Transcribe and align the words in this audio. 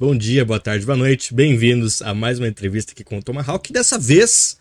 Bom 0.00 0.16
dia, 0.16 0.42
boa 0.42 0.58
tarde, 0.58 0.86
boa 0.86 0.96
noite. 0.96 1.34
Bem-vindos 1.34 2.00
a 2.00 2.14
mais 2.14 2.38
uma 2.38 2.48
entrevista 2.48 2.92
aqui 2.92 3.04
com 3.04 3.18
o 3.18 3.22
Tomahawk. 3.22 3.70
Dessa 3.70 3.98
vez, 3.98 4.56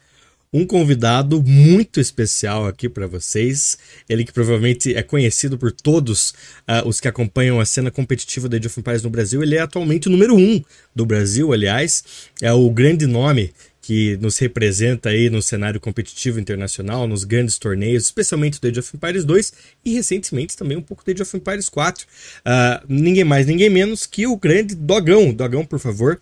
um 0.52 0.68
convidado 0.68 1.42
muito 1.42 2.02
especial 2.02 2.68
aqui 2.68 2.90
para 2.90 3.08
vocês. 3.08 3.78
Ele 4.10 4.26
que 4.26 4.34
provavelmente 4.34 4.94
é 4.94 5.02
conhecido 5.02 5.58
por 5.58 5.72
todos 5.72 6.32
uh, 6.68 6.86
os 6.86 7.00
que 7.00 7.08
acompanham 7.08 7.62
a 7.62 7.66
cena 7.66 7.90
competitiva 7.90 8.50
da 8.50 8.58
Age 8.58 8.68
of 8.68 8.80
Empires 8.82 9.04
no 9.04 9.10
Brasil. 9.10 9.42
Ele 9.42 9.56
é 9.56 9.62
atualmente 9.62 10.10
o 10.10 10.12
número 10.12 10.36
um 10.36 10.62
do 10.94 11.06
Brasil, 11.06 11.54
aliás. 11.54 12.04
É 12.42 12.52
o 12.52 12.70
grande 12.70 13.08
nome 13.08 13.54
que 13.82 14.16
nos 14.18 14.38
representa 14.38 15.10
aí 15.10 15.30
no 15.30 15.42
cenário 15.42 15.80
competitivo 15.80 16.40
internacional, 16.40 17.08
nos 17.08 17.24
grandes 17.24 17.58
torneios, 17.58 18.04
especialmente 18.04 18.62
do 18.62 18.68
Age 18.68 18.80
of 18.80 18.96
Empires 18.96 19.26
2 19.26 19.54
e 19.84 19.94
recentemente 19.94 20.56
também 20.56 20.78
um 20.78 20.82
pouco 20.82 21.04
do 21.04 21.12
Age 21.12 21.24
of 21.24 21.36
Empires 21.36 21.68
4. 21.68 22.06
Uh, 22.06 22.08
ah, 22.46 22.84
ninguém 22.88 23.24
mais, 23.24 23.48
ninguém 23.48 23.70
menos 23.70 24.06
que 24.06 24.28
o 24.28 24.38
grande 24.38 24.76
Dogão. 24.76 25.34
Dogão, 25.34 25.66
por 25.66 25.80
favor, 25.80 26.20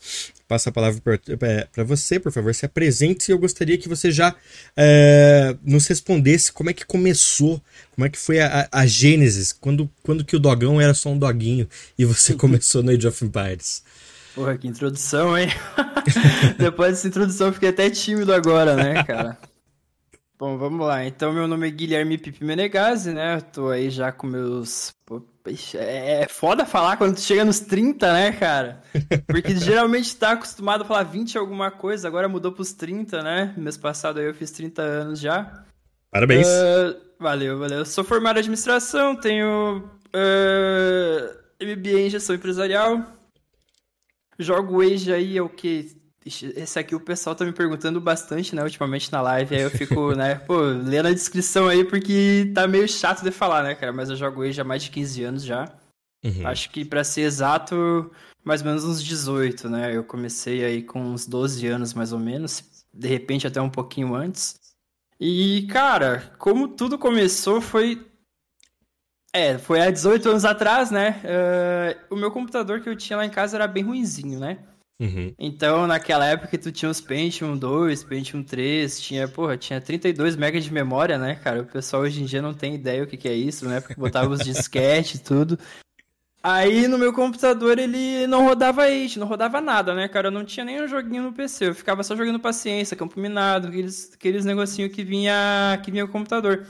passa 0.48 0.70
a 0.70 0.74
palavra 0.74 1.02
para 1.72 1.84
você, 1.84 2.20
por 2.20 2.32
favor, 2.32 2.56
se 2.56 2.66
apresente. 2.66 3.30
Eu 3.30 3.38
gostaria 3.38 3.78
que 3.78 3.90
você 3.90 4.10
já 4.10 4.32
uh, 4.32 5.60
nos 5.64 5.86
respondesse 5.88 6.52
como 6.52 6.70
é 6.70 6.74
que 6.74 6.86
começou, 6.86 7.62
como 7.94 8.06
é 8.06 8.10
que 8.10 8.18
foi 8.18 8.40
a, 8.40 8.68
a, 8.72 8.82
a 8.82 8.86
gênesis, 8.88 9.52
quando, 9.52 9.90
quando 10.02 10.24
que 10.24 10.36
o 10.36 10.40
Dogão 10.40 10.80
era 10.80 10.94
só 10.94 11.10
um 11.10 11.20
doguinho 11.20 11.68
e 11.98 12.06
você 12.06 12.34
começou 12.34 12.82
no 12.82 12.92
Age 12.92 13.06
of 13.06 13.26
Empires. 13.26 13.84
Porra, 14.36 14.58
que 14.58 14.68
introdução, 14.68 15.38
hein? 15.38 15.50
Depois 16.58 16.92
dessa 16.92 17.08
introdução 17.08 17.48
eu 17.48 17.54
fiquei 17.54 17.70
até 17.70 17.90
tímido 17.90 18.34
agora, 18.34 18.76
né, 18.76 19.04
cara? 19.04 19.38
Bom, 20.40 20.58
vamos 20.58 20.88
lá. 20.88 21.04
Então, 21.06 21.34
meu 21.34 21.50
nome 21.50 21.68
é 21.68 21.72
Guilherme 21.72 22.18
Pipi 22.18 22.46
Menegazzi, 22.46 23.12
né? 23.12 23.36
Eu 23.36 23.42
tô 23.42 23.68
aí 23.68 23.90
já 23.90 24.10
com 24.10 24.26
meus. 24.26 24.94
Pô, 25.06 25.22
é, 25.76 26.22
é 26.22 26.28
foda 26.30 26.66
falar 26.66 26.96
quando 26.96 27.16
tu 27.16 27.22
chega 27.22 27.44
nos 27.44 27.60
30, 27.60 28.14
né, 28.14 28.32
cara? 28.32 28.82
Porque 29.28 29.54
geralmente 29.58 30.16
tá 30.16 30.32
acostumado 30.32 30.84
a 30.84 30.86
falar 30.86 31.04
20 31.04 31.38
alguma 31.38 31.70
coisa, 31.70 32.08
agora 32.08 32.30
mudou 32.30 32.54
pros 32.54 32.72
30, 32.72 33.22
né? 33.22 33.54
Mês 33.58 33.76
passado 33.76 34.20
aí 34.20 34.28
eu 34.28 34.34
fiz 34.34 34.50
30 34.52 34.82
anos 34.82 35.20
já. 35.20 35.66
Parabéns. 36.10 36.48
Uh, 36.48 36.96
valeu, 37.20 37.60
valeu. 37.60 37.80
Eu 37.80 37.86
sou 37.86 38.06
formado 38.06 38.38
em 38.38 38.40
administração, 38.40 39.18
tenho 39.18 39.84
uh, 40.16 41.40
MBA 41.62 42.00
em 42.00 42.10
gestão 42.10 42.36
empresarial, 42.36 43.04
Jogo 44.40 44.82
Age 44.82 45.12
aí 45.12 45.38
é 45.38 45.42
o 45.42 45.50
que? 45.50 45.98
Esse 46.26 46.80
aqui 46.80 46.96
o 46.96 47.00
pessoal 47.00 47.36
tá 47.36 47.44
me 47.44 47.52
perguntando 47.52 48.00
bastante, 48.00 48.56
né, 48.56 48.64
ultimamente 48.64 49.12
na 49.12 49.22
live. 49.22 49.56
Aí 49.56 49.62
eu 49.62 49.70
fico, 49.70 50.14
né, 50.14 50.36
pô, 50.48 50.60
lendo 50.62 51.08
a 51.08 51.14
descrição 51.14 51.68
aí 51.68 51.84
porque 51.84 52.52
tá 52.54 52.68
meio 52.68 52.88
chato 52.88 53.24
de 53.24 53.32
falar, 53.32 53.64
né, 53.64 53.76
cara? 53.76 53.92
Mas 53.92 54.10
eu 54.10 54.16
jogo 54.16 54.44
Age 54.44 54.62
há 54.62 54.64
mais 54.64 54.84
de 54.84 54.92
15 54.92 55.24
anos 55.24 55.44
já. 55.44 55.72
Uhum. 56.24 56.46
Acho 56.48 56.70
que 56.70 56.86
para 56.86 57.04
ser 57.04 57.22
exato, 57.22 58.12
mais 58.44 58.62
ou 58.62 58.68
menos 58.68 58.84
uns 58.84 59.04
18, 59.04 59.70
né? 59.70 59.96
Eu 59.96 60.04
comecei 60.04 60.64
aí 60.64 60.84
com 60.84 61.02
uns 61.02 61.26
12 61.26 61.66
anos 61.68 61.94
mais 61.94 62.14
ou 62.14 62.20
menos, 62.20 62.64
de 62.94 63.08
repente 63.08 63.48
até 63.48 63.62
um 63.62 63.70
pouquinho 63.70 64.14
antes. 64.14 64.60
E, 65.20 65.68
cara, 65.70 66.32
como 66.38 66.68
tudo 66.70 66.98
começou 66.98 67.60
foi 67.60 68.09
é, 69.34 69.58
foi 69.58 69.82
há 69.82 69.92
18 69.92 70.30
anos 70.30 70.46
atrás, 70.46 70.90
né? 70.90 71.22
Uh, 71.24 72.16
o 72.16 72.18
meu 72.18 72.32
computador 72.32 72.82
que 72.82 72.90
eu 72.90 72.96
tinha 72.96 73.18
lá 73.18 73.26
em 73.26 73.30
casa 73.30 73.58
era 73.58 73.68
bem 73.68 73.84
ruinzinho, 73.84 74.40
né? 74.40 74.58
Uhum. 75.02 75.34
Então, 75.40 75.88
naquela 75.88 76.26
época, 76.26 76.58
tu 76.58 76.72
tinha 76.72 76.92
os 76.92 77.00
Pentium 77.00 77.56
2, 77.56 78.04
Pentium 78.04 78.44
3, 78.44 79.00
tinha, 79.00 79.28
porra, 79.30 79.58
tinha 79.58 79.80
32 79.80 80.36
MB 80.36 80.60
de 80.60 80.74
memória, 80.74 81.18
né, 81.18 81.36
cara? 81.36 81.62
O 81.62 81.66
pessoal 81.66 82.04
hoje 82.04 82.22
em 82.22 82.26
dia 82.26 82.42
não 82.42 82.54
tem 82.54 82.76
ideia 82.76 83.04
o 83.04 83.08
que, 83.08 83.16
que 83.16 83.30
é 83.30 83.34
isso, 83.34 83.68
né? 83.68 83.80
Porque 83.80 83.96
botava 83.96 84.30
os 84.30 84.44
disquete 84.44 85.16
e 85.16 85.20
tudo. 85.20 85.58
Aí 86.42 86.88
no 86.88 86.98
meu 86.98 87.12
computador 87.12 87.78
ele 87.78 88.26
não 88.26 88.46
rodava 88.46 88.84
Age, 88.84 89.20
não 89.20 89.28
rodava 89.28 89.60
nada, 89.60 89.94
né, 89.94 90.08
cara? 90.08 90.28
Eu 90.28 90.32
não 90.32 90.46
tinha 90.46 90.66
nenhum 90.66 90.88
joguinho 90.88 91.24
no 91.24 91.34
PC, 91.34 91.68
eu 91.68 91.76
ficava 91.76 92.02
só 92.02 92.16
jogando 92.16 92.40
paciência, 92.40 92.96
campo 92.96 93.20
minado, 93.20 93.68
aqueles, 93.68 94.12
aqueles 94.14 94.46
negocinho 94.46 94.90
que 94.90 95.04
vinha, 95.04 95.80
que 95.84 95.92
vinha 95.92 96.06
o 96.06 96.10
computador. 96.10 96.66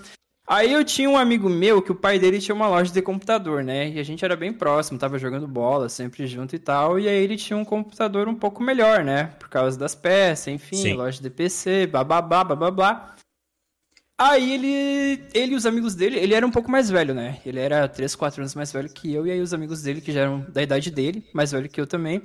Aí 0.49 0.73
eu 0.73 0.83
tinha 0.83 1.07
um 1.07 1.15
amigo 1.15 1.47
meu 1.47 1.79
que 1.79 1.91
o 1.91 1.95
pai 1.95 2.17
dele 2.17 2.39
tinha 2.39 2.55
uma 2.55 2.67
loja 2.67 2.91
de 2.91 3.03
computador, 3.03 3.63
né? 3.63 3.87
E 3.89 3.99
a 3.99 4.03
gente 4.03 4.25
era 4.25 4.35
bem 4.35 4.51
próximo, 4.51 4.97
tava 4.97 5.19
jogando 5.19 5.47
bola 5.47 5.87
sempre 5.89 6.25
junto 6.25 6.55
e 6.55 6.59
tal. 6.59 6.99
E 6.99 7.07
aí 7.07 7.23
ele 7.23 7.37
tinha 7.37 7.55
um 7.55 7.63
computador 7.63 8.27
um 8.27 8.33
pouco 8.33 8.63
melhor, 8.63 9.03
né? 9.03 9.25
Por 9.37 9.47
causa 9.47 9.77
das 9.77 9.93
peças, 9.93 10.47
enfim, 10.47 10.77
Sim. 10.77 10.93
loja 10.93 11.21
de 11.21 11.29
PC, 11.29 11.85
bababá, 11.85 12.43
bababá. 12.43 13.15
Aí 14.17 14.53
ele, 14.53 15.23
ele 15.35 15.53
e 15.53 15.55
os 15.55 15.67
amigos 15.67 15.93
dele, 15.93 16.17
ele 16.17 16.33
era 16.33 16.45
um 16.45 16.51
pouco 16.51 16.71
mais 16.71 16.89
velho, 16.89 17.13
né? 17.13 17.39
Ele 17.45 17.59
era 17.59 17.87
3, 17.87 18.15
4 18.15 18.41
anos 18.41 18.55
mais 18.55 18.73
velho 18.73 18.89
que 18.89 19.13
eu, 19.13 19.27
e 19.27 19.31
aí 19.31 19.41
os 19.41 19.53
amigos 19.53 19.83
dele, 19.83 20.01
que 20.01 20.11
já 20.11 20.21
eram 20.21 20.47
da 20.49 20.63
idade 20.63 20.89
dele, 20.89 21.23
mais 21.31 21.51
velho 21.51 21.69
que 21.69 21.79
eu 21.79 21.85
também, 21.85 22.23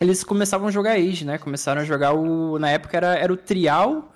eles 0.00 0.22
começavam 0.22 0.68
a 0.68 0.70
jogar 0.70 0.92
Age, 0.92 1.24
né? 1.24 1.36
Começaram 1.36 1.82
a 1.82 1.84
jogar 1.84 2.12
o. 2.12 2.60
Na 2.60 2.70
época 2.70 2.96
era, 2.96 3.18
era 3.18 3.32
o 3.32 3.36
Trial 3.36 4.14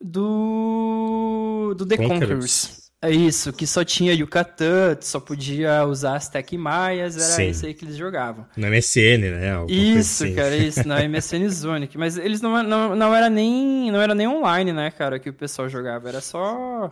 do, 0.00 1.74
do 1.76 1.86
The 1.86 1.96
Conquerors. 1.96 2.20
Conquerors. 2.20 2.86
É 3.02 3.10
isso, 3.10 3.52
que 3.52 3.66
só 3.66 3.84
tinha 3.84 4.14
Yucatán, 4.14 4.96
só 5.02 5.20
podia 5.20 5.84
usar 5.84 6.16
as 6.16 6.28
Tech 6.28 6.56
Maias, 6.56 7.14
era 7.16 7.24
Sim. 7.26 7.48
isso 7.50 7.66
aí 7.66 7.74
que 7.74 7.84
eles 7.84 7.96
jogavam. 7.96 8.46
Na 8.56 8.70
MSN, 8.70 9.18
né? 9.18 9.64
isso, 9.68 10.24
assim. 10.24 10.34
cara, 10.34 10.56
isso, 10.56 10.82
na 10.88 11.06
MSN 11.06 11.48
Zonic. 11.48 11.98
Mas 11.98 12.16
eles 12.16 12.40
não, 12.40 12.62
não, 12.62 12.96
não, 12.96 13.14
era 13.14 13.28
nem, 13.28 13.90
não 13.92 14.00
era 14.00 14.14
nem 14.14 14.26
online, 14.26 14.72
né, 14.72 14.90
cara, 14.90 15.18
que 15.18 15.28
o 15.28 15.34
pessoal 15.34 15.68
jogava. 15.68 16.08
Era 16.08 16.22
só 16.22 16.90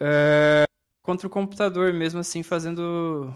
é, 0.00 0.64
contra 1.02 1.26
o 1.26 1.30
computador, 1.30 1.92
mesmo 1.92 2.20
assim, 2.20 2.42
fazendo... 2.42 3.32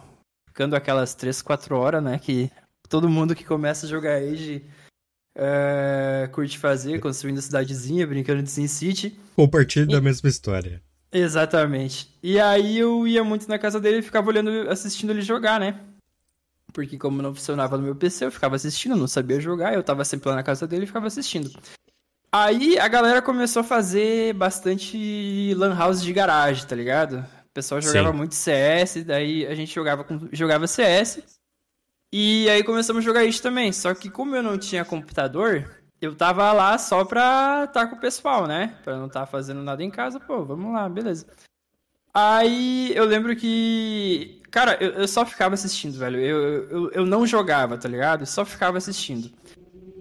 Ficando 0.48 0.74
aquelas 0.74 1.14
3, 1.14 1.40
4 1.40 1.76
horas, 1.76 2.02
né, 2.02 2.18
que 2.18 2.50
todo 2.88 3.08
mundo 3.08 3.34
que 3.34 3.44
começa 3.44 3.86
a 3.86 3.88
jogar 3.88 4.16
Age 4.16 4.64
é, 5.38 6.28
curte 6.32 6.58
fazer, 6.58 6.98
construindo 6.98 7.40
cidadezinha, 7.40 8.06
brincando 8.06 8.42
de 8.42 8.50
SimCity. 8.50 9.18
Compartilho 9.36 9.88
e... 9.88 9.92
da 9.92 10.00
mesma 10.00 10.28
história. 10.28 10.82
Exatamente. 11.12 12.12
E 12.22 12.38
aí 12.40 12.76
eu 12.76 13.06
ia 13.06 13.22
muito 13.22 13.48
na 13.48 13.58
casa 13.58 13.80
dele 13.80 13.98
e 13.98 14.02
ficava 14.02 14.28
olhando, 14.28 14.68
assistindo 14.68 15.10
ele 15.10 15.22
jogar, 15.22 15.60
né? 15.60 15.80
Porque 16.72 16.98
como 16.98 17.22
não 17.22 17.34
funcionava 17.34 17.78
no 17.78 17.84
meu 17.84 17.94
PC, 17.94 18.26
eu 18.26 18.32
ficava 18.32 18.56
assistindo, 18.56 18.96
não 18.96 19.06
sabia 19.06 19.40
jogar, 19.40 19.72
eu 19.72 19.82
tava 19.82 20.04
sempre 20.04 20.28
lá 20.28 20.34
na 20.34 20.42
casa 20.42 20.66
dele 20.66 20.84
e 20.84 20.86
ficava 20.86 21.06
assistindo. 21.06 21.50
Aí 22.30 22.78
a 22.78 22.88
galera 22.88 23.22
começou 23.22 23.60
a 23.60 23.64
fazer 23.64 24.34
bastante 24.34 25.54
lan 25.54 25.74
house 25.74 26.02
de 26.02 26.12
garagem, 26.12 26.66
tá 26.66 26.76
ligado? 26.76 27.24
O 27.46 27.54
pessoal 27.54 27.80
jogava 27.80 28.10
Sim. 28.10 28.16
muito 28.16 28.34
CS, 28.34 29.04
daí 29.04 29.46
a 29.46 29.54
gente 29.54 29.74
jogava, 29.74 30.04
com, 30.04 30.28
jogava 30.30 30.66
CS 30.66 31.37
e 32.12 32.48
aí 32.48 32.62
começamos 32.62 33.02
a 33.02 33.04
jogar 33.04 33.24
isso 33.24 33.42
também. 33.42 33.72
Só 33.72 33.94
que 33.94 34.10
como 34.10 34.34
eu 34.34 34.42
não 34.42 34.58
tinha 34.58 34.84
computador, 34.84 35.68
eu 36.00 36.14
tava 36.14 36.52
lá 36.52 36.78
só 36.78 37.04
pra 37.04 37.64
estar 37.66 37.86
com 37.86 37.96
o 37.96 38.00
pessoal, 38.00 38.46
né? 38.46 38.74
Pra 38.84 38.96
não 38.96 39.06
estar 39.06 39.20
tá 39.20 39.26
fazendo 39.26 39.62
nada 39.62 39.82
em 39.82 39.90
casa, 39.90 40.18
pô, 40.20 40.44
vamos 40.44 40.72
lá, 40.72 40.88
beleza. 40.88 41.26
Aí 42.14 42.92
eu 42.94 43.04
lembro 43.04 43.34
que. 43.36 44.40
Cara, 44.50 44.76
eu, 44.80 44.90
eu 44.92 45.08
só 45.08 45.26
ficava 45.26 45.54
assistindo, 45.54 45.98
velho. 45.98 46.18
Eu, 46.18 46.68
eu, 46.70 46.90
eu 46.92 47.06
não 47.06 47.26
jogava, 47.26 47.76
tá 47.76 47.88
ligado? 47.88 48.24
Só 48.26 48.44
ficava 48.44 48.78
assistindo. 48.78 49.30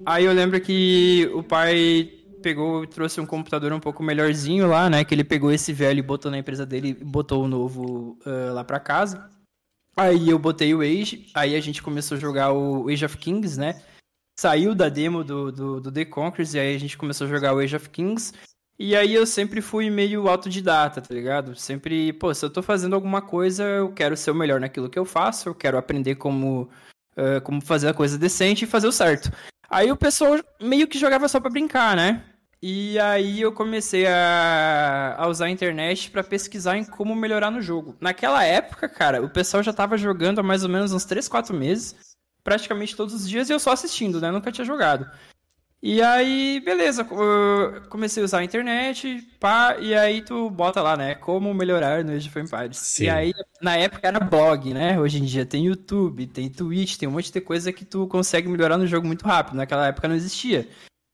Aí 0.05 0.23
eu 0.23 0.33
lembro 0.33 0.59
que 0.61 1.29
o 1.33 1.43
pai 1.43 2.09
pegou 2.41 2.87
trouxe 2.87 3.19
um 3.19 3.25
computador 3.25 3.73
um 3.73 3.79
pouco 3.79 4.01
melhorzinho 4.01 4.67
lá, 4.67 4.89
né? 4.89 5.03
Que 5.03 5.13
ele 5.13 5.23
pegou 5.23 5.51
esse 5.51 5.73
velho 5.73 5.99
e 5.99 6.03
botou 6.03 6.31
na 6.31 6.37
empresa 6.37 6.65
dele 6.65 6.89
e 6.89 7.03
botou 7.03 7.43
o 7.43 7.47
novo 7.47 8.17
uh, 8.25 8.53
lá 8.53 8.63
pra 8.63 8.79
casa. 8.79 9.29
Aí 9.97 10.29
eu 10.29 10.37
botei 10.37 10.75
o 10.75 10.81
Age, 10.81 11.27
aí 11.33 11.55
a 11.55 11.59
gente 11.59 11.81
começou 11.81 12.17
a 12.17 12.19
jogar 12.19 12.53
o 12.53 12.87
Age 12.87 13.03
of 13.03 13.17
Kings, 13.17 13.59
né? 13.59 13.81
Saiu 14.39 14.75
da 14.75 14.89
demo 14.89 15.23
do, 15.23 15.51
do, 15.51 15.81
do 15.81 15.91
The 15.91 16.05
Conquerors 16.05 16.53
e 16.53 16.59
aí 16.59 16.75
a 16.75 16.79
gente 16.79 16.95
começou 16.95 17.25
a 17.25 17.29
jogar 17.29 17.55
o 17.55 17.57
Age 17.57 17.75
of 17.75 17.89
Kings. 17.89 18.31
E 18.77 18.95
aí 18.95 19.11
eu 19.11 19.25
sempre 19.25 19.59
fui 19.59 19.89
meio 19.89 20.29
autodidata, 20.29 21.01
tá 21.01 21.11
ligado? 21.11 21.55
Sempre, 21.55 22.13
pô, 22.13 22.31
se 22.31 22.45
eu 22.45 22.49
tô 22.51 22.61
fazendo 22.61 22.93
alguma 22.93 23.23
coisa, 23.23 23.63
eu 23.63 23.91
quero 23.91 24.15
ser 24.15 24.29
o 24.29 24.35
melhor 24.35 24.59
naquilo 24.59 24.87
que 24.87 24.99
eu 24.99 25.05
faço, 25.05 25.49
eu 25.49 25.55
quero 25.55 25.79
aprender 25.79 26.13
como, 26.13 26.69
uh, 27.17 27.41
como 27.43 27.59
fazer 27.59 27.87
a 27.87 27.93
coisa 27.93 28.19
decente 28.19 28.65
e 28.65 28.67
fazer 28.67 28.87
o 28.87 28.91
certo. 28.91 29.31
Aí 29.67 29.91
o 29.91 29.97
pessoal 29.97 30.39
meio 30.61 30.87
que 30.87 30.99
jogava 30.99 31.27
só 31.27 31.39
pra 31.39 31.49
brincar, 31.49 31.95
né? 31.95 32.23
E 32.61 32.97
aí 32.99 33.41
eu 33.41 33.51
comecei 33.51 34.07
a, 34.07 35.15
a 35.17 35.27
usar 35.27 35.45
a 35.45 35.49
internet 35.49 36.09
para 36.09 36.23
pesquisar 36.23 36.77
em 36.77 36.83
como 36.83 37.15
melhorar 37.15 37.51
no 37.51 37.61
jogo. 37.61 37.95
Naquela 38.01 38.43
época, 38.43 38.89
cara, 38.89 39.21
o 39.21 39.29
pessoal 39.29 39.61
já 39.61 39.71
tava 39.71 39.97
jogando 39.97 40.39
há 40.39 40.43
mais 40.43 40.63
ou 40.63 40.69
menos 40.69 40.91
uns 40.91 41.05
3, 41.05 41.27
4 41.27 41.55
meses, 41.55 41.95
praticamente 42.43 42.95
todos 42.95 43.13
os 43.13 43.29
dias, 43.29 43.49
e 43.49 43.53
eu 43.53 43.59
só 43.59 43.71
assistindo, 43.71 44.19
né? 44.19 44.31
Nunca 44.31 44.51
tinha 44.51 44.65
jogado. 44.65 45.07
E 45.81 46.01
aí, 46.01 46.59
beleza, 46.65 47.05
comecei 47.87 48.23
a 48.23 48.25
usar 48.25 48.39
a 48.39 48.43
internet, 48.43 49.21
pá, 49.39 49.77
e 49.79 49.93
aí 49.93 50.23
tu 50.23 50.49
bota 50.49 50.81
lá, 50.81 50.97
né, 50.97 51.13
como 51.13 51.53
melhorar 51.53 52.03
no 52.03 52.13
Age 52.13 52.27
of 52.27 52.39
Empires. 52.39 52.77
Sim. 52.77 53.03
E 53.03 53.09
aí, 53.09 53.33
na 53.61 53.77
época 53.77 54.07
era 54.07 54.19
blog, 54.19 54.73
né, 54.73 54.99
hoje 54.99 55.19
em 55.19 55.25
dia 55.25 55.45
tem 55.45 55.67
YouTube, 55.67 56.25
tem 56.25 56.49
Twitch, 56.49 56.97
tem 56.97 57.07
um 57.07 57.11
monte 57.11 57.31
de 57.31 57.39
coisa 57.39 57.71
que 57.71 57.85
tu 57.85 58.07
consegue 58.07 58.49
melhorar 58.49 58.77
no 58.77 58.87
jogo 58.87 59.05
muito 59.05 59.23
rápido, 59.23 59.55
naquela 59.55 59.87
época 59.87 60.07
não 60.07 60.15
existia. 60.15 60.67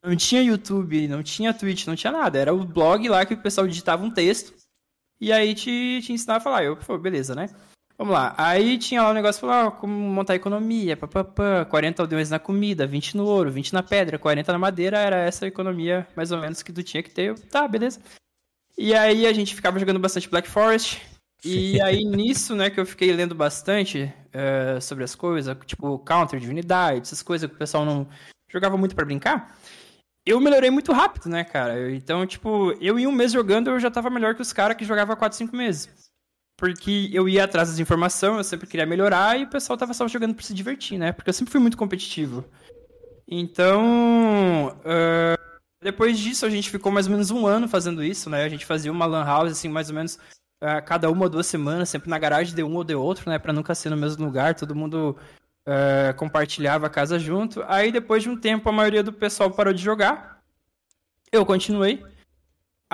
Não 0.03 0.15
tinha 0.17 0.41
YouTube, 0.41 1.07
não 1.07 1.23
tinha 1.23 1.53
Twitch, 1.53 1.87
não 1.87 1.95
tinha 1.95 2.11
nada. 2.11 2.37
Era 2.37 2.53
o 2.53 2.65
blog 2.65 3.07
lá 3.07 3.25
que 3.25 3.33
o 3.33 3.41
pessoal 3.41 3.65
digitava 3.65 4.03
um 4.03 4.11
texto 4.11 4.53
e 5.19 5.31
aí 5.31 5.55
te, 5.55 6.01
te 6.03 6.11
ensinava 6.11 6.39
a 6.39 6.41
falar. 6.41 6.63
Eu, 6.65 6.75
pô, 6.75 6.97
beleza, 6.97 7.33
né? 7.33 7.49
Vamos 7.97 8.13
lá. 8.13 8.33
Aí 8.37 8.77
tinha 8.77 9.01
lá 9.01 9.11
um 9.11 9.13
negócio, 9.13 9.39
falou, 9.39 9.55
ah, 9.55 9.71
como 9.71 9.93
montar 9.93 10.35
economia, 10.35 10.97
papapá, 10.97 11.63
40 11.63 12.01
aldeões 12.03 12.29
na 12.29 12.39
comida, 12.39 12.85
20 12.85 13.15
no 13.15 13.25
ouro, 13.25 13.49
20 13.49 13.71
na 13.71 13.81
pedra, 13.81 14.19
40 14.19 14.51
na 14.51 14.59
madeira, 14.59 14.97
era 14.97 15.17
essa 15.17 15.47
economia 15.47 16.05
mais 16.15 16.31
ou 16.31 16.39
menos 16.39 16.61
que 16.61 16.73
tu 16.73 16.83
tinha 16.83 17.01
que 17.01 17.09
ter. 17.09 17.29
Eu, 17.29 17.35
tá, 17.35 17.65
beleza. 17.65 18.01
E 18.77 18.93
aí 18.93 19.25
a 19.25 19.31
gente 19.31 19.55
ficava 19.55 19.79
jogando 19.79 19.99
bastante 19.99 20.29
Black 20.29 20.49
Forest. 20.49 21.01
E 21.45 21.79
aí 21.81 22.03
nisso, 22.03 22.55
né, 22.55 22.69
que 22.69 22.79
eu 22.79 22.85
fiquei 22.85 23.13
lendo 23.13 23.35
bastante 23.35 24.11
uh, 24.33 24.81
sobre 24.81 25.03
as 25.03 25.15
coisas, 25.15 25.55
tipo 25.65 25.99
counter, 25.99 26.39
divindade, 26.39 27.01
essas 27.01 27.21
coisas 27.23 27.47
que 27.49 27.55
o 27.55 27.59
pessoal 27.59 27.85
não 27.85 28.05
jogava 28.49 28.75
muito 28.75 28.95
para 28.95 29.05
brincar. 29.05 29.55
Eu 30.25 30.39
melhorei 30.39 30.69
muito 30.69 30.93
rápido, 30.93 31.27
né, 31.27 31.43
cara? 31.43 31.91
Então, 31.91 32.25
tipo, 32.25 32.71
eu 32.79 32.97
em 32.97 33.05
um 33.05 33.11
mês 33.11 33.33
jogando, 33.33 33.69
eu 33.69 33.79
já 33.79 33.91
tava 33.91 34.09
melhor 34.09 34.35
que 34.35 34.41
os 34.41 34.53
caras 34.53 34.77
que 34.77 34.85
jogavam 34.85 35.15
4, 35.15 35.37
5 35.37 35.55
meses. 35.55 35.89
Porque 36.57 37.09
eu 37.11 37.27
ia 37.27 37.43
atrás 37.43 37.69
das 37.69 37.79
informações, 37.79 38.37
eu 38.37 38.43
sempre 38.43 38.67
queria 38.67 38.85
melhorar 38.85 39.37
e 39.37 39.43
o 39.43 39.49
pessoal 39.49 39.77
tava 39.77 39.93
só 39.93 40.07
jogando 40.07 40.33
pra 40.33 40.43
se 40.43 40.53
divertir, 40.53 40.97
né? 40.97 41.11
Porque 41.11 41.29
eu 41.29 41.33
sempre 41.33 41.51
fui 41.51 41.59
muito 41.59 41.75
competitivo. 41.75 42.45
Então, 43.27 44.77
uh, 44.79 45.61
depois 45.81 46.17
disso 46.17 46.45
a 46.45 46.49
gente 46.49 46.69
ficou 46.69 46.91
mais 46.91 47.07
ou 47.07 47.11
menos 47.11 47.31
um 47.31 47.45
ano 47.45 47.67
fazendo 47.67 48.03
isso, 48.03 48.29
né? 48.29 48.45
A 48.45 48.49
gente 48.49 48.65
fazia 48.65 48.91
uma 48.91 49.05
lan 49.05 49.25
house, 49.25 49.51
assim, 49.51 49.67
mais 49.67 49.89
ou 49.89 49.95
menos 49.95 50.15
uh, 50.63 50.81
cada 50.85 51.09
uma 51.11 51.23
ou 51.23 51.29
duas 51.29 51.47
semanas, 51.47 51.89
sempre 51.89 52.09
na 52.09 52.17
garagem 52.17 52.55
de 52.55 52.63
um 52.63 52.75
ou 52.75 52.83
de 52.83 52.95
outro, 52.95 53.29
né? 53.29 53.37
Pra 53.37 53.51
nunca 53.51 53.75
ser 53.75 53.89
no 53.89 53.97
mesmo 53.97 54.23
lugar, 54.23 54.55
todo 54.55 54.75
mundo 54.75 55.17
uh, 55.67 56.13
compartilhava 56.15 56.87
a 56.87 56.89
casa 56.89 57.17
junto. 57.19 57.63
Aí 57.67 57.91
depois 57.91 58.23
de 58.23 58.29
um 58.29 58.37
tempo 58.39 58.69
a 58.69 58.71
maioria 58.71 59.03
do 59.03 59.13
pessoal 59.13 59.51
parou 59.51 59.73
de 59.73 59.81
jogar. 59.81 60.41
Eu 61.31 61.45
continuei. 61.45 62.03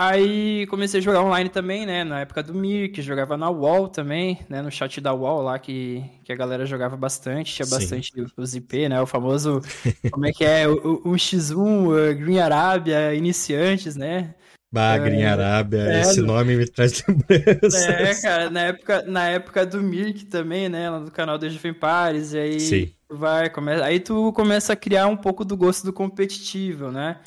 Aí 0.02 0.66
comecei 0.68 1.02
a 1.02 1.04
jogar 1.04 1.22
online 1.22 1.50
também, 1.50 1.86
né? 1.86 2.06
Na 2.06 2.22
época 2.22 2.42
do 2.42 2.54
Mirk, 2.54 3.02
jogava 3.02 3.36
na 3.36 3.50
Wall 3.50 3.90
também, 3.90 4.40
né? 4.48 4.62
No 4.62 4.72
chat 4.72 5.02
da 5.02 5.12
Wall 5.12 5.42
lá, 5.42 5.60
que, 5.60 6.02
que 6.24 6.32
a 6.32 6.38
galera 6.38 6.66
jogava 6.66 6.96
bastante, 6.96 7.54
tinha 7.54 7.66
Sim. 7.66 7.76
bastante 7.76 8.14
os 8.38 8.56
IP, 8.56 8.88
né? 8.88 9.02
O 9.02 9.06
famoso, 9.06 9.62
como 10.10 10.26
é 10.26 10.32
que 10.32 10.46
é? 10.46 10.70
O, 10.70 11.02
o 11.04 11.12
X1, 11.16 11.58
uh, 11.58 12.16
Green 12.18 12.40
Arábia, 12.40 13.14
iniciantes, 13.14 13.98
né? 13.98 14.36
Bah, 14.72 14.98
é, 14.98 15.26
Arábia, 15.26 15.82
é, 15.82 16.02
esse 16.02 16.22
nome 16.22 16.56
me 16.56 16.66
traz 16.68 17.04
lembranças. 17.08 17.74
É, 17.74 18.22
cara, 18.22 18.50
na 18.50 18.62
época, 18.62 19.02
na 19.04 19.28
época 19.28 19.66
do 19.66 19.82
Mirk 19.82 20.26
também, 20.26 20.70
né? 20.70 20.90
Lá 20.90 21.00
no 21.00 21.10
canal 21.10 21.38
do 21.38 21.46
Age 21.46 21.74
Pares, 21.74 22.34
e 22.34 22.38
aí 22.38 22.60
Sim. 22.60 22.94
vai, 23.10 23.50
começa, 23.50 23.84
aí 23.84 24.00
tu 24.00 24.32
começa 24.34 24.74
a 24.74 24.76
criar 24.76 25.08
um 25.08 25.18
pouco 25.18 25.44
do 25.44 25.58
gosto 25.58 25.86
do 25.86 25.94
competitivo, 25.94 26.92
né? 26.92 27.18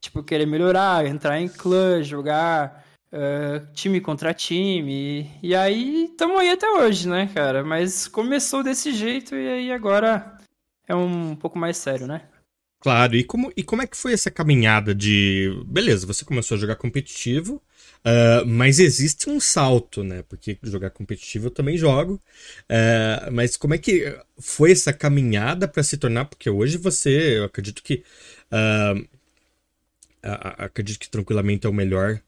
tipo, 0.00 0.22
querer 0.22 0.46
melhorar, 0.46 1.06
entrar 1.06 1.38
em 1.38 1.48
clã, 1.48 2.02
jogar 2.02 2.84
uh, 3.12 3.72
time 3.72 4.00
contra 4.00 4.34
time. 4.34 5.30
E, 5.42 5.48
e 5.48 5.54
aí 5.54 6.04
estamos 6.04 6.40
aí 6.40 6.50
até 6.50 6.68
hoje, 6.68 7.08
né, 7.08 7.30
cara? 7.32 7.62
Mas 7.62 8.08
começou 8.08 8.62
desse 8.62 8.92
jeito 8.92 9.34
e 9.36 9.48
aí 9.48 9.72
agora 9.72 10.38
é 10.88 10.94
um 10.94 11.36
pouco 11.36 11.58
mais 11.58 11.76
sério, 11.76 12.06
né? 12.06 12.22
Claro, 12.80 13.14
e 13.14 13.22
como, 13.22 13.52
e 13.54 13.62
como 13.62 13.82
é 13.82 13.86
que 13.86 13.96
foi 13.96 14.14
essa 14.14 14.30
caminhada 14.30 14.94
de. 14.94 15.50
Beleza, 15.66 16.06
você 16.06 16.24
começou 16.24 16.56
a 16.56 16.58
jogar 16.58 16.76
competitivo, 16.76 17.56
uh, 17.56 18.46
mas 18.46 18.78
existe 18.78 19.28
um 19.28 19.38
salto, 19.38 20.02
né? 20.02 20.22
Porque 20.22 20.58
jogar 20.62 20.88
competitivo 20.90 21.48
eu 21.48 21.50
também 21.50 21.76
jogo. 21.76 22.14
Uh, 22.70 23.30
mas 23.32 23.54
como 23.56 23.74
é 23.74 23.78
que 23.78 24.16
foi 24.38 24.72
essa 24.72 24.94
caminhada 24.94 25.68
para 25.68 25.82
se 25.82 25.98
tornar? 25.98 26.24
Porque 26.24 26.48
hoje 26.48 26.78
você, 26.78 27.38
eu 27.38 27.44
acredito 27.44 27.82
que. 27.82 28.02
Uh, 28.50 29.06
acredito 30.22 30.98
que 31.00 31.10
tranquilamente 31.10 31.66
é 31.66 31.70
o 31.70 31.72
melhor 31.72 32.20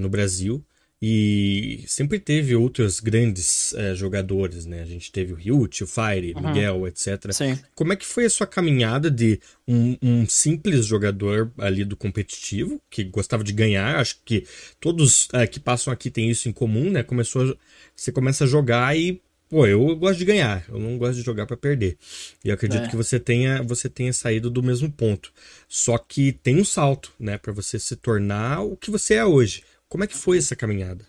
no 0.00 0.08
Brasil. 0.08 0.64
E 1.00 1.84
sempre 1.86 2.18
teve 2.18 2.56
outros 2.56 3.00
grandes 3.00 3.72
uh, 3.72 3.94
jogadores, 3.94 4.64
né? 4.64 4.80
A 4.80 4.86
gente 4.86 5.12
teve 5.12 5.34
o 5.34 5.36
Ryut, 5.36 5.84
o 5.84 5.86
Fire, 5.86 6.32
uhum. 6.34 6.48
Miguel, 6.48 6.88
etc. 6.88 7.32
Sim. 7.32 7.58
Como 7.74 7.92
é 7.92 7.96
que 7.96 8.06
foi 8.06 8.24
a 8.24 8.30
sua 8.30 8.46
caminhada 8.46 9.10
de 9.10 9.38
um, 9.68 9.96
um, 10.02 10.26
simples 10.26 10.86
jogador 10.86 11.52
ali 11.58 11.84
do 11.84 11.96
competitivo, 11.96 12.80
que 12.88 13.04
gostava 13.04 13.44
de 13.44 13.52
ganhar? 13.52 13.96
Acho 13.96 14.16
que 14.24 14.46
todos 14.80 15.26
uh, 15.26 15.46
que 15.50 15.60
passam 15.60 15.92
aqui 15.92 16.10
têm 16.10 16.30
isso 16.30 16.48
em 16.48 16.52
comum, 16.52 16.90
né? 16.90 17.02
Começou, 17.02 17.54
você 17.94 18.10
começa 18.10 18.44
a 18.44 18.46
jogar 18.46 18.96
e 18.96 19.20
pô, 19.50 19.66
eu 19.66 19.94
gosto 19.96 20.18
de 20.18 20.24
ganhar, 20.24 20.64
eu 20.68 20.78
não 20.78 20.96
gosto 20.98 21.16
de 21.16 21.22
jogar 21.22 21.46
para 21.46 21.58
perder. 21.58 21.98
E 22.44 22.48
eu 22.48 22.54
acredito 22.54 22.84
é. 22.84 22.88
que 22.88 22.96
você 22.96 23.20
tenha, 23.20 23.62
você 23.62 23.88
tenha 23.88 24.12
saído 24.14 24.50
do 24.50 24.62
mesmo 24.62 24.90
ponto. 24.90 25.30
Só 25.68 25.98
que 25.98 26.32
tem 26.32 26.58
um 26.58 26.64
salto, 26.64 27.12
né, 27.18 27.38
para 27.38 27.52
você 27.52 27.78
se 27.78 27.96
tornar 27.96 28.62
o 28.62 28.76
que 28.76 28.90
você 28.90 29.14
é 29.14 29.24
hoje. 29.24 29.62
Como 29.88 30.04
é 30.04 30.06
que 30.06 30.16
foi 30.16 30.38
essa 30.38 30.56
caminhada? 30.56 31.04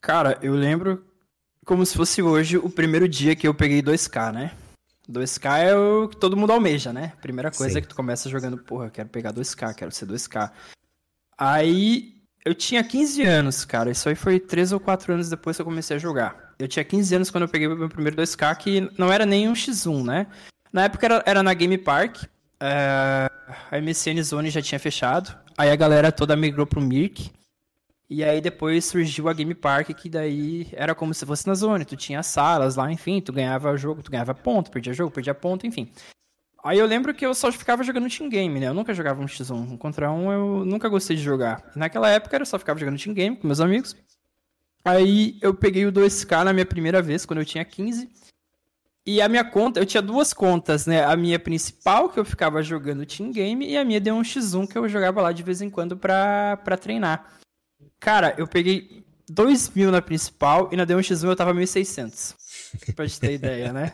Cara, 0.00 0.38
eu 0.42 0.54
lembro 0.54 1.04
como 1.64 1.84
se 1.84 1.96
fosse 1.96 2.22
hoje 2.22 2.56
o 2.56 2.70
primeiro 2.70 3.08
dia 3.08 3.36
que 3.36 3.46
eu 3.46 3.54
peguei 3.54 3.82
2K, 3.82 4.32
né? 4.32 4.52
2K 5.08 5.58
é 5.58 5.76
o 5.76 6.08
que 6.08 6.16
todo 6.16 6.36
mundo 6.36 6.52
almeja, 6.52 6.92
né? 6.92 7.12
Primeira 7.20 7.50
coisa 7.50 7.72
Sim. 7.72 7.78
é 7.78 7.80
que 7.82 7.88
tu 7.88 7.94
começa 7.94 8.28
jogando, 8.28 8.58
porra, 8.58 8.86
eu 8.86 8.90
quero 8.90 9.08
pegar 9.08 9.32
2K, 9.32 9.74
quero 9.74 9.92
ser 9.92 10.06
2K. 10.06 10.50
Aí 11.36 12.20
eu 12.44 12.54
tinha 12.54 12.82
15 12.82 13.22
anos, 13.22 13.64
cara. 13.64 13.90
Isso 13.90 14.08
aí 14.08 14.14
foi 14.14 14.40
3 14.40 14.72
ou 14.72 14.80
4 14.80 15.14
anos 15.14 15.28
depois 15.28 15.56
que 15.56 15.62
eu 15.62 15.66
comecei 15.66 15.96
a 15.96 16.00
jogar. 16.00 16.54
Eu 16.58 16.68
tinha 16.68 16.84
15 16.84 17.14
anos 17.14 17.30
quando 17.30 17.42
eu 17.42 17.48
peguei 17.48 17.66
o 17.66 17.76
meu 17.76 17.88
primeiro 17.88 18.16
2K, 18.16 18.56
que 18.56 18.90
não 18.98 19.12
era 19.12 19.26
nem 19.26 19.48
um 19.48 19.52
X1, 19.52 20.04
né? 20.04 20.26
Na 20.72 20.84
época 20.84 21.06
era, 21.06 21.22
era 21.26 21.42
na 21.42 21.54
Game 21.54 21.76
Park. 21.78 22.24
É, 22.60 23.30
a 23.70 23.80
MSN 23.80 24.22
Zone 24.22 24.50
já 24.50 24.62
tinha 24.62 24.78
fechado. 24.78 25.36
Aí 25.60 25.70
a 25.70 25.76
galera 25.76 26.10
toda 26.10 26.34
migrou 26.34 26.66
pro 26.66 26.80
Mirk. 26.80 27.30
E 28.08 28.24
aí 28.24 28.40
depois 28.40 28.82
surgiu 28.86 29.28
a 29.28 29.34
Game 29.34 29.54
Park, 29.54 29.90
que 29.90 30.08
daí 30.08 30.66
era 30.72 30.94
como 30.94 31.12
se 31.12 31.26
fosse 31.26 31.46
na 31.46 31.52
Zone. 31.52 31.84
Tu 31.84 31.96
tinha 31.96 32.22
salas 32.22 32.76
lá, 32.76 32.90
enfim, 32.90 33.20
tu 33.20 33.30
ganhava 33.30 33.76
jogo, 33.76 34.02
tu 34.02 34.10
ganhava 34.10 34.34
ponto, 34.34 34.70
perdia 34.70 34.94
jogo, 34.94 35.10
perdia 35.10 35.34
ponto, 35.34 35.66
enfim. 35.66 35.92
Aí 36.64 36.78
eu 36.78 36.86
lembro 36.86 37.12
que 37.12 37.26
eu 37.26 37.34
só 37.34 37.52
ficava 37.52 37.82
jogando 37.82 38.08
team 38.08 38.30
game, 38.30 38.58
né? 38.58 38.68
Eu 38.68 38.74
nunca 38.74 38.94
jogava 38.94 39.20
um 39.20 39.26
X1. 39.26 39.72
Um 39.72 39.76
contra 39.76 40.10
um 40.10 40.32
eu 40.32 40.64
nunca 40.64 40.88
gostei 40.88 41.14
de 41.14 41.22
jogar. 41.22 41.62
naquela 41.76 42.08
época 42.08 42.38
eu 42.38 42.46
só 42.46 42.58
ficava 42.58 42.80
jogando 42.80 42.98
team 42.98 43.14
game 43.14 43.36
com 43.36 43.46
meus 43.46 43.60
amigos. 43.60 43.94
Aí 44.82 45.36
eu 45.42 45.52
peguei 45.52 45.84
o 45.84 45.92
2K 45.92 46.42
na 46.42 46.54
minha 46.54 46.64
primeira 46.64 47.02
vez, 47.02 47.26
quando 47.26 47.40
eu 47.40 47.44
tinha 47.44 47.66
15. 47.66 48.08
E 49.06 49.20
a 49.20 49.28
minha 49.28 49.44
conta, 49.44 49.80
eu 49.80 49.86
tinha 49.86 50.02
duas 50.02 50.32
contas, 50.32 50.86
né? 50.86 51.04
A 51.04 51.16
minha 51.16 51.38
principal, 51.38 52.08
que 52.10 52.20
eu 52.20 52.24
ficava 52.24 52.62
jogando 52.62 53.06
team 53.06 53.32
game, 53.32 53.66
e 53.66 53.76
a 53.76 53.84
minha 53.84 54.00
deu 54.00 54.14
um 54.14 54.22
X1 54.22 54.68
que 54.68 54.76
eu 54.76 54.88
jogava 54.88 55.22
lá 55.22 55.32
de 55.32 55.42
vez 55.42 55.62
em 55.62 55.70
quando 55.70 55.96
pra, 55.96 56.58
pra 56.58 56.76
treinar. 56.76 57.24
Cara, 57.98 58.34
eu 58.36 58.46
peguei 58.46 59.04
2 59.28 59.70
mil 59.70 59.90
na 59.90 60.02
principal 60.02 60.68
e 60.72 60.76
na 60.76 60.86
D1X1 60.86 61.28
eu 61.28 61.36
tava 61.36 61.54
1.600. 61.54 62.34
pra 62.94 63.06
te 63.06 63.18
ter 63.18 63.32
ideia, 63.32 63.72
né? 63.72 63.92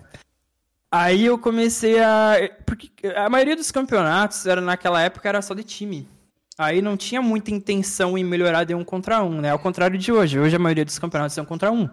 Aí 0.91 1.26
eu 1.26 1.38
comecei 1.38 2.00
a. 2.00 2.37
Porque 2.64 2.91
a 3.08 3.29
maioria 3.29 3.56
dos 3.56 3.70
campeonatos 3.70 4.47
era 4.47 4.60
naquela 4.60 5.03
época 5.03 5.29
era 5.29 5.43
só 5.43 5.53
de 5.53 5.63
time. 5.63 6.08
Aí 6.58 6.81
não 6.81 6.96
tinha 6.96 7.20
muita 7.20 7.51
intenção 7.51 8.17
em 8.17 8.25
melhorar 8.25 8.65
de 8.65 8.75
um 8.75 8.82
contra 8.82 9.22
um, 9.22 9.41
né? 9.41 9.51
Ao 9.51 9.58
contrário 9.58 9.98
de 9.98 10.10
hoje. 10.10 10.39
Hoje 10.39 10.56
a 10.56 10.58
maioria 10.58 10.84
dos 10.84 10.98
campeonatos 10.98 11.34
são 11.34 11.44
contra 11.44 11.70
um. 11.70 11.89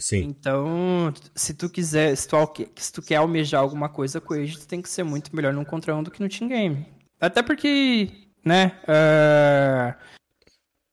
Sim. 0.00 0.22
Então, 0.22 1.12
se 1.34 1.52
tu 1.52 1.68
quiser, 1.68 2.16
se 2.16 2.26
tu, 2.26 2.36
se 2.76 2.92
tu 2.92 3.02
quer 3.02 3.16
almejar 3.16 3.60
alguma 3.60 3.88
coisa 3.88 4.20
com 4.20 4.34
ele, 4.34 4.50
tu 4.50 4.66
tem 4.66 4.80
que 4.80 4.88
ser 4.88 5.02
muito 5.02 5.34
melhor 5.36 5.52
num 5.52 5.64
contra 5.64 5.94
um 5.94 6.02
do 6.02 6.10
que 6.10 6.22
no 6.22 6.28
team 6.28 6.48
game. 6.48 6.86
Até 7.20 7.42
porque, 7.42 8.10
né? 8.42 8.80
Uh, 8.84 9.94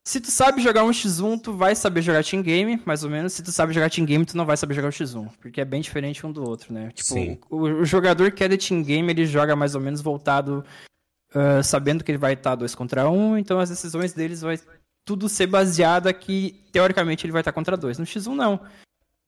se 0.06 0.20
tu 0.20 0.30
sabe 0.30 0.62
jogar 0.62 0.84
um 0.84 0.90
X1, 0.90 1.42
tu 1.42 1.54
vai 1.54 1.74
saber 1.74 2.02
jogar 2.02 2.24
team 2.24 2.44
game, 2.44 2.82
mais 2.86 3.04
ou 3.04 3.10
menos. 3.10 3.32
Se 3.32 3.42
tu 3.42 3.52
sabe 3.52 3.74
jogar 3.74 3.90
team 3.90 4.06
game, 4.06 4.26
tu 4.26 4.36
não 4.36 4.46
vai 4.46 4.58
saber 4.58 4.74
jogar 4.74 4.90
o 4.90 4.92
X1, 4.92 5.30
porque 5.42 5.62
é 5.62 5.66
bem 5.66 5.82
diferente 5.82 6.26
um 6.26 6.32
do 6.32 6.44
outro, 6.44 6.74
né? 6.74 6.92
Tipo, 6.94 7.14
Sim. 7.14 7.40
O, 7.50 7.62
o 7.62 7.86
jogador 7.86 8.32
que 8.32 8.44
é 8.44 8.48
de 8.50 8.58
team 8.58 8.84
game, 8.84 9.10
ele 9.10 9.26
joga 9.26 9.56
mais 9.56 9.74
ou 9.74 9.80
menos 9.80 10.02
voltado, 10.02 10.66
uh, 11.34 11.64
sabendo 11.64 12.04
que 12.04 12.12
ele 12.12 12.18
vai 12.18 12.34
estar 12.34 12.56
dois 12.56 12.76
contra 12.76 13.10
um, 13.10 13.38
então 13.38 13.58
as 13.58 13.70
decisões 13.70 14.12
deles 14.12 14.42
vai 14.42 14.60
tudo 15.06 15.30
ser 15.30 15.48
baseada 15.48 16.12
que, 16.12 16.66
teoricamente, 16.74 17.26
ele 17.26 17.32
vai 17.32 17.40
estar 17.40 17.54
contra 17.54 17.78
dois. 17.78 17.98
No 17.98 18.06
X1, 18.06 18.36
não. 18.36 18.60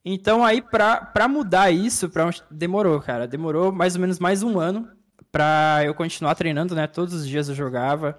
Então, 0.04 0.44
aí, 0.46 0.62
pra, 0.62 1.02
pra 1.02 1.28
mudar 1.28 1.72
isso, 1.72 2.10
pra, 2.10 2.30
demorou, 2.50 3.00
cara. 3.02 3.28
Demorou 3.28 3.72
mais 3.72 3.96
ou 3.96 4.02
menos 4.02 4.20
mais 4.20 4.44
um 4.44 4.60
ano 4.60 4.90
pra 5.32 5.82
eu 5.84 5.94
continuar 5.94 6.36
treinando, 6.36 6.76
né? 6.76 6.88
Todos 6.88 7.14
os 7.14 7.28
dias 7.28 7.50
eu 7.50 7.56
jogava. 7.56 8.18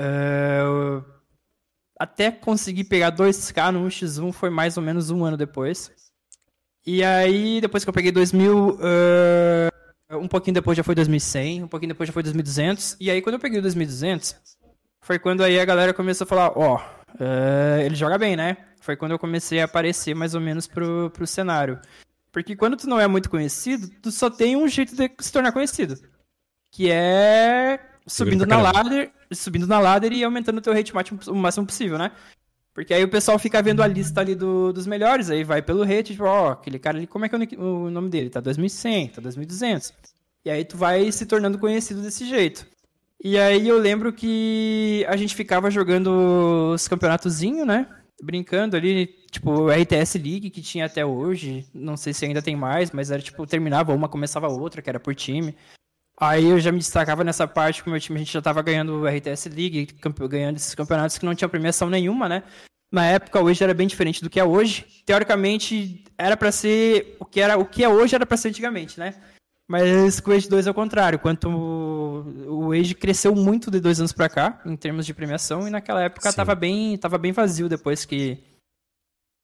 Uh, 0.00 1.04
até 1.98 2.30
conseguir 2.30 2.84
pegar 2.84 3.12
2K 3.12 3.70
no 3.70 3.86
1x1 3.86 4.32
foi 4.32 4.50
mais 4.50 4.76
ou 4.76 4.82
menos 4.82 5.10
um 5.10 5.24
ano 5.24 5.36
depois. 5.36 5.92
E 6.86 7.02
aí, 7.02 7.60
depois 7.60 7.84
que 7.84 7.88
eu 7.88 7.94
peguei 7.94 8.12
2000, 8.12 8.70
uh, 8.70 10.18
um 10.18 10.28
pouquinho 10.28 10.54
depois 10.54 10.76
já 10.76 10.82
foi 10.82 10.94
2100, 10.94 11.64
um 11.64 11.68
pouquinho 11.68 11.92
depois 11.92 12.06
já 12.08 12.12
foi 12.12 12.22
2200. 12.22 12.96
E 13.00 13.10
aí, 13.10 13.22
quando 13.22 13.34
eu 13.34 13.40
peguei 13.40 13.58
o 13.58 13.62
2200, 13.62 14.36
foi 15.00 15.18
quando 15.18 15.42
aí 15.42 15.58
a 15.58 15.64
galera 15.64 15.94
começou 15.94 16.24
a 16.24 16.28
falar: 16.28 16.52
Ó, 16.56 16.74
oh, 16.74 17.22
uh, 17.22 17.80
ele 17.80 17.94
joga 17.94 18.18
bem, 18.18 18.36
né? 18.36 18.56
Foi 18.84 18.96
quando 18.96 19.12
eu 19.12 19.18
comecei 19.18 19.62
a 19.62 19.64
aparecer 19.64 20.14
mais 20.14 20.34
ou 20.34 20.42
menos 20.42 20.66
pro, 20.66 21.10
pro 21.10 21.26
cenário. 21.26 21.80
Porque 22.30 22.54
quando 22.54 22.76
tu 22.76 22.86
não 22.86 23.00
é 23.00 23.06
muito 23.06 23.30
conhecido, 23.30 23.88
tu 24.02 24.12
só 24.12 24.28
tem 24.28 24.56
um 24.56 24.68
jeito 24.68 24.94
de 24.94 25.10
se 25.20 25.32
tornar 25.32 25.52
conhecido. 25.52 25.98
Que 26.70 26.90
é 26.90 27.80
subindo 28.06 28.44
na 28.44 28.60
ladder, 28.60 29.10
subindo 29.32 29.66
na 29.66 29.78
ladder 29.78 30.12
e 30.12 30.22
aumentando 30.22 30.58
o 30.58 30.60
teu 30.60 30.74
rate 30.74 30.94
máximo 30.94 31.18
o 31.28 31.34
máximo 31.34 31.64
possível, 31.64 31.96
né? 31.96 32.12
Porque 32.74 32.92
aí 32.92 33.02
o 33.02 33.08
pessoal 33.08 33.38
fica 33.38 33.62
vendo 33.62 33.82
a 33.82 33.86
lista 33.86 34.20
ali 34.20 34.34
do, 34.34 34.70
dos 34.70 34.86
melhores, 34.86 35.30
aí 35.30 35.44
vai 35.44 35.62
pelo 35.62 35.82
rate, 35.82 36.12
tipo, 36.12 36.24
ó, 36.24 36.50
aquele 36.50 36.78
cara 36.78 36.98
ali, 36.98 37.06
como 37.06 37.24
é 37.24 37.28
que 37.30 37.34
é 37.36 37.58
o, 37.58 37.84
o 37.86 37.90
nome 37.90 38.10
dele? 38.10 38.28
Tá 38.28 38.40
2100, 38.40 39.08
tá 39.08 39.22
2200. 39.22 39.94
E 40.44 40.50
aí 40.50 40.62
tu 40.62 40.76
vai 40.76 41.10
se 41.10 41.24
tornando 41.24 41.58
conhecido 41.58 42.02
desse 42.02 42.26
jeito. 42.26 42.66
E 43.22 43.38
aí 43.38 43.66
eu 43.66 43.78
lembro 43.78 44.12
que 44.12 45.06
a 45.08 45.16
gente 45.16 45.34
ficava 45.34 45.70
jogando 45.70 46.72
os 46.74 46.86
campeonatozinhos, 46.86 47.66
né? 47.66 47.86
Brincando 48.22 48.76
ali, 48.76 49.06
tipo, 49.30 49.68
RTS 49.68 50.18
League 50.18 50.50
que 50.50 50.62
tinha 50.62 50.86
até 50.86 51.04
hoje. 51.04 51.66
Não 51.74 51.96
sei 51.96 52.12
se 52.12 52.24
ainda 52.24 52.42
tem 52.42 52.56
mais, 52.56 52.90
mas 52.90 53.10
era 53.10 53.20
tipo, 53.20 53.46
terminava 53.46 53.92
uma, 53.92 54.08
começava 54.08 54.48
outra, 54.48 54.80
que 54.80 54.88
era 54.88 55.00
por 55.00 55.14
time. 55.14 55.54
Aí 56.20 56.44
eu 56.46 56.60
já 56.60 56.70
me 56.70 56.78
destacava 56.78 57.24
nessa 57.24 57.46
parte 57.46 57.82
que 57.82 57.88
o 57.88 57.90
meu 57.90 58.00
time 58.00 58.16
a 58.16 58.22
gente 58.22 58.32
já 58.32 58.40
tava 58.40 58.62
ganhando 58.62 59.00
o 59.00 59.06
RTS 59.06 59.48
League, 59.48 59.88
ganhando 60.28 60.56
esses 60.56 60.74
campeonatos 60.74 61.18
que 61.18 61.26
não 61.26 61.34
tinha 61.34 61.48
premiação 61.48 61.90
nenhuma, 61.90 62.28
né? 62.28 62.44
Na 62.92 63.04
época, 63.04 63.42
hoje 63.42 63.64
era 63.64 63.74
bem 63.74 63.88
diferente 63.88 64.22
do 64.22 64.30
que 64.30 64.38
é 64.38 64.44
hoje. 64.44 64.86
Teoricamente, 65.04 66.04
era 66.16 66.36
para 66.36 66.52
ser 66.52 67.16
o 67.18 67.24
que 67.24 67.40
era, 67.40 67.58
o 67.58 67.66
que 67.66 67.82
é 67.82 67.88
hoje 67.88 68.14
era 68.14 68.24
para 68.24 68.36
ser 68.36 68.48
antigamente, 68.48 69.00
né? 69.00 69.14
Mas 69.66 70.20
com 70.20 70.30
o 70.30 70.34
Age 70.34 70.48
2 70.48 70.66
é 70.66 70.70
o 70.70 70.74
contrário. 70.74 71.18
Quanto 71.18 71.48
o 71.48 72.72
Age 72.72 72.94
cresceu 72.94 73.34
muito 73.34 73.70
de 73.70 73.80
dois 73.80 73.98
anos 73.98 74.12
para 74.12 74.28
cá, 74.28 74.60
em 74.66 74.76
termos 74.76 75.06
de 75.06 75.14
premiação, 75.14 75.66
e 75.66 75.70
naquela 75.70 76.02
época 76.02 76.32
tava 76.32 76.54
bem, 76.54 76.96
tava 76.98 77.16
bem 77.16 77.32
vazio 77.32 77.68
depois 77.68 78.04
que, 78.04 78.38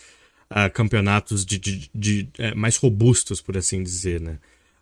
uh, 0.50 0.70
campeonatos 0.74 1.46
de, 1.46 1.56
de, 1.56 1.90
de 1.94 2.28
é, 2.38 2.54
mais 2.54 2.76
robustos, 2.76 3.40
por 3.40 3.56
assim 3.56 3.82
dizer, 3.82 4.20
né? 4.20 4.38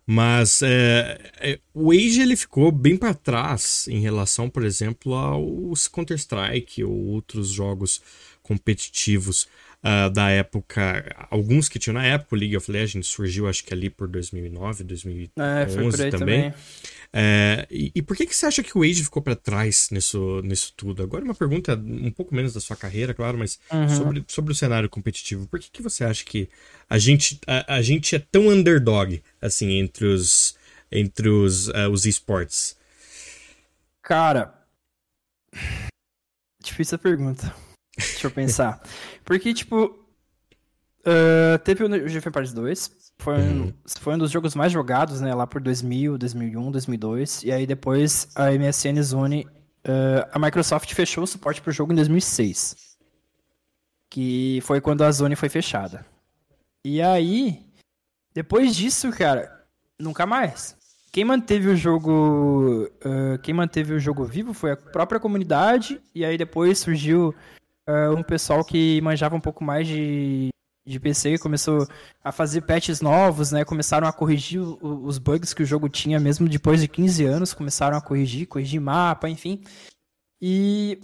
Mas 0.07 0.63
é, 0.63 1.31
é, 1.39 1.59
o 1.73 1.91
Age 1.91 2.21
ele 2.21 2.35
ficou 2.35 2.71
bem 2.71 2.97
para 2.97 3.13
trás 3.13 3.87
em 3.87 3.99
relação, 4.01 4.49
por 4.49 4.65
exemplo, 4.65 5.13
aos 5.13 5.87
Counter-Strike 5.87 6.83
ou 6.83 6.91
outros 6.91 7.49
jogos 7.49 8.01
competitivos 8.41 9.47
uh, 9.83 10.09
da 10.09 10.29
época. 10.29 11.15
Alguns 11.29 11.67
que 11.67 11.79
tinham 11.79 11.95
na 11.95 12.05
época, 12.05 12.35
o 12.35 12.39
League 12.39 12.55
of 12.55 12.71
Legends 12.71 13.07
surgiu 13.07 13.47
acho 13.47 13.63
que 13.63 13.73
ali 13.73 13.89
por 13.89 14.07
2009, 14.07 14.83
2011 14.83 15.31
é, 15.37 16.09
também. 16.09 16.11
também. 16.11 16.53
É, 17.13 17.67
e, 17.69 17.91
e, 17.95 18.01
por 18.01 18.15
que, 18.15 18.25
que 18.25 18.33
você 18.33 18.45
acha 18.45 18.63
que 18.63 18.77
o 18.77 18.83
Age 18.83 19.03
ficou 19.03 19.21
para 19.21 19.35
trás 19.35 19.89
nisso, 19.91 20.41
nisso 20.43 20.73
tudo? 20.77 21.03
Agora 21.03 21.25
uma 21.25 21.35
pergunta 21.35 21.75
um 21.75 22.11
pouco 22.11 22.33
menos 22.33 22.53
da 22.53 22.61
sua 22.61 22.75
carreira, 22.75 23.13
claro, 23.13 23.37
mas 23.37 23.59
uhum. 23.71 23.89
sobre, 23.89 24.23
sobre 24.27 24.51
o 24.53 24.55
cenário 24.55 24.89
competitivo. 24.89 25.45
Por 25.47 25.59
que, 25.59 25.69
que 25.69 25.81
você 25.81 26.05
acha 26.05 26.23
que 26.23 26.47
a 26.89 26.97
gente, 26.97 27.39
a, 27.45 27.75
a 27.75 27.81
gente 27.81 28.15
é 28.15 28.19
tão 28.19 28.47
underdog, 28.47 29.21
assim, 29.41 29.71
entre 29.71 30.05
os, 30.05 30.55
entre 30.89 31.27
os, 31.27 31.67
uh, 31.67 31.89
os 31.91 32.05
esportes? 32.05 32.77
Cara, 34.01 34.53
difícil 36.63 36.95
a 36.95 36.99
pergunta. 36.99 37.53
Deixa 37.97 38.27
eu 38.27 38.31
pensar. 38.31 38.81
Porque, 39.23 39.53
tipo, 39.53 39.85
uh, 39.85 41.59
teve 41.63 41.83
o 41.83 42.09
GF 42.09 42.31
Paris 42.31 42.53
2, 42.53 43.11
foi, 43.21 43.37
uhum. 43.37 43.63
um, 43.65 43.73
foi 43.99 44.15
um 44.15 44.17
dos 44.17 44.31
jogos 44.31 44.55
mais 44.55 44.71
jogados, 44.71 45.21
né? 45.21 45.33
Lá 45.33 45.45
por 45.45 45.61
2000, 45.61 46.17
2001, 46.17 46.71
2002. 46.71 47.43
E 47.43 47.51
aí 47.51 47.67
depois 47.67 48.27
a 48.35 48.51
MSN 48.51 49.01
Zone... 49.03 49.47
Uh, 49.83 50.29
a 50.31 50.37
Microsoft 50.37 50.93
fechou 50.93 51.23
o 51.23 51.27
suporte 51.27 51.61
pro 51.61 51.71
jogo 51.71 51.91
em 51.91 51.95
2006. 51.95 52.97
Que 54.09 54.59
foi 54.63 54.81
quando 54.81 55.03
a 55.03 55.11
Zone 55.11 55.35
foi 55.35 55.49
fechada. 55.49 56.05
E 56.83 57.01
aí... 57.01 57.63
Depois 58.33 58.75
disso, 58.75 59.11
cara... 59.11 59.65
Nunca 59.99 60.25
mais. 60.25 60.75
Quem 61.11 61.23
manteve 61.23 61.69
o 61.69 61.75
jogo... 61.75 62.89
Uh, 63.05 63.37
quem 63.43 63.53
manteve 63.53 63.93
o 63.93 63.99
jogo 63.99 64.25
vivo 64.25 64.51
foi 64.51 64.71
a 64.71 64.77
própria 64.77 65.19
comunidade. 65.19 66.01
E 66.15 66.25
aí 66.25 66.39
depois 66.39 66.79
surgiu... 66.79 67.35
Uh, 67.87 68.15
um 68.15 68.23
pessoal 68.23 68.63
que 68.63 69.01
manjava 69.01 69.35
um 69.35 69.41
pouco 69.41 69.63
mais 69.63 69.87
de 69.87 70.51
de 70.85 70.99
PC 70.99 71.37
começou 71.37 71.87
a 72.23 72.31
fazer 72.31 72.61
patches 72.61 73.01
novos, 73.01 73.51
né? 73.51 73.63
Começaram 73.63 74.07
a 74.07 74.13
corrigir 74.13 74.59
o, 74.59 75.05
os 75.05 75.17
bugs 75.17 75.53
que 75.53 75.63
o 75.63 75.65
jogo 75.65 75.87
tinha, 75.87 76.19
mesmo 76.19 76.49
depois 76.49 76.81
de 76.81 76.87
15 76.87 77.23
anos, 77.25 77.53
começaram 77.53 77.97
a 77.97 78.01
corrigir, 78.01 78.47
corrigir 78.47 78.81
mapa, 78.81 79.29
enfim. 79.29 79.61
E 80.41 80.99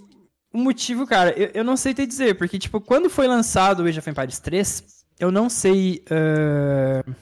o 0.52 0.58
motivo, 0.58 1.06
cara, 1.06 1.30
eu, 1.38 1.50
eu 1.54 1.64
não 1.64 1.76
sei 1.76 1.94
te 1.94 2.06
dizer, 2.06 2.36
porque, 2.36 2.58
tipo, 2.58 2.80
quando 2.80 3.08
foi 3.08 3.28
lançado 3.28 3.80
o 3.80 3.86
Age 3.86 3.98
of 3.98 4.10
Empires 4.10 4.38
3, 4.40 4.84
eu 5.20 5.30
não 5.30 5.48
sei. 5.48 6.02
Uh... 6.10 7.14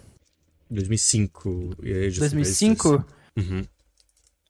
2005. 0.71 1.77
Age 1.83 2.19
2005? 2.19 3.05
Uhum. 3.37 3.65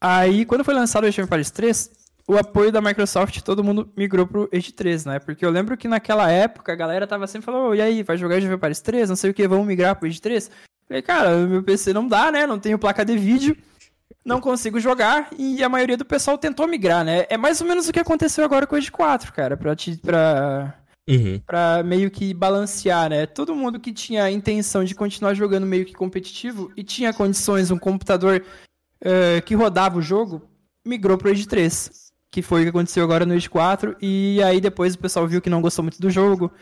Aí, 0.00 0.44
quando 0.44 0.64
foi 0.64 0.74
lançado 0.74 1.04
o 1.04 1.06
Age 1.06 1.20
of 1.20 1.26
Empires 1.26 1.50
3, 1.50 1.90
o 2.28 2.36
apoio 2.36 2.72
da 2.72 2.80
Microsoft, 2.80 3.40
todo 3.42 3.62
mundo 3.62 3.90
migrou 3.96 4.26
pro 4.26 4.48
Age 4.52 4.72
3, 4.72 5.04
né? 5.04 5.18
Porque 5.20 5.44
eu 5.44 5.50
lembro 5.50 5.76
que 5.76 5.86
naquela 5.86 6.30
época 6.30 6.72
a 6.72 6.76
galera 6.76 7.06
tava 7.06 7.26
sempre 7.26 7.46
falando, 7.46 7.68
oh, 7.68 7.74
e 7.74 7.80
aí, 7.80 8.02
vai 8.02 8.16
jogar 8.16 8.36
Age 8.36 8.46
of 8.46 8.56
Empires 8.56 8.80
3? 8.80 9.08
Não 9.08 9.16
sei 9.16 9.30
o 9.30 9.34
que, 9.34 9.46
vamos 9.46 9.66
migrar 9.66 9.94
pro 9.94 10.08
Age 10.08 10.20
3? 10.20 10.50
Falei, 10.88 11.02
cara, 11.02 11.46
meu 11.46 11.62
PC 11.62 11.92
não 11.92 12.08
dá, 12.08 12.32
né? 12.32 12.46
Não 12.46 12.58
tenho 12.58 12.78
placa 12.78 13.04
de 13.04 13.16
vídeo, 13.16 13.56
não 14.24 14.40
consigo 14.40 14.80
jogar, 14.80 15.30
e 15.38 15.62
a 15.62 15.68
maioria 15.68 15.96
do 15.96 16.04
pessoal 16.04 16.36
tentou 16.36 16.66
migrar, 16.66 17.04
né? 17.04 17.26
É 17.28 17.36
mais 17.36 17.60
ou 17.60 17.66
menos 17.66 17.88
o 17.88 17.92
que 17.92 18.00
aconteceu 18.00 18.44
agora 18.44 18.66
com 18.66 18.74
o 18.74 18.78
Age 18.78 18.90
4, 18.90 19.32
cara, 19.32 19.56
pra, 19.56 19.76
te, 19.76 19.96
pra, 19.96 20.74
uhum. 21.08 21.40
pra 21.46 21.84
meio 21.84 22.10
que 22.10 22.34
balancear, 22.34 23.08
né? 23.08 23.26
Todo 23.26 23.54
mundo 23.54 23.78
que 23.78 23.92
tinha 23.92 24.24
a 24.24 24.32
intenção 24.32 24.82
de 24.82 24.96
continuar 24.96 25.34
jogando 25.34 25.64
meio 25.64 25.84
que 25.84 25.92
competitivo 25.92 26.72
e 26.76 26.82
tinha 26.82 27.12
condições, 27.12 27.70
um 27.70 27.78
computador 27.78 28.44
uh, 29.00 29.42
que 29.44 29.54
rodava 29.54 29.98
o 29.98 30.02
jogo, 30.02 30.42
migrou 30.84 31.16
pro 31.16 31.30
Age 31.30 31.46
3 31.46 32.05
que 32.36 32.42
foi 32.42 32.60
o 32.60 32.64
que 32.64 32.68
aconteceu 32.68 33.02
agora 33.02 33.24
no 33.24 33.32
Age 33.32 33.48
4, 33.48 33.96
e 33.98 34.42
aí 34.42 34.60
depois 34.60 34.94
o 34.94 34.98
pessoal 34.98 35.26
viu 35.26 35.40
que 35.40 35.48
não 35.48 35.62
gostou 35.62 35.82
muito 35.82 35.98
do 35.98 36.10
jogo, 36.10 36.52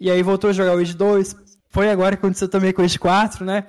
e 0.00 0.10
aí 0.10 0.20
voltou 0.20 0.50
a 0.50 0.52
jogar 0.52 0.74
o 0.74 0.80
Age 0.80 0.94
2, 0.94 1.36
foi 1.70 1.88
agora 1.88 2.16
que 2.16 2.26
aconteceu 2.26 2.48
também 2.48 2.72
com 2.72 2.82
o 2.82 2.84
Age 2.84 2.98
4, 2.98 3.44
né? 3.44 3.66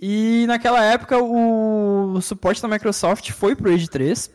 E 0.00 0.44
naquela 0.46 0.82
época 0.84 1.18
o, 1.18 2.12
o 2.14 2.20
suporte 2.20 2.62
da 2.62 2.68
Microsoft 2.68 3.30
foi 3.32 3.56
pro 3.56 3.70
Edge 3.72 3.88
3. 3.88 4.30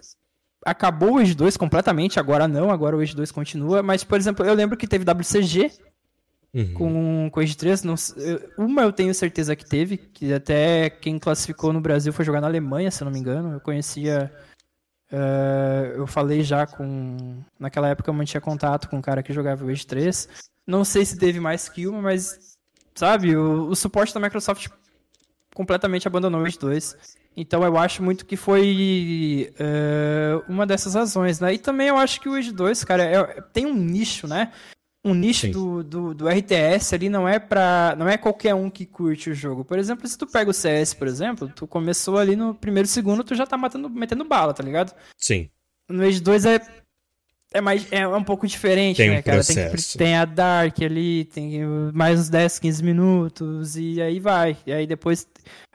Acabou 0.65 1.15
o 1.15 1.21
Edge 1.21 1.35
2 1.35 1.55
completamente, 1.55 2.19
agora 2.19 2.47
não, 2.47 2.69
agora 2.69 2.97
o 2.97 3.01
Edge 3.01 3.15
2 3.15 3.31
continua. 3.31 3.81
Mas, 3.81 4.03
por 4.03 4.17
exemplo, 4.17 4.45
eu 4.45 4.53
lembro 4.53 4.77
que 4.77 4.87
teve 4.87 5.05
WCG 5.09 5.71
uhum. 6.53 6.73
com, 6.73 7.29
com 7.31 7.39
o 7.39 7.43
Edge 7.43 7.57
3. 7.57 7.83
Não, 7.83 7.95
uma 8.57 8.83
eu 8.83 8.91
tenho 8.91 9.13
certeza 9.13 9.55
que 9.55 9.65
teve, 9.65 9.97
que 9.97 10.33
até 10.33 10.89
quem 10.89 11.17
classificou 11.17 11.73
no 11.73 11.81
Brasil 11.81 12.13
foi 12.13 12.25
jogar 12.25 12.41
na 12.41 12.47
Alemanha, 12.47 12.91
se 12.91 13.01
eu 13.01 13.05
não 13.05 13.11
me 13.11 13.19
engano. 13.19 13.53
Eu 13.53 13.59
conhecia. 13.59 14.31
Uh, 15.11 15.95
eu 15.95 16.07
falei 16.07 16.43
já 16.43 16.67
com. 16.67 17.41
Naquela 17.59 17.87
época 17.89 18.09
eu 18.09 18.13
mantinha 18.13 18.41
contato 18.41 18.89
com 18.89 18.97
um 18.97 19.01
cara 19.01 19.23
que 19.23 19.33
jogava 19.33 19.63
o 19.63 19.71
Edge 19.71 19.87
3. 19.87 20.27
Não 20.65 20.83
sei 20.83 21.05
se 21.05 21.17
teve 21.17 21.39
mais 21.39 21.69
que 21.69 21.87
uma, 21.87 22.01
mas. 22.01 22.57
Sabe, 22.93 23.35
o, 23.35 23.69
o 23.69 23.75
suporte 23.75 24.13
da 24.13 24.19
Microsoft 24.19 24.67
completamente 25.53 26.07
abandonou 26.07 26.41
o 26.41 26.47
Edge 26.47 26.59
2. 26.59 26.97
Então 27.37 27.63
eu 27.63 27.77
acho 27.77 28.01
muito 28.01 28.25
que 28.25 28.35
foi 28.35 29.53
uh, 29.59 30.43
uma 30.51 30.65
dessas 30.65 30.95
razões, 30.95 31.39
né? 31.39 31.53
E 31.53 31.59
também 31.59 31.87
eu 31.87 31.97
acho 31.97 32.19
que 32.19 32.27
o 32.27 32.35
Edge 32.35 32.51
2, 32.51 32.83
cara, 32.83 33.03
é, 33.03 33.41
tem 33.53 33.65
um 33.65 33.75
nicho, 33.75 34.27
né? 34.27 34.51
Um 35.07 35.13
nicho 35.13 35.47
do, 35.49 35.83
do, 35.83 36.13
do, 36.13 36.27
RTS 36.27 36.93
ali 36.93 37.09
não 37.09 37.27
é 37.27 37.39
para 37.39 37.95
não 37.97 38.07
é 38.07 38.17
qualquer 38.17 38.53
um 38.53 38.69
que 38.69 38.85
curte 38.85 39.29
o 39.29 39.35
jogo. 39.35 39.63
Por 39.63 39.79
exemplo, 39.79 40.07
se 40.07 40.17
tu 40.17 40.27
pega 40.27 40.49
o 40.49 40.53
CS, 40.53 40.93
por 40.93 41.07
exemplo, 41.07 41.51
tu 41.55 41.65
começou 41.65 42.17
ali 42.17 42.35
no 42.35 42.53
primeiro 42.53 42.87
segundo, 42.87 43.23
tu 43.23 43.35
já 43.35 43.45
tá 43.45 43.57
matando, 43.57 43.89
metendo 43.89 44.25
bala, 44.25 44.53
tá 44.53 44.63
ligado? 44.63 44.93
Sim. 45.17 45.49
No 45.89 46.03
Age 46.03 46.19
2 46.19 46.45
é 46.45 46.61
é 47.53 47.61
mais 47.61 47.87
é 47.91 48.05
um 48.07 48.23
pouco 48.23 48.45
diferente, 48.45 48.97
tem 48.97 49.09
né, 49.09 49.19
um 49.19 49.21
cara? 49.21 49.43
Tem, 49.43 49.55
que, 49.71 49.97
tem 49.97 50.15
a 50.15 50.25
Dark 50.25 50.81
ali, 50.81 51.25
tem 51.25 51.61
mais 51.93 52.19
uns 52.19 52.29
10, 52.29 52.59
15 52.59 52.83
minutos 52.83 53.77
e 53.77 54.01
aí 54.01 54.19
vai. 54.19 54.57
E 54.65 54.71
aí 54.73 54.85
depois 54.85 55.25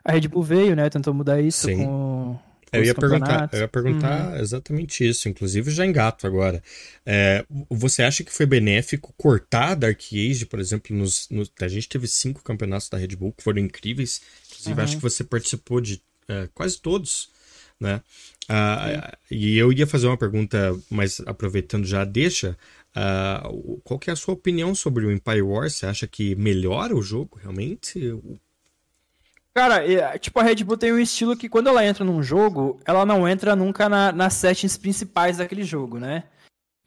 a 0.04 0.12
Red 0.12 0.28
Bull 0.28 0.42
veio, 0.42 0.76
né, 0.76 0.90
tentou 0.90 1.14
mudar 1.14 1.40
isso 1.40 1.66
Sim. 1.66 1.84
com 1.84 2.38
eu 2.72 2.84
ia, 2.84 2.94
perguntar, 2.94 3.50
eu 3.52 3.60
ia 3.60 3.68
perguntar 3.68 4.30
uhum. 4.30 4.36
exatamente 4.36 5.06
isso, 5.06 5.28
inclusive 5.28 5.70
já 5.70 5.84
engato 5.84 6.26
agora. 6.26 6.62
É, 7.04 7.44
você 7.68 8.02
acha 8.02 8.24
que 8.24 8.32
foi 8.32 8.46
benéfico 8.46 9.12
cortar 9.16 9.74
Dark 9.74 10.00
Age, 10.12 10.46
por 10.46 10.58
exemplo, 10.58 10.96
nos, 10.96 11.28
nos, 11.28 11.52
a 11.60 11.68
gente 11.68 11.88
teve 11.88 12.06
cinco 12.06 12.42
campeonatos 12.42 12.88
da 12.88 12.96
Red 12.96 13.16
Bull 13.16 13.32
que 13.32 13.42
foram 13.42 13.60
incríveis, 13.60 14.22
inclusive 14.46 14.74
uhum. 14.74 14.84
acho 14.84 14.96
que 14.96 15.02
você 15.02 15.22
participou 15.22 15.80
de 15.80 16.00
é, 16.28 16.48
quase 16.54 16.80
todos, 16.80 17.30
né? 17.78 18.00
Ah, 18.48 19.16
e 19.30 19.56
eu 19.56 19.72
ia 19.72 19.86
fazer 19.86 20.06
uma 20.06 20.16
pergunta, 20.16 20.76
mas 20.90 21.20
aproveitando 21.26 21.86
já 21.86 22.04
deixa, 22.04 22.56
ah, 22.94 23.48
qual 23.84 23.98
que 23.98 24.10
é 24.10 24.12
a 24.12 24.16
sua 24.16 24.34
opinião 24.34 24.74
sobre 24.74 25.06
o 25.06 25.12
Empire 25.12 25.42
Wars? 25.42 25.74
Você 25.74 25.86
acha 25.86 26.06
que 26.06 26.34
melhora 26.34 26.94
o 26.96 27.02
jogo 27.02 27.38
realmente? 27.40 28.00
Cara, 29.54 30.18
tipo, 30.18 30.40
a 30.40 30.42
Red 30.42 30.64
Bull 30.64 30.78
tem 30.78 30.92
um 30.92 30.98
estilo 30.98 31.36
que 31.36 31.48
quando 31.48 31.68
ela 31.68 31.84
entra 31.84 32.04
num 32.04 32.22
jogo, 32.22 32.80
ela 32.86 33.04
não 33.04 33.28
entra 33.28 33.54
nunca 33.54 33.88
na, 33.88 34.10
nas 34.10 34.32
settings 34.34 34.78
principais 34.78 35.36
daquele 35.36 35.62
jogo, 35.62 35.98
né? 35.98 36.24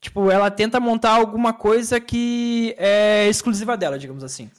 Tipo, 0.02 0.32
ela 0.32 0.50
tenta 0.50 0.80
montar 0.80 1.12
alguma 1.12 1.54
coisa 1.54 2.00
que 2.00 2.76
é 2.78 3.28
exclusiva 3.28 3.78
dela, 3.78 4.00
digamos 4.00 4.24
assim. 4.24 4.50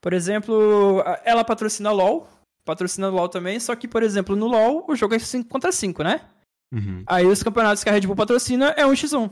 Por 0.00 0.12
exemplo, 0.12 1.02
ela 1.24 1.44
patrocina 1.44 1.92
LoL, 1.92 2.28
patrocina 2.64 3.08
LoL 3.08 3.28
também, 3.28 3.60
só 3.60 3.76
que, 3.76 3.86
por 3.86 4.02
exemplo, 4.02 4.34
no 4.34 4.48
LoL 4.48 4.84
o 4.88 4.96
jogo 4.96 5.14
é 5.14 5.18
5 5.20 5.48
contra 5.48 5.70
5, 5.70 6.02
né? 6.02 6.20
Uhum. 6.72 7.04
Aí 7.06 7.26
os 7.26 7.42
campeonatos 7.42 7.84
que 7.84 7.90
a 7.90 7.92
Red 7.92 8.06
Bull 8.06 8.16
patrocina 8.16 8.74
é 8.76 8.84
1x1, 8.84 9.30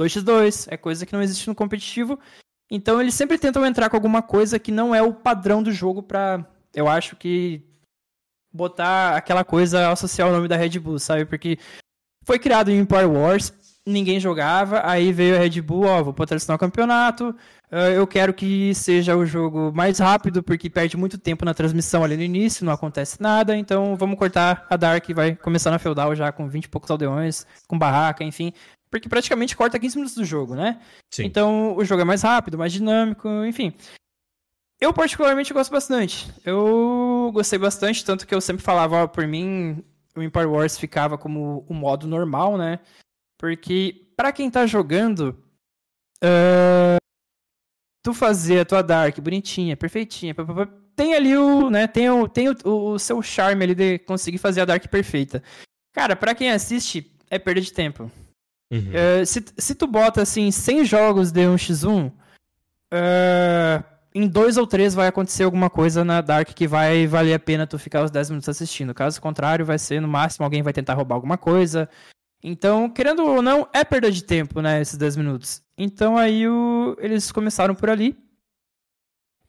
2x2, 0.00 0.66
é 0.68 0.76
coisa 0.76 1.06
que 1.06 1.12
não 1.12 1.22
existe 1.22 1.46
no 1.46 1.54
competitivo. 1.54 2.18
Então 2.70 3.00
eles 3.00 3.14
sempre 3.14 3.38
tentam 3.38 3.64
entrar 3.64 3.88
com 3.88 3.96
alguma 3.96 4.22
coisa 4.22 4.58
que 4.58 4.72
não 4.72 4.92
é 4.92 5.00
o 5.00 5.14
padrão 5.14 5.62
do 5.62 5.70
jogo 5.70 6.02
pra, 6.02 6.44
eu 6.74 6.88
acho 6.88 7.16
que 7.16 7.67
botar 8.52 9.16
aquela 9.16 9.44
coisa, 9.44 9.90
associar 9.90 10.28
o 10.28 10.32
nome 10.32 10.48
da 10.48 10.56
Red 10.56 10.78
Bull, 10.78 10.98
sabe? 10.98 11.24
Porque 11.24 11.58
foi 12.24 12.38
criado 12.38 12.70
em 12.70 12.78
Empire 12.78 13.06
Wars, 13.06 13.52
ninguém 13.86 14.20
jogava, 14.20 14.82
aí 14.84 15.12
veio 15.12 15.34
a 15.34 15.38
Red 15.38 15.60
Bull, 15.62 15.86
ó, 15.86 16.02
vou 16.02 16.12
patrocinar 16.12 16.56
o 16.56 16.58
campeonato, 16.58 17.34
uh, 17.72 17.76
eu 17.94 18.06
quero 18.06 18.34
que 18.34 18.74
seja 18.74 19.16
o 19.16 19.24
jogo 19.24 19.72
mais 19.74 19.98
rápido, 19.98 20.42
porque 20.42 20.68
perde 20.68 20.96
muito 20.96 21.16
tempo 21.16 21.44
na 21.44 21.54
transmissão 21.54 22.04
ali 22.04 22.16
no 22.16 22.22
início, 22.22 22.66
não 22.66 22.72
acontece 22.72 23.20
nada, 23.20 23.56
então 23.56 23.96
vamos 23.96 24.18
cortar 24.18 24.66
a 24.68 24.76
Dark, 24.76 25.08
vai 25.14 25.34
começar 25.34 25.70
na 25.70 25.78
Feudal 25.78 26.14
já 26.14 26.30
com 26.30 26.48
20 26.48 26.64
e 26.64 26.68
poucos 26.68 26.90
aldeões, 26.90 27.46
com 27.66 27.78
barraca, 27.78 28.22
enfim, 28.22 28.52
porque 28.90 29.08
praticamente 29.08 29.56
corta 29.56 29.78
15 29.78 29.96
minutos 29.96 30.16
do 30.16 30.24
jogo, 30.24 30.54
né? 30.54 30.80
Sim. 31.10 31.24
Então 31.24 31.76
o 31.76 31.84
jogo 31.84 32.02
é 32.02 32.04
mais 32.04 32.22
rápido, 32.22 32.58
mais 32.58 32.72
dinâmico, 32.72 33.28
enfim. 33.44 33.72
Eu 34.80 34.92
particularmente 34.92 35.52
gosto 35.52 35.70
bastante. 35.72 36.32
Eu 36.44 37.30
gostei 37.32 37.58
bastante, 37.58 38.04
tanto 38.04 38.26
que 38.26 38.34
eu 38.34 38.40
sempre 38.40 38.62
falava, 38.62 39.04
ó, 39.04 39.06
por 39.08 39.26
mim, 39.26 39.84
o 40.16 40.22
Empire 40.22 40.46
Wars 40.46 40.78
ficava 40.78 41.18
como 41.18 41.64
o 41.68 41.74
modo 41.74 42.06
normal, 42.06 42.56
né? 42.56 42.78
Porque 43.36 44.06
para 44.16 44.32
quem 44.32 44.50
tá 44.50 44.66
jogando, 44.66 45.36
uh, 46.22 46.98
tu 48.02 48.14
fazer 48.14 48.60
a 48.60 48.64
tua 48.64 48.82
Dark 48.82 49.18
bonitinha, 49.18 49.76
perfeitinha, 49.76 50.34
tem 50.94 51.14
ali 51.14 51.36
o, 51.36 51.70
né, 51.70 51.86
tem 51.86 52.10
o, 52.10 52.28
tem 52.28 52.48
o, 52.48 52.56
o 52.64 52.98
seu 52.98 53.22
charme 53.22 53.62
ali 53.62 53.74
de 53.74 53.98
conseguir 54.00 54.38
fazer 54.38 54.60
a 54.60 54.64
Dark 54.64 54.86
perfeita. 54.88 55.42
Cara, 55.92 56.16
para 56.16 56.34
quem 56.34 56.50
assiste, 56.50 57.12
é 57.30 57.38
perda 57.38 57.60
de 57.60 57.72
tempo. 57.72 58.10
Uhum. 58.70 58.90
Uh, 58.90 59.26
se, 59.26 59.44
se 59.56 59.74
tu 59.74 59.86
bota, 59.86 60.22
assim, 60.22 60.50
100 60.50 60.84
jogos 60.84 61.32
de 61.32 61.40
1x1, 61.40 62.10
uh, 62.10 63.97
em 64.14 64.26
dois 64.26 64.56
ou 64.56 64.66
três 64.66 64.94
vai 64.94 65.06
acontecer 65.06 65.44
alguma 65.44 65.68
coisa 65.68 66.04
na 66.04 66.20
Dark 66.20 66.48
que 66.48 66.66
vai 66.66 67.06
valer 67.06 67.34
a 67.34 67.38
pena 67.38 67.66
tu 67.66 67.78
ficar 67.78 68.04
os 68.04 68.10
10 68.10 68.30
minutos 68.30 68.48
assistindo. 68.48 68.94
Caso 68.94 69.20
contrário, 69.20 69.66
vai 69.66 69.78
ser 69.78 70.00
no 70.00 70.08
máximo 70.08 70.44
alguém 70.44 70.62
vai 70.62 70.72
tentar 70.72 70.94
roubar 70.94 71.16
alguma 71.16 71.36
coisa. 71.36 71.88
Então, 72.42 72.88
querendo 72.88 73.24
ou 73.24 73.42
não, 73.42 73.68
é 73.72 73.84
perda 73.84 74.10
de 74.10 74.22
tempo, 74.22 74.60
né, 74.60 74.80
esses 74.80 74.96
10 74.96 75.16
minutos. 75.16 75.62
Então 75.76 76.16
aí 76.16 76.48
o... 76.48 76.96
eles 77.00 77.30
começaram 77.32 77.74
por 77.74 77.90
ali. 77.90 78.16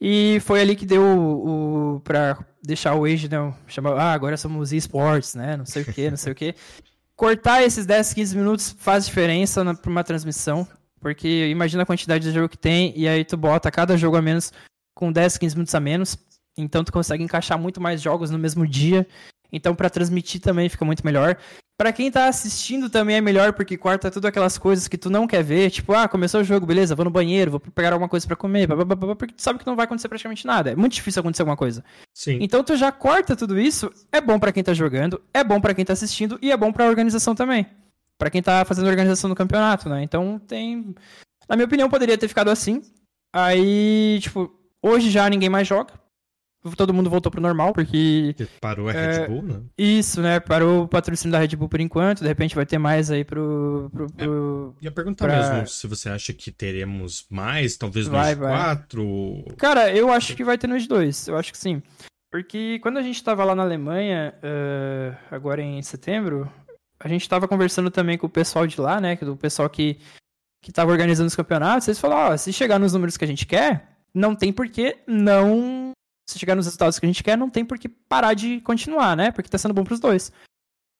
E 0.00 0.38
foi 0.40 0.60
ali 0.60 0.74
que 0.74 0.86
deu 0.86 1.02
o, 1.02 1.96
o 1.96 2.00
para 2.00 2.38
deixar 2.62 2.94
o 2.94 3.04
Age, 3.04 3.28
né, 3.28 3.54
chamar, 3.66 3.92
ah, 3.98 4.12
agora 4.12 4.36
somos 4.36 4.72
esportes, 4.72 5.34
né, 5.34 5.56
não 5.56 5.66
sei 5.66 5.82
o 5.82 5.92
que, 5.92 6.10
não 6.10 6.16
sei 6.16 6.32
o 6.32 6.34
que. 6.34 6.54
Cortar 7.14 7.62
esses 7.62 7.84
10, 7.84 8.14
15 8.14 8.36
minutos 8.36 8.76
faz 8.78 9.04
diferença 9.04 9.62
para 9.74 9.90
uma 9.90 10.02
transmissão. 10.02 10.66
Porque 11.00 11.48
imagina 11.48 11.82
a 11.82 11.86
quantidade 11.86 12.24
de 12.24 12.32
jogo 12.32 12.48
que 12.48 12.58
tem, 12.58 12.92
e 12.96 13.08
aí 13.08 13.24
tu 13.24 13.36
bota 13.36 13.70
cada 13.70 13.96
jogo 13.96 14.16
a 14.16 14.22
menos 14.22 14.52
com 14.94 15.10
10, 15.10 15.38
15 15.38 15.54
minutos 15.56 15.74
a 15.74 15.80
menos. 15.80 16.18
Então 16.56 16.84
tu 16.84 16.92
consegue 16.92 17.24
encaixar 17.24 17.58
muito 17.58 17.80
mais 17.80 18.02
jogos 18.02 18.30
no 18.30 18.38
mesmo 18.38 18.66
dia. 18.66 19.06
Então 19.52 19.74
para 19.74 19.90
transmitir 19.90 20.40
também 20.40 20.68
fica 20.68 20.84
muito 20.84 21.04
melhor. 21.04 21.36
Para 21.76 21.94
quem 21.94 22.10
tá 22.10 22.28
assistindo 22.28 22.90
também 22.90 23.16
é 23.16 23.20
melhor 23.22 23.54
porque 23.54 23.74
corta 23.78 24.10
tudo 24.10 24.26
aquelas 24.26 24.58
coisas 24.58 24.86
que 24.86 24.98
tu 24.98 25.08
não 25.08 25.26
quer 25.26 25.42
ver, 25.42 25.70
tipo, 25.70 25.94
ah, 25.94 26.06
começou 26.06 26.42
o 26.42 26.44
jogo, 26.44 26.66
beleza, 26.66 26.94
vou 26.94 27.06
no 27.06 27.10
banheiro, 27.10 27.52
vou 27.52 27.58
pegar 27.58 27.94
alguma 27.94 28.08
coisa 28.08 28.26
para 28.26 28.36
comer, 28.36 28.66
blá, 28.66 28.84
blá, 28.84 28.94
blá, 28.94 29.16
porque 29.16 29.32
tu 29.32 29.40
sabe 29.40 29.58
que 29.58 29.66
não 29.66 29.74
vai 29.74 29.86
acontecer 29.86 30.06
praticamente 30.06 30.46
nada. 30.46 30.72
É 30.72 30.76
muito 30.76 30.92
difícil 30.92 31.20
acontecer 31.20 31.40
alguma 31.40 31.56
coisa. 31.56 31.82
Sim. 32.12 32.36
Então 32.42 32.62
tu 32.62 32.76
já 32.76 32.92
corta 32.92 33.34
tudo 33.34 33.58
isso, 33.58 33.90
é 34.12 34.20
bom 34.20 34.38
para 34.38 34.52
quem 34.52 34.62
tá 34.62 34.74
jogando, 34.74 35.22
é 35.32 35.42
bom 35.42 35.58
para 35.58 35.72
quem 35.72 35.82
tá 35.82 35.94
assistindo 35.94 36.38
e 36.42 36.52
é 36.52 36.56
bom 36.56 36.70
para 36.70 36.84
a 36.84 36.88
organização 36.88 37.34
também 37.34 37.66
para 38.20 38.30
quem 38.30 38.42
tá 38.42 38.66
fazendo 38.66 38.86
a 38.86 38.90
organização 38.90 39.30
do 39.30 39.34
campeonato, 39.34 39.88
né? 39.88 40.02
Então 40.02 40.38
tem. 40.38 40.94
Na 41.48 41.56
minha 41.56 41.64
opinião, 41.66 41.88
poderia 41.88 42.18
ter 42.18 42.28
ficado 42.28 42.50
assim. 42.50 42.82
Aí, 43.34 44.18
tipo, 44.20 44.52
hoje 44.82 45.10
já 45.10 45.28
ninguém 45.28 45.48
mais 45.48 45.66
joga. 45.66 45.94
Todo 46.76 46.92
mundo 46.92 47.08
voltou 47.08 47.32
pro 47.32 47.40
normal, 47.40 47.72
porque. 47.72 48.36
Parou 48.60 48.90
a 48.90 48.92
é, 48.92 49.20
Red 49.20 49.28
Bull, 49.28 49.42
né? 49.42 49.62
Isso, 49.78 50.20
né? 50.20 50.38
Parou 50.38 50.82
o 50.82 50.88
patrocínio 50.88 51.32
da 51.32 51.38
Red 51.38 51.56
Bull 51.56 51.70
por 51.70 51.80
enquanto. 51.80 52.20
De 52.20 52.28
repente 52.28 52.54
vai 52.54 52.66
ter 52.66 52.76
mais 52.76 53.10
aí 53.10 53.24
pro. 53.24 53.88
pro, 53.90 54.04
é, 54.04 54.24
pro 54.24 54.76
é, 54.78 54.84
ia 54.84 54.92
perguntar 54.92 55.26
pra... 55.26 55.54
mesmo 55.54 55.66
se 55.66 55.86
você 55.86 56.10
acha 56.10 56.34
que 56.34 56.52
teremos 56.52 57.24
mais, 57.30 57.78
talvez 57.78 58.06
no 58.06 58.12
vai, 58.12 58.36
4. 58.36 59.54
Cara, 59.56 59.90
eu 59.96 60.12
acho 60.12 60.36
que 60.36 60.44
vai 60.44 60.58
ter 60.58 60.66
no 60.66 60.78
2. 60.78 61.28
Eu 61.28 61.38
acho 61.38 61.50
que 61.50 61.58
sim. 61.58 61.82
Porque 62.30 62.78
quando 62.80 62.98
a 62.98 63.02
gente 63.02 63.24
tava 63.24 63.42
lá 63.42 63.54
na 63.54 63.62
Alemanha, 63.62 64.34
uh, 64.36 65.16
agora 65.34 65.62
em 65.62 65.82
setembro, 65.82 66.48
a 67.02 67.08
gente 67.08 67.22
estava 67.22 67.48
conversando 67.48 67.90
também 67.90 68.18
com 68.18 68.26
o 68.26 68.30
pessoal 68.30 68.66
de 68.66 68.80
lá, 68.80 69.00
né? 69.00 69.18
O 69.22 69.36
pessoal 69.36 69.68
que, 69.70 69.98
que 70.62 70.70
tava 70.70 70.90
organizando 70.92 71.28
os 71.28 71.34
campeonatos. 71.34 71.88
Eles 71.88 71.98
falaram, 71.98 72.34
ó, 72.34 72.36
se 72.36 72.52
chegar 72.52 72.78
nos 72.78 72.92
números 72.92 73.16
que 73.16 73.24
a 73.24 73.28
gente 73.28 73.46
quer, 73.46 73.96
não 74.14 74.36
tem 74.36 74.52
por 74.52 74.68
que 74.68 74.98
não. 75.06 75.92
Se 76.28 76.38
chegar 76.38 76.54
nos 76.54 76.66
resultados 76.66 76.98
que 76.98 77.06
a 77.06 77.08
gente 77.08 77.24
quer, 77.24 77.36
não 77.36 77.50
tem 77.50 77.64
por 77.64 77.78
que 77.78 77.88
parar 77.88 78.34
de 78.34 78.60
continuar, 78.60 79.16
né? 79.16 79.30
Porque 79.32 79.48
tá 79.48 79.58
sendo 79.58 79.74
bom 79.74 79.82
pros 79.82 79.98
dois. 79.98 80.30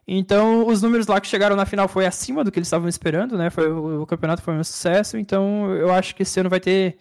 Então, 0.09 0.67
os 0.67 0.83
números 0.83 1.07
lá 1.07 1.21
que 1.21 1.29
chegaram 1.29 1.55
na 1.55 1.67
final 1.67 1.87
foi 1.87 2.07
acima 2.07 2.43
do 2.43 2.51
que 2.51 2.59
eles 2.59 2.67
estavam 2.67 2.89
esperando, 2.89 3.39
né? 3.39 3.51
Foi, 3.51 3.71
o, 3.71 4.03
o 4.03 4.07
campeonato 4.07 4.43
foi 4.43 4.55
um 4.55 4.65
sucesso, 4.65 5.17
então 5.17 5.73
eu 5.77 5.93
acho 5.93 6.17
que 6.17 6.23
esse 6.23 6.41
ano 6.41 6.51
vai 6.51 6.59
ter 6.59 6.99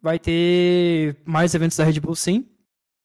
vai 0.00 0.18
ter 0.18 1.16
mais 1.24 1.54
eventos 1.54 1.76
da 1.76 1.84
Red 1.84 2.00
Bull, 2.00 2.16
sim. 2.16 2.46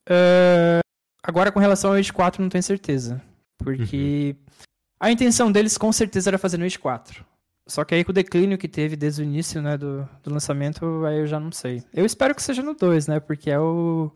Uh, 0.09 0.81
agora, 1.21 1.51
com 1.51 1.59
relação 1.59 1.91
ao 1.91 1.95
Age 1.95 2.11
4, 2.11 2.41
não 2.41 2.49
tenho 2.49 2.63
certeza. 2.63 3.21
Porque 3.57 4.35
uhum. 4.35 4.53
A 4.99 5.11
intenção 5.11 5.51
deles 5.51 5.77
com 5.77 5.91
certeza 5.91 6.29
era 6.29 6.37
fazer 6.37 6.57
no 6.57 6.65
Age 6.65 6.77
4. 6.77 7.25
Só 7.67 7.85
que 7.85 7.93
aí 7.93 8.03
com 8.03 8.11
o 8.11 8.13
declínio 8.13 8.57
que 8.57 8.67
teve 8.67 8.95
desde 8.95 9.21
o 9.21 9.23
início, 9.23 9.61
né, 9.61 9.77
do, 9.77 10.07
do 10.23 10.33
lançamento, 10.33 11.05
aí 11.05 11.19
eu 11.19 11.27
já 11.27 11.39
não 11.39 11.51
sei. 11.51 11.83
Eu 11.93 12.05
espero 12.05 12.33
que 12.33 12.41
seja 12.41 12.63
no 12.63 12.73
2, 12.73 13.07
né, 13.07 13.19
porque 13.19 13.51
é 13.51 13.59
o, 13.59 14.11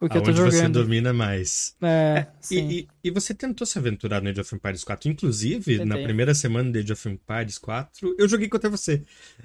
o 0.00 0.08
que 0.08 0.16
Aonde 0.16 0.30
eu 0.30 0.34
tô 0.34 0.50
jogando. 0.50 0.52
você 0.52 0.68
domina 0.68 1.12
mais. 1.12 1.76
É, 1.82 2.26
é 2.26 2.26
e, 2.50 2.58
e, 2.58 2.88
e, 3.04 3.10
você 3.10 3.34
tentou 3.34 3.66
se 3.66 3.78
aventurar 3.78 4.22
no 4.22 4.30
Age 4.30 4.40
of 4.40 4.54
Empires 4.54 4.82
4. 4.82 5.10
Inclusive, 5.10 5.78
Tentei. 5.78 5.84
na 5.84 5.96
primeira 5.98 6.34
semana 6.34 6.72
do 6.72 6.78
Age 6.78 6.92
of 6.94 7.06
Empires 7.06 7.58
4, 7.58 8.16
eu 8.18 8.26
joguei 8.26 8.48
contra 8.48 8.70
você. 8.70 9.02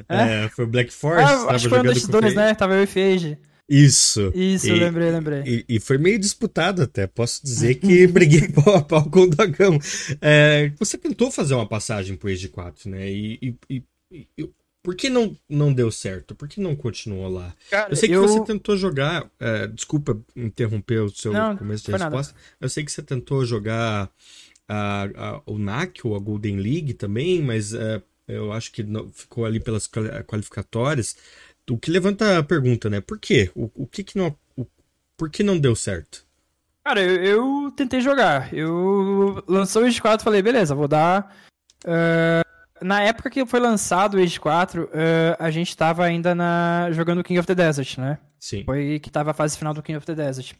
É? 0.07 0.45
É, 0.45 0.49
foi 0.49 0.63
o 0.63 0.67
Black 0.67 0.93
Force. 0.93 1.21
Ah, 1.21 1.51
acho 1.51 1.65
que 1.65 1.69
foi 1.69 1.79
um 1.81 1.93
dos 1.93 2.07
dois, 2.07 2.33
né? 2.33 2.55
Tava 2.55 2.75
eu 2.75 2.83
e 2.83 2.87
Fage. 2.87 3.37
Isso. 3.67 4.31
Isso, 4.35 4.67
e, 4.67 4.73
lembrei, 4.73 5.11
lembrei. 5.11 5.41
E, 5.45 5.65
e, 5.75 5.79
foi 5.79 5.97
meio 5.97 6.19
disputado 6.19 6.83
até. 6.83 7.07
Posso 7.07 7.43
dizer 7.43 7.75
que 7.81 8.05
briguei 8.07 8.47
pau 8.53 8.75
a 8.75 8.81
pau 8.81 9.09
com 9.09 9.21
o 9.21 9.29
Dogão. 9.29 9.79
É, 10.21 10.71
você 10.77 10.97
tentou 10.97 11.31
fazer 11.31 11.55
uma 11.55 11.67
passagem 11.67 12.15
pro 12.15 12.29
Age 12.29 12.47
4, 12.47 12.89
né? 12.89 13.11
E, 13.11 13.57
e, 13.69 13.83
e, 14.37 14.49
por 14.83 14.95
que 14.95 15.09
não, 15.09 15.35
não 15.49 15.73
deu 15.73 15.91
certo? 15.91 16.35
Por 16.35 16.47
que 16.47 16.61
não 16.61 16.75
continuou 16.75 17.27
lá? 17.27 17.55
Cara, 17.71 17.91
eu 17.91 17.95
sei 17.95 18.07
que 18.07 18.15
eu... 18.15 18.21
você 18.21 18.43
tentou 18.45 18.77
jogar. 18.77 19.27
É, 19.39 19.65
desculpa 19.65 20.15
interromper 20.35 20.99
o 20.99 21.09
seu 21.09 21.33
não, 21.33 21.57
começo 21.57 21.85
de 21.85 21.91
resposta. 21.91 22.33
Nada. 22.33 22.45
Eu 22.61 22.69
sei 22.69 22.85
que 22.85 22.91
você 22.91 23.01
tentou 23.01 23.43
jogar 23.43 24.11
a, 24.69 25.03
a, 25.15 25.41
o 25.47 25.57
NAC 25.57 26.05
ou 26.05 26.15
a 26.15 26.19
Golden 26.19 26.57
League 26.57 26.93
também, 26.93 27.41
mas 27.41 27.73
é, 27.73 27.99
eu 28.27 28.51
acho 28.51 28.71
que 28.71 28.83
não, 28.83 29.09
ficou 29.09 29.43
ali 29.45 29.59
pelas 29.59 29.89
qualificatórias. 30.27 31.15
O 31.69 31.77
que 31.77 31.89
levanta 31.89 32.37
a 32.39 32.43
pergunta, 32.43 32.89
né? 32.89 33.01
Por 33.01 33.19
quê? 33.19 33.51
O, 33.55 33.69
o 33.75 33.87
que, 33.87 34.03
que 34.03 34.17
não. 34.17 34.35
O, 34.55 34.65
por 35.17 35.29
que 35.29 35.43
não 35.43 35.59
deu 35.59 35.75
certo? 35.75 36.25
Cara, 36.83 37.01
eu, 37.01 37.23
eu 37.23 37.71
tentei 37.71 37.99
jogar. 37.99 38.53
Eu 38.53 39.43
lançou 39.47 39.81
o 39.81 39.85
Age 39.85 39.99
4 39.99 40.23
falei, 40.23 40.41
beleza, 40.41 40.75
vou 40.75 40.87
dar. 40.87 41.35
Uh, 41.83 42.45
na 42.85 43.01
época 43.01 43.29
que 43.29 43.43
foi 43.45 43.59
lançado 43.59 44.17
o 44.17 44.21
Age 44.21 44.39
4, 44.39 44.83
uh, 44.83 44.89
a 45.39 45.49
gente 45.49 45.75
tava 45.75 46.05
ainda 46.05 46.35
na, 46.35 46.89
jogando 46.91 47.23
King 47.23 47.39
of 47.39 47.47
the 47.47 47.55
Desert, 47.55 47.97
né? 47.97 48.19
Sim. 48.39 48.63
Foi 48.63 48.99
que 48.99 49.09
tava 49.09 49.31
a 49.31 49.33
fase 49.33 49.57
final 49.57 49.73
do 49.73 49.81
King 49.81 49.97
of 49.97 50.05
the 50.05 50.13
Desert. 50.13 50.53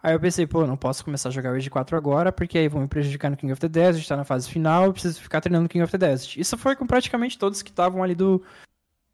Aí 0.00 0.14
eu 0.14 0.20
pensei, 0.20 0.46
pô, 0.46 0.64
não 0.64 0.76
posso 0.76 1.04
começar 1.04 1.30
a 1.30 1.32
jogar 1.32 1.52
o 1.52 1.56
Age 1.56 1.68
4 1.68 1.96
agora, 1.96 2.30
porque 2.30 2.56
aí 2.58 2.68
vão 2.68 2.82
me 2.82 2.86
prejudicar 2.86 3.28
no 3.28 3.36
King 3.36 3.52
of 3.52 3.60
the 3.60 3.68
Desert, 3.68 4.06
tá 4.06 4.16
na 4.16 4.24
fase 4.24 4.48
final, 4.48 4.92
preciso 4.92 5.20
ficar 5.20 5.40
treinando 5.40 5.68
King 5.68 5.82
of 5.82 5.90
the 5.90 5.98
Desert. 5.98 6.36
Isso 6.36 6.56
foi 6.56 6.76
com 6.76 6.86
praticamente 6.86 7.36
todos 7.36 7.60
que 7.60 7.70
estavam 7.70 8.04
ali 8.04 8.14
do, 8.14 8.40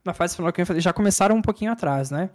na 0.05 0.13
fase 0.13 0.37
final 0.37 0.53
que 0.53 0.63
eu 0.63 0.81
já 0.81 0.93
começaram 0.93 1.37
um 1.37 1.43
pouquinho 1.43 1.73
atrás, 1.73 2.11
né? 2.11 2.31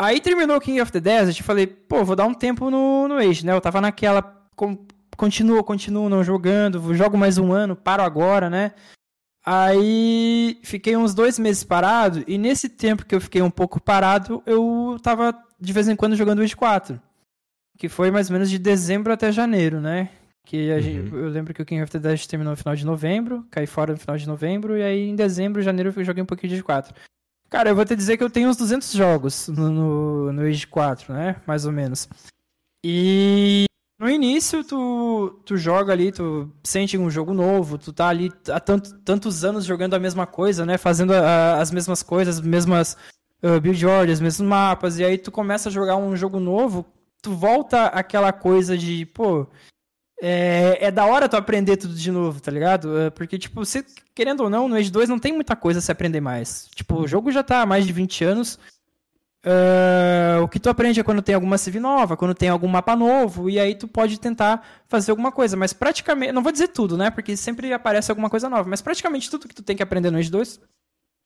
Aí 0.00 0.20
terminou 0.20 0.56
o 0.56 0.60
King 0.60 0.80
of 0.80 0.90
the 0.90 1.00
Desert 1.00 1.38
e 1.38 1.42
falei, 1.42 1.66
pô, 1.66 2.04
vou 2.04 2.16
dar 2.16 2.26
um 2.26 2.34
tempo 2.34 2.70
no, 2.70 3.08
no 3.08 3.16
Age, 3.18 3.46
né? 3.46 3.52
Eu 3.52 3.60
tava 3.60 3.80
naquela. 3.80 4.22
Com, 4.56 4.86
continuo, 5.16 5.62
continuo 5.62 6.08
não 6.08 6.24
jogando, 6.24 6.94
jogo 6.94 7.16
mais 7.16 7.38
um 7.38 7.52
ano, 7.52 7.76
paro 7.76 8.02
agora, 8.02 8.50
né? 8.50 8.72
Aí 9.44 10.58
fiquei 10.62 10.96
uns 10.96 11.14
dois 11.14 11.38
meses 11.38 11.64
parado, 11.64 12.22
e 12.28 12.38
nesse 12.38 12.68
tempo 12.68 13.04
que 13.04 13.14
eu 13.14 13.20
fiquei 13.20 13.42
um 13.42 13.50
pouco 13.50 13.80
parado, 13.80 14.42
eu 14.46 14.96
tava 15.02 15.36
de 15.60 15.72
vez 15.72 15.88
em 15.88 15.96
quando 15.96 16.16
jogando 16.16 16.40
o 16.40 16.42
Age 16.42 16.56
4. 16.56 17.00
Que 17.76 17.88
foi 17.88 18.10
mais 18.10 18.28
ou 18.28 18.34
menos 18.34 18.50
de 18.50 18.58
dezembro 18.58 19.12
até 19.12 19.32
janeiro, 19.32 19.80
né? 19.80 20.10
Que 20.44 20.72
uhum. 20.72 20.80
gente, 20.80 21.14
eu 21.14 21.28
lembro 21.28 21.54
que 21.54 21.62
o 21.62 21.64
King 21.64 21.82
of 21.82 21.92
the 21.92 21.98
Dead 21.98 22.26
terminou 22.26 22.52
no 22.52 22.56
final 22.56 22.74
de 22.74 22.84
novembro, 22.84 23.46
caí 23.50 23.66
fora 23.66 23.92
no 23.92 23.98
final 23.98 24.16
de 24.16 24.26
novembro, 24.26 24.76
e 24.76 24.82
aí 24.82 25.08
em 25.08 25.14
dezembro, 25.14 25.62
janeiro 25.62 25.92
eu 25.94 26.04
joguei 26.04 26.22
um 26.22 26.26
pouquinho 26.26 26.54
de 26.54 26.62
4. 26.62 26.94
Cara, 27.48 27.68
eu 27.68 27.76
vou 27.76 27.84
te 27.84 27.94
dizer 27.94 28.16
que 28.16 28.24
eu 28.24 28.30
tenho 28.30 28.48
uns 28.48 28.56
200 28.56 28.92
jogos 28.92 29.48
no, 29.48 29.70
no, 29.70 30.32
no 30.32 30.42
Age 30.42 30.66
4, 30.66 31.12
né? 31.12 31.36
Mais 31.46 31.66
ou 31.66 31.72
menos. 31.72 32.08
E 32.84 33.66
no 34.00 34.10
início, 34.10 34.64
tu, 34.64 35.38
tu 35.44 35.56
joga 35.56 35.92
ali, 35.92 36.10
tu 36.10 36.50
sente 36.64 36.98
um 36.98 37.10
jogo 37.10 37.32
novo, 37.32 37.78
tu 37.78 37.92
tá 37.92 38.08
ali 38.08 38.32
há 38.48 38.58
tanto, 38.58 38.98
tantos 39.00 39.44
anos 39.44 39.64
jogando 39.64 39.94
a 39.94 39.98
mesma 40.00 40.26
coisa, 40.26 40.66
né? 40.66 40.76
Fazendo 40.76 41.12
a, 41.12 41.60
as 41.60 41.70
mesmas 41.70 42.02
coisas, 42.02 42.38
as 42.38 42.44
mesmas 42.44 42.96
uh, 43.42 43.60
build 43.60 43.86
orders, 43.86 44.20
mesmos 44.20 44.48
mapas, 44.48 44.98
e 44.98 45.04
aí 45.04 45.18
tu 45.18 45.30
começa 45.30 45.68
a 45.68 45.72
jogar 45.72 45.96
um 45.96 46.16
jogo 46.16 46.40
novo, 46.40 46.84
tu 47.22 47.32
volta 47.32 47.86
aquela 47.86 48.32
coisa 48.32 48.76
de, 48.76 49.06
pô, 49.06 49.46
é, 50.24 50.78
é 50.86 50.90
da 50.92 51.04
hora 51.04 51.28
tu 51.28 51.36
aprender 51.36 51.76
tudo 51.76 51.94
de 51.94 52.12
novo, 52.12 52.40
tá 52.40 52.52
ligado? 52.52 52.96
É, 52.96 53.10
porque, 53.10 53.36
tipo, 53.36 53.64
você, 53.64 53.84
querendo 54.14 54.44
ou 54.44 54.48
não, 54.48 54.68
no 54.68 54.76
Age 54.76 54.88
2 54.88 55.08
não 55.08 55.18
tem 55.18 55.32
muita 55.32 55.56
coisa 55.56 55.80
a 55.80 55.82
se 55.82 55.90
aprender 55.90 56.20
mais. 56.20 56.68
Tipo, 56.76 57.00
o 57.00 57.08
jogo 57.08 57.32
já 57.32 57.42
tá 57.42 57.60
há 57.60 57.66
mais 57.66 57.84
de 57.84 57.92
20 57.92 58.24
anos. 58.24 58.56
Uh, 59.44 60.40
o 60.44 60.46
que 60.46 60.60
tu 60.60 60.70
aprende 60.70 61.00
é 61.00 61.02
quando 61.02 61.20
tem 61.20 61.34
alguma 61.34 61.58
CV 61.58 61.80
nova, 61.80 62.16
quando 62.16 62.36
tem 62.36 62.48
algum 62.48 62.68
mapa 62.68 62.94
novo, 62.94 63.50
e 63.50 63.58
aí 63.58 63.74
tu 63.74 63.88
pode 63.88 64.20
tentar 64.20 64.64
fazer 64.86 65.10
alguma 65.10 65.32
coisa. 65.32 65.56
Mas 65.56 65.72
praticamente, 65.72 66.30
não 66.30 66.42
vou 66.44 66.52
dizer 66.52 66.68
tudo, 66.68 66.96
né? 66.96 67.10
Porque 67.10 67.36
sempre 67.36 67.72
aparece 67.72 68.12
alguma 68.12 68.30
coisa 68.30 68.48
nova, 68.48 68.70
mas 68.70 68.80
praticamente 68.80 69.28
tudo 69.28 69.48
que 69.48 69.54
tu 69.56 69.64
tem 69.64 69.74
que 69.74 69.82
aprender 69.82 70.12
no 70.12 70.18
Age 70.18 70.30
2. 70.30 70.60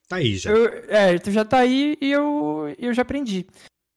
Tá 0.09 0.16
aí 0.16 0.37
já. 0.37 0.50
Eu, 0.50 0.85
é, 0.88 1.18
tu 1.18 1.30
já 1.30 1.44
tá 1.44 1.59
aí 1.59 1.98
e 2.00 2.11
eu, 2.11 2.74
eu 2.78 2.94
já 2.94 3.02
aprendi. 3.02 3.46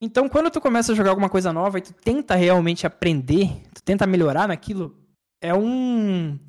Então, 0.02 0.30
quando 0.30 0.50
tu 0.50 0.62
começa 0.62 0.92
a 0.92 0.96
jogar 0.96 1.10
alguma 1.10 1.30
coisa 1.30 1.52
nova 1.52 1.78
e 1.78 1.82
tu 1.82 1.94
tenta 1.94 2.36
realmente 2.36 2.88
aprender, 2.88 3.62
tu 3.74 3.84
tenta 3.84 4.08
melhorar 4.08 4.48
naquilo, 4.48 4.96
é 5.42 5.54
um 5.54 6.40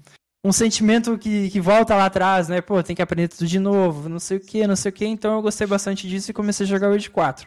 um 0.44 0.52
sentimento 0.52 1.18
que, 1.18 1.50
que 1.50 1.60
volta 1.60 1.94
lá 1.94 2.06
atrás, 2.06 2.48
né? 2.48 2.60
Pô, 2.60 2.82
tem 2.82 2.96
que 2.96 3.02
aprender 3.02 3.28
tudo 3.28 3.46
de 3.46 3.58
novo, 3.58 4.08
não 4.08 4.18
sei 4.18 4.38
o 4.38 4.40
que, 4.40 4.66
não 4.66 4.76
sei 4.76 4.90
o 4.90 4.92
que. 4.92 5.04
Então 5.04 5.34
eu 5.34 5.42
gostei 5.42 5.66
bastante 5.66 6.08
disso 6.08 6.30
e 6.30 6.34
comecei 6.34 6.64
a 6.64 6.68
jogar 6.68 6.90
o 6.90 6.94
Age 6.94 7.10
4. 7.10 7.46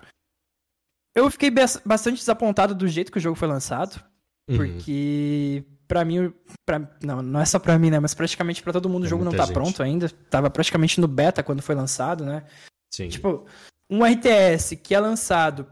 Eu 1.15 1.29
fiquei 1.31 1.51
bastante 1.85 2.17
desapontado 2.17 2.75
do 2.75 2.87
jeito 2.87 3.11
que 3.11 3.17
o 3.17 3.21
jogo 3.21 3.35
foi 3.35 3.47
lançado, 3.47 4.03
uhum. 4.49 4.57
porque 4.57 5.63
para 5.87 6.03
mim, 6.03 6.33
pra, 6.65 6.87
não, 7.03 7.21
não 7.21 7.39
é 7.39 7.45
só 7.45 7.59
para 7.59 7.77
mim, 7.77 7.89
né? 7.89 7.99
Mas 7.99 8.13
praticamente 8.13 8.63
para 8.63 8.73
todo 8.73 8.89
mundo 8.89 9.03
é 9.03 9.07
o 9.07 9.09
jogo 9.09 9.23
não 9.23 9.31
tá 9.31 9.45
gente. 9.45 9.53
pronto 9.53 9.81
ainda. 9.81 10.09
Tava 10.29 10.49
praticamente 10.49 10.99
no 10.99 11.07
beta 11.07 11.43
quando 11.43 11.61
foi 11.61 11.75
lançado, 11.75 12.25
né? 12.25 12.43
Sim. 12.93 13.09
Tipo, 13.09 13.45
um 13.89 14.03
RTS 14.03 14.75
que 14.77 14.93
é 14.93 14.99
lançado 14.99 15.67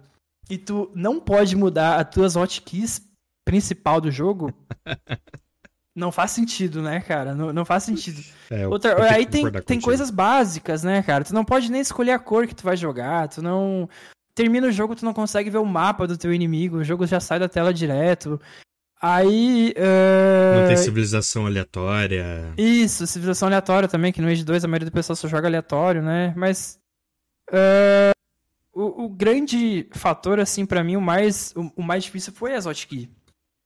e 0.52 0.58
tu 0.58 0.92
não 0.94 1.18
pode 1.18 1.56
mudar 1.56 1.96
as 1.96 2.14
tuas 2.14 2.36
hotkeys 2.36 3.02
principal 3.46 4.02
do 4.02 4.12
jogo, 4.12 4.54
não 5.96 6.12
faz 6.12 6.32
sentido, 6.32 6.82
né, 6.82 7.00
cara? 7.00 7.34
Não, 7.34 7.54
não 7.54 7.64
faz 7.64 7.84
sentido. 7.84 8.22
É, 8.50 8.68
Outra, 8.68 9.14
aí 9.14 9.26
tem, 9.26 9.50
tem 9.66 9.80
coisas 9.80 10.12
básicas, 10.12 10.84
né, 10.84 11.02
cara? 11.04 11.24
Tu 11.24 11.34
não 11.34 11.46
pode 11.46 11.72
nem 11.72 11.80
escolher 11.80 12.12
a 12.12 12.20
cor 12.20 12.46
que 12.48 12.54
tu 12.54 12.64
vai 12.64 12.76
jogar, 12.76 13.30
tu 13.30 13.42
não... 13.42 13.88
Termina 14.36 14.68
o 14.68 14.72
jogo, 14.72 14.94
tu 14.94 15.06
não 15.06 15.14
consegue 15.14 15.50
ver 15.50 15.58
o 15.58 15.66
mapa 15.66 16.06
do 16.06 16.18
teu 16.18 16.34
inimigo, 16.34 16.78
o 16.78 16.84
jogo 16.84 17.08
já 17.08 17.22
sai 17.22 17.40
da 17.40 17.48
tela 17.48 17.74
direto. 17.74 18.40
Aí. 19.02 19.74
Uh... 19.78 20.62
Não 20.62 20.68
tem 20.68 20.78
civilização 20.78 21.46
aleatória. 21.46 22.54
Isso, 22.58 23.08
civilização 23.08 23.48
aleatória 23.48 23.90
também, 23.90 24.12
que 24.12 24.22
no 24.22 24.28
Age 24.28 24.44
2 24.44 24.64
a 24.64 24.68
maioria 24.68 24.90
do 24.90 24.94
pessoal 24.94 25.16
só 25.16 25.28
joga 25.28 25.48
aleatório, 25.48 26.02
né? 26.02 26.34
Mas. 26.36 26.80
Uh 27.52 28.21
o, 28.74 29.06
o 29.06 29.10
grande 29.10 29.88
fator, 29.92 30.40
assim, 30.40 30.66
para 30.66 30.84
mim, 30.84 30.96
o 30.96 31.02
mais, 31.02 31.54
o, 31.56 31.72
o, 31.78 31.84
mais 31.84 32.04
difícil 32.04 32.34
foi 32.34 32.56
as 32.56 32.66
hotkey. 32.66 33.10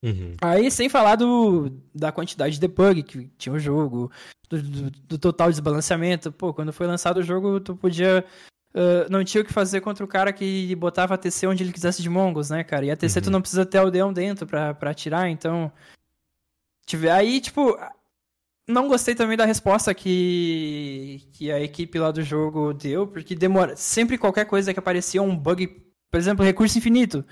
Uhum. 0.04 0.36
Aí, 0.42 0.70
sem 0.70 0.90
falar 0.90 1.16
do, 1.16 1.72
da 1.94 2.12
quantidade 2.12 2.56
de 2.56 2.60
debug 2.60 3.04
que 3.04 3.28
tinha 3.38 3.54
o 3.54 3.60
jogo, 3.60 4.12
do, 4.50 4.62
do, 4.62 4.92
do, 4.92 5.18
total 5.18 5.50
desbalanceamento. 5.50 6.32
Pô, 6.32 6.54
quando 6.54 6.74
foi 6.74 6.88
lançado 6.88 7.18
o 7.18 7.24
jogo, 7.24 7.60
tu 7.60 7.76
podia. 7.76 8.26
Uh, 8.74 9.10
não 9.10 9.24
tinha 9.24 9.42
o 9.42 9.46
que 9.46 9.54
fazer 9.54 9.80
contra 9.80 10.04
o 10.04 10.08
cara 10.08 10.34
que 10.34 10.76
botava 10.76 11.14
a 11.14 11.18
TC 11.18 11.48
onde 11.48 11.64
ele 11.64 11.72
quisesse 11.72 12.02
de 12.02 12.10
Mongos, 12.10 12.50
né, 12.50 12.64
cara? 12.64 12.86
E 12.86 12.92
a 12.92 12.98
TC 12.98 13.20
uhum. 13.20 13.24
tu 13.24 13.32
não 13.32 13.42
precisa 13.42 13.66
ter 13.66 13.78
aldeão 13.78 14.12
dentro 14.12 14.46
pra, 14.46 14.74
pra 14.74 14.92
atirar, 14.92 15.30
então. 15.30 15.72
Aí, 17.12 17.40
tipo, 17.40 17.78
não 18.68 18.88
gostei 18.88 19.14
também 19.14 19.38
da 19.38 19.46
resposta 19.46 19.94
que, 19.94 21.22
que 21.34 21.52
a 21.52 21.60
equipe 21.60 22.00
lá 22.00 22.12
do 22.12 22.24
jogo 22.24 22.74
deu, 22.74 23.08
porque 23.08 23.36
demora. 23.36 23.76
Sempre 23.76 24.18
qualquer 24.18 24.46
coisa 24.46 24.74
que 24.74 24.80
aparecia 24.80 25.22
um 25.22 25.36
bug, 25.36 25.68
por 26.12 26.18
exemplo, 26.18 26.44
recurso 26.44 26.78
infinito. 26.78 27.24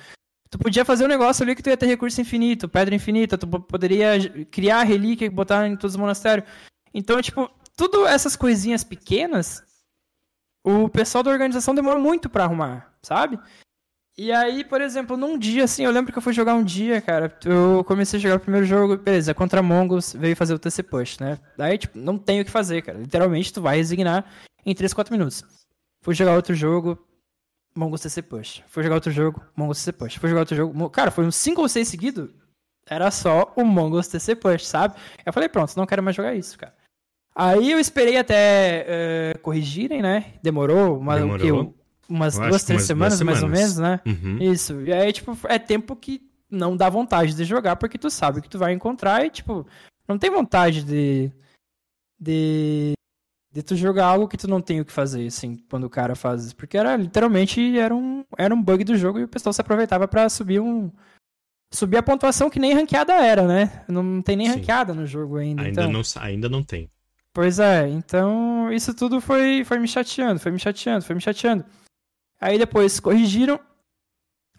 Tu 0.49 0.59
podia 0.59 0.85
fazer 0.85 1.05
um 1.05 1.07
negócio 1.07 1.43
ali 1.43 1.55
que 1.55 1.63
tu 1.63 1.69
ia 1.69 1.77
ter 1.77 1.87
recurso 1.87 2.21
infinito, 2.21 2.69
pedra 2.69 2.93
infinita, 2.93 3.37
tu 3.37 3.47
poderia 3.47 4.45
criar 4.51 4.83
relíquia 4.83 5.25
e 5.25 5.29
botar 5.29 5.67
em 5.67 5.75
todos 5.75 5.95
os 5.95 5.99
monastérios. 5.99 6.47
Então, 6.93 7.19
tipo, 7.19 7.49
tudo 7.75 8.05
essas 8.05 8.35
coisinhas 8.35 8.83
pequenas, 8.83 9.63
o 10.63 10.87
pessoal 10.87 11.23
da 11.23 11.31
organização 11.31 11.73
demorou 11.73 11.99
muito 11.99 12.29
para 12.29 12.43
arrumar, 12.43 12.93
sabe? 13.01 13.39
E 14.15 14.31
aí, 14.31 14.63
por 14.63 14.79
exemplo, 14.79 15.17
num 15.17 15.37
dia, 15.37 15.63
assim, 15.63 15.85
eu 15.85 15.91
lembro 15.91 16.11
que 16.11 16.17
eu 16.17 16.21
fui 16.21 16.33
jogar 16.33 16.53
um 16.53 16.63
dia, 16.63 17.01
cara. 17.01 17.35
Eu 17.43 17.83
comecei 17.83 18.19
a 18.19 18.21
jogar 18.21 18.35
o 18.35 18.39
primeiro 18.39 18.65
jogo, 18.65 18.95
beleza, 18.95 19.33
contra 19.33 19.63
Mongols, 19.63 20.13
veio 20.13 20.35
fazer 20.35 20.53
o 20.53 20.59
TC 20.59 20.83
Push, 20.83 21.17
né? 21.17 21.39
Daí, 21.57 21.79
tipo, 21.79 21.97
não 21.97 22.17
tem 22.17 22.39
o 22.39 22.45
que 22.45 22.51
fazer, 22.51 22.83
cara. 22.83 22.99
Literalmente, 22.99 23.51
tu 23.51 23.61
vai 23.61 23.77
resignar 23.77 24.25
em 24.63 24.75
3, 24.75 24.93
4 24.93 25.11
minutos. 25.11 25.43
Fui 26.03 26.13
jogar 26.13 26.35
outro 26.35 26.53
jogo, 26.53 27.03
Mongols 27.75 28.01
TC 28.01 28.21
Push. 28.21 28.63
Fui 28.67 28.83
jogar 28.83 28.95
outro 28.95 29.11
jogo, 29.11 29.41
Mongols 29.55 29.79
TC 29.79 29.93
Push. 29.93 30.15
Fui 30.17 30.29
jogar 30.29 30.41
outro 30.41 30.55
jogo. 30.55 30.89
Cara, 30.91 31.09
foi 31.09 31.25
uns 31.25 31.35
5 31.35 31.61
ou 31.61 31.67
6 31.67 31.87
seguidos. 31.87 32.29
Era 32.87 33.09
só 33.09 33.51
o 33.55 33.65
Mongols 33.65 34.07
TC 34.09 34.35
Push, 34.35 34.67
sabe? 34.67 34.95
Eu 35.25 35.33
falei, 35.33 35.49
pronto, 35.49 35.75
não 35.75 35.87
quero 35.87 36.03
mais 36.03 36.15
jogar 36.15 36.35
isso, 36.35 36.57
cara. 36.59 36.75
Aí 37.35 37.71
eu 37.71 37.79
esperei 37.79 38.17
até 38.17 39.33
uh, 39.35 39.39
corrigirem, 39.39 40.03
né? 40.03 40.33
Demorou, 40.43 40.99
mas 40.99 41.19
Demorou. 41.19 41.61
o 41.61 41.65
que? 41.73 41.82
Umas 42.13 42.37
duas, 42.37 42.63
três 42.63 42.83
semanas, 42.83 43.21
mais 43.21 43.41
ou 43.41 43.49
menos, 43.49 43.77
né? 43.77 43.99
Uhum. 44.05 44.37
Isso. 44.39 44.81
E 44.81 44.93
aí, 44.93 45.11
tipo, 45.11 45.35
é 45.47 45.57
tempo 45.57 45.95
que 45.95 46.21
não 46.49 46.77
dá 46.77 46.89
vontade 46.89 47.33
de 47.33 47.43
jogar, 47.43 47.75
porque 47.75 47.97
tu 47.97 48.09
sabe 48.09 48.41
que 48.41 48.49
tu 48.49 48.59
vai 48.59 48.71
encontrar 48.71 49.25
e, 49.25 49.29
tipo, 49.31 49.65
não 50.07 50.17
tem 50.17 50.29
vontade 50.29 50.83
de. 50.83 51.31
de. 52.19 52.93
De 53.51 53.61
tu 53.61 53.75
jogar 53.75 54.07
algo 54.07 54.27
que 54.27 54.37
tu 54.37 54.47
não 54.47 54.59
tem 54.59 54.81
o 54.81 54.85
que 54.85 54.91
fazer, 54.91 55.27
assim, 55.27 55.57
quando 55.69 55.83
o 55.83 55.89
cara 55.89 56.15
faz 56.15 56.45
isso. 56.45 56.55
Porque 56.55 56.75
era 56.75 56.95
literalmente 56.95 57.77
era 57.77 57.93
um, 57.93 58.25
era 58.35 58.53
um 58.53 58.59
bug 58.59 58.83
do 58.83 58.97
jogo 58.97 59.19
e 59.19 59.25
o 59.25 59.27
pessoal 59.27 59.53
se 59.53 59.61
aproveitava 59.61 60.07
para 60.07 60.27
subir 60.27 60.59
um. 60.59 60.91
Subir 61.71 61.97
a 61.97 62.03
pontuação 62.03 62.49
que 62.49 62.59
nem 62.59 62.73
ranqueada 62.73 63.13
era, 63.13 63.47
né? 63.47 63.83
Não 63.87 64.21
tem 64.21 64.35
nem 64.35 64.47
Sim. 64.47 64.57
ranqueada 64.57 64.93
no 64.93 65.05
jogo 65.05 65.37
ainda. 65.37 65.63
Ainda, 65.63 65.81
então... 65.81 65.91
não, 65.91 66.01
ainda 66.17 66.49
não 66.49 66.63
tem. 66.63 66.89
Pois 67.31 67.57
é, 67.57 67.89
então 67.89 68.71
isso 68.71 68.93
tudo 68.93 69.19
foi, 69.19 69.63
foi 69.63 69.79
me 69.79 69.87
chateando, 69.87 70.39
foi 70.39 70.51
me 70.51 70.59
chateando, 70.59 71.03
foi 71.03 71.15
me 71.15 71.21
chateando. 71.21 71.65
Aí 72.43 72.57
depois 72.57 72.99
corrigiram. 72.99 73.57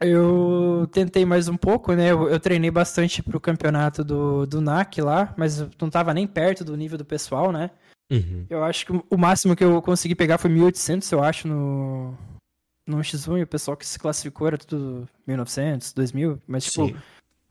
Eu 0.01 0.89
tentei 0.91 1.25
mais 1.27 1.49
um 1.49 1.57
pouco, 1.57 1.93
né? 1.93 2.11
Eu, 2.11 2.29
eu 2.29 2.41
treinei 2.41 2.71
bastante 2.71 3.23
pro 3.23 3.39
campeonato 3.39 4.03
do, 4.03 4.47
do 4.47 4.61
NAC 4.61 5.03
lá, 5.03 5.33
mas 5.37 5.61
não 5.81 5.91
tava 5.91 6.15
nem 6.15 6.27
perto 6.27 6.65
do 6.65 6.77
nível 6.77 6.97
do 6.97 7.05
pessoal, 7.05 7.53
né? 7.53 7.71
Uhum. 8.11 8.47
Eu 8.49 8.65
acho 8.65 8.87
que 8.87 8.93
o 8.93 9.17
máximo 9.19 9.55
que 9.55 9.63
eu 9.63 9.81
consegui 9.83 10.15
pegar 10.15 10.39
foi 10.39 10.51
1800, 10.51 11.13
eu 11.13 11.23
acho, 11.23 11.47
no, 11.47 12.17
no 12.87 12.99
X1. 12.99 13.39
E 13.39 13.43
o 13.43 13.47
pessoal 13.47 13.77
que 13.77 13.87
se 13.87 13.99
classificou 13.99 14.47
era 14.47 14.59
tudo 14.59 15.07
1900, 15.27 15.93
2000. 15.93 16.41
Mas, 16.47 16.65
tipo, 16.65 16.97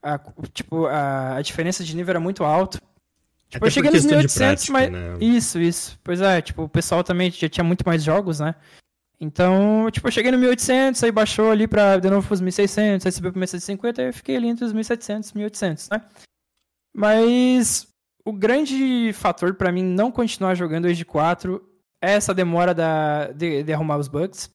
a, 0.02 0.20
tipo 0.52 0.88
a, 0.88 1.36
a 1.36 1.42
diferença 1.44 1.84
de 1.84 1.96
nível 1.96 2.12
era 2.12 2.20
muito 2.20 2.44
alta. 2.44 2.82
Tipo, 3.50 3.68
eu 3.68 3.72
cheguei 3.72 3.92
nos 3.92 4.04
1800, 4.04 4.36
prática, 4.66 4.74
mas. 4.74 4.92
Né? 4.92 5.18
Isso, 5.22 5.60
isso. 5.60 6.00
Pois 6.04 6.20
é, 6.20 6.42
tipo, 6.42 6.64
o 6.64 6.70
pessoal 6.70 7.04
também 7.04 7.30
já 7.30 7.48
tinha 7.48 7.64
muito 7.64 7.84
mais 7.86 8.04
jogos, 8.04 8.40
né? 8.40 8.56
Então, 9.24 9.90
tipo, 9.90 10.06
eu 10.06 10.12
cheguei 10.12 10.32
no 10.32 10.38
1800, 10.38 11.02
aí 11.02 11.12
baixou 11.12 11.50
ali 11.50 11.66
pra, 11.66 11.98
de 11.98 12.10
novo, 12.10 12.28
pros 12.28 12.42
1600, 12.42 13.06
aí 13.06 13.12
subiu 13.12 13.32
pro 13.32 13.40
1650, 13.40 14.02
aí 14.02 14.10
eu 14.10 14.14
fiquei 14.14 14.36
ali 14.36 14.48
entre 14.48 14.66
os 14.66 14.74
1700 14.74 15.30
e 15.30 15.38
1800, 15.38 15.90
né? 15.90 16.06
Mas 16.94 17.88
o 18.26 18.34
grande 18.34 19.14
fator 19.14 19.56
para 19.56 19.72
mim 19.72 19.82
não 19.82 20.12
continuar 20.12 20.56
jogando 20.56 20.88
Age 20.88 21.06
4 21.06 21.64
é 22.04 22.12
essa 22.12 22.34
demora 22.34 22.74
da, 22.74 23.28
de, 23.28 23.64
de 23.64 23.72
arrumar 23.72 23.98
os 23.98 24.10
bugs. 24.10 24.50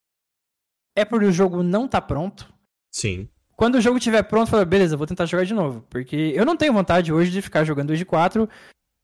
É 0.95 1.03
porque 1.03 1.25
o 1.25 1.33
jogo 1.33 1.63
não 1.63 1.89
tá 1.89 2.01
pronto. 2.03 2.53
Sim. 2.95 3.27
Quando 3.57 3.77
o 3.77 3.81
jogo 3.81 3.97
estiver 3.97 4.23
pronto, 4.23 4.49
eu 4.49 4.51
falo, 4.51 4.67
beleza, 4.67 4.99
vou 4.99 5.07
tentar 5.07 5.25
jogar 5.25 5.45
de 5.45 5.55
novo. 5.55 5.83
Porque 5.89 6.33
eu 6.35 6.45
não 6.45 6.59
tenho 6.59 6.75
vontade 6.75 7.11
hoje 7.11 7.31
de 7.31 7.41
ficar 7.41 7.65
jogando 7.65 7.93
Age 7.93 8.05
4 8.05 8.47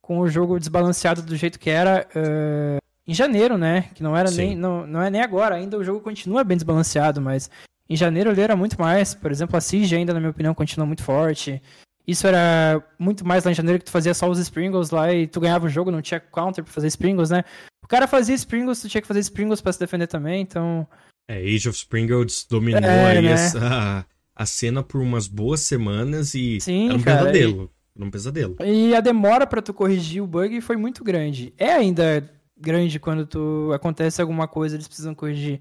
com 0.02 0.18
o 0.18 0.28
jogo 0.28 0.58
desbalanceado 0.58 1.22
do 1.22 1.34
jeito 1.34 1.58
que 1.58 1.70
era 1.70 2.06
uh, 2.14 2.83
em 3.06 3.14
janeiro, 3.14 3.58
né? 3.58 3.90
Que 3.94 4.02
não 4.02 4.16
era 4.16 4.28
Sim. 4.28 4.36
nem. 4.36 4.56
Não, 4.56 4.86
não 4.86 5.02
é 5.02 5.10
nem 5.10 5.20
agora, 5.20 5.54
ainda 5.54 5.78
o 5.78 5.84
jogo 5.84 6.00
continua 6.00 6.44
bem 6.44 6.56
desbalanceado, 6.56 7.20
mas 7.20 7.50
em 7.88 7.96
janeiro 7.96 8.30
ele 8.30 8.40
era 8.40 8.56
muito 8.56 8.80
mais. 8.80 9.14
Por 9.14 9.30
exemplo, 9.30 9.56
a 9.56 9.60
Siege 9.60 9.94
ainda, 9.94 10.14
na 10.14 10.20
minha 10.20 10.30
opinião, 10.30 10.54
continua 10.54 10.86
muito 10.86 11.02
forte. 11.02 11.60
Isso 12.06 12.26
era 12.26 12.82
muito 12.98 13.26
mais 13.26 13.44
lá 13.44 13.50
em 13.50 13.54
janeiro 13.54 13.78
que 13.78 13.86
tu 13.86 13.90
fazia 13.90 14.12
só 14.12 14.28
os 14.28 14.38
Springles 14.38 14.90
lá 14.90 15.12
e 15.12 15.26
tu 15.26 15.40
ganhava 15.40 15.66
o 15.66 15.70
jogo, 15.70 15.90
não 15.90 16.02
tinha 16.02 16.20
counter 16.20 16.62
pra 16.62 16.72
fazer 16.72 16.88
Springles, 16.88 17.30
né? 17.30 17.44
O 17.82 17.88
cara 17.88 18.06
fazia 18.06 18.34
Springles, 18.34 18.80
tu 18.80 18.88
tinha 18.88 19.00
que 19.00 19.08
fazer 19.08 19.20
Springles 19.20 19.60
pra 19.60 19.72
se 19.72 19.78
defender 19.78 20.06
também, 20.06 20.42
então. 20.42 20.86
É, 21.28 21.38
Age 21.38 21.68
of 21.68 21.78
Springles 21.78 22.46
dominou 22.48 22.82
é, 22.82 23.16
aí 23.16 23.22
né? 23.22 23.32
essa, 23.32 24.06
a 24.36 24.46
cena 24.46 24.82
por 24.82 25.00
umas 25.00 25.26
boas 25.26 25.60
semanas 25.60 26.34
e 26.34 26.60
Sim, 26.60 26.88
era 26.88 26.98
um 26.98 27.02
cara, 27.02 27.18
pesadelo. 27.20 27.70
Num 27.96 28.10
pesadelo. 28.10 28.56
E 28.62 28.94
a 28.94 29.00
demora 29.00 29.46
para 29.46 29.62
tu 29.62 29.72
corrigir 29.72 30.22
o 30.22 30.26
bug 30.26 30.60
foi 30.60 30.76
muito 30.76 31.04
grande. 31.04 31.54
É 31.56 31.72
ainda 31.72 32.28
grande 32.64 32.98
quando 32.98 33.26
tu 33.26 33.70
acontece 33.72 34.20
alguma 34.20 34.48
coisa, 34.48 34.74
eles 34.74 34.88
precisam 34.88 35.14
corrigir. 35.14 35.60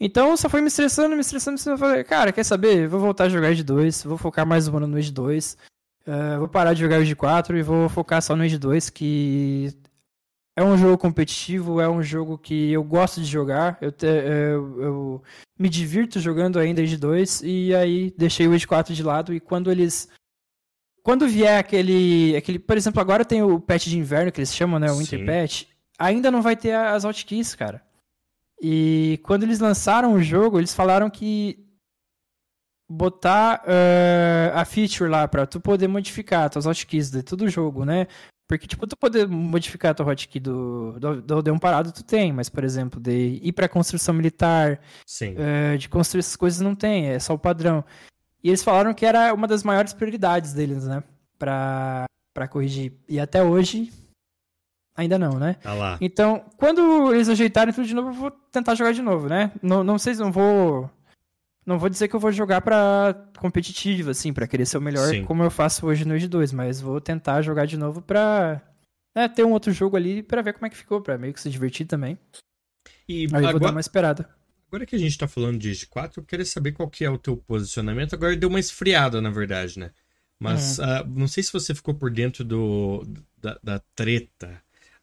Então 0.00 0.36
só 0.36 0.48
foi 0.48 0.60
me 0.60 0.66
estressando, 0.66 1.14
me 1.14 1.20
estressando, 1.20 1.52
me 1.52 1.58
estressando. 1.58 1.78
Falei, 1.78 2.02
cara, 2.02 2.32
quer 2.32 2.44
saber? 2.44 2.88
Vou 2.88 2.98
voltar 2.98 3.24
a 3.24 3.28
jogar 3.28 3.54
de 3.54 3.62
2, 3.62 4.02
vou 4.02 4.18
focar 4.18 4.44
mais 4.44 4.66
um 4.66 4.76
ano 4.76 4.88
no 4.88 4.96
Age 4.96 5.12
2. 5.12 5.56
Uh, 6.04 6.38
vou 6.40 6.48
parar 6.48 6.74
de 6.74 6.80
jogar 6.80 6.98
o 6.98 7.02
Age 7.02 7.14
4 7.14 7.56
e 7.56 7.62
vou 7.62 7.88
focar 7.88 8.20
só 8.20 8.34
no 8.34 8.42
Age 8.42 8.58
2, 8.58 8.90
que 8.90 9.72
é 10.56 10.64
um 10.64 10.76
jogo 10.76 10.98
competitivo, 10.98 11.80
é 11.80 11.88
um 11.88 12.02
jogo 12.02 12.36
que 12.36 12.72
eu 12.72 12.82
gosto 12.82 13.20
de 13.20 13.26
jogar. 13.26 13.78
Eu, 13.80 13.92
te, 13.92 14.06
eu, 14.06 14.82
eu 14.82 15.22
me 15.56 15.68
divirto 15.68 16.18
jogando 16.18 16.58
ainda 16.58 16.82
Age 16.82 16.96
2 16.96 17.42
e 17.44 17.74
aí 17.74 18.12
deixei 18.18 18.48
o 18.48 18.52
Age 18.52 18.66
4 18.66 18.92
de 18.92 19.02
lado 19.04 19.32
e 19.32 19.38
quando 19.38 19.70
eles 19.70 20.08
quando 21.02 21.28
vier 21.28 21.58
aquele, 21.58 22.36
aquele, 22.36 22.58
por 22.58 22.76
exemplo, 22.76 23.00
agora 23.00 23.24
tem 23.24 23.42
o 23.42 23.60
patch 23.60 23.86
de 23.86 23.98
inverno 23.98 24.30
que 24.30 24.38
eles 24.40 24.54
chamam, 24.54 24.78
né, 24.78 24.90
o 24.90 24.96
Winter 24.96 25.18
Sim. 25.18 25.26
Patch, 25.26 25.64
ainda 25.98 26.30
não 26.30 26.42
vai 26.42 26.56
ter 26.56 26.74
as 26.74 27.04
hotkeys, 27.04 27.54
cara. 27.54 27.82
E 28.60 29.20
quando 29.24 29.42
eles 29.42 29.58
lançaram 29.58 30.14
o 30.14 30.22
jogo, 30.22 30.58
eles 30.58 30.74
falaram 30.74 31.10
que 31.10 31.58
botar 32.88 33.62
uh, 33.64 34.56
a 34.56 34.64
feature 34.64 35.10
lá 35.10 35.26
para 35.26 35.46
tu 35.46 35.60
poder 35.60 35.88
modificar 35.88 36.50
tuas 36.50 36.66
hotkeys 36.66 37.10
de 37.10 37.22
todo 37.22 37.42
o 37.42 37.48
jogo, 37.48 37.84
né? 37.84 38.06
Porque, 38.52 38.66
tipo, 38.66 38.86
tu 38.86 38.94
poder 38.98 39.26
modificar 39.26 39.92
a 39.92 39.94
tua 39.94 40.12
hotkey 40.12 40.38
do, 40.38 41.00
do, 41.00 41.22
do, 41.22 41.42
do 41.42 41.52
um 41.54 41.58
parado, 41.58 41.90
tu 41.90 42.04
tem, 42.04 42.34
mas, 42.34 42.50
por 42.50 42.62
exemplo, 42.62 43.00
de 43.00 43.40
ir 43.42 43.52
pra 43.52 43.66
construção 43.66 44.12
militar, 44.12 44.78
uh, 45.22 45.78
de 45.78 45.88
construir 45.88 46.20
essas 46.20 46.36
coisas 46.36 46.60
não 46.60 46.74
tem, 46.74 47.06
é 47.06 47.18
só 47.18 47.32
o 47.32 47.38
padrão. 47.38 47.82
E 48.44 48.50
eles 48.50 48.62
falaram 48.62 48.92
que 48.92 49.06
era 49.06 49.32
uma 49.32 49.48
das 49.48 49.62
maiores 49.62 49.94
prioridades 49.94 50.52
deles, 50.52 50.84
né? 50.84 51.02
Pra, 51.38 52.04
pra 52.34 52.46
corrigir. 52.46 52.92
E 53.08 53.18
até 53.18 53.42
hoje, 53.42 53.90
ainda 54.94 55.18
não, 55.18 55.38
né? 55.38 55.54
Tá 55.54 55.74
lá. 55.74 55.98
Então, 56.00 56.44
quando 56.56 57.14
eles 57.14 57.28
ajeitarem 57.28 57.72
tudo 57.72 57.86
de 57.86 57.94
novo, 57.94 58.08
eu 58.10 58.14
vou 58.14 58.30
tentar 58.30 58.74
jogar 58.74 58.92
de 58.92 59.02
novo, 59.02 59.28
né? 59.28 59.52
Não, 59.62 59.82
não 59.82 59.98
sei 59.98 60.14
se 60.14 60.20
não 60.20 60.32
vou. 60.32 60.90
Não 61.64 61.78
vou 61.78 61.88
dizer 61.88 62.08
que 62.08 62.16
eu 62.16 62.20
vou 62.20 62.32
jogar 62.32 62.60
pra 62.60 63.14
competitivo, 63.38 64.10
assim, 64.10 64.32
pra 64.32 64.48
querer 64.48 64.66
ser 64.66 64.78
o 64.78 64.82
melhor, 64.82 65.08
Sim. 65.08 65.24
como 65.24 65.44
eu 65.44 65.50
faço 65.50 65.86
hoje 65.86 66.04
no 66.04 66.14
Age 66.14 66.26
2, 66.26 66.52
mas 66.52 66.80
vou 66.80 67.00
tentar 67.00 67.40
jogar 67.40 67.66
de 67.66 67.76
novo 67.76 68.02
pra 68.02 68.60
né, 69.14 69.28
ter 69.28 69.44
um 69.44 69.52
outro 69.52 69.72
jogo 69.72 69.96
ali 69.96 70.24
pra 70.24 70.42
ver 70.42 70.54
como 70.54 70.66
é 70.66 70.70
que 70.70 70.76
ficou, 70.76 71.00
pra 71.00 71.16
meio 71.16 71.32
que 71.32 71.40
se 71.40 71.48
divertir 71.48 71.86
também. 71.86 72.18
E 73.08 73.26
Aí 73.26 73.36
agora... 73.36 73.52
vou 73.52 73.60
dar 73.60 73.70
uma 73.70 73.80
esperada. 73.80 74.28
Agora 74.68 74.86
que 74.86 74.96
a 74.96 74.98
gente 74.98 75.16
tá 75.16 75.28
falando 75.28 75.58
de 75.58 75.70
Age 75.70 75.86
4, 75.86 76.20
eu 76.20 76.24
queria 76.24 76.46
saber 76.46 76.72
qual 76.72 76.90
que 76.90 77.04
é 77.04 77.10
o 77.10 77.18
teu 77.18 77.36
posicionamento. 77.36 78.14
Agora 78.14 78.34
deu 78.34 78.48
uma 78.48 78.58
esfriada, 78.58 79.20
na 79.20 79.30
verdade, 79.30 79.78
né? 79.78 79.90
Mas 80.40 80.78
uhum. 80.78 80.84
uh, 80.84 81.20
não 81.20 81.28
sei 81.28 81.44
se 81.44 81.52
você 81.52 81.72
ficou 81.74 81.94
por 81.94 82.10
dentro 82.10 82.42
do, 82.42 83.06
da, 83.38 83.58
da 83.62 83.78
treta 83.94 84.60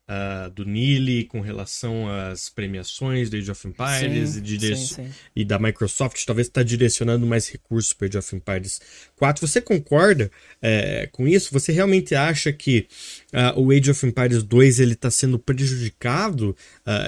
uh, 0.09 0.49
do 0.49 0.65
Nili 0.65 1.25
com 1.25 1.39
relação 1.39 2.09
às 2.09 2.49
premiações 2.49 3.29
do 3.29 3.37
Age 3.37 3.51
of 3.51 3.67
Empires 3.67 4.31
sim, 4.31 4.39
e, 4.39 4.41
de 4.41 4.75
sim, 4.75 5.03
sim. 5.05 5.09
e, 5.35 5.45
da 5.45 5.59
Microsoft, 5.59 6.25
talvez 6.25 6.47
está 6.47 6.63
direcionando 6.63 7.27
mais 7.27 7.47
recursos 7.47 7.93
para 7.93 8.07
Age 8.07 8.17
of 8.17 8.35
Empires 8.35 8.81
4. 9.15 9.47
Você 9.47 9.61
concorda 9.61 10.31
é, 10.61 11.07
com 11.11 11.27
isso? 11.27 11.53
Você 11.53 11.71
realmente 11.71 12.15
acha 12.15 12.51
que 12.51 12.87
uh, 13.33 13.59
o 13.59 13.71
Age 13.71 13.91
of 13.91 14.05
Empires 14.05 14.43
2 14.43 14.79
ele 14.79 14.93
está 14.93 15.11
sendo 15.11 15.37
prejudicado 15.37 16.55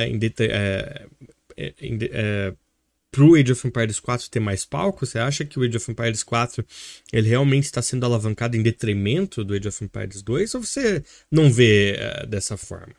em, 0.07 0.19
é, 0.39 1.05
é, 1.57 1.73
é, 2.11 2.53
pro 3.12 3.36
Age 3.36 3.52
of 3.52 3.67
Empires 3.67 4.00
4 4.00 4.30
ter 4.30 4.39
mais 4.39 4.65
palco? 4.65 5.06
Você 5.06 5.19
acha 5.19 5.43
que 5.43 5.60
o 5.60 5.63
Age 5.63 5.78
of 5.78 5.91
Empires 5.91 6.24
4 6.24 6.65
ele 7.12 7.28
realmente 7.28 7.65
está 7.65 7.82
sendo 7.82 8.06
alavancado 8.06 8.56
em 8.56 8.63
detrimento 8.63 9.43
do 9.43 9.54
Age 9.54 9.67
of 9.67 9.84
Empires 9.84 10.21
2 10.21 10.56
ou 10.56 10.63
você 10.63 11.04
não 11.30 11.52
vê 11.52 11.97
uh, 12.00 12.28
dessa 12.28 12.56
forma? 12.56 12.93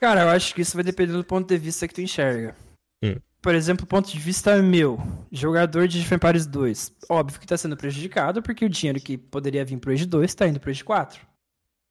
Cara, 0.00 0.22
eu 0.22 0.28
acho 0.28 0.54
que 0.54 0.60
isso 0.60 0.76
vai 0.76 0.84
depender 0.84 1.12
do 1.12 1.24
ponto 1.24 1.48
de 1.48 1.58
vista 1.58 1.88
que 1.88 1.94
tu 1.94 2.00
enxerga. 2.00 2.54
Hum. 3.02 3.16
Por 3.42 3.54
exemplo, 3.54 3.84
o 3.84 3.88
ponto 3.88 4.10
de 4.10 4.18
vista 4.18 4.60
meu, 4.62 5.00
jogador 5.30 5.86
de 5.88 5.98
Age 5.98 6.06
of 6.06 6.14
Empires 6.14 6.46
2, 6.46 6.92
óbvio 7.08 7.38
que 7.38 7.44
está 7.44 7.56
sendo 7.56 7.76
prejudicado 7.76 8.42
porque 8.42 8.64
o 8.64 8.68
dinheiro 8.68 9.00
que 9.00 9.16
poderia 9.16 9.64
vir 9.64 9.78
pro 9.78 9.92
Age 9.92 10.06
2 10.06 10.30
está 10.30 10.46
indo 10.46 10.60
pro 10.60 10.70
Age 10.70 10.84
4. 10.84 11.20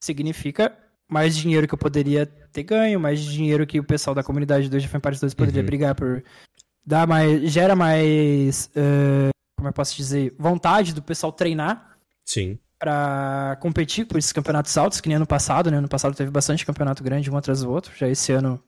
Significa 0.02 0.78
mais 1.08 1.36
dinheiro 1.36 1.68
que 1.68 1.74
eu 1.74 1.78
poderia 1.78 2.26
ter 2.26 2.64
ganho, 2.64 3.00
mais 3.00 3.22
dinheiro 3.22 3.66
que 3.66 3.80
o 3.80 3.84
pessoal 3.84 4.16
da 4.16 4.24
comunidade 4.24 4.70
do 4.70 4.76
Age 4.76 4.88
of 4.88 4.98
Empires 4.98 5.20
2 5.20 5.34
poderia 5.34 5.62
uhum. 5.62 5.66
brigar 5.66 5.96
por 5.96 6.24
dar 6.86 7.08
mais, 7.08 7.52
gera 7.52 7.76
mais, 7.76 8.70
uh, 8.76 9.30
como 9.56 9.70
eu 9.70 9.74
posso 9.74 9.96
dizer, 9.96 10.34
vontade 10.38 10.94
do 10.94 11.02
pessoal 11.02 11.32
treinar. 11.32 11.98
Sim. 12.24 12.60
Pra 12.78 13.58
competir 13.62 14.06
por 14.06 14.18
esses 14.18 14.34
campeonatos 14.34 14.78
altos, 14.78 15.02
que 15.02 15.08
nem 15.08 15.16
ano 15.16 15.26
passado, 15.26 15.72
né? 15.72 15.78
Ano 15.78 15.88
passado 15.88 16.16
teve 16.16 16.30
bastante 16.30 16.66
campeonato 16.66 17.04
grande, 17.04 17.32
um 17.32 17.38
atrás 17.38 17.62
do 17.62 17.72
outro. 17.72 17.94
Já 17.96 18.08
esse 18.08 18.32
ano, 18.32 18.62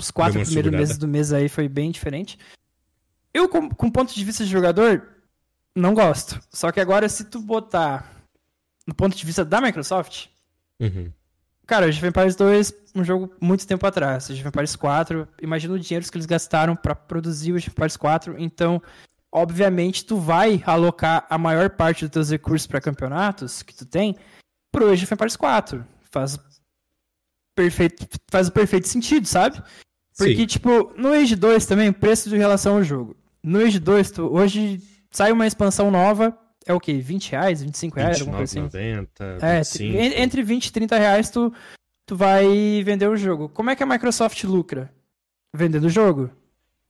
os 0.00 0.10
quatro 0.10 0.40
primeiros 0.40 0.72
meses 0.72 0.96
do 0.96 1.08
mês 1.08 1.32
aí 1.32 1.48
foi 1.48 1.68
bem 1.68 1.90
diferente. 1.90 2.38
Eu, 3.34 3.48
com, 3.48 3.68
com 3.68 3.90
ponto 3.90 4.14
de 4.14 4.24
vista 4.24 4.44
de 4.44 4.50
jogador, 4.50 5.06
não 5.74 5.94
gosto. 5.94 6.40
Só 6.50 6.70
que 6.72 6.80
agora, 6.80 7.08
se 7.08 7.24
tu 7.24 7.40
botar 7.40 8.10
no 8.86 8.94
ponto 8.94 9.16
de 9.16 9.26
vista 9.26 9.44
da 9.44 9.60
Microsoft, 9.60 10.28
uhum. 10.80 11.12
Cara, 11.68 11.84
Age 11.84 11.98
of 11.98 12.06
Empires 12.06 12.34
2, 12.34 12.74
um 12.94 13.04
jogo 13.04 13.30
muito 13.38 13.66
tempo 13.66 13.86
atrás. 13.86 14.30
Age 14.30 14.40
Empires 14.44 14.74
4, 14.74 15.28
imagina 15.42 15.74
o 15.74 15.78
dinheiro 15.78 16.10
que 16.10 16.16
eles 16.16 16.24
gastaram 16.24 16.74
para 16.74 16.94
produzir 16.94 17.52
o 17.52 17.56
Age 17.56 17.68
Empires 17.68 17.94
4. 17.94 18.36
Então, 18.38 18.82
obviamente, 19.30 20.06
tu 20.06 20.16
vai 20.16 20.62
alocar 20.64 21.26
a 21.28 21.36
maior 21.36 21.68
parte 21.68 22.06
dos 22.06 22.10
teus 22.10 22.30
recursos 22.30 22.66
para 22.66 22.80
campeonatos 22.80 23.62
que 23.62 23.74
tu 23.74 23.84
tem 23.84 24.16
pro 24.72 24.90
Age 24.90 25.06
Empires 25.12 25.36
4. 25.36 25.84
Faz 26.10 26.38
perfeito, 27.54 28.08
faz 28.30 28.48
o 28.48 28.52
perfeito 28.52 28.88
sentido, 28.88 29.26
sabe? 29.26 29.62
Porque, 30.16 30.36
Sim. 30.36 30.46
tipo, 30.46 30.94
no 30.96 31.12
Age 31.12 31.36
2 31.36 31.66
também, 31.66 31.92
preço 31.92 32.30
de 32.30 32.38
relação 32.38 32.76
ao 32.76 32.82
jogo. 32.82 33.14
No 33.42 33.58
Age 33.58 33.78
2, 33.78 34.10
tu, 34.10 34.22
hoje 34.34 34.80
sai 35.10 35.32
uma 35.32 35.46
expansão 35.46 35.90
nova, 35.90 36.34
é 36.66 36.74
o 36.74 36.80
quê? 36.80 36.94
20 36.94 37.30
reais, 37.30 37.62
25 37.62 37.96
reais, 37.96 38.18
29, 38.18 38.20
alguma 38.20 38.38
coisa 38.38 38.60
assim? 38.60 38.92
90, 38.92 39.24
é, 39.40 39.58
25. 39.58 40.20
entre 40.20 40.42
20 40.42 40.66
e 40.66 40.72
30 40.72 40.98
reais 40.98 41.30
tu 41.30 41.52
tu 42.08 42.16
vai 42.16 42.82
vender 42.82 43.06
o 43.06 43.16
jogo. 43.16 43.50
Como 43.50 43.68
é 43.68 43.76
que 43.76 43.82
a 43.82 43.86
Microsoft 43.86 44.42
lucra? 44.44 44.90
Vendendo 45.54 45.84
o 45.84 45.90
jogo. 45.90 46.30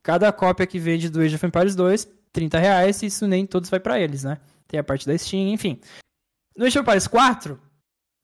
Cada 0.00 0.32
cópia 0.32 0.66
que 0.66 0.78
vende 0.78 1.10
do 1.10 1.20
Age 1.20 1.34
of 1.34 1.44
Empires 1.44 1.74
2, 1.74 2.08
30 2.32 2.58
reais, 2.58 3.02
isso 3.02 3.26
nem 3.26 3.44
todos 3.44 3.68
vai 3.68 3.80
para 3.80 4.00
eles, 4.00 4.22
né? 4.22 4.38
Tem 4.68 4.78
a 4.78 4.84
parte 4.84 5.06
da 5.06 5.18
Steam, 5.18 5.48
enfim. 5.48 5.80
No 6.56 6.64
Age 6.64 6.78
of 6.78 6.84
Empires 6.84 7.08
4, 7.08 7.60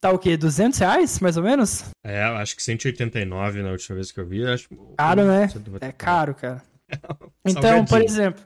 tá 0.00 0.12
o 0.12 0.18
quê? 0.18 0.37
200 0.37 0.78
reais, 0.78 1.18
mais 1.18 1.37
ou 1.37 1.42
menos? 1.42 1.85
É, 2.04 2.22
acho 2.22 2.54
que 2.54 2.62
189 2.62 3.62
na 3.62 3.72
última 3.72 3.96
vez 3.96 4.12
que 4.12 4.20
eu 4.20 4.26
vi. 4.26 4.46
Acho... 4.46 4.68
Caro, 4.96 5.24
né? 5.24 5.48
É 5.80 5.90
caro, 5.90 6.33
cara. 6.35 6.62
então, 7.44 7.85
por 7.85 8.00
exemplo, 8.00 8.42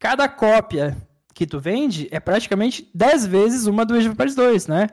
cada 0.00 0.28
cópia 0.28 0.96
que 1.34 1.46
tu 1.46 1.58
vende 1.58 2.08
é 2.10 2.20
praticamente 2.20 2.88
10 2.94 3.26
vezes 3.26 3.66
uma 3.66 3.84
do 3.84 3.94
Age 3.94 4.08
of 4.08 4.14
Empires 4.14 4.34
2, 4.34 4.66
né? 4.66 4.88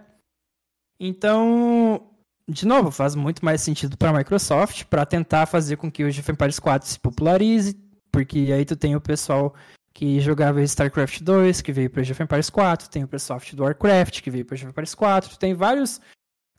Então, 0.99 2.10
de 2.47 2.65
novo, 2.65 2.91
faz 2.91 3.15
muito 3.15 3.43
mais 3.43 3.62
sentido 3.62 3.97
para 3.97 4.10
a 4.10 4.13
Microsoft 4.13 4.86
para 4.86 5.06
tentar 5.06 5.45
fazer 5.45 5.78
com 5.78 5.91
que 5.91 6.04
o 6.04 6.08
Age 6.08 6.19
of 6.19 6.32
Empires 6.32 6.60
4 6.60 6.88
se 6.88 6.99
popularize, 6.99 7.78
porque 8.12 8.52
aí 8.54 8.65
tu 8.65 8.75
tem 8.75 8.95
o 8.95 9.02
pessoal 9.02 9.54
que 9.93 10.19
jogava 10.19 10.62
StarCraft 10.62 11.21
2, 11.21 11.62
que 11.62 11.71
veio 11.71 11.89
para 11.89 12.02
Age 12.02 12.12
of 12.12 12.23
Empires 12.23 12.49
4, 12.49 12.89
tem 12.89 13.04
o 13.04 13.08
pessoal 13.08 13.39
do 13.54 13.63
Warcraft, 13.63 14.21
que 14.21 14.32
veio 14.32 14.45
para 14.45 14.56
Age 14.56 14.63
of 14.65 14.71
Empires 14.71 14.95
4, 14.95 15.30
tu 15.32 15.39
tem 15.39 15.54
vários 15.54 15.99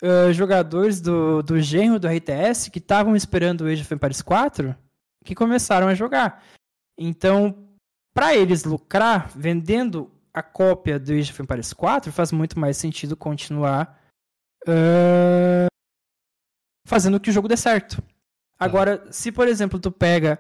uh, 0.03 0.33
jogadores 0.33 1.01
do, 1.01 1.43
do 1.43 1.61
genro 1.61 1.99
do 1.99 2.09
RTS 2.09 2.71
que 2.71 2.79
estavam 2.79 3.17
esperando 3.17 3.63
o 3.63 3.67
Age 3.67 3.83
of 3.83 3.95
Empires 3.95 4.23
4 4.23 4.75
que 5.25 5.35
começaram 5.35 5.89
a 5.89 5.95
jogar. 5.95 6.43
Então, 6.99 7.70
para 8.15 8.35
eles 8.35 8.65
lucrar 8.65 9.31
vendendo 9.37 10.11
a 10.33 10.43
cópia 10.43 10.99
do 10.99 11.13
Age 11.13 11.33
of 11.33 11.43
Empires 11.43 11.73
4, 11.73 12.13
faz 12.13 12.33
muito 12.33 12.59
mais 12.59 12.77
sentido 12.77 13.17
continuar 13.17 14.01
uh, 14.67 15.67
fazendo 16.87 17.21
que 17.21 17.31
o 17.31 17.33
jogo 17.33 17.49
dê 17.49 17.57
certo. 17.57 18.03
Agora, 18.59 18.99
tá. 18.99 19.13
se 19.13 19.33
por 19.33 19.49
exemplo 19.49 19.79
tu 19.79 19.91
pega 19.91 20.39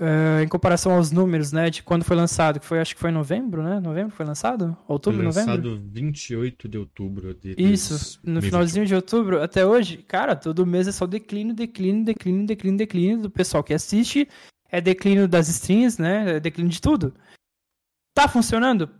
uh, 0.00 0.40
em 0.42 0.48
comparação 0.48 0.92
aos 0.92 1.10
números, 1.10 1.52
né, 1.52 1.68
de 1.68 1.82
quando 1.82 2.04
foi 2.04 2.16
lançado, 2.16 2.58
que 2.58 2.66
foi 2.66 2.80
acho 2.80 2.94
que 2.94 3.00
foi 3.00 3.10
em 3.10 3.14
novembro, 3.14 3.62
né? 3.62 3.78
Novembro 3.80 4.14
foi 4.14 4.24
lançado? 4.24 4.76
Outubro, 4.88 5.18
foi 5.18 5.26
lançado 5.26 5.46
novembro? 5.48 5.70
Lançado 5.70 5.90
28 5.92 6.68
de 6.68 6.78
outubro 6.78 7.34
de 7.34 7.54
Isso, 7.58 8.20
no 8.24 8.40
finalzinho 8.40 8.86
de 8.86 8.94
outubro 8.94 9.42
até 9.42 9.66
hoje, 9.66 9.98
cara, 9.98 10.34
todo 10.34 10.66
mês 10.66 10.88
é 10.88 10.92
só 10.92 11.06
declínio, 11.06 11.54
declínio, 11.54 12.04
declínio, 12.04 12.46
declínio, 12.46 12.78
declínio 12.78 13.18
do 13.18 13.30
pessoal 13.30 13.62
que 13.62 13.74
assiste, 13.74 14.28
é 14.70 14.80
declínio 14.80 15.26
das 15.26 15.48
streams, 15.48 16.00
né? 16.00 16.36
É 16.36 16.40
declínio 16.40 16.70
de 16.70 16.80
tudo. 16.80 17.14
Tá 18.14 18.28
funcionando? 18.28 18.90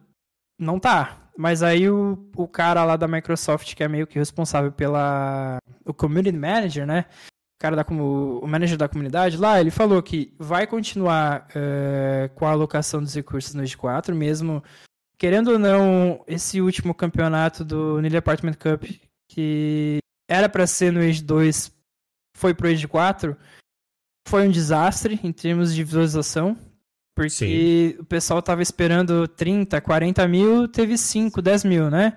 Não 0.59 0.79
tá. 0.79 1.31
Mas 1.37 1.63
aí 1.63 1.89
o, 1.89 2.31
o 2.37 2.47
cara 2.47 2.85
lá 2.85 2.97
da 2.97 3.09
Microsoft, 3.09 3.75
que 3.75 3.83
é 3.83 3.89
meio 3.89 4.07
que 4.07 4.19
responsável 4.19 4.71
pela. 4.73 5.59
o 5.85 5.95
Community 5.95 6.37
Manager, 6.37 6.87
né? 6.87 7.07
O 7.09 7.61
cara 7.61 7.77
da 7.77 7.85
o 7.89 8.47
manager 8.47 8.79
da 8.79 8.89
comunidade 8.89 9.37
lá, 9.37 9.61
ele 9.61 9.71
falou 9.71 10.03
que 10.03 10.35
vai 10.39 10.67
continuar 10.67 11.47
uh, 11.51 12.29
com 12.35 12.47
a 12.47 12.53
alocação 12.53 13.03
dos 13.03 13.15
recursos 13.15 13.55
no 13.55 13.63
Age 13.63 13.77
4, 13.77 14.17
mesmo 14.17 14.63
querendo 15.21 15.53
ou 15.53 15.59
não, 15.59 16.25
esse 16.27 16.63
último 16.63 16.95
campeonato 16.95 17.63
do 17.63 18.01
Nile 18.01 18.17
Apartment 18.17 18.55
Cup, 18.55 18.85
que 19.29 19.99
era 20.27 20.49
para 20.49 20.67
ser 20.67 20.91
no 20.91 21.01
Age 21.01 21.23
2, 21.23 21.71
foi 22.35 22.55
pro 22.55 22.69
Age 22.69 22.89
4, 22.89 23.37
foi 24.31 24.47
um 24.47 24.51
desastre 24.51 25.19
em 25.25 25.33
termos 25.33 25.75
de 25.75 25.83
visualização. 25.83 26.57
Porque 27.15 27.31
Sim. 27.31 28.01
o 28.01 28.05
pessoal 28.05 28.41
tava 28.41 28.63
esperando 28.63 29.27
30, 29.27 29.81
40 29.81 30.29
mil, 30.29 30.69
teve 30.69 30.97
5, 30.97 31.43
10 31.43 31.65
mil, 31.65 31.91
né? 31.91 32.15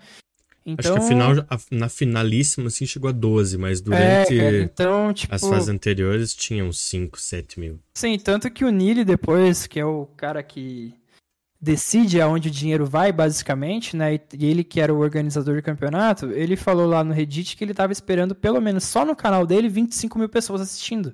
Então... 0.65 0.93
Acho 0.95 1.07
que 1.07 1.13
então 1.13 1.33
final, 1.33 1.45
na 1.71 1.89
finalíssima, 1.89 2.67
assim, 2.67 2.85
chegou 2.85 3.09
a 3.09 3.11
12, 3.11 3.57
mas 3.57 3.81
durante 3.81 4.39
é, 4.39 4.61
então, 4.61 5.11
tipo... 5.11 5.33
as 5.33 5.41
fases 5.41 5.67
anteriores 5.67 6.33
tinham 6.33 6.71
5, 6.71 7.19
7 7.19 7.59
mil. 7.59 7.79
Sim, 7.95 8.17
tanto 8.17 8.49
que 8.49 8.63
o 8.63 8.69
Nili 8.69 9.03
depois, 9.03 9.67
que 9.67 9.79
é 9.79 9.85
o 9.85 10.05
cara 10.15 10.41
que 10.41 10.93
decide 11.59 12.21
aonde 12.21 12.47
o 12.47 12.51
dinheiro 12.51 12.85
vai, 12.85 13.11
basicamente, 13.11 13.97
né? 13.97 14.19
E 14.37 14.45
ele 14.45 14.63
que 14.63 14.79
era 14.79 14.93
o 14.93 14.99
organizador 14.99 15.55
do 15.55 15.61
campeonato, 15.61 16.31
ele 16.31 16.55
falou 16.55 16.85
lá 16.85 17.03
no 17.03 17.13
Reddit 17.13 17.57
que 17.57 17.63
ele 17.63 17.73
tava 17.73 17.91
esperando 17.91 18.35
pelo 18.35 18.61
menos 18.61 18.83
só 18.83 19.03
no 19.03 19.15
canal 19.15 19.45
dele 19.45 19.67
25 19.67 20.19
mil 20.19 20.29
pessoas 20.29 20.61
assistindo. 20.61 21.13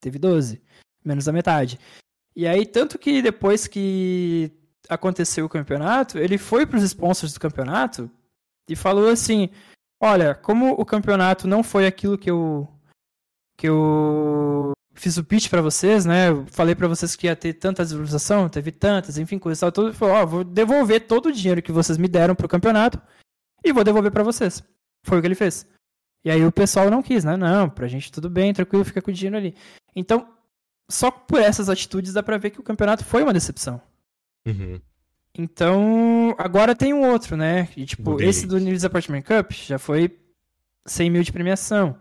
Teve 0.00 0.18
12, 0.18 0.60
menos 1.04 1.24
da 1.24 1.32
metade. 1.32 1.78
E 2.34 2.46
aí, 2.46 2.64
tanto 2.64 2.98
que 2.98 3.20
depois 3.20 3.66
que 3.66 4.50
aconteceu 4.88 5.44
o 5.44 5.48
campeonato, 5.48 6.18
ele 6.18 6.38
foi 6.38 6.66
para 6.66 6.78
os 6.78 6.84
sponsors 6.84 7.32
do 7.32 7.40
campeonato 7.40 8.10
e 8.68 8.74
falou 8.74 9.08
assim: 9.08 9.50
Olha, 10.00 10.34
como 10.34 10.72
o 10.72 10.84
campeonato 10.84 11.46
não 11.46 11.62
foi 11.62 11.86
aquilo 11.86 12.16
que 12.16 12.30
eu 12.30 12.66
que 13.58 13.68
eu 13.68 14.72
fiz 14.94 15.18
o 15.18 15.24
pitch 15.24 15.50
para 15.50 15.60
vocês, 15.60 16.06
né? 16.06 16.30
Eu 16.30 16.46
falei 16.46 16.74
para 16.74 16.88
vocês 16.88 17.14
que 17.14 17.26
ia 17.26 17.36
ter 17.36 17.52
tanta 17.52 17.84
visualização, 17.84 18.48
teve 18.48 18.72
tantas, 18.72 19.18
enfim, 19.18 19.38
coisa 19.38 19.60
tal, 19.60 19.72
tudo. 19.72 19.94
Falou, 19.94 20.14
ó, 20.14 20.26
vou 20.26 20.44
devolver 20.44 21.06
todo 21.06 21.26
o 21.26 21.32
dinheiro 21.32 21.60
que 21.60 21.70
vocês 21.70 21.98
me 21.98 22.08
deram 22.08 22.34
pro 22.34 22.48
campeonato 22.48 23.00
e 23.62 23.72
vou 23.72 23.84
devolver 23.84 24.10
para 24.10 24.22
vocês. 24.22 24.62
Foi 25.04 25.18
o 25.18 25.20
que 25.20 25.26
ele 25.26 25.34
fez. 25.34 25.66
E 26.24 26.30
aí 26.30 26.44
o 26.44 26.52
pessoal 26.52 26.90
não 26.90 27.02
quis, 27.02 27.24
né? 27.24 27.36
Não, 27.36 27.68
pra 27.68 27.88
gente 27.88 28.10
tudo 28.10 28.30
bem, 28.30 28.52
tranquilo, 28.54 28.84
fica 28.84 29.02
com 29.02 29.10
o 29.10 29.14
dinheiro 29.14 29.36
ali. 29.36 29.54
Então, 29.94 30.28
só 30.88 31.10
por 31.10 31.40
essas 31.40 31.68
atitudes 31.68 32.12
dá 32.12 32.22
pra 32.22 32.38
ver 32.38 32.50
que 32.50 32.60
o 32.60 32.64
campeonato 32.64 33.04
foi 33.04 33.22
uma 33.22 33.32
decepção. 33.32 33.80
Uhum. 34.46 34.80
Então, 35.34 36.34
agora 36.38 36.74
tem 36.74 36.92
um 36.92 37.08
outro, 37.08 37.36
né? 37.36 37.68
E, 37.76 37.86
tipo, 37.86 38.20
esse 38.20 38.46
do 38.46 38.58
News 38.58 38.84
Apartment 38.84 39.22
Cup 39.22 39.52
já 39.52 39.78
foi 39.78 40.18
100 40.84 41.10
mil 41.10 41.22
de 41.22 41.32
premiação. 41.32 41.96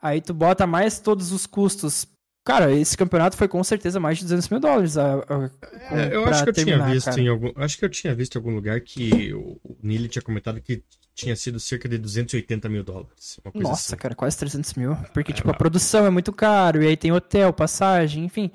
Aí 0.00 0.20
tu 0.20 0.34
bota 0.34 0.66
mais 0.66 0.98
todos 0.98 1.30
os 1.30 1.46
custos. 1.46 2.06
Cara, 2.44 2.72
esse 2.72 2.96
campeonato 2.96 3.36
foi 3.36 3.46
com 3.46 3.62
certeza 3.62 4.00
mais 4.00 4.18
de 4.18 4.24
200 4.24 4.48
mil 4.48 4.58
dólares. 4.58 4.96
A, 4.96 5.14
a, 5.14 5.50
é, 5.96 6.14
eu 6.14 6.24
acho 6.26 6.42
que 6.42 6.50
eu 6.50 6.54
terminar, 6.54 6.84
tinha 6.84 6.94
visto 6.94 7.04
cara. 7.06 7.20
em 7.20 7.28
algum. 7.28 7.52
Acho 7.54 7.78
que 7.78 7.84
eu 7.84 7.88
tinha 7.88 8.14
visto 8.14 8.34
em 8.34 8.38
algum 8.38 8.54
lugar 8.54 8.80
que 8.80 9.32
o, 9.32 9.60
o 9.62 9.76
Nili 9.80 10.08
tinha 10.08 10.22
comentado 10.22 10.60
que 10.60 10.82
tinha 11.14 11.36
sido 11.36 11.60
cerca 11.60 11.88
de 11.88 11.98
280 11.98 12.68
mil 12.68 12.82
dólares. 12.82 13.38
Nossa, 13.54 13.94
assim. 13.94 13.96
cara, 13.96 14.14
quase 14.14 14.36
300 14.38 14.74
mil. 14.74 14.96
Porque, 15.14 15.30
é, 15.30 15.34
tipo, 15.34 15.50
a 15.50 15.54
produção 15.54 16.04
é 16.04 16.10
muito 16.10 16.32
caro, 16.32 16.82
e 16.82 16.88
aí 16.88 16.96
tem 16.96 17.12
hotel, 17.12 17.52
passagem, 17.52 18.24
enfim. 18.24 18.50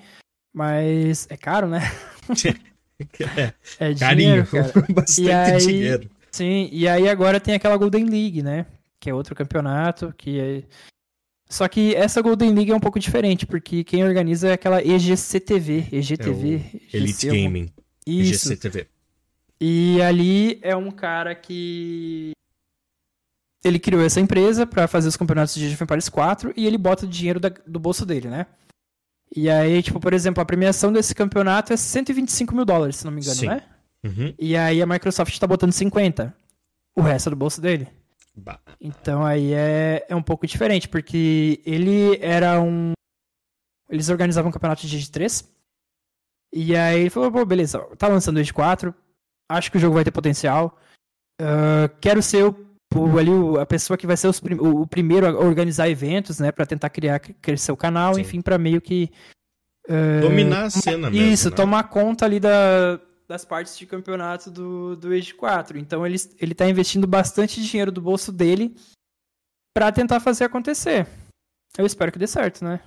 Mas 0.54 1.28
é 1.30 1.38
caro, 1.38 1.68
né? 1.68 1.80
é, 3.38 3.54
é 3.80 3.94
dinheiro, 3.94 4.46
cara. 4.48 4.74
Bastante 4.92 5.32
aí, 5.32 5.60
dinheiro. 5.60 6.10
Sim, 6.32 6.70
e 6.72 6.88
aí 6.88 7.08
agora 7.08 7.40
tem 7.40 7.54
aquela 7.54 7.78
Golden 7.78 8.06
League, 8.06 8.44
né? 8.44 8.66
Que 9.00 9.10
é 9.10 9.14
outro 9.14 9.36
campeonato, 9.36 10.14
que 10.18 10.40
é... 10.40 10.64
Só 11.50 11.68
que 11.68 11.96
essa 11.96 12.22
Golden 12.22 12.54
League 12.54 12.72
é 12.72 12.76
um 12.76 12.80
pouco 12.80 13.00
diferente, 13.00 13.46
porque 13.46 13.84
quem 13.84 14.04
organiza 14.04 14.50
é 14.50 14.54
aquela 14.54 14.82
EGCTV, 14.82 15.88
EGTV. 15.92 16.62
É 16.94 16.98
Elite 16.98 17.28
Gaming. 17.28 17.70
Isso. 18.06 18.52
EGCTV. 18.52 18.88
E 19.60 20.02
ali 20.02 20.60
é 20.62 20.76
um 20.76 20.92
cara 20.92 21.34
que 21.34 22.32
ele 23.64 23.80
criou 23.80 24.04
essa 24.04 24.20
empresa 24.20 24.68
para 24.68 24.88
fazer 24.88 25.08
os 25.08 25.18
campeonatos 25.18 25.56
de 25.56 25.66
Age 25.66 25.74
of 25.74 25.84
Empires 25.84 26.10
4 26.10 26.54
e 26.56 26.66
ele 26.66 26.78
bota 26.78 27.06
o 27.06 27.10
dinheiro 27.10 27.40
da, 27.40 27.50
do 27.66 27.80
bolso 27.80 28.06
dele, 28.06 28.28
né? 28.28 28.46
E 29.36 29.50
aí, 29.50 29.82
tipo, 29.84 30.00
por 30.00 30.14
exemplo, 30.14 30.42
a 30.42 30.46
premiação 30.46 30.92
desse 30.92 31.14
campeonato 31.14 31.74
é 31.74 31.78
125 31.78 32.56
mil 32.56 32.66
dólares, 32.66 32.98
se 32.98 33.06
não 33.06 33.12
me 33.12 33.22
engano, 33.22 33.36
Sim. 33.36 33.48
né? 33.48 33.64
Uhum. 34.06 34.34
E 34.40 34.56
aí 34.56 34.82
a 34.82 34.86
Microsoft 34.86 35.38
tá 35.38 35.48
botando 35.48 35.74
50. 35.74 36.34
O 36.96 37.02
resto 37.02 37.28
é 37.28 37.30
do 37.32 37.36
bolso 37.36 37.60
dele. 37.60 37.88
Bah. 38.38 38.60
Então 38.80 39.26
aí 39.26 39.54
é, 39.54 40.06
é 40.08 40.16
um 40.16 40.22
pouco 40.22 40.46
diferente, 40.46 40.88
porque 40.88 41.60
ele 41.66 42.18
era 42.22 42.62
um. 42.62 42.94
Eles 43.90 44.10
organizavam 44.10 44.50
um 44.50 44.54
campeonato 44.54 44.86
de 44.86 44.96
Age 44.96 45.10
3. 45.10 45.58
E 46.54 46.76
aí 46.76 47.02
ele 47.02 47.10
falou, 47.10 47.32
pô, 47.32 47.46
beleza, 47.46 47.80
tá 47.98 48.08
lançando 48.08 48.38
o 48.38 48.40
Age 48.40 48.54
4. 48.54 48.94
Acho 49.50 49.72
que 49.72 49.78
o 49.78 49.80
jogo 49.80 49.96
vai 49.96 50.04
ter 50.04 50.12
potencial. 50.12 50.78
Uh, 51.42 51.90
quero 52.00 52.22
ser 52.22 52.46
o 52.46 52.68
o, 52.96 53.18
ali 53.18 53.32
a 53.60 53.66
pessoa 53.66 53.98
que 53.98 54.08
vai 54.08 54.16
ser 54.16 54.34
prim, 54.42 54.56
o, 54.56 54.82
o, 54.82 54.88
primeiro 54.88 55.28
a 55.28 55.32
organizar 55.40 55.90
eventos, 55.90 56.40
né, 56.40 56.52
para 56.52 56.66
tentar 56.66 56.90
criar 56.90 57.20
crescer 57.20 57.72
o 57.72 57.78
canal, 57.78 58.16
Sim. 58.16 58.22
enfim, 58.22 58.42
para 58.42 58.58
meio 58.58 58.80
que 58.80 59.12
uh, 59.90 60.22
dominar 60.22 60.64
a 60.64 60.70
cena 60.70 61.10
mesmo. 61.10 61.28
Isso, 61.28 61.50
né? 61.50 61.56
tomar 61.56 61.84
conta 61.84 62.26
ali 62.26 62.40
da, 62.40 63.00
das 63.28 63.44
partes 63.44 63.78
de 63.78 63.86
campeonato 63.86 64.50
do, 64.50 64.96
do 64.96 65.12
Age 65.12 65.34
4. 65.34 65.78
Então 65.78 66.06
ele, 66.06 66.18
ele 66.40 66.56
tá 66.56 66.68
investindo 66.68 67.06
bastante 67.06 67.62
dinheiro 67.62 67.92
do 67.92 68.02
bolso 68.02 68.32
dele 68.32 68.76
para 69.76 69.92
tentar 69.92 70.20
fazer 70.20 70.46
acontecer. 70.46 71.08
Eu 71.78 71.86
espero 71.86 72.12
que 72.12 72.20
dê 72.20 72.26
certo, 72.26 72.64
né? 72.64 72.80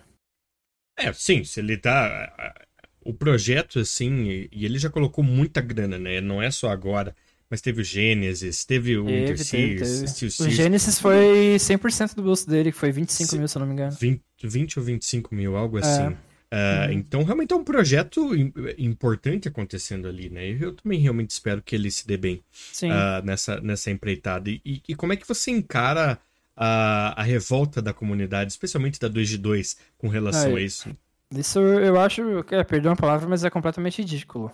É, 0.99 1.13
sim, 1.13 1.45
se 1.45 1.61
ele 1.61 1.77
tá. 1.77 2.55
O 3.03 3.15
projeto, 3.15 3.79
assim, 3.79 4.49
e 4.53 4.65
ele 4.65 4.79
já 4.79 4.91
colocou 4.91 5.25
muita 5.25 5.61
grana, 5.61 5.99
né? 5.99 6.21
Não 6.21 6.43
é 6.43 6.51
só 6.51 6.71
agora. 6.71 7.15
Mas 7.49 7.61
teve 7.61 7.81
o 7.81 7.85
Gênesis, 7.85 8.65
teve 8.65 8.97
o 8.97 9.07
teve, 9.07 9.25
Interseas, 9.25 10.41
O 10.41 10.49
Gênesis 10.49 11.01
foi 11.01 11.57
100% 11.57 12.15
do 12.15 12.23
bolso 12.23 12.49
dele, 12.49 12.71
que 12.71 12.79
foi 12.79 12.93
25 12.93 13.31
Se, 13.31 13.39
mil, 13.39 13.49
se 13.49 13.57
eu 13.57 13.61
não 13.61 13.67
me 13.67 13.73
engano. 13.73 13.91
20, 13.93 14.23
20 14.45 14.79
ou 14.79 14.85
25 14.85 15.35
mil, 15.35 15.57
algo 15.57 15.79
é. 15.79 15.81
assim. 15.81 16.17
Uh, 16.53 16.89
uhum. 16.89 16.93
Então, 16.93 17.23
realmente 17.23 17.53
é 17.53 17.57
um 17.57 17.63
projeto 17.63 18.35
importante 18.77 19.47
acontecendo 19.47 20.09
ali, 20.09 20.29
né? 20.29 20.49
Eu 20.49 20.75
também 20.75 20.99
realmente 20.99 21.31
espero 21.31 21.63
que 21.63 21.77
ele 21.77 21.91
se 21.91 22.05
dê 22.05 22.17
bem 22.17 22.43
uh, 22.83 23.25
nessa, 23.25 23.61
nessa 23.61 23.91
empreitada. 23.91 24.51
E, 24.51 24.61
e, 24.65 24.95
como 24.97 25.13
é 25.13 25.17
que 25.17 25.29
você 25.29 25.53
encara 25.53 26.19
a, 26.57 27.21
a 27.21 27.23
revolta 27.23 27.81
da 27.81 27.95
comunidade, 27.95 28.51
especialmente 28.51 28.99
da 28.99 29.07
2 29.07 29.29
de 29.29 29.39
2, 29.39 29.77
com 29.97 30.09
relação 30.09 30.57
Aí. 30.57 30.57
a 30.57 30.61
isso? 30.67 30.97
Isso 31.33 31.61
eu 31.61 32.01
acho, 32.01 32.23
é, 32.51 32.65
perdão 32.65 32.93
a 32.93 32.97
palavra, 32.97 33.29
mas 33.29 33.45
é 33.45 33.51
completamente 33.51 34.03
ridículo. 34.03 34.51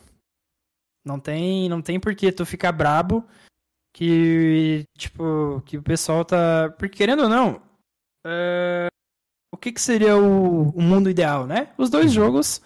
Não 1.03 1.19
tem, 1.19 1.67
não 1.69 1.81
tem 1.81 1.99
por 1.99 2.15
que 2.15 2.31
tu 2.31 2.45
ficar 2.45 2.73
brabo 2.73 3.27
que, 3.95 4.85
tipo, 4.99 5.63
que 5.65 5.79
o 5.79 5.83
pessoal 5.83 6.23
tá... 6.27 6.75
Porque 6.79 6.99
querendo 6.99 7.23
ou 7.23 7.29
não, 7.31 7.63
é, 8.27 8.89
o 9.53 9.57
que 9.57 9.73
que 9.73 9.81
seria 9.81 10.17
o, 10.17 10.71
o 10.71 10.83
mundo 10.83 11.09
ideal, 11.11 11.47
né? 11.47 11.69
Os 11.79 11.89
dois 11.91 12.07
Uhum. 12.07 12.25
jogos 12.25 12.61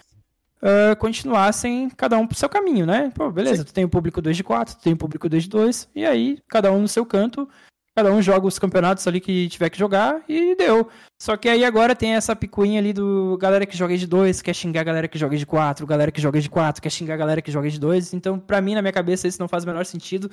é, 0.62 0.94
continuassem 0.96 1.88
cada 1.96 2.18
um 2.18 2.26
pro 2.26 2.36
seu 2.36 2.48
caminho, 2.48 2.84
né? 2.86 3.10
Pô, 3.14 3.30
beleza, 3.30 3.64
tu 3.64 3.72
tem 3.72 3.84
o 3.84 3.88
público 3.88 4.20
2 4.20 4.36
de 4.36 4.44
4, 4.44 4.76
tu 4.76 4.82
tem 4.82 4.92
o 4.92 4.96
público 4.96 5.28
2 5.28 5.44
de 5.44 5.48
2, 5.48 5.88
e 5.94 6.04
aí 6.04 6.38
cada 6.48 6.70
um 6.72 6.80
no 6.82 6.88
seu 6.88 7.06
canto, 7.06 7.48
cada 7.96 8.12
um 8.12 8.20
joga 8.20 8.46
os 8.46 8.58
campeonatos 8.58 9.06
ali 9.06 9.20
que 9.20 9.48
tiver 9.48 9.70
que 9.70 9.78
jogar 9.78 10.22
e 10.28 10.54
deu. 10.56 10.88
Só 11.20 11.36
que 11.36 11.48
aí 11.48 11.64
agora 11.64 11.94
tem 11.94 12.14
essa 12.14 12.34
picuinha 12.36 12.78
ali 12.80 12.92
do 12.92 13.36
galera 13.40 13.64
que 13.66 13.76
joga 13.76 13.96
de 13.96 14.06
2, 14.06 14.42
quer 14.42 14.54
xingar 14.54 14.80
a 14.82 14.84
galera 14.84 15.08
que 15.08 15.18
joga 15.18 15.36
de 15.36 15.46
4, 15.46 15.86
galera 15.86 16.10
que 16.12 16.20
joga 16.20 16.40
de 16.40 16.48
4, 16.50 16.82
quer 16.82 16.90
xingar 16.90 17.14
a 17.14 17.18
galera 17.18 17.42
que 17.42 17.50
joga 17.50 17.68
de 17.70 17.78
2. 17.78 18.14
Então, 18.14 18.38
pra 18.38 18.60
mim, 18.60 18.74
na 18.74 18.82
minha 18.82 18.92
cabeça, 18.92 19.28
isso 19.28 19.40
não 19.40 19.48
faz 19.48 19.64
o 19.64 19.66
menor 19.66 19.84
sentido. 19.86 20.30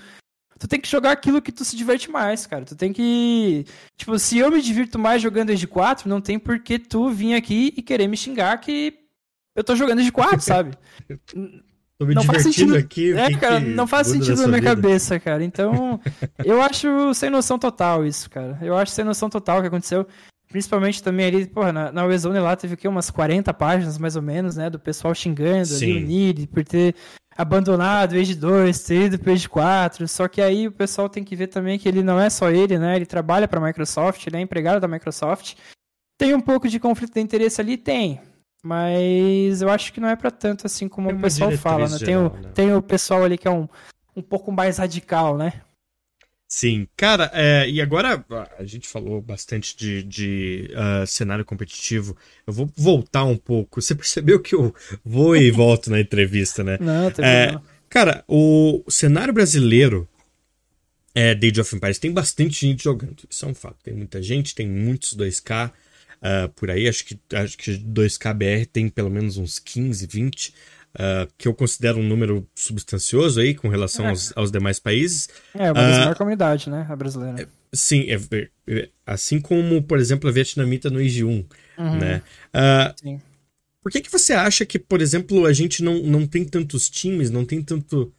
Tu 0.60 0.68
tem 0.68 0.80
que 0.82 0.90
jogar 0.90 1.12
aquilo 1.12 1.42
que 1.42 1.52
tu 1.52 1.64
se 1.64 1.76
diverte 1.76 2.10
mais, 2.10 2.46
cara. 2.48 2.66
Tu 2.66 2.76
tem 2.76 2.92
que. 2.92 3.66
Tipo, 3.98 4.18
se 4.18 4.38
eu 4.38 4.50
me 4.52 4.62
divirto 4.62 4.98
mais 4.98 5.22
jogando 5.22 5.56
de 5.56 5.68
4, 5.68 6.10
não 6.10 6.20
tem 6.22 6.40
por 6.40 6.60
que 6.60 6.80
tu 6.80 7.10
vir 7.10 7.36
aqui 7.36 7.74
e 7.78 7.82
querer 7.82 8.08
me 8.08 8.18
xingar 8.18 8.58
que 8.60 8.94
eu 9.56 9.64
tô 9.64 9.76
jogando 9.76 10.02
de 10.04 10.12
4, 10.12 10.40
sabe? 10.42 10.78
Tô 12.00 12.06
me 12.06 12.14
Não 12.14 12.24
faz 12.24 12.44
divertindo 12.44 12.74
sentido. 12.74 12.78
aqui. 12.78 13.14
o 13.14 13.18
É, 13.18 13.28
que 13.30 13.38
cara, 13.38 13.60
que 13.62 13.68
não 13.68 13.88
faz 13.88 14.08
sentido 14.08 14.42
na 14.42 14.48
minha 14.48 14.60
vida? 14.62 14.76
cabeça, 14.76 15.20
cara. 15.20 15.44
Então, 15.44 16.00
eu 16.46 16.62
acho 16.62 17.14
sem 17.14 17.30
noção 17.30 17.58
total 17.58 18.06
isso, 18.06 18.30
cara. 18.30 18.58
Eu 18.62 18.76
acho 18.78 18.92
sem 18.92 19.04
noção 19.06 19.30
total 19.30 19.58
o 19.58 19.62
que 19.62 19.68
aconteceu. 19.68 20.08
Principalmente 20.50 21.04
também 21.04 21.26
ali, 21.26 21.46
porra, 21.48 21.74
na, 21.74 21.92
na 21.92 22.06
Warzone 22.06 22.40
lá 22.40 22.56
teve 22.56 22.76
aqui 22.76 22.88
umas 22.88 23.10
40 23.10 23.54
páginas, 23.54 23.98
mais 23.98 24.16
ou 24.16 24.22
menos, 24.22 24.56
né? 24.56 24.70
Do 24.70 24.80
pessoal 24.80 25.14
xingando 25.14 25.66
Sim. 25.66 25.92
ali 25.98 26.04
o 26.04 26.08
Nid 26.08 26.48
por 26.48 26.64
ter 26.64 26.96
abandonado 27.38 28.16
Age 28.16 28.34
2, 28.36 28.84
ter 28.84 29.06
ido 29.06 29.20
pro 29.20 29.32
Age 29.32 29.48
4. 29.48 30.08
Só 30.08 30.28
que 30.28 30.42
aí 30.42 30.68
o 30.68 30.72
pessoal 30.72 31.08
tem 31.08 31.24
que 31.24 31.36
ver 31.36 31.48
também 31.48 31.78
que 31.78 31.88
ele 31.88 32.02
não 32.02 32.20
é 32.20 32.30
só 32.30 32.50
ele, 32.50 32.78
né? 32.80 32.96
Ele 32.96 33.06
trabalha 33.06 33.48
pra 33.48 33.62
Microsoft, 33.62 34.26
ele 34.26 34.38
é 34.38 34.42
empregado 34.42 34.82
da 34.82 34.88
Microsoft. 34.88 35.56
Tem 36.18 36.34
um 36.34 36.42
pouco 36.42 36.68
de 36.68 36.80
conflito 36.80 37.14
de 37.14 37.22
interesse 37.22 37.62
ali? 37.62 37.78
Tem. 37.78 38.20
Mas 38.64 39.62
eu 39.62 39.70
acho 39.70 39.94
que 39.94 40.00
não 40.02 40.10
é 40.10 40.16
pra 40.16 40.32
tanto 40.32 40.66
assim 40.66 40.90
como 40.90 41.12
É 41.12 41.14
o 41.14 41.20
pessoal 41.20 41.52
fala, 41.52 41.88
né? 41.88 42.00
Tem, 42.00 42.18
o, 42.18 42.24
geral, 42.24 42.38
né? 42.42 42.52
tem 42.54 42.74
o 42.74 42.82
pessoal 42.82 43.24
ali 43.24 43.38
que 43.38 43.48
é 43.48 43.52
um, 43.52 43.68
um 44.16 44.22
pouco 44.22 44.52
mais 44.52 44.78
radical, 44.78 45.38
né? 45.38 45.62
Sim, 46.48 46.88
cara, 46.96 47.30
é, 47.34 47.70
e 47.70 47.82
agora 47.82 48.24
a 48.58 48.64
gente 48.64 48.88
falou 48.88 49.22
bastante 49.22 49.76
de, 49.76 50.02
de 50.04 50.72
ah, 50.76 51.06
cenário 51.06 51.44
competitivo. 51.44 52.16
Eu 52.46 52.54
vou 52.54 52.72
voltar 52.78 53.26
um 53.26 53.36
pouco. 53.36 53.82
Você 53.82 53.94
percebeu 53.96 54.40
que 54.40 54.56
eu 54.56 54.74
vou 55.04 55.36
e 55.36 55.52
volto 55.52 55.90
na 55.90 56.00
entrevista, 56.00 56.64
né? 56.64 56.78
Não, 56.80 57.12
tem 57.12 57.26
É. 57.26 57.60
Cara, 57.90 58.24
o 58.28 58.84
cenário 58.90 59.34
brasileiro 59.34 60.08
é 61.14 61.32
Age 61.32 61.60
of 61.62 61.76
Empires 61.76 62.00
tem 62.00 62.12
bastante 62.12 62.66
gente 62.66 62.84
jogando. 62.84 63.24
Isso 63.30 63.44
é 63.44 63.48
um 63.50 63.54
fato. 63.54 63.78
Tem 63.84 63.94
muita 63.94 64.22
gente, 64.22 64.56
tem 64.56 64.68
muitos 64.68 65.18
2K 65.18 65.72
ah, 66.22 66.50
por 66.56 66.72
aí. 66.72 66.88
Acho 66.88 67.06
que, 67.06 67.20
acho 67.34 67.58
que 67.58 67.72
2K 67.72 68.34
BR 68.34 68.66
tem 68.72 68.88
pelo 68.88 69.10
menos 69.10 69.38
uns 69.38 69.60
15, 69.60 70.08
20, 70.08 70.54
ah, 70.98 71.28
que 71.38 71.48
eu 71.48 71.54
considero 71.54 72.00
um 72.00 72.04
número 72.08 72.48
substancioso 72.56 73.40
aí 73.40 73.54
com 73.54 73.68
relação 73.70 74.06
É. 74.06 74.10
aos, 74.10 74.34
aos 74.36 74.52
demais 74.52 74.80
países. 74.80 75.30
É, 75.54 75.72
uma 75.72 75.74
das 75.82 75.96
ah, 75.96 76.00
maiores 76.00 76.18
comunidades, 76.18 76.68
né? 76.68 76.86
A 76.90 76.96
brasileira. 76.96 77.48
Sim, 77.74 78.06
é- 78.10 78.20
é- 78.38 78.50
é- 78.68 78.90
assim 79.06 79.40
como, 79.42 79.82
por 79.84 80.00
exemplo, 80.00 80.30
a 80.30 80.32
vietnamita 80.32 80.90
no 80.90 81.00
Age 81.00 81.24
1, 81.24 81.46
Uhum, 81.78 81.98
né? 82.00 82.22
Ah, 82.54 82.94
Sim. 83.02 83.20
por 83.84 83.92
que, 83.92 84.02
que 84.02 84.12
você 84.12 84.34
acha 84.34 84.66
que, 84.66 84.80
por 84.80 85.02
exemplo, 85.02 85.46
a 85.46 85.54
gente 85.54 85.84
não, 85.84 86.02
não 86.02 86.26
tem 86.26 86.44
tantos 86.46 86.90
times, 86.90 87.30
não 87.30 87.46
tem 87.46 87.62
tanto. 87.62 88.12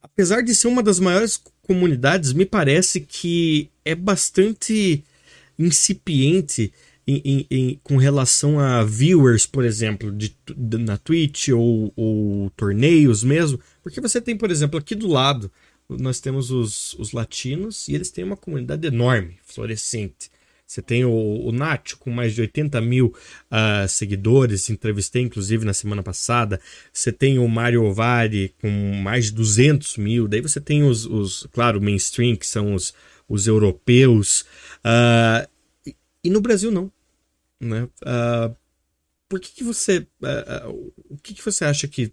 apesar 0.00 0.40
de 0.42 0.54
ser 0.54 0.68
uma 0.68 0.82
das 0.82 1.00
maiores 1.00 1.40
comunidades, 1.62 2.32
me 2.32 2.44
parece 2.46 3.00
que 3.00 3.70
é 3.84 3.94
bastante 3.94 5.02
incipiente 5.58 6.72
em- 7.24 7.46
em- 7.50 7.80
com 7.82 7.96
relação 7.96 8.58
a 8.58 8.84
viewers, 8.84 9.44
por 9.46 9.64
exemplo, 9.64 10.10
de, 10.12 10.34
de- 10.56 10.78
na 10.78 10.96
Twitch 10.96 11.48
ou, 11.48 11.92
ou 11.96 12.50
torneios 12.50 13.22
mesmo. 13.24 13.58
Porque 13.82 14.00
você 14.00 14.20
tem, 14.20 14.36
por 14.36 14.50
exemplo, 14.50 14.78
aqui 14.78 14.94
do 14.94 15.08
lado, 15.08 15.50
nós 15.88 16.20
temos 16.20 16.50
os, 16.50 16.94
os 16.94 17.12
latinos 17.12 17.88
e 17.88 17.94
eles 17.94 18.10
têm 18.10 18.24
uma 18.24 18.36
comunidade 18.36 18.86
enorme, 18.86 19.36
florescente. 19.44 20.30
Você 20.66 20.80
tem 20.80 21.04
o, 21.04 21.10
o 21.10 21.52
Nacho 21.52 21.98
com 21.98 22.10
mais 22.10 22.34
de 22.34 22.40
80 22.40 22.80
mil 22.80 23.14
ah, 23.50 23.84
seguidores, 23.86 24.70
entrevistei 24.70 25.20
inclusive 25.20 25.66
na 25.66 25.74
semana 25.74 26.02
passada. 26.02 26.58
Você 26.90 27.12
tem 27.12 27.38
o 27.38 27.46
Mario 27.46 27.84
Ovari 27.84 28.54
com 28.58 28.70
mais 29.02 29.26
de 29.26 29.32
200 29.32 29.98
mil. 29.98 30.26
Daí 30.26 30.40
você 30.40 30.60
tem 30.62 30.82
os, 30.82 31.04
os 31.04 31.46
claro, 31.52 31.78
mainstream, 31.78 32.36
que 32.36 32.46
são 32.46 32.72
os, 32.72 32.94
os 33.28 33.46
europeus. 33.46 34.46
E, 35.86 35.94
e 36.24 36.30
no 36.30 36.40
Brasil 36.40 36.70
não. 36.70 36.90
Né? 37.62 37.88
Ah, 38.04 38.50
por 39.28 39.40
que, 39.40 39.52
que 39.52 39.64
você. 39.64 40.06
ah, 40.22 40.62
ah, 40.64 40.68
o 40.68 41.16
que, 41.22 41.32
que 41.32 41.44
você 41.44 41.64
acha 41.64 41.86
que 41.86 42.12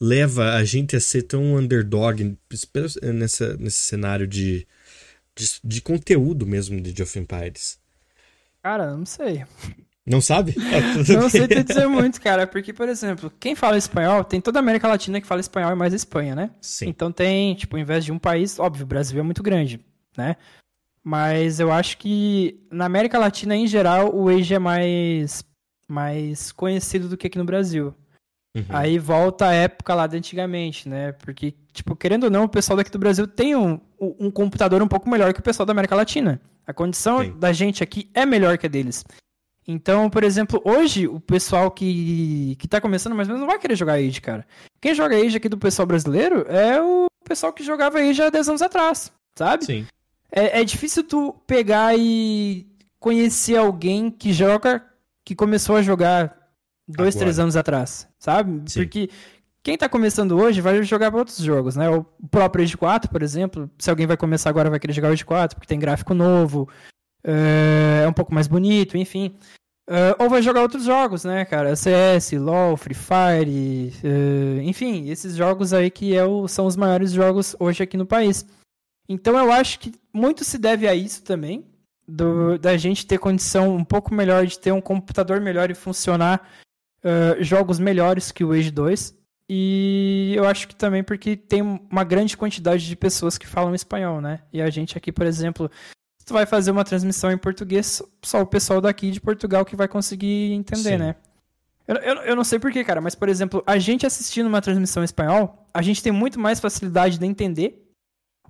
leva 0.00 0.54
a 0.54 0.64
gente 0.64 0.94
a 0.94 1.00
ser 1.00 1.22
tão 1.22 1.56
underdog 1.56 2.36
nessa, 3.02 3.56
nesse 3.56 3.78
cenário 3.78 4.26
de, 4.26 4.66
de, 5.34 5.46
de 5.64 5.80
conteúdo 5.80 6.46
mesmo 6.46 6.80
de 6.80 6.90
Age 6.90 7.02
of 7.02 7.18
Empires? 7.18 7.78
Cara, 8.62 8.94
não 8.94 9.06
sei. 9.06 9.44
Não 10.06 10.20
sabe? 10.20 10.52
Tudo 10.94 11.12
Não 11.14 11.30
sei 11.30 11.46
te 11.46 11.62
dizer 11.62 11.86
muito, 11.86 12.20
cara, 12.20 12.46
porque, 12.46 12.72
por 12.72 12.88
exemplo, 12.88 13.32
quem 13.38 13.54
fala 13.54 13.78
espanhol, 13.78 14.24
tem 14.24 14.40
toda 14.40 14.58
a 14.58 14.60
América 14.60 14.88
Latina 14.88 15.20
que 15.20 15.26
fala 15.26 15.40
espanhol 15.40 15.72
e 15.72 15.74
mais 15.74 15.92
a 15.92 15.96
Espanha, 15.96 16.34
né? 16.34 16.50
Sim. 16.60 16.88
Então 16.88 17.12
tem, 17.12 17.54
tipo, 17.54 17.76
em 17.78 17.84
vez 17.84 18.04
de 18.04 18.12
um 18.12 18.18
país, 18.18 18.58
óbvio, 18.58 18.84
o 18.84 18.88
Brasil 18.88 19.18
é 19.18 19.22
muito 19.22 19.42
grande, 19.42 19.80
né? 20.16 20.36
Mas 21.02 21.60
eu 21.60 21.72
acho 21.72 21.96
que 21.98 22.60
na 22.70 22.84
América 22.84 23.18
Latina, 23.18 23.56
em 23.56 23.66
geral, 23.66 24.14
o 24.14 24.28
Age 24.28 24.54
é 24.54 24.58
mais, 24.58 25.42
mais 25.88 26.52
conhecido 26.52 27.08
do 27.08 27.16
que 27.16 27.26
aqui 27.26 27.38
no 27.38 27.44
Brasil. 27.44 27.94
Uhum. 28.54 28.64
Aí 28.68 28.98
volta 28.98 29.46
a 29.46 29.52
época 29.54 29.94
lá 29.94 30.06
de 30.06 30.16
antigamente, 30.16 30.88
né? 30.88 31.12
Porque, 31.12 31.54
tipo, 31.72 31.94
querendo 31.94 32.24
ou 32.24 32.30
não, 32.30 32.44
o 32.44 32.48
pessoal 32.48 32.76
daqui 32.76 32.90
do 32.90 32.98
Brasil 32.98 33.26
tem 33.26 33.54
um, 33.54 33.80
um 33.98 34.30
computador 34.30 34.82
um 34.82 34.88
pouco 34.88 35.08
melhor 35.08 35.32
que 35.32 35.40
o 35.40 35.42
pessoal 35.42 35.64
da 35.64 35.72
América 35.72 35.94
Latina. 35.94 36.40
A 36.66 36.72
condição 36.72 37.20
Sim. 37.20 37.38
da 37.38 37.52
gente 37.52 37.82
aqui 37.82 38.10
é 38.12 38.26
melhor 38.26 38.58
que 38.58 38.66
a 38.66 38.68
deles. 38.68 39.04
Então, 39.66 40.10
por 40.10 40.24
exemplo, 40.24 40.60
hoje 40.64 41.06
o 41.06 41.20
pessoal 41.20 41.70
que, 41.70 42.56
que 42.58 42.66
tá 42.66 42.80
começando 42.80 43.14
mais 43.14 43.28
ou 43.28 43.34
menos 43.34 43.46
não 43.46 43.52
vai 43.52 43.60
querer 43.60 43.76
jogar 43.76 43.94
Age, 43.94 44.20
cara. 44.20 44.46
Quem 44.80 44.94
joga 44.94 45.16
Age 45.16 45.36
aqui 45.36 45.48
do 45.48 45.58
pessoal 45.58 45.86
brasileiro 45.86 46.44
é 46.48 46.80
o 46.82 47.06
pessoal 47.24 47.52
que 47.52 47.62
jogava 47.62 47.98
Age 47.98 48.22
há 48.22 48.30
10 48.30 48.48
anos 48.48 48.62
atrás, 48.62 49.12
sabe? 49.36 49.64
Sim. 49.64 49.86
É, 50.32 50.60
é 50.60 50.64
difícil 50.64 51.04
tu 51.04 51.34
pegar 51.46 51.96
e 51.98 52.66
conhecer 52.98 53.56
alguém 53.56 54.10
que 54.10 54.32
joga, 54.32 54.84
que 55.24 55.34
começou 55.34 55.76
a 55.76 55.82
jogar 55.82 56.36
dois, 56.86 57.14
Agora. 57.14 57.24
três 57.24 57.38
anos 57.38 57.56
atrás, 57.56 58.08
sabe? 58.18 58.70
Sim. 58.70 58.80
Porque 58.80 59.10
quem 59.62 59.76
tá 59.76 59.88
começando 59.88 60.38
hoje 60.38 60.60
vai 60.60 60.82
jogar 60.82 61.10
para 61.10 61.20
outros 61.20 61.38
jogos, 61.38 61.76
né? 61.76 61.88
O 61.90 62.04
próprio 62.30 62.62
Age 62.62 62.76
4, 62.76 63.10
por 63.10 63.22
exemplo, 63.22 63.70
se 63.78 63.90
alguém 63.90 64.06
vai 64.06 64.16
começar 64.16 64.50
agora 64.50 64.70
vai 64.70 64.78
querer 64.80 64.92
jogar 64.92 65.08
o 65.08 65.12
Age 65.12 65.24
4 65.24 65.56
porque 65.56 65.68
tem 65.68 65.78
gráfico 65.78 66.14
novo, 66.14 66.68
é, 67.24 68.02
é 68.04 68.08
um 68.08 68.12
pouco 68.12 68.34
mais 68.34 68.46
bonito, 68.46 68.96
enfim. 68.96 69.34
É, 69.88 70.14
ou 70.22 70.30
vai 70.30 70.40
jogar 70.40 70.62
outros 70.62 70.84
jogos, 70.84 71.24
né, 71.24 71.44
cara? 71.44 71.74
CS, 71.74 72.32
LoL, 72.32 72.76
Free 72.76 72.94
Fire, 72.94 73.92
é, 74.04 74.62
enfim, 74.62 75.10
esses 75.10 75.34
jogos 75.34 75.72
aí 75.72 75.90
que 75.90 76.16
é 76.16 76.22
são 76.48 76.66
os 76.66 76.76
maiores 76.76 77.10
jogos 77.12 77.56
hoje 77.58 77.82
aqui 77.82 77.96
no 77.96 78.06
país. 78.06 78.46
Então 79.12 79.36
eu 79.36 79.50
acho 79.50 79.80
que 79.80 79.92
muito 80.12 80.44
se 80.44 80.56
deve 80.56 80.86
a 80.86 80.94
isso 80.94 81.24
também, 81.24 81.66
do- 82.06 82.56
da 82.58 82.76
gente 82.76 83.04
ter 83.04 83.18
condição 83.18 83.74
um 83.74 83.84
pouco 83.84 84.14
melhor 84.14 84.46
de 84.46 84.56
ter 84.56 84.72
um 84.72 84.80
computador 84.80 85.40
melhor 85.40 85.68
e 85.68 85.74
funcionar 85.74 86.48
eh, 87.02 87.38
jogos 87.40 87.78
melhores 87.80 88.30
que 88.30 88.44
o 88.44 88.52
Age 88.52 88.70
2. 88.70 89.18
E 89.48 90.32
eu 90.36 90.46
acho 90.46 90.68
que 90.68 90.76
também 90.76 91.02
porque 91.02 91.36
tem 91.36 91.60
uma 91.90 92.04
grande 92.04 92.36
quantidade 92.36 92.86
de 92.86 92.94
pessoas 92.94 93.36
que 93.36 93.48
falam 93.48 93.74
espanhol, 93.74 94.20
né? 94.20 94.42
E 94.52 94.62
a 94.62 94.70
gente 94.70 94.96
aqui, 94.96 95.10
por 95.10 95.26
exemplo, 95.26 95.68
se 96.18 96.24
tu 96.26 96.32
vai 96.32 96.46
fazer 96.46 96.70
uma 96.70 96.84
transmissão 96.84 97.32
em 97.32 97.36
português, 97.38 98.00
só 98.22 98.42
o 98.42 98.46
pessoal 98.46 98.80
daqui 98.80 99.10
de 99.10 99.20
Portugal 99.20 99.64
que 99.64 99.74
vai 99.74 99.88
conseguir 99.88 100.52
entender, 100.52 100.90
Sim. 100.92 100.98
né? 100.98 101.16
Eu, 101.88 101.96
eu, 101.96 102.14
eu 102.22 102.36
não 102.36 102.44
sei 102.44 102.60
porquê, 102.60 102.84
cara, 102.84 103.00
mas, 103.00 103.16
por 103.16 103.28
exemplo, 103.28 103.60
a 103.66 103.76
gente 103.76 104.06
assistindo 104.06 104.46
uma 104.46 104.60
transmissão 104.62 105.02
em 105.02 105.04
espanhol, 105.06 105.66
a 105.74 105.82
gente 105.82 106.00
tem 106.00 106.12
muito 106.12 106.38
mais 106.38 106.60
facilidade 106.60 107.18
de 107.18 107.26
entender 107.26 107.89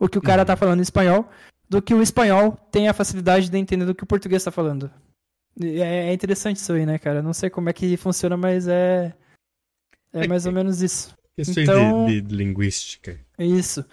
o 0.01 0.09
que 0.09 0.19
o 0.19 0.23
cara 0.23 0.45
tá 0.45 0.57
falando 0.57 0.81
em 0.81 0.83
espanhol 0.83 1.29
do 1.69 1.81
que 1.81 1.95
o 1.95 2.03
espanhol 2.03 2.53
tem 2.73 2.89
a 2.89 2.93
facilidade 2.93 3.49
de 3.49 3.57
entender 3.57 3.85
do 3.85 3.95
que 3.95 4.03
o 4.03 4.07
português 4.07 4.43
tá 4.43 4.51
falando. 4.51 4.91
É, 5.63 6.09
é 6.09 6.13
interessante 6.13 6.57
isso 6.57 6.73
aí, 6.73 6.85
né, 6.85 6.99
cara? 6.99 7.23
Não 7.23 7.33
sei 7.33 7.49
como 7.51 7.69
é 7.69 7.73
que 7.73 7.97
funciona, 7.97 8.37
mas 8.37 8.67
é. 8.67 9.15
É 10.13 10.25
É 10.25 10.27
mais 10.29 10.43
que- 10.43 10.49
ou 10.49 10.55
menos 10.55 10.83
isso. 10.83 11.15
Questões 11.37 11.59
Então- 11.69 12.07
de, 12.07 12.21
de 12.21 12.35
linguística. 12.35 13.21
É 13.39 13.45
isso. 13.47 13.85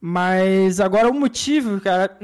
Mas 0.00 0.80
agora 0.80 1.08
o 1.08 1.14
motivo, 1.14 1.80
cara, 1.80 2.18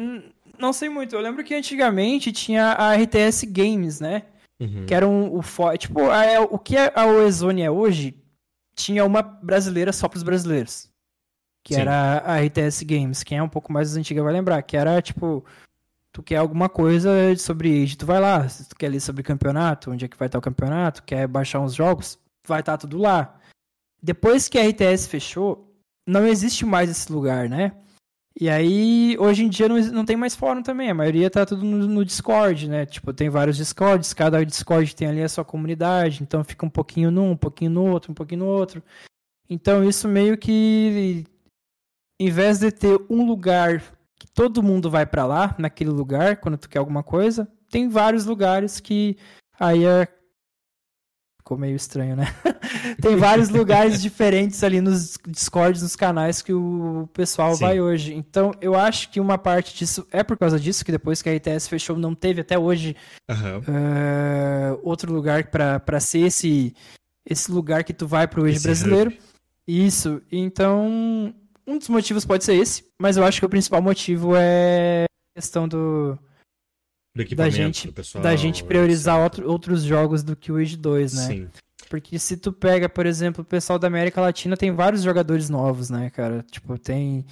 não 0.58 0.72
sei 0.72 0.88
muito. 0.88 1.14
Eu 1.14 1.20
lembro 1.20 1.44
que 1.44 1.54
antigamente 1.54 2.32
tinha 2.32 2.72
a 2.72 2.94
RTS 2.96 3.46
Games, 3.46 4.00
né? 4.00 4.24
Uhum. 4.60 4.84
Que 4.86 4.94
era 4.94 5.06
um, 5.06 5.32
o 5.38 5.42
tipo, 5.76 6.00
a, 6.10 6.40
o 6.40 6.58
que 6.58 6.76
a 6.76 7.06
Oezone 7.06 7.62
é 7.62 7.70
hoje, 7.70 8.16
tinha 8.74 9.04
uma 9.04 9.22
brasileira 9.22 9.92
só 9.92 10.08
pros 10.08 10.24
brasileiros. 10.24 10.87
Que 11.68 11.74
Sim. 11.74 11.82
era 11.82 12.22
a 12.24 12.40
RTS 12.40 12.82
Games. 12.82 13.22
Quem 13.22 13.36
é 13.36 13.42
um 13.42 13.48
pouco 13.48 13.70
mais 13.70 13.94
antiga 13.94 14.22
vai 14.22 14.32
lembrar. 14.32 14.62
Que 14.62 14.74
era, 14.74 15.02
tipo, 15.02 15.44
tu 16.10 16.22
quer 16.22 16.36
alguma 16.36 16.66
coisa 16.66 17.10
sobre 17.36 17.82
Age, 17.82 17.98
tu 17.98 18.06
vai 18.06 18.18
lá. 18.18 18.48
Se 18.48 18.66
tu 18.66 18.74
quer 18.74 18.88
ler 18.88 19.00
sobre 19.00 19.22
campeonato, 19.22 19.90
onde 19.90 20.06
é 20.06 20.08
que 20.08 20.16
vai 20.16 20.28
estar 20.28 20.38
o 20.38 20.42
campeonato, 20.42 21.02
quer 21.02 21.28
baixar 21.28 21.60
uns 21.60 21.74
jogos, 21.74 22.18
vai 22.46 22.60
estar 22.60 22.78
tudo 22.78 22.96
lá. 22.96 23.38
Depois 24.02 24.48
que 24.48 24.58
a 24.58 24.66
RTS 24.66 25.08
fechou, 25.08 25.70
não 26.06 26.26
existe 26.26 26.64
mais 26.64 26.88
esse 26.88 27.12
lugar, 27.12 27.50
né? 27.50 27.72
E 28.40 28.48
aí, 28.48 29.14
hoje 29.18 29.44
em 29.44 29.50
dia 29.50 29.68
não, 29.68 29.78
não 29.92 30.06
tem 30.06 30.16
mais 30.16 30.34
fórum 30.34 30.62
também, 30.62 30.88
a 30.88 30.94
maioria 30.94 31.28
tá 31.28 31.44
tudo 31.44 31.62
no, 31.66 31.86
no, 31.86 32.02
Discord, 32.02 32.66
né? 32.66 32.86
Tipo, 32.86 33.12
tem 33.12 33.28
vários 33.28 33.58
Discords, 33.58 34.14
cada 34.14 34.42
Discord 34.42 34.96
tem 34.96 35.06
ali 35.06 35.22
a 35.22 35.28
sua 35.28 35.44
comunidade, 35.44 36.22
então 36.22 36.42
fica 36.42 36.64
um 36.64 36.70
pouquinho 36.70 37.10
num, 37.10 37.32
um 37.32 37.36
pouquinho 37.36 37.72
no 37.72 37.84
outro, 37.84 38.10
um 38.10 38.14
pouquinho 38.14 38.46
no 38.46 38.46
outro. 38.46 38.82
Então 39.50 39.82
isso 39.82 40.06
meio 40.06 40.38
que, 40.38 41.24
em 42.18 42.30
vez 42.30 42.58
de 42.58 42.70
ter 42.70 43.00
um 43.08 43.26
lugar 43.26 43.82
que 44.18 44.26
todo 44.26 44.62
mundo 44.62 44.90
vai 44.90 45.06
para 45.06 45.24
lá, 45.24 45.54
naquele 45.58 45.90
lugar, 45.90 46.38
quando 46.38 46.58
tu 46.58 46.68
quer 46.68 46.78
alguma 46.78 47.02
coisa, 47.02 47.48
tem 47.70 47.88
vários 47.88 48.24
lugares 48.26 48.80
que 48.80 49.16
aí 49.58 49.84
é 49.84 50.08
ficou 51.48 51.56
meio 51.56 51.76
estranho, 51.76 52.14
né? 52.14 52.26
Tem 53.00 53.16
vários 53.16 53.48
lugares 53.48 54.02
diferentes 54.02 54.62
ali 54.62 54.82
nos 54.82 55.16
Discords, 55.26 55.80
nos 55.80 55.96
canais 55.96 56.42
que 56.42 56.52
o 56.52 57.08
pessoal 57.14 57.54
Sim. 57.54 57.64
vai 57.64 57.80
hoje. 57.80 58.14
Então, 58.14 58.52
eu 58.60 58.74
acho 58.74 59.10
que 59.10 59.18
uma 59.18 59.38
parte 59.38 59.74
disso 59.74 60.06
é 60.12 60.22
por 60.22 60.36
causa 60.36 60.60
disso, 60.60 60.84
que 60.84 60.92
depois 60.92 61.22
que 61.22 61.30
a 61.30 61.34
RTS 61.34 61.66
fechou, 61.68 61.96
não 61.96 62.14
teve 62.14 62.42
até 62.42 62.58
hoje 62.58 62.94
uhum. 63.30 63.60
uh, 63.60 64.80
outro 64.82 65.10
lugar 65.10 65.44
para 65.44 66.00
ser 66.00 66.26
esse, 66.26 66.74
esse 67.24 67.50
lugar 67.50 67.82
que 67.82 67.94
tu 67.94 68.06
vai 68.06 68.28
pro 68.28 68.46
eixo 68.46 68.64
brasileiro. 68.64 69.10
Hub. 69.10 69.18
Isso. 69.66 70.20
Então, 70.30 71.34
um 71.68 71.78
dos 71.78 71.88
motivos 71.88 72.24
pode 72.24 72.44
ser 72.44 72.54
esse, 72.54 72.84
mas 73.00 73.16
eu 73.16 73.24
acho 73.24 73.38
que 73.38 73.46
o 73.46 73.48
principal 73.48 73.82
motivo 73.82 74.34
é 74.34 75.04
a 75.04 75.38
questão 75.38 75.68
do 75.68 76.18
da 77.36 77.50
gente, 77.50 77.90
pessoal, 77.92 78.22
da 78.22 78.34
gente 78.36 78.64
priorizar 78.64 79.20
outro, 79.20 79.48
outros 79.48 79.82
jogos 79.82 80.22
do 80.22 80.34
que 80.34 80.50
o 80.50 80.56
Age 80.56 80.76
2, 80.76 81.12
né? 81.14 81.26
Sim. 81.26 81.48
Porque 81.90 82.18
se 82.18 82.36
tu 82.36 82.52
pega, 82.52 82.88
por 82.88 83.06
exemplo, 83.06 83.42
o 83.42 83.46
pessoal 83.46 83.78
da 83.78 83.86
América 83.86 84.20
Latina 84.20 84.56
tem 84.56 84.70
vários 84.70 85.02
jogadores 85.02 85.48
novos, 85.50 85.90
né, 85.90 86.10
cara? 86.10 86.44
Tipo, 86.50 86.78
tem 86.78 87.26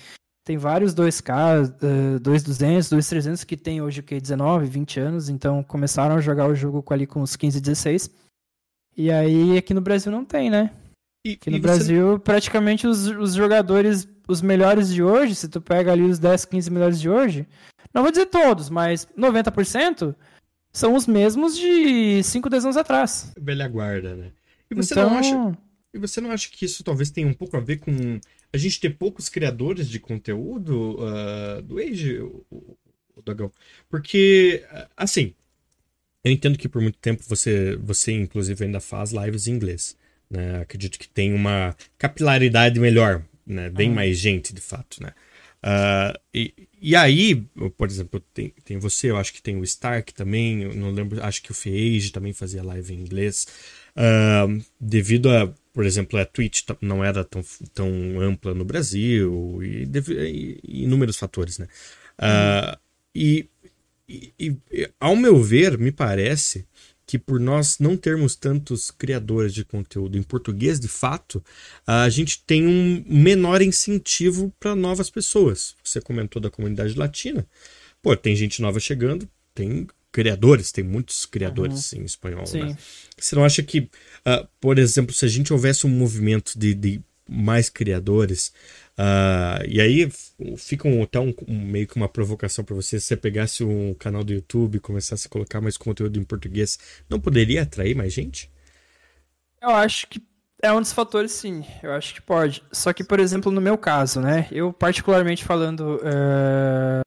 tem 0.44 0.56
vários 0.56 0.94
2K, 0.94 2.16
uh, 2.16 2.20
2200, 2.20 2.88
2300 2.88 3.42
que 3.42 3.56
tem 3.56 3.82
hoje 3.82 3.98
o 3.98 4.02
que 4.02 4.20
19, 4.20 4.66
20 4.66 5.00
anos, 5.00 5.28
então 5.28 5.62
começaram 5.64 6.14
a 6.14 6.20
jogar 6.20 6.46
o 6.46 6.54
jogo 6.54 6.82
com, 6.82 6.94
ali 6.94 7.06
com 7.06 7.20
uns 7.20 7.34
15, 7.34 7.60
16. 7.60 8.10
E 8.96 9.10
aí 9.10 9.58
aqui 9.58 9.74
no 9.74 9.80
Brasil 9.80 10.10
não 10.12 10.24
tem, 10.24 10.48
né? 10.48 10.70
E, 11.26 11.32
aqui 11.32 11.50
no 11.50 11.58
Brasil, 11.58 12.12
você... 12.12 12.18
praticamente 12.20 12.86
os, 12.86 13.08
os 13.08 13.34
jogadores, 13.34 14.06
os 14.28 14.40
melhores 14.40 14.92
de 14.92 15.02
hoje, 15.02 15.34
se 15.34 15.48
tu 15.48 15.60
pega 15.60 15.90
ali 15.90 16.02
os 16.02 16.20
10, 16.20 16.44
15 16.44 16.70
melhores 16.70 17.00
de 17.00 17.10
hoje, 17.10 17.46
não 17.92 18.02
vou 18.02 18.12
dizer 18.12 18.26
todos, 18.26 18.70
mas 18.70 19.08
90% 19.18 20.14
são 20.72 20.94
os 20.94 21.06
mesmos 21.06 21.56
de 21.56 22.22
5, 22.22 22.48
10 22.48 22.64
anos 22.66 22.76
atrás. 22.76 23.32
Velha 23.40 23.66
guarda, 23.66 24.14
né? 24.14 24.30
E 24.70 24.74
você 24.74 24.94
então... 24.94 25.10
não 25.10 25.18
acha. 25.18 25.58
E 25.92 25.98
você 25.98 26.20
não 26.20 26.30
acha 26.30 26.50
que 26.50 26.66
isso 26.66 26.84
talvez 26.84 27.10
tenha 27.10 27.26
um 27.26 27.32
pouco 27.32 27.56
a 27.56 27.60
ver 27.60 27.78
com 27.78 28.20
a 28.52 28.56
gente 28.58 28.78
ter 28.78 28.90
poucos 28.90 29.30
criadores 29.30 29.88
de 29.88 29.98
conteúdo 29.98 30.98
uh, 31.00 31.62
do 31.62 31.78
Age, 31.78 32.18
o, 32.18 32.44
o 33.16 33.22
Dogão? 33.22 33.50
Porque, 33.88 34.62
assim, 34.94 35.34
eu 36.22 36.30
entendo 36.30 36.58
que 36.58 36.68
por 36.68 36.82
muito 36.82 36.98
tempo 36.98 37.22
você, 37.26 37.76
você 37.76 38.12
inclusive, 38.12 38.62
ainda 38.62 38.78
faz 38.78 39.10
lives 39.10 39.48
em 39.48 39.52
inglês. 39.52 39.96
Né? 40.30 40.60
Acredito 40.60 40.98
que 40.98 41.08
tem 41.08 41.32
uma 41.32 41.74
capilaridade 41.98 42.80
melhor, 42.80 43.22
né? 43.46 43.70
Bem 43.70 43.90
mais 43.90 44.18
gente, 44.18 44.52
de 44.52 44.60
fato, 44.60 45.02
né? 45.02 45.12
Uh, 45.66 46.18
e, 46.32 46.54
e 46.80 46.94
aí, 46.94 47.34
por 47.76 47.88
exemplo, 47.88 48.20
tem, 48.32 48.52
tem 48.64 48.78
você, 48.78 49.10
eu 49.10 49.16
acho 49.16 49.32
que 49.32 49.42
tem 49.42 49.56
o 49.56 49.64
Stark 49.64 50.14
também, 50.14 50.62
eu 50.62 50.74
não 50.74 50.90
lembro, 50.90 51.22
acho 51.24 51.42
que 51.42 51.50
o 51.50 51.54
Feage 51.54 52.12
também 52.12 52.32
fazia 52.32 52.62
live 52.62 52.94
em 52.94 53.00
inglês. 53.00 53.46
Uh, 53.96 54.62
devido 54.78 55.30
a, 55.30 55.52
por 55.72 55.84
exemplo, 55.84 56.18
a 56.20 56.24
Twitch 56.24 56.62
não 56.80 57.04
era 57.04 57.24
tão, 57.24 57.42
tão 57.74 58.20
ampla 58.20 58.54
no 58.54 58.64
Brasil 58.64 59.60
e, 59.62 59.84
e, 59.84 60.60
e 60.62 60.84
inúmeros 60.84 61.16
fatores, 61.16 61.58
né? 61.58 61.66
Uh, 62.18 62.78
e, 63.14 63.48
e, 64.08 64.56
ao 65.00 65.16
meu 65.16 65.42
ver, 65.42 65.76
me 65.78 65.90
parece 65.90 66.66
que 67.06 67.18
por 67.18 67.38
nós 67.38 67.78
não 67.78 67.96
termos 67.96 68.34
tantos 68.34 68.90
criadores 68.90 69.54
de 69.54 69.64
conteúdo 69.64 70.18
em 70.18 70.22
português 70.22 70.80
de 70.80 70.88
fato, 70.88 71.42
a 71.86 72.08
gente 72.08 72.42
tem 72.44 72.66
um 72.66 73.04
menor 73.08 73.62
incentivo 73.62 74.52
para 74.58 74.74
novas 74.74 75.08
pessoas. 75.08 75.76
Você 75.84 76.00
comentou 76.00 76.42
da 76.42 76.50
comunidade 76.50 76.94
latina. 76.94 77.46
Pô, 78.02 78.16
tem 78.16 78.34
gente 78.34 78.60
nova 78.60 78.80
chegando, 78.80 79.28
tem 79.54 79.86
criadores, 80.10 80.72
tem 80.72 80.82
muitos 80.82 81.26
criadores 81.26 81.92
uhum. 81.92 82.00
em 82.00 82.04
espanhol. 82.04 82.44
Né? 82.52 82.76
Você 83.16 83.36
não 83.36 83.44
acha 83.44 83.62
que, 83.62 83.80
uh, 83.80 84.48
por 84.60 84.78
exemplo, 84.78 85.14
se 85.14 85.24
a 85.24 85.28
gente 85.28 85.52
houvesse 85.52 85.86
um 85.86 85.90
movimento 85.90 86.58
de, 86.58 86.74
de 86.74 87.00
mais 87.28 87.68
criadores, 87.68 88.52
Uh, 88.98 89.60
e 89.68 89.78
aí 89.78 90.10
fica 90.56 90.88
um, 90.88 91.02
até 91.02 91.20
um, 91.20 91.34
um, 91.46 91.60
meio 91.60 91.86
que 91.86 91.96
uma 91.96 92.08
provocação 92.08 92.64
para 92.64 92.74
você. 92.74 92.98
Se 92.98 93.06
você 93.06 93.16
pegasse 93.16 93.62
um 93.62 93.92
canal 93.94 94.24
do 94.24 94.32
YouTube 94.32 94.76
e 94.76 94.80
começasse 94.80 95.26
a 95.26 95.30
colocar 95.30 95.60
mais 95.60 95.76
conteúdo 95.76 96.18
em 96.18 96.24
português, 96.24 96.78
não 97.08 97.20
poderia 97.20 97.62
atrair 97.62 97.94
mais 97.94 98.12
gente? 98.12 98.50
Eu 99.60 99.70
acho 99.70 100.06
que 100.06 100.22
é 100.62 100.72
um 100.72 100.80
dos 100.80 100.92
fatores, 100.92 101.32
sim. 101.32 101.64
Eu 101.82 101.92
acho 101.92 102.14
que 102.14 102.22
pode. 102.22 102.62
Só 102.72 102.92
que, 102.92 103.04
por 103.04 103.20
exemplo, 103.20 103.52
no 103.52 103.60
meu 103.60 103.76
caso, 103.76 104.20
né? 104.20 104.48
Eu, 104.50 104.72
particularmente 104.72 105.44
falando, 105.44 105.96
uh, 105.96 107.02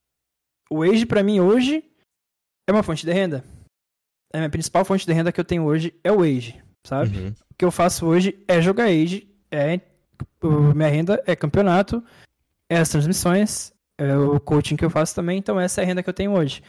o 0.69 0.83
Age, 0.83 1.05
para 1.05 1.23
mim, 1.23 1.39
hoje, 1.39 1.83
é 2.67 2.71
uma 2.71 2.83
fonte 2.83 3.05
de 3.05 3.11
renda. 3.11 3.43
A 4.31 4.37
minha 4.37 4.49
principal 4.49 4.85
fonte 4.85 5.07
de 5.07 5.13
renda 5.13 5.31
que 5.31 5.39
eu 5.39 5.45
tenho 5.45 5.63
hoje 5.63 5.93
é 6.03 6.11
o 6.11 6.21
Age, 6.21 6.61
sabe? 6.85 7.17
Uhum. 7.17 7.29
O 7.51 7.55
que 7.57 7.65
eu 7.65 7.71
faço 7.71 8.05
hoje 8.05 8.43
é 8.47 8.61
jogar 8.61 8.85
Age, 8.85 9.27
é 9.49 9.81
minha 10.73 10.89
renda 10.89 11.21
é 11.25 11.35
campeonato, 11.35 12.03
é 12.69 12.77
as 12.77 12.89
transmissões, 12.89 13.73
é 13.97 14.15
o 14.15 14.39
coaching 14.39 14.75
que 14.75 14.85
eu 14.85 14.89
faço 14.89 15.13
também, 15.15 15.37
então 15.37 15.59
essa 15.59 15.81
é 15.81 15.83
a 15.83 15.87
renda 15.87 16.03
que 16.03 16.09
eu 16.09 16.13
tenho 16.13 16.31
hoje. 16.31 16.63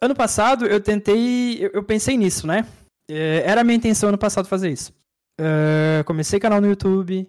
Ano 0.00 0.14
passado 0.16 0.66
eu 0.66 0.80
tentei, 0.80 1.70
eu, 1.72 1.84
pensei 1.84 2.16
nisso, 2.16 2.46
né? 2.46 2.66
É, 3.08 3.44
era 3.46 3.60
a 3.60 3.64
minha 3.64 3.76
intenção 3.76 4.08
ano 4.08 4.18
passado 4.18 4.48
fazer 4.48 4.70
isso. 4.70 4.92
Uh, 5.40 6.04
comecei 6.04 6.40
canal 6.40 6.60
no 6.60 6.66
YouTube 6.66 7.28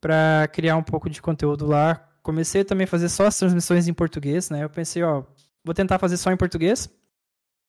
para 0.00 0.48
criar 0.52 0.76
um 0.76 0.82
pouco 0.82 1.08
de 1.08 1.22
conteúdo 1.22 1.66
lá. 1.66 2.08
Comecei 2.22 2.64
também 2.64 2.84
a 2.84 2.88
fazer 2.88 3.08
só 3.08 3.26
as 3.26 3.38
transmissões 3.38 3.86
em 3.86 3.94
português, 3.94 4.50
né? 4.50 4.64
Eu 4.64 4.70
pensei, 4.70 5.02
ó, 5.02 5.22
vou 5.64 5.74
tentar 5.74 5.98
fazer 5.98 6.16
só 6.16 6.32
em 6.32 6.36
português. 6.36 6.90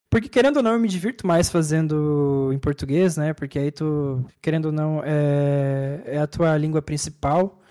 Porque 0.10 0.28
querendo 0.28 0.58
ou 0.58 0.64
não, 0.64 0.74
eu 0.74 0.80
me 0.80 0.88
divirto 0.88 1.28
mais 1.28 1.50
fazendo 1.50 2.50
em 2.52 2.58
português, 2.58 3.16
né? 3.16 3.32
Porque 3.34 3.60
aí 3.60 3.72
tu, 3.72 4.26
querendo 4.42 4.66
ou 4.66 4.72
não, 4.72 5.04
é, 5.06 6.02
é 6.06 6.18
a 6.20 6.26
tua 6.26 6.58
língua 6.58 6.82
principal. 6.82 7.62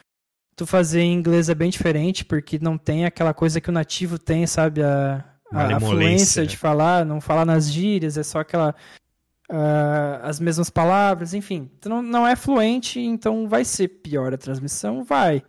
Tu 0.55 0.65
fazer 0.67 1.01
em 1.01 1.13
inglês 1.13 1.49
é 1.49 1.55
bem 1.55 1.69
diferente, 1.69 2.25
porque 2.25 2.59
não 2.61 2.79
tem 2.79 3.05
aquela 3.05 3.35
coisa 3.35 3.61
que 3.61 3.71
o 3.71 3.73
nativo 3.73 4.19
tem, 4.19 4.47
sabe? 4.47 4.83
A, 4.83 5.25
a, 5.53 5.77
a 5.77 5.81
fluência 5.81 6.47
de 6.47 6.57
falar, 6.57 7.05
não 7.05 7.21
falar 7.21 7.45
nas 7.45 7.71
gírias, 7.71 8.17
é 8.17 8.23
só 8.23 8.41
aquela. 8.41 8.75
Uh, 9.51 10.21
as 10.23 10.39
mesmas 10.39 10.69
palavras, 10.69 11.33
enfim. 11.35 11.71
Tu 11.81 11.89
não, 11.89 12.03
não 12.03 12.27
é 12.27 12.37
fluente, 12.37 13.01
então 13.01 13.49
vai 13.49 13.65
ser 13.65 13.89
pior 13.89 14.33
a 14.33 14.39
transmissão? 14.39 15.03
Vai. 15.03 15.43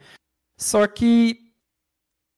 Só 0.57 0.87
que 0.87 1.37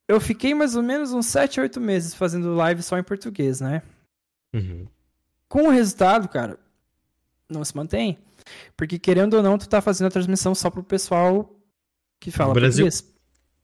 eu 0.09 0.19
fiquei 0.19 0.53
mais 0.53 0.75
ou 0.75 0.83
menos 0.83 1.13
uns 1.13 1.27
7, 1.27 1.61
8 1.61 1.79
meses 1.79 2.13
fazendo 2.13 2.55
live 2.55 2.81
só 2.83 2.97
em 2.97 3.03
português, 3.03 3.61
né? 3.61 3.81
Uhum. 4.53 4.87
Com 5.47 5.67
o 5.67 5.69
resultado, 5.69 6.27
cara, 6.27 6.57
não 7.49 7.63
se 7.63 7.75
mantém. 7.75 8.17
Porque 8.75 8.97
querendo 8.97 9.35
ou 9.35 9.43
não, 9.43 9.57
tu 9.57 9.67
tá 9.67 9.81
fazendo 9.81 10.07
a 10.07 10.11
transmissão 10.11 10.55
só 10.55 10.69
pro 10.69 10.83
pessoal 10.83 11.55
que 12.19 12.31
fala 12.31 12.53
Brasil. 12.53 12.85
português. 12.85 13.13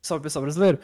Só 0.01 0.15
pro 0.15 0.23
pessoal 0.23 0.43
brasileiro. 0.43 0.79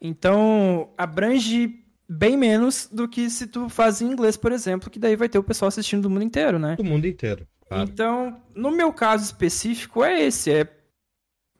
Então, 0.00 0.90
abrange 0.96 1.82
bem 2.08 2.36
menos 2.36 2.88
do 2.90 3.08
que 3.08 3.28
se 3.30 3.46
tu 3.46 3.68
faz 3.68 4.00
em 4.00 4.06
inglês, 4.06 4.36
por 4.36 4.52
exemplo, 4.52 4.90
que 4.90 4.98
daí 4.98 5.16
vai 5.16 5.28
ter 5.28 5.38
o 5.38 5.44
pessoal 5.44 5.68
assistindo 5.68 6.02
do 6.02 6.10
mundo 6.10 6.22
inteiro, 6.22 6.58
né? 6.58 6.76
Do 6.76 6.84
mundo 6.84 7.06
inteiro. 7.06 7.46
Claro. 7.68 7.82
Então, 7.82 8.40
no 8.54 8.70
meu 8.70 8.92
caso 8.92 9.24
específico, 9.24 10.04
é 10.04 10.22
esse. 10.22 10.52
É, 10.52 10.68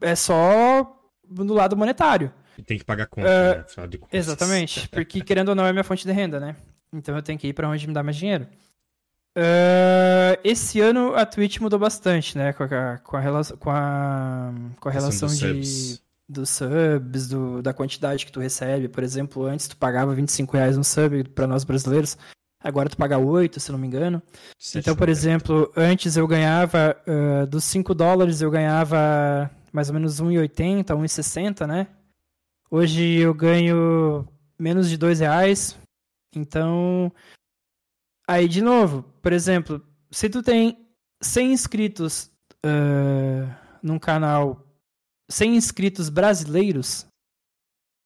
é 0.01 0.15
só 0.15 0.97
do 1.27 1.53
lado 1.53 1.75
monetário. 1.75 2.31
E 2.57 2.63
tem 2.63 2.77
que 2.77 2.85
pagar 2.85 3.07
conta, 3.07 3.27
uh, 3.27 3.81
né? 3.81 3.99
Exatamente. 4.11 4.87
Porque, 4.89 5.21
querendo 5.21 5.49
ou 5.49 5.55
não, 5.55 5.65
é 5.65 5.71
minha 5.71 5.83
fonte 5.83 6.05
de 6.05 6.11
renda, 6.11 6.39
né? 6.39 6.55
Então 6.91 7.15
eu 7.15 7.21
tenho 7.21 7.37
que 7.37 7.47
ir 7.47 7.53
para 7.53 7.69
onde 7.69 7.87
me 7.87 7.93
dá 7.93 8.03
mais 8.03 8.15
dinheiro. 8.15 8.47
Uh, 9.37 10.33
esse 10.43 10.81
ano 10.81 11.13
a 11.15 11.23
Twitch 11.23 11.59
mudou 11.59 11.77
bastante, 11.77 12.35
né? 12.35 12.53
Com 12.53 12.63
a, 12.63 12.97
com 12.97 13.17
a, 13.17 13.19
relação, 13.19 13.57
com 13.57 13.69
a, 13.69 14.51
com 14.79 14.89
a 14.89 14.91
relação 14.91 15.29
de. 15.29 15.99
dos 16.27 16.49
subs, 16.49 17.27
do, 17.27 17.61
da 17.61 17.71
quantidade 17.71 18.25
que 18.25 18.31
tu 18.31 18.39
recebe. 18.39 18.87
Por 18.87 19.03
exemplo, 19.03 19.45
antes 19.45 19.67
tu 19.67 19.77
pagava 19.77 20.15
25 20.15 20.57
reais 20.57 20.75
um 20.75 20.83
sub 20.83 21.23
para 21.25 21.45
nós 21.45 21.63
brasileiros, 21.63 22.17
agora 22.59 22.89
tu 22.89 22.97
paga 22.97 23.19
8, 23.19 23.59
se 23.59 23.71
não 23.71 23.77
me 23.77 23.85
engano. 23.85 24.23
então, 24.75 24.95
por 24.95 25.07
exemplo, 25.07 25.71
antes 25.77 26.17
eu 26.17 26.25
ganhava, 26.25 26.97
uh, 27.05 27.45
dos 27.45 27.63
5 27.65 27.93
dólares 27.93 28.41
eu 28.41 28.49
ganhava 28.49 29.51
mais 29.71 29.89
ou 29.89 29.93
menos 29.93 30.19
1,80, 30.19 30.85
1,60, 30.85 31.67
né? 31.67 31.87
Hoje 32.71 33.19
eu 33.19 33.35
ganho 33.35 34.27
menos 34.57 34.89
de 34.89 34.97
2 34.97 35.19
reais. 35.19 35.77
Então, 36.37 37.11
aí 38.27 38.47
de 38.47 38.61
novo, 38.61 39.03
por 39.21 39.33
exemplo, 39.33 39.85
se 40.11 40.29
tu 40.29 40.43
tem 40.43 40.87
100 41.21 41.53
inscritos 41.53 42.31
uh, 42.65 43.53
num 43.81 43.97
canal 43.97 44.63
100 45.29 45.55
inscritos 45.55 46.09
brasileiros, 46.09 47.05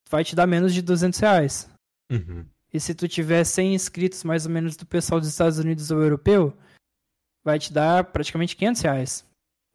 vai 0.10 0.24
te 0.24 0.36
dar 0.36 0.48
menos 0.48 0.74
de 0.74 0.82
200 0.82 1.20
reais. 1.20 1.70
Uhum. 2.12 2.46
E 2.74 2.80
se 2.80 2.96
tu 2.96 3.08
tiver 3.08 3.44
100 3.44 3.76
inscritos 3.76 4.24
mais 4.24 4.46
ou 4.46 4.52
menos 4.52 4.76
do 4.76 4.86
pessoal 4.86 5.20
dos 5.20 5.30
Estados 5.30 5.60
Unidos 5.60 5.92
ou 5.92 6.02
europeu, 6.02 6.58
vai 7.44 7.60
te 7.60 7.72
dar 7.72 8.06
praticamente 8.06 8.56
500 8.56 8.82
reais. 8.82 9.26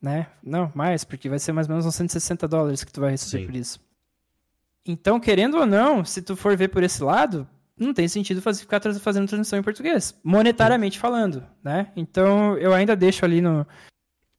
Né? 0.00 0.26
Não, 0.42 0.70
mais, 0.74 1.04
porque 1.04 1.28
vai 1.28 1.38
ser 1.38 1.52
mais 1.52 1.66
ou 1.68 1.72
menos 1.72 1.86
uns 1.86 1.94
160 1.94 2.46
dólares 2.48 2.84
que 2.84 2.92
tu 2.92 3.00
vai 3.00 3.11
receber 3.11 3.42
Sim. 3.42 3.46
por 3.46 3.57
isso. 3.57 3.80
Então, 4.84 5.18
querendo 5.18 5.57
ou 5.59 5.66
não, 5.66 6.04
se 6.04 6.22
tu 6.22 6.36
for 6.36 6.57
ver 6.57 6.68
por 6.68 6.82
esse 6.82 7.02
lado, 7.02 7.48
não 7.79 7.93
tem 7.93 8.09
sentido 8.09 8.41
fazer, 8.41 8.61
ficar 8.61 8.81
fazendo 9.01 9.29
transmissão 9.29 9.59
em 9.59 9.62
português, 9.62 10.18
monetariamente 10.24 10.99
falando, 10.99 11.47
né? 11.62 11.93
Então, 11.97 12.57
eu 12.59 12.72
ainda 12.72 12.97
deixo 12.97 13.24
ali 13.24 13.41
no, 13.41 13.66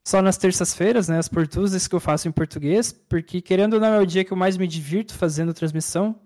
só 0.07 0.21
nas 0.21 0.37
terças-feiras, 0.37 1.09
né? 1.09 1.17
As 1.17 1.27
portusas 1.27 1.85
que 1.85 1.93
eu 1.93 1.99
faço 1.99 2.29
em 2.29 2.31
português, 2.31 2.93
porque 2.93 3.41
querendo 3.41 3.73
ou 3.73 3.79
não 3.81 3.93
é 3.93 3.99
o 3.99 4.05
dia 4.05 4.23
que 4.23 4.31
eu 4.31 4.37
mais 4.37 4.55
me 4.55 4.65
divirto 4.65 5.13
fazendo 5.13 5.53
transmissão. 5.53 6.17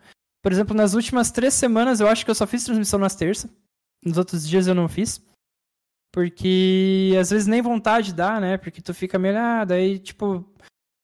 Por 0.43 0.51
exemplo, 0.51 0.75
nas 0.75 0.93
últimas 0.93 1.31
três 1.31 1.55
semanas 1.55 1.99
eu 1.99 2.07
acho 2.07 2.23
que 2.23 2.29
eu 2.29 2.35
só 2.35 2.45
fiz 2.45 2.63
transmissão 2.63 2.99
nas 2.99 3.15
terças. 3.15 3.49
Nos 4.05 4.19
outros 4.19 4.47
dias 4.47 4.67
eu 4.67 4.75
não 4.75 4.87
fiz. 4.87 5.19
Porque 6.13 7.15
às 7.19 7.31
vezes 7.31 7.47
nem 7.47 7.59
vontade 7.59 8.13
dá, 8.13 8.39
né? 8.39 8.55
Porque 8.55 8.83
tu 8.83 8.93
fica 8.93 9.17
meio, 9.17 9.37
ah, 9.39 9.65
daí, 9.65 9.97
tipo. 9.97 10.45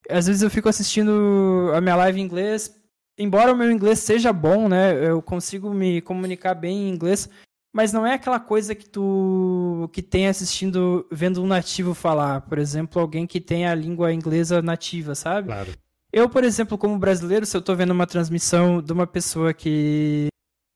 Às 0.08 0.28
vezes 0.28 0.42
eu 0.42 0.50
fico 0.50 0.68
assistindo 0.68 1.72
a 1.74 1.80
minha 1.80 1.96
live 1.96 2.20
em 2.20 2.24
inglês. 2.24 2.77
Embora 3.18 3.52
o 3.52 3.56
meu 3.56 3.70
inglês 3.70 3.98
seja 3.98 4.32
bom, 4.32 4.68
né? 4.68 4.92
Eu 5.04 5.20
consigo 5.20 5.74
me 5.74 6.00
comunicar 6.00 6.54
bem 6.54 6.88
em 6.88 6.90
inglês 6.90 7.28
mas 7.72 7.92
não 7.92 8.06
é 8.06 8.14
aquela 8.14 8.40
coisa 8.40 8.74
que 8.74 8.88
tu 8.88 9.88
que 9.92 10.02
tem 10.02 10.26
assistindo, 10.26 11.06
vendo 11.12 11.42
um 11.42 11.46
nativo 11.46 11.94
falar, 11.94 12.40
por 12.42 12.58
exemplo, 12.58 13.00
alguém 13.00 13.26
que 13.26 13.40
tem 13.40 13.66
a 13.66 13.74
língua 13.74 14.12
inglesa 14.12 14.62
nativa, 14.62 15.14
sabe? 15.14 15.48
Claro. 15.48 15.72
Eu, 16.12 16.28
por 16.28 16.42
exemplo, 16.42 16.78
como 16.78 16.98
brasileiro, 16.98 17.44
se 17.44 17.56
eu 17.56 17.62
tô 17.62 17.74
vendo 17.76 17.90
uma 17.90 18.06
transmissão 18.06 18.80
de 18.82 18.92
uma 18.92 19.06
pessoa 19.06 19.52
que 19.52 20.28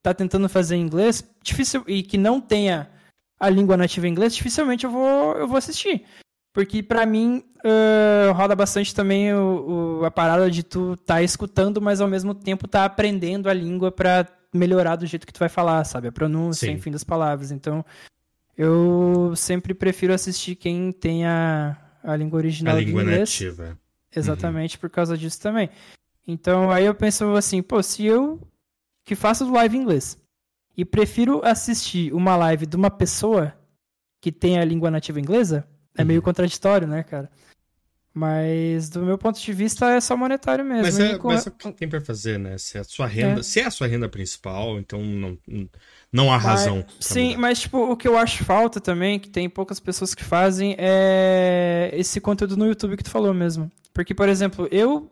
tá 0.03 0.13
tentando 0.13 0.49
fazer 0.49 0.77
inglês, 0.77 1.25
difícil 1.43 1.83
e 1.87 2.03
que 2.03 2.19
não 2.19 2.41
tenha 2.41 2.91
a 3.41 3.49
língua 3.49 3.77
nativa 3.77 4.07
em 4.07 4.11
inglês, 4.11 4.35
dificilmente 4.35 4.85
eu 4.85 4.91
vou 4.91 5.35
eu 5.37 5.49
vou 5.49 5.57
assistir. 5.57 6.05
Porque 6.53 6.83
para 6.83 7.07
mim 7.07 7.43
uh, 7.65 8.33
roda 8.33 8.55
bastante 8.55 8.95
também 8.95 9.33
o, 9.33 10.01
o, 10.01 10.05
a 10.05 10.11
parada 10.11 10.51
de 10.51 10.63
tu 10.63 10.97
tá 10.99 11.23
escutando, 11.23 11.81
mas 11.81 12.01
ao 12.01 12.09
mesmo 12.09 12.35
tempo 12.35 12.69
tá 12.69 12.85
aprendendo 12.85 13.49
a 13.49 13.55
língua 13.55 13.91
para 13.91 14.29
melhorar 14.53 14.97
do 14.97 15.07
jeito 15.07 15.27
que 15.27 15.33
tu 15.33 15.41
vai 15.41 15.49
falar, 15.49 15.83
sabe? 15.85 16.09
A 16.09 16.13
pronúncia, 16.13 16.67
Sim. 16.67 16.75
enfim, 16.75 16.91
das 16.91 17.05
palavras. 17.05 17.51
Então, 17.51 17.85
eu 18.57 19.33
sempre 19.35 19.73
prefiro 19.73 20.13
assistir 20.13 20.57
quem 20.57 20.93
tem 20.93 21.25
a, 21.25 21.77
a 22.05 22.15
língua 22.15 22.37
original 22.37 22.77
a 22.77 22.81
língua 22.81 23.03
inglês. 23.03 23.21
nativa. 23.21 23.79
Exatamente 24.15 24.77
uhum. 24.77 24.81
por 24.81 24.91
causa 24.91 25.17
disso 25.17 25.41
também. 25.41 25.71
Então, 26.29 26.71
aí 26.71 26.85
eu 26.85 26.95
penso 26.95 27.35
assim, 27.35 27.63
pô, 27.63 27.83
se 27.83 28.05
eu 28.05 28.41
que 29.05 29.15
faço 29.15 29.51
live 29.51 29.77
em 29.77 29.81
inglês 29.81 30.19
e 30.77 30.85
prefiro 30.85 31.41
assistir 31.45 32.13
uma 32.13 32.37
live 32.37 32.67
de 32.67 32.77
uma 32.77 32.91
pessoa 32.91 33.55
que 34.21 34.31
tem 34.31 34.59
a 34.59 34.65
língua 34.65 34.91
nativa 34.91 35.19
inglesa, 35.19 35.67
é 35.97 36.03
uhum. 36.03 36.09
meio 36.09 36.23
contraditório, 36.23 36.87
né, 36.87 37.03
cara? 37.03 37.31
Mas 38.15 38.91
do 38.91 39.01
meu 39.03 39.17
ponto 39.17 39.41
de 39.41 39.53
vista 39.55 39.91
é 39.91 40.01
só 40.01 40.15
monetário 40.17 40.65
mesmo. 40.65 40.83
Mas 40.83 40.99
é, 40.99 41.19
mas 41.19 41.47
é 41.47 41.51
o 41.51 41.53
que 41.53 41.73
tem 41.73 41.89
para 41.89 42.01
fazer, 42.01 42.39
né? 42.39 42.59
Se 42.59 42.77
é 42.77 42.81
a 42.83 42.85
sua 42.85 43.07
renda, 43.07 43.41
é. 43.41 43.43
se 43.43 43.61
é 43.61 43.65
a 43.65 43.71
sua 43.71 43.87
renda 43.87 44.07
principal, 44.07 44.79
então 44.79 45.03
não, 45.03 45.39
não 46.13 46.31
há 46.31 46.37
razão. 46.37 46.85
sim, 47.01 47.29
mudar. 47.29 47.41
mas 47.41 47.61
tipo, 47.61 47.79
o 47.79 47.97
que 47.97 48.07
eu 48.07 48.19
acho 48.19 48.45
falta 48.45 48.81
também, 48.81 49.19
que 49.19 49.31
tem 49.31 49.49
poucas 49.49 49.81
pessoas 49.81 50.15
que 50.15 50.23
fazem, 50.23 50.77
é 50.79 51.91
esse 51.95 52.21
conteúdo 52.21 52.57
no 52.57 52.67
YouTube 52.67 52.99
que 52.99 53.05
tu 53.05 53.11
falou 53.11 53.33
mesmo. 53.33 53.73
Porque, 53.95 54.15
por 54.15 54.29
exemplo, 54.29 54.69
eu 54.71 55.11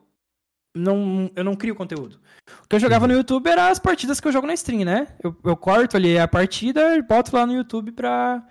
não, 0.74 1.30
eu 1.34 1.42
não 1.42 1.56
crio 1.56 1.74
conteúdo. 1.74 2.20
O 2.64 2.68
que 2.68 2.76
eu 2.76 2.80
jogava 2.80 3.06
uhum. 3.06 3.12
no 3.12 3.16
YouTube 3.16 3.48
era 3.48 3.68
as 3.68 3.78
partidas 3.78 4.20
que 4.20 4.28
eu 4.28 4.32
jogo 4.32 4.46
na 4.46 4.54
stream, 4.54 4.84
né? 4.84 5.08
Eu, 5.22 5.34
eu 5.42 5.56
corto 5.56 5.96
ali 5.96 6.18
a 6.18 6.28
partida 6.28 6.96
e 6.96 7.02
boto 7.02 7.34
lá 7.34 7.46
no 7.46 7.54
YouTube 7.54 7.92
pra, 7.92 8.46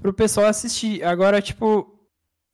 pro 0.00 0.12
pessoal 0.12 0.46
assistir. 0.46 1.02
Agora, 1.04 1.40
tipo, 1.40 1.98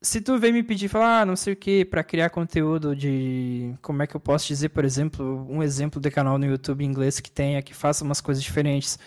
se 0.03 0.21
tu 0.21 0.39
vem 0.39 0.53
me 0.53 0.63
pedir, 0.63 0.89
falar, 0.89 1.21
ah, 1.21 1.27
não 1.27 1.37
sei 1.37 1.53
o 1.53 1.57
que, 1.57 1.85
para 1.85 2.05
criar 2.05 2.31
conteúdo 2.31 2.95
de. 2.95 3.75
Como 3.83 4.03
é 4.03 4.07
que 4.07 4.15
eu 4.15 4.21
posso 4.21 4.47
dizer, 4.47 4.69
por 4.71 4.85
exemplo, 4.85 5.47
um 5.49 5.63
exemplo 5.63 6.01
de 6.01 6.11
canal 6.11 6.39
no 6.39 6.47
YouTube 6.47 6.85
em 6.85 6.89
inglês 6.89 7.21
que 7.21 7.31
tenha, 7.31 7.63
que 7.63 7.75
faça 7.75 8.05
umas 8.05 8.21
coisas 8.21 8.43
diferentes. 8.43 8.99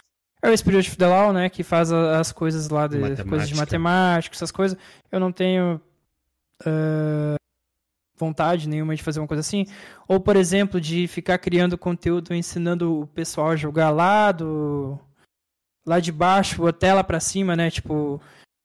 É 0.41 0.49
o 0.49 0.57
Spirit 0.57 0.87
of 0.87 0.97
the 0.97 1.07
Law, 1.07 1.33
né? 1.33 1.49
Que 1.49 1.63
faz 1.63 1.91
as 1.91 2.31
coisas 2.31 2.69
lá 2.69 2.87
de 2.87 2.97
matemática. 2.97 3.29
coisas 3.29 3.49
de 3.49 3.55
matemática, 3.55 4.35
essas 4.35 4.51
coisas. 4.51 4.77
Eu 5.11 5.19
não 5.19 5.31
tenho 5.31 5.81
uh, 6.61 7.35
vontade 8.17 8.67
nenhuma 8.67 8.95
de 8.95 9.03
fazer 9.03 9.19
uma 9.19 9.27
coisa 9.27 9.41
assim. 9.41 9.65
Ou, 10.07 10.19
por 10.19 10.37
exemplo, 10.37 10.79
de 10.79 11.07
ficar 11.07 11.37
criando 11.37 11.77
conteúdo 11.77 12.33
ensinando 12.33 13.01
o 13.01 13.07
pessoal 13.07 13.51
a 13.51 13.55
jogar 13.55 13.89
lá 13.89 14.31
do. 14.31 14.97
Lá 15.89 15.99
de 15.99 16.11
baixo 16.11 16.67
até 16.67 16.93
lá 16.93 17.03
pra 17.03 17.19
cima, 17.19 17.55
né? 17.55 17.71
Tipo 17.71 18.21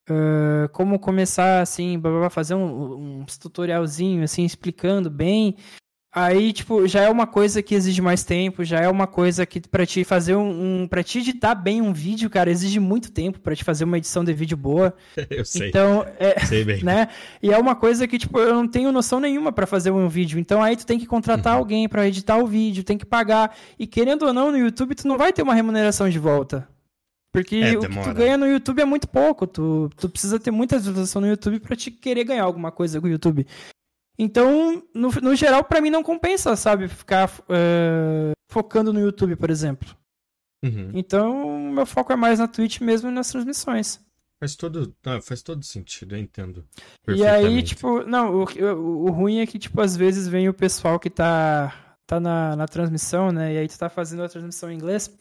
Uh, 0.07 0.69
como 0.73 0.99
começar 0.99 1.63
assim, 1.63 1.99
blá, 1.99 2.11
blá, 2.11 2.29
fazer 2.29 2.55
um, 2.55 3.21
um 3.21 3.25
tutorialzinho 3.25 4.23
assim, 4.23 4.45
explicando 4.45 5.09
bem. 5.09 5.57
Aí, 6.15 6.53
tipo, 6.53 6.87
já 6.87 7.01
é 7.01 7.09
uma 7.09 7.27
coisa 7.27 7.61
que 7.61 7.75
exige 7.75 8.01
mais 8.01 8.23
tempo, 8.23 8.63
já 8.63 8.79
é 8.79 8.89
uma 8.89 9.07
coisa 9.07 9.45
que 9.45 9.61
para 9.61 9.85
te 9.85 10.05
fazer 10.05 10.37
um, 10.37 10.83
um 10.83 10.87
para 10.87 11.03
te 11.03 11.19
editar 11.19 11.57
bem 11.57 11.81
um 11.81 11.93
vídeo, 11.93 12.31
cara, 12.31 12.51
exige 12.51 12.79
muito 12.79 13.11
tempo 13.11 13.41
para 13.41 13.57
te 13.57 13.65
fazer 13.65 13.83
uma 13.83 13.97
edição 13.97 14.23
de 14.23 14.33
vídeo 14.33 14.57
boa. 14.57 14.95
eu 15.29 15.45
sei. 15.45 15.71
Então, 15.71 16.07
é, 16.19 16.39
sei 16.45 16.65
bem. 16.65 16.85
né? 16.85 17.09
E 17.43 17.51
é 17.51 17.59
uma 17.59 17.75
coisa 17.75 18.07
que 18.07 18.19
tipo, 18.19 18.39
eu 18.39 18.55
não 18.55 18.69
tenho 18.69 18.93
noção 18.93 19.19
nenhuma 19.19 19.51
para 19.53 19.67
fazer 19.67 19.91
um 19.91 20.07
vídeo. 20.07 20.39
Então 20.39 20.63
aí 20.63 20.77
tu 20.77 20.87
tem 20.87 20.99
que 20.99 21.07
contratar 21.07 21.55
uhum. 21.55 21.61
alguém 21.61 21.89
para 21.89 22.07
editar 22.07 22.37
o 22.37 22.47
vídeo, 22.47 22.85
tem 22.85 22.99
que 22.99 23.07
pagar. 23.07 23.57
E 23.79 23.87
querendo 23.87 24.27
ou 24.27 24.33
não, 24.33 24.53
no 24.53 24.59
YouTube 24.59 24.95
tu 24.95 25.09
não 25.09 25.17
vai 25.17 25.33
ter 25.33 25.43
uma 25.43 25.55
remuneração 25.55 26.09
de 26.09 26.19
volta. 26.19 26.69
Porque 27.35 27.57
é, 27.57 27.77
o 27.77 27.81
que 27.81 27.89
tu 27.89 28.15
ganha 28.15 28.39
no 28.39 28.47
YouTube 28.47 28.81
é 28.81 28.85
muito 28.85 29.09
pouco. 29.09 29.45
Tu, 29.45 29.91
tu 29.97 30.09
precisa 30.09 30.39
ter 30.39 30.53
muita 30.53 30.79
visualização 30.79 31.21
no 31.21 31.27
YouTube 31.27 31.59
para 31.59 31.75
te 31.75 31.91
querer 31.91 32.23
ganhar 32.23 32.45
alguma 32.45 32.71
coisa 32.71 33.01
com 33.01 33.09
o 33.09 33.11
YouTube. 33.11 33.45
Então, 34.17 34.81
no, 34.95 35.11
no 35.11 35.35
geral, 35.35 35.65
para 35.65 35.81
mim 35.81 35.91
não 35.91 36.05
compensa, 36.05 36.55
sabe? 36.55 36.87
Ficar 36.87 37.29
uh, 37.29 38.31
focando 38.49 38.93
no 38.93 39.01
YouTube, 39.01 39.35
por 39.35 39.51
exemplo. 39.51 39.97
Uhum. 40.65 40.93
Então, 40.95 41.59
meu 41.73 41.85
foco 41.85 42.13
é 42.13 42.17
mais 42.17 42.39
na 42.39 42.47
Twitch 42.47 42.81
mesmo 42.81 43.11
e 43.11 43.13
nas 43.13 43.33
transmissões. 43.33 44.01
Faz 44.39 44.55
todo, 44.55 44.95
não, 45.05 45.21
faz 45.21 45.43
todo 45.43 45.65
sentido, 45.65 46.15
eu 46.15 46.21
entendo. 46.21 46.65
E 47.09 47.27
aí, 47.27 47.65
tipo, 47.65 48.05
não, 48.05 48.33
o, 48.33 48.45
o, 48.45 49.07
o, 49.07 49.11
ruim 49.11 49.41
é 49.41 49.47
que, 49.47 49.59
tipo, 49.59 49.81
às 49.81 49.97
vezes 49.97 50.29
vem 50.29 50.49
o 50.49 50.55
pessoal 50.55 51.01
que 51.01 51.11
tá, 51.11 51.97
tá 52.07 52.21
na, 52.21 52.55
na 52.55 52.69
transmissão, 52.69 53.33
né? 53.33 53.55
E 53.55 53.59
aí 53.59 53.67
tu 53.67 53.77
tá 53.77 53.89
fazendo 53.89 54.23
a 54.23 54.29
transmissão 54.29 54.71
em 54.71 54.77
inglês. 54.77 55.13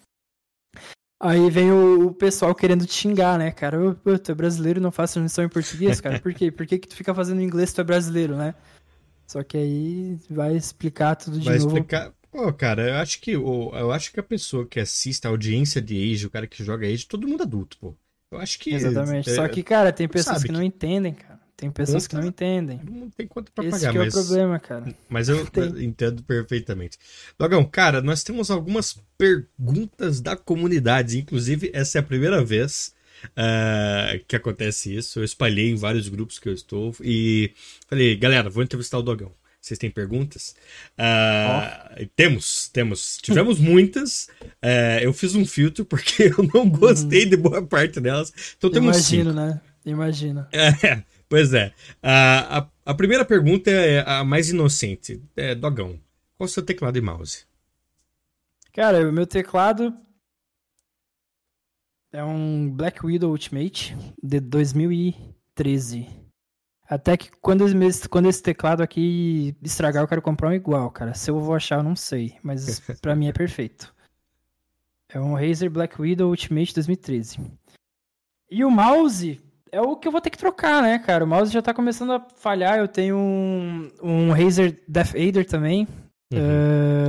Aí 1.26 1.49
vem 1.49 1.71
o, 1.71 2.07
o, 2.07 2.13
pessoal 2.13 2.53
querendo 2.53 2.86
te 2.86 2.93
xingar, 2.93 3.39
né, 3.39 3.49
cara? 3.49 3.78
Tu 4.21 4.32
é 4.32 4.36
brasileiro 4.36 4.82
não 4.82 4.91
faz 4.91 5.13
transmissão 5.13 5.45
em 5.45 5.47
português, 5.47 6.01
cara? 6.01 6.19
Por 6.19 6.34
quê? 6.34 6.51
Por 6.51 6.65
que, 6.65 6.78
que 6.78 6.88
tu 6.88 6.97
fica 6.97 7.15
fazendo 7.15 7.39
em 7.39 7.45
inglês 7.45 7.69
se 7.69 7.76
tu 7.76 7.82
é 7.82 7.84
brasileiro, 7.86 8.36
né? 8.36 8.53
Só 9.26 9.41
que 9.41 9.55
aí 9.55 10.17
vai 10.30 10.53
explicar 10.53 11.15
tudo 11.15 11.39
de 11.39 11.45
vai 11.45 11.57
novo. 11.59 11.69
Vai 11.69 11.80
explicar. 11.80 12.13
Pô, 12.30 12.51
cara, 12.51 12.89
eu 12.89 12.95
acho 12.95 13.21
que 13.21 13.32
eu 13.32 13.91
acho 13.93 14.11
que 14.11 14.19
a 14.19 14.24
pessoa 14.24 14.67
que 14.67 14.82
assiste 14.82 15.26
a 15.26 15.30
audiência 15.30 15.82
de 15.82 15.95
Age, 15.95 16.28
o 16.28 16.30
cara 16.30 16.45
que 16.45 16.61
joga 16.61 16.86
Age, 16.86 17.07
todo 17.07 17.26
mundo 17.26 17.43
adulto, 17.43 17.78
pô. 17.78 17.95
Eu 18.30 18.39
acho 18.39 18.59
que. 18.59 18.74
Exatamente. 18.74 19.30
É, 19.30 19.36
Só 19.36 19.47
que, 19.47 19.63
cara, 19.63 19.93
tem 19.93 20.09
pessoas 20.09 20.41
que, 20.41 20.47
que 20.47 20.51
não 20.51 20.61
entendem, 20.61 21.13
cara. 21.13 21.32
Tem 21.64 21.72
pessoas 21.72 22.05
conta, 22.05 22.18
que 22.18 22.22
não 22.22 22.28
entendem. 22.28 22.82
Não 22.84 23.09
tem 23.09 23.26
conta 23.26 23.49
pra 23.55 23.64
Esse 23.64 23.86
pagar, 23.86 23.93
mas... 23.93 24.14
é 24.14 24.20
o 24.20 24.22
problema, 24.22 24.59
cara. 24.59 24.95
Mas 25.07 25.30
eu 25.32 25.47
entendo 25.82 26.22
perfeitamente. 26.24 26.97
Dogão, 27.39 27.64
cara, 27.64 28.01
nós 28.01 28.22
temos 28.22 28.51
algumas 28.51 28.99
perguntas 29.18 30.20
da 30.20 30.36
comunidade. 30.36 31.18
Inclusive, 31.18 31.72
essa 31.74 31.97
é 31.97 32.01
a 32.01 32.03
primeira 32.03 32.43
vez 32.43 32.93
uh, 33.28 34.22
que 34.28 34.36
acontece 34.36 34.93
isso. 34.93 35.20
Eu 35.20 35.24
espalhei 35.24 35.70
em 35.70 35.76
vários 35.76 36.09
grupos 36.09 36.38
que 36.38 36.49
eu 36.49 36.53
estou 36.53 36.93
e 36.99 37.53
falei, 37.88 38.14
galera, 38.18 38.49
vou 38.49 38.61
entrevistar 38.61 38.97
o 38.97 39.01
Dogão. 39.01 39.32
Vocês 39.61 39.78
têm 39.78 39.89
perguntas? 39.89 40.57
Uh, 40.99 42.01
oh. 42.01 42.07
Temos, 42.14 42.68
temos. 42.68 43.20
Tivemos 43.22 43.57
muitas. 43.64 44.28
Uh, 44.61 44.99
eu 45.01 45.14
fiz 45.14 45.34
um 45.34 45.45
filtro 45.45 45.86
porque 45.86 46.24
eu 46.38 46.49
não 46.53 46.70
gostei 46.70 47.26
hum. 47.26 47.30
de 47.30 47.38
boa 47.38 47.66
parte 47.66 48.01
delas. 48.01 48.34
Então 48.57 48.70
temos 48.70 48.97
Imagino, 48.97 49.32
cinco. 49.32 49.41
né? 49.41 49.61
Imagina. 49.86 50.47
É, 50.51 51.03
Pois 51.34 51.51
é. 51.51 51.73
A, 51.99 52.59
a, 52.59 52.67
a 52.86 52.93
primeira 52.93 53.25
pergunta 53.25 53.71
é 53.71 54.07
a 54.07 54.23
mais 54.23 54.51
inocente. 54.51 55.19
É, 55.36 55.55
Dogão, 55.55 55.99
Qual 56.38 56.45
o 56.45 56.47
seu 56.47 56.61
teclado 56.61 56.95
e 56.95 57.01
mouse? 57.01 57.47
Cara, 58.71 59.09
o 59.09 59.11
meu 59.11 59.25
teclado 59.25 59.97
é 62.11 62.23
um 62.23 62.69
Black 62.69 63.03
Widow 63.03 63.31
Ultimate 63.31 63.97
de 64.21 64.39
2013. 64.39 66.07
Até 66.88 67.17
que 67.17 67.31
quando 67.41 67.65
esse, 67.84 68.07
quando 68.07 68.29
esse 68.29 68.43
teclado 68.43 68.84
aqui 68.84 69.57
estragar, 69.59 70.03
eu 70.03 70.07
quero 70.07 70.21
comprar 70.21 70.49
um 70.49 70.53
igual, 70.53 70.91
cara. 70.91 71.15
Se 71.15 71.31
eu 71.31 71.39
vou 71.39 71.55
achar, 71.55 71.79
eu 71.79 71.84
não 71.84 71.95
sei. 71.95 72.38
Mas 72.43 72.79
pra 73.01 73.15
mim 73.15 73.27
é 73.27 73.34
perfeito. 73.34 73.91
É 75.09 75.19
um 75.19 75.34
Razer 75.34 75.71
Black 75.71 75.99
Widow 75.99 76.29
Ultimate 76.29 76.75
2013. 76.75 77.39
E 78.51 78.63
o 78.63 78.69
mouse 78.69 79.41
é 79.74 79.82
o 79.82 79.95
que 79.95 80.07
eu 80.07 80.11
vou 80.11 80.21
ter 80.21 80.30
que 80.30 80.38
trocar, 80.38 80.84
né, 80.84 80.99
cara? 80.99 81.24
O 81.24 81.28
mouse 81.28 81.51
já 81.51 81.61
tá 81.61 81.74
começando 81.74 82.13
a 82.13 82.26
falhar. 82.36 82.78
Eu 82.78 82.88
tenho 82.88 83.17
um, 83.17 83.91
um 84.01 84.32
Razer 84.32 84.80
Death 84.88 85.15
Aider 85.15 85.45
também. 85.45 85.88
Uhum. 86.32 86.39
Uh, 86.39 87.07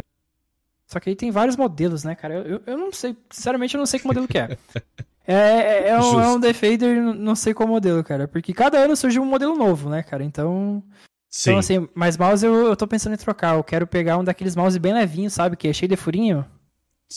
só 0.87 0.99
que 0.99 1.11
aí 1.11 1.15
tem 1.15 1.31
vários 1.31 1.57
modelos, 1.57 2.05
né, 2.05 2.15
cara? 2.15 2.35
Eu, 2.35 2.63
eu 2.67 2.79
não 2.79 2.91
sei, 2.91 3.15
sinceramente, 3.31 3.75
eu 3.75 3.79
não 3.79 3.87
sei 3.87 4.01
que 4.01 4.07
modelo 4.07 4.27
que 4.27 4.39
é. 4.39 4.57
É, 5.27 5.33
é, 5.35 5.89
é, 5.89 5.99
um, 5.99 6.21
é 6.21 6.29
um 6.35 6.39
Defender, 6.39 7.01
não 7.01 7.35
sei 7.35 7.55
qual 7.55 7.67
modelo, 7.67 8.05
cara. 8.05 8.29
Porque 8.29 8.53
cada 8.53 8.77
ano 8.77 8.95
surge 8.95 9.19
um 9.19 9.25
modelo 9.25 9.57
novo, 9.57 9.89
né, 9.89 10.03
cara? 10.03 10.23
Então. 10.23 10.83
Sim. 11.31 11.51
Então, 11.51 11.59
assim, 11.61 11.89
mas 11.95 12.19
mouse 12.19 12.45
eu, 12.45 12.67
eu 12.67 12.77
tô 12.77 12.87
pensando 12.87 13.15
em 13.15 13.17
trocar. 13.17 13.57
Eu 13.57 13.65
quero 13.65 13.87
pegar 13.87 14.19
um 14.19 14.25
daqueles 14.25 14.55
mouse 14.55 14.79
bem 14.79 14.93
levinhos, 14.93 15.33
sabe? 15.33 15.57
Que 15.57 15.69
é 15.69 15.73
cheio 15.73 15.89
de 15.89 15.97
furinho. 15.97 16.45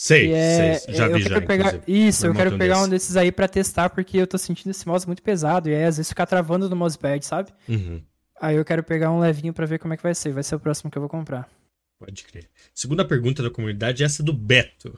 Sei, 0.00 0.32
é, 0.32 0.74
sei. 0.74 0.94
Já 0.94 1.08
vi 1.08 1.22
já, 1.22 1.40
pegar, 1.40 1.82
Isso, 1.84 2.24
eu 2.24 2.32
quero 2.32 2.56
pegar 2.56 2.76
desse. 2.76 2.86
um 2.86 2.88
desses 2.88 3.16
aí 3.16 3.32
pra 3.32 3.48
testar, 3.48 3.90
porque 3.90 4.16
eu 4.16 4.28
tô 4.28 4.38
sentindo 4.38 4.70
esse 4.70 4.86
mouse 4.86 5.04
muito 5.04 5.20
pesado. 5.20 5.68
E 5.68 5.74
aí, 5.74 5.82
às 5.82 5.96
vezes, 5.96 6.08
ficar 6.08 6.24
travando 6.24 6.70
no 6.70 6.76
mousepad, 6.76 7.20
sabe? 7.26 7.52
Uhum. 7.68 8.00
Aí 8.40 8.54
eu 8.54 8.64
quero 8.64 8.84
pegar 8.84 9.10
um 9.10 9.18
levinho 9.18 9.52
pra 9.52 9.66
ver 9.66 9.80
como 9.80 9.92
é 9.92 9.96
que 9.96 10.02
vai 10.04 10.14
ser. 10.14 10.30
Vai 10.30 10.44
ser 10.44 10.54
o 10.54 10.60
próximo 10.60 10.88
que 10.88 10.96
eu 10.96 11.02
vou 11.02 11.08
comprar. 11.08 11.50
Pode 11.98 12.22
crer. 12.22 12.48
Segunda 12.72 13.04
pergunta 13.04 13.42
da 13.42 13.50
comunidade, 13.50 14.04
essa 14.04 14.22
é 14.22 14.24
do 14.24 14.32
Beto. 14.32 14.90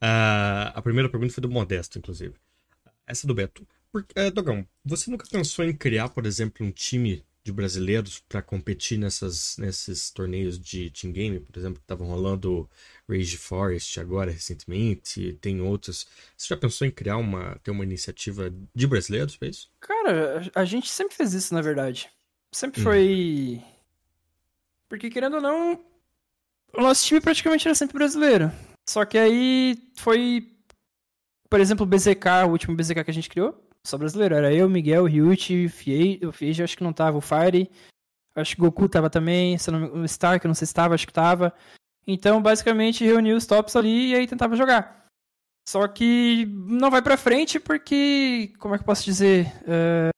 Uh, 0.00 0.70
a 0.72 0.80
primeira 0.80 1.08
pergunta 1.08 1.34
foi 1.34 1.42
do 1.42 1.50
Modesto, 1.50 1.98
inclusive. 1.98 2.34
Essa 3.08 3.26
é 3.26 3.28
do 3.28 3.34
Beto. 3.34 3.66
Por, 3.90 4.02
uh, 4.02 4.30
Dogão, 4.30 4.64
você 4.84 5.10
nunca 5.10 5.26
pensou 5.28 5.64
em 5.64 5.72
criar, 5.72 6.10
por 6.10 6.26
exemplo, 6.26 6.64
um 6.64 6.70
time 6.70 7.24
de 7.42 7.52
brasileiros 7.52 8.22
para 8.28 8.40
competir 8.40 8.98
nessas, 8.98 9.58
nesses 9.58 10.10
torneios 10.10 10.60
de 10.60 10.90
team 10.90 11.12
game, 11.12 11.40
por 11.40 11.58
exemplo, 11.58 11.78
que 11.78 11.84
estavam 11.84 12.06
rolando 12.06 12.70
Rage 13.08 13.36
Forest 13.36 14.00
agora 14.00 14.30
recentemente, 14.30 15.38
tem 15.40 15.60
outros. 15.60 16.06
Você 16.36 16.48
já 16.48 16.56
pensou 16.56 16.86
em 16.86 16.90
criar 16.90 17.18
uma, 17.18 17.56
ter 17.62 17.70
uma 17.70 17.84
iniciativa 17.84 18.52
de 18.74 18.86
brasileiros 18.86 19.36
para 19.36 19.48
isso? 19.48 19.70
Cara, 19.80 20.50
a 20.54 20.64
gente 20.64 20.90
sempre 20.90 21.14
fez 21.14 21.34
isso, 21.34 21.52
na 21.52 21.60
verdade. 21.60 22.10
Sempre 22.52 22.80
hum. 22.80 22.84
foi. 22.84 23.62
Porque 24.88 25.10
querendo 25.10 25.34
ou 25.34 25.40
não, 25.40 25.84
o 26.72 26.80
nosso 26.80 27.04
time 27.04 27.20
praticamente 27.20 27.66
era 27.66 27.74
sempre 27.74 27.98
brasileiro. 27.98 28.50
Só 28.88 29.04
que 29.04 29.18
aí 29.18 29.78
foi. 29.96 30.50
Por 31.50 31.60
exemplo, 31.60 31.84
o 31.84 31.88
BZK, 31.88 32.46
o 32.46 32.50
último 32.50 32.74
BZK 32.74 33.04
que 33.04 33.10
a 33.10 33.14
gente 33.14 33.28
criou, 33.28 33.62
só 33.86 33.98
brasileiro. 33.98 34.34
Era 34.34 34.52
eu, 34.52 34.68
Miguel, 34.68 35.04
Ryuichi, 35.04 35.66
o 36.26 36.32
Fieji 36.32 36.62
acho 36.62 36.76
que 36.76 36.84
não 36.84 36.92
tava, 36.92 37.18
o 37.18 37.20
Fire. 37.20 37.70
Acho 38.34 38.56
que 38.56 38.62
Goku 38.62 38.88
tava 38.88 39.08
também, 39.08 39.56
o 39.92 40.04
Stark, 40.06 40.44
eu 40.44 40.48
não 40.48 40.54
sei 40.54 40.66
se 40.66 40.74
tava, 40.74 40.94
acho 40.94 41.06
que 41.06 41.12
tava. 41.12 41.54
Então, 42.06 42.42
basicamente, 42.42 43.04
reuniu 43.04 43.36
os 43.36 43.46
tops 43.46 43.76
ali 43.76 44.10
e 44.10 44.14
aí 44.14 44.26
tentava 44.26 44.56
jogar. 44.56 45.06
Só 45.68 45.86
que 45.88 46.46
não 46.46 46.90
vai 46.90 47.00
pra 47.00 47.16
frente 47.16 47.58
porque. 47.58 48.52
Como 48.58 48.74
é 48.74 48.78
que 48.78 48.82
eu 48.82 48.86
posso 48.86 49.04
dizer? 49.04 49.46
Uh... 49.62 50.12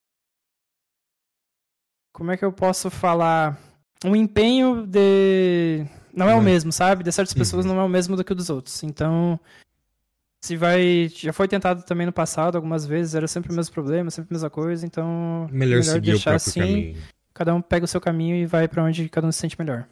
Como 2.13 2.33
é 2.33 2.37
que 2.37 2.45
eu 2.45 2.53
posso 2.53 2.91
falar? 2.91 3.59
O 4.05 4.17
empenho 4.17 4.87
de 4.87 5.87
não 6.17 6.31
é 6.31 6.35
o 6.35 6.39
uhum. 6.39 6.43
mesmo, 6.43 6.73
sabe? 6.73 7.05
De 7.05 7.13
certas 7.13 7.35
pessoas 7.35 7.67
não 7.67 7.79
é 7.79 7.85
o 7.85 7.89
mesmo 7.89 8.17
do 8.17 8.25
que 8.25 8.33
o 8.33 8.35
dos 8.35 8.49
outros. 8.49 8.83
Então, 8.83 9.39
se 10.43 10.57
vai. 10.57 11.09
Já 11.15 11.31
foi 11.31 11.47
tentado 11.47 11.83
também 11.83 12.07
no 12.07 12.13
passado 12.13 12.57
algumas 12.57 12.87
vezes, 12.87 13.15
era 13.15 13.29
sempre 13.29 13.53
o 13.53 13.55
mesmo 13.55 13.75
problema, 13.75 14.11
sempre 14.11 14.33
a 14.33 14.35
mesma 14.35 14.49
coisa, 14.49 14.87
então. 14.87 15.47
Melhor, 15.53 15.81
melhor 15.81 15.83
seguir 15.83 16.13
deixar 16.13 16.33
o 16.33 16.37
assim. 16.37 16.61
Caminho. 16.61 17.03
Cada 17.35 17.55
um 17.55 17.61
pega 17.61 17.85
o 17.85 17.89
seu 17.89 18.01
caminho 18.01 18.35
e 18.35 18.47
vai 18.47 18.67
para 18.67 18.83
onde 18.83 19.11
cada 19.11 19.27
um 19.27 19.33
se 19.33 19.39
sente 19.39 19.59
melhor. 19.59 19.87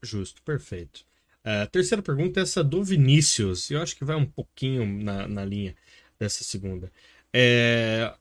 Justo, 0.00 0.40
perfeito. 0.42 1.04
A 1.44 1.66
terceira 1.66 2.02
pergunta 2.02 2.40
é 2.40 2.42
essa 2.42 2.64
do 2.64 2.82
Vinícius. 2.82 3.70
Eu 3.70 3.82
acho 3.82 3.96
que 3.96 4.04
vai 4.04 4.16
um 4.16 4.24
pouquinho 4.26 4.86
na, 4.86 5.28
na 5.28 5.44
linha 5.44 5.76
dessa 6.18 6.42
segunda. 6.42 6.90
É, 7.32 8.14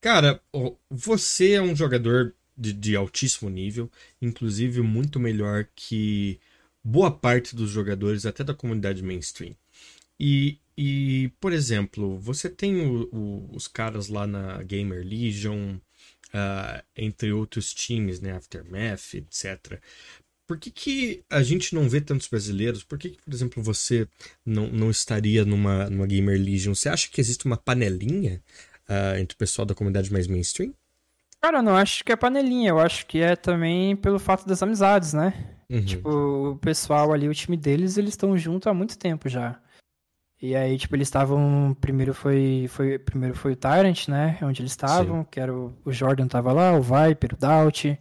cara, 0.00 0.42
você 0.90 1.52
é 1.52 1.62
um 1.62 1.74
jogador 1.74 2.34
de, 2.56 2.72
de 2.72 2.94
altíssimo 2.96 3.48
nível, 3.48 3.90
inclusive 4.20 4.82
muito 4.82 5.18
melhor 5.18 5.66
que 5.74 6.38
boa 6.84 7.10
parte 7.10 7.56
dos 7.56 7.70
jogadores, 7.70 8.26
até 8.26 8.44
da 8.44 8.54
comunidade 8.54 9.02
mainstream. 9.02 9.56
E, 10.20 10.58
e 10.76 11.30
por 11.40 11.52
exemplo, 11.52 12.18
você 12.18 12.48
tem 12.48 12.86
o, 12.86 13.08
o, 13.12 13.50
os 13.56 13.66
caras 13.68 14.08
lá 14.08 14.26
na 14.26 14.62
Gamer 14.62 15.04
Legion, 15.04 15.76
uh, 16.28 16.82
entre 16.96 17.32
outros 17.32 17.74
times, 17.74 18.20
né, 18.20 18.32
Aftermath, 18.32 19.14
etc. 19.14 19.80
Por 20.46 20.58
que, 20.58 20.70
que 20.70 21.24
a 21.28 21.42
gente 21.42 21.74
não 21.74 21.88
vê 21.88 22.00
tantos 22.00 22.28
brasileiros? 22.28 22.84
Por 22.84 22.98
que, 22.98 23.10
que 23.10 23.22
por 23.22 23.32
exemplo, 23.34 23.62
você 23.62 24.06
não, 24.44 24.68
não 24.68 24.90
estaria 24.90 25.44
numa, 25.44 25.90
numa 25.90 26.06
Gamer 26.06 26.38
Legion? 26.38 26.74
Você 26.74 26.88
acha 26.88 27.10
que 27.10 27.20
existe 27.20 27.46
uma 27.46 27.56
panelinha 27.56 28.40
uh, 28.88 29.18
entre 29.18 29.34
o 29.34 29.38
pessoal 29.38 29.66
da 29.66 29.74
comunidade 29.74 30.12
mais 30.12 30.28
mainstream? 30.28 30.72
Cara, 31.40 31.58
eu 31.58 31.62
não 31.62 31.76
acho 31.76 32.04
que 32.04 32.12
é 32.12 32.16
panelinha, 32.16 32.70
eu 32.70 32.78
acho 32.78 33.06
que 33.06 33.20
é 33.20 33.34
também 33.36 33.96
pelo 33.96 34.18
fato 34.18 34.46
das 34.46 34.62
amizades, 34.62 35.12
né? 35.12 35.56
Uhum. 35.68 35.84
Tipo, 35.84 36.10
o 36.52 36.56
pessoal 36.56 37.12
ali, 37.12 37.28
o 37.28 37.34
time 37.34 37.56
deles, 37.56 37.98
eles 37.98 38.10
estão 38.10 38.38
junto 38.38 38.68
há 38.68 38.74
muito 38.74 38.96
tempo 38.96 39.28
já. 39.28 39.60
E 40.40 40.54
aí, 40.54 40.76
tipo, 40.78 40.94
eles 40.94 41.08
estavam. 41.08 41.74
Primeiro 41.80 42.12
foi, 42.12 42.66
foi. 42.68 42.98
Primeiro 42.98 43.34
foi 43.34 43.52
o 43.52 43.56
Tyrant, 43.56 44.06
né? 44.08 44.38
Onde 44.42 44.60
eles 44.60 44.72
estavam, 44.72 45.24
que 45.24 45.40
era 45.40 45.52
o, 45.52 45.74
o, 45.84 45.92
Jordan 45.92 46.28
tava 46.28 46.52
lá, 46.52 46.72
o 46.72 46.82
Viper, 46.82 47.34
o 47.34 47.36
Daut. 47.36 47.98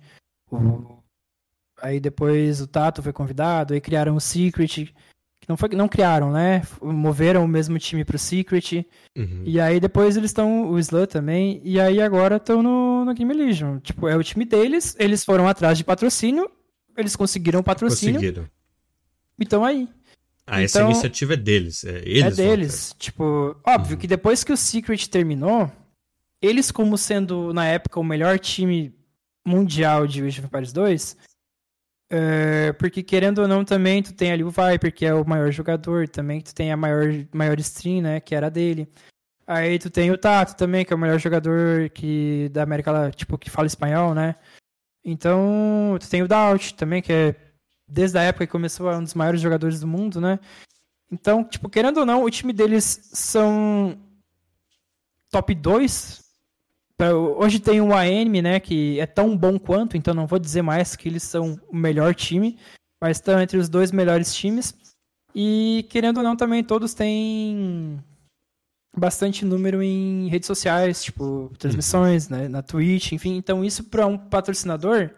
O... 0.51 1.01
Aí 1.82 1.99
depois 1.99 2.61
o 2.61 2.67
Tato 2.67 3.03
foi 3.03 3.13
convidado, 3.13 3.73
aí 3.73 3.82
criaram 3.82 4.15
o 4.15 4.21
Secret. 4.21 4.93
Que 5.39 5.49
não 5.49 5.57
foi 5.57 5.69
não 5.69 5.88
criaram, 5.88 6.32
né? 6.32 6.61
Moveram 6.82 7.43
o 7.43 7.47
mesmo 7.47 7.78
time 7.78 8.03
pro 8.03 8.17
Secret. 8.17 8.86
Uhum. 9.15 9.43
E 9.45 9.59
aí 9.59 9.80
depois 9.80 10.17
eles 10.17 10.32
estão. 10.32 10.71
O 10.71 10.80
Slut 10.80 11.11
também. 11.11 11.61
E 11.63 11.80
aí 11.80 12.01
agora 12.01 12.38
estão 12.38 12.63
no, 12.63 13.05
no 13.05 13.13
Game 13.13 13.34
Legion. 13.34 13.80
Tipo, 13.80 14.07
é 14.07 14.15
o 14.15 14.23
time 14.23 14.45
deles, 14.45 14.95
eles 14.99 15.23
foram 15.23 15.47
atrás 15.47 15.78
de 15.78 15.84
patrocínio 15.84 16.49
eles 16.97 17.15
conseguiram 17.15 17.63
patrocínio. 17.63 18.15
Conseguiram. 18.15 18.49
Então 19.39 19.63
aí. 19.63 19.88
Ah, 20.47 20.61
essa 20.61 20.80
então, 20.80 20.91
iniciativa 20.91 21.34
é 21.34 21.38
deles. 21.38 21.84
É, 21.84 22.01
eles 22.05 22.39
é 22.39 22.47
deles. 22.47 22.95
Tipo, 22.97 23.55
óbvio 23.65 23.93
uhum. 23.93 23.99
que 23.99 24.07
depois 24.07 24.43
que 24.43 24.53
o 24.53 24.57
Secret 24.57 25.07
terminou, 25.09 25.71
eles, 26.41 26.71
como 26.71 26.97
sendo 26.97 27.51
na 27.51 27.65
época 27.65 27.99
o 27.99 28.03
melhor 28.03 28.39
time 28.39 28.93
mundial 29.45 30.07
de 30.07 30.23
Age 30.23 30.39
of 30.39 30.47
Empires 30.47 30.71
2, 30.71 31.17
é, 32.10 32.74
porque 32.74 33.01
querendo 33.03 33.39
ou 33.39 33.47
não, 33.47 33.66
também 33.66 34.03
tu 34.03 34.14
tem 34.14 34.32
ali 34.32 34.43
o 34.43 34.51
Viper, 34.51 34.93
que 34.93 35.06
é 35.06 35.14
o 35.14 35.28
maior 35.28 35.51
jogador, 35.51 36.08
também 36.08 36.41
tu 36.41 36.53
tem 36.53 36.72
a 36.72 36.78
maior, 36.78 37.06
maior 37.34 37.60
stream, 37.60 38.01
né, 38.01 38.20
que 38.20 38.36
era 38.36 38.49
dele. 38.49 38.88
Aí 39.47 39.78
tu 39.78 39.89
tem 39.89 40.12
o 40.12 40.18
Tato 40.18 40.56
também, 40.56 40.84
que 40.84 40.91
é 40.91 40.95
o 40.95 40.99
melhor 40.99 41.20
jogador 41.20 41.89
que 41.91 42.49
da 42.51 42.64
América, 42.64 43.12
tipo, 43.12 43.38
que 43.38 43.49
fala 43.49 43.68
espanhol, 43.68 44.14
né? 44.16 44.36
Então, 45.03 45.97
tu 45.99 46.10
tem 46.10 46.24
o 46.24 46.28
Daut 46.28 46.74
também, 46.74 47.01
que 47.01 47.14
é 47.14 47.36
desde 47.88 48.18
a 48.18 48.24
época 48.24 48.47
que 48.47 48.51
começou, 48.51 48.89
é 48.89 48.97
um 48.97 49.03
dos 49.03 49.14
maiores 49.14 49.39
jogadores 49.39 49.80
do 49.80 49.88
mundo, 49.88 50.20
né? 50.20 50.39
Então, 51.12 51.43
tipo, 51.43 51.70
querendo 51.70 51.97
ou 51.97 52.06
não, 52.06 52.24
o 52.24 52.30
time 52.32 52.51
deles 52.51 53.10
são 53.14 53.95
top 55.30 55.53
2. 55.53 56.24
Hoje 57.37 57.59
tem 57.59 57.81
o 57.81 57.93
AM, 57.93 58.41
né, 58.41 58.59
que 58.59 58.99
é 58.99 59.05
tão 59.05 59.37
bom 59.37 59.59
quanto, 59.59 59.97
então 59.97 60.13
não 60.13 60.25
vou 60.25 60.39
dizer 60.39 60.61
mais 60.61 60.95
que 60.95 61.09
eles 61.09 61.23
são 61.23 61.59
o 61.67 61.75
melhor 61.75 62.15
time, 62.15 62.57
mas 63.01 63.17
estão 63.17 63.39
entre 63.41 63.57
os 63.57 63.67
dois 63.67 63.91
melhores 63.91 64.33
times. 64.33 64.73
E 65.33 65.85
querendo 65.89 66.17
ou 66.17 66.23
não, 66.23 66.37
também 66.37 66.63
todos 66.63 66.93
têm 66.93 68.01
bastante 68.97 69.43
número 69.43 69.83
em 69.83 70.29
redes 70.29 70.47
sociais, 70.47 71.03
tipo, 71.03 71.51
transmissões, 71.59 72.29
né, 72.29 72.47
na 72.47 72.61
Twitch, 72.61 73.11
enfim. 73.11 73.35
Então 73.35 73.63
isso 73.63 73.83
para 73.83 74.07
um 74.07 74.17
patrocinador 74.17 75.11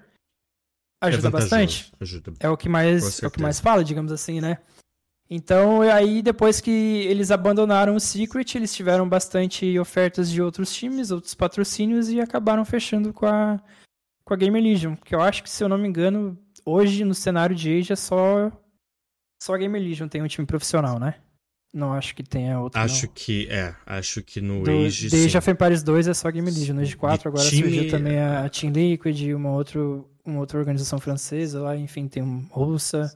ajuda 1.00 1.28
é 1.28 1.32
bastante. 1.32 1.94
Ajuda. 2.00 2.34
É 2.40 2.50
o 2.50 2.58
que 2.58 2.68
mais 2.68 3.22
é 3.22 3.28
o 3.28 3.32
que 3.32 3.42
mais 3.42 3.60
fala, 3.60 3.84
digamos 3.84 4.12
assim, 4.12 4.42
né? 4.42 4.58
Então, 5.30 5.82
aí 5.82 6.22
depois 6.22 6.62
que 6.62 6.72
eles 6.72 7.32
abandonaram 7.32 7.96
o 7.96 8.00
Secret, 8.00 8.56
eles 8.56 8.74
tiveram 8.74 9.08
bastante 9.08 9.78
ofertas 9.78 10.30
de 10.32 10.42
outros 10.42 10.74
times, 10.74 11.12
outros 11.12 11.34
patrocínios 11.34 12.10
e 12.10 12.22
acabaram 12.22 12.64
fechando 12.64 13.12
com 13.12 13.26
a 13.26 13.60
com 14.24 14.34
a 14.34 14.38
Gamer 14.38 14.62
Legion, 14.62 14.96
que 14.98 15.16
eu 15.16 15.22
acho 15.22 15.42
que 15.42 15.50
se 15.50 15.64
eu 15.64 15.70
não 15.70 15.78
me 15.78 15.88
engano, 15.88 16.38
hoje 16.66 17.06
no 17.06 17.14
cenário 17.14 17.56
de 17.56 17.78
Age 17.78 17.94
é 17.94 17.96
só 17.96 18.52
só 19.42 19.54
a 19.54 19.58
Gamer 19.58 19.82
Legion 19.82 20.08
tem 20.08 20.22
um 20.22 20.28
time 20.28 20.46
profissional, 20.46 21.00
né? 21.00 21.16
Não 21.74 21.94
acho 21.94 22.16
que 22.16 22.24
tenha 22.24 22.60
outro. 22.60 22.80
Acho 22.80 23.06
não. 23.06 23.14
que 23.14 23.48
é. 23.50 23.76
Acho 23.86 24.24
que 24.24 24.42
no 24.42 24.64
Do, 24.64 24.72
Age. 24.72 25.10
Desde 25.10 25.38
of 25.38 25.50
Empires 25.50 25.84
2 25.84 26.08
é 26.08 26.14
só 26.14 26.32
Game 26.32 26.50
Legion. 26.50 26.76
No 26.76 26.82
Age 26.82 26.98
4 26.98 27.30
agora 27.30 27.48
time... 27.48 27.62
surgiu 27.62 27.92
também 27.92 28.20
a 28.20 28.50
Team 28.50 28.72
Liquid, 28.74 29.34
uma, 29.34 29.52
outro, 29.52 30.10
uma 30.26 30.40
outra 30.40 30.58
organização 30.58 31.00
francesa 31.00 31.62
lá, 31.62 31.78
enfim, 31.78 32.08
tem 32.08 32.24
uma 32.24 32.48
russa. 32.50 33.16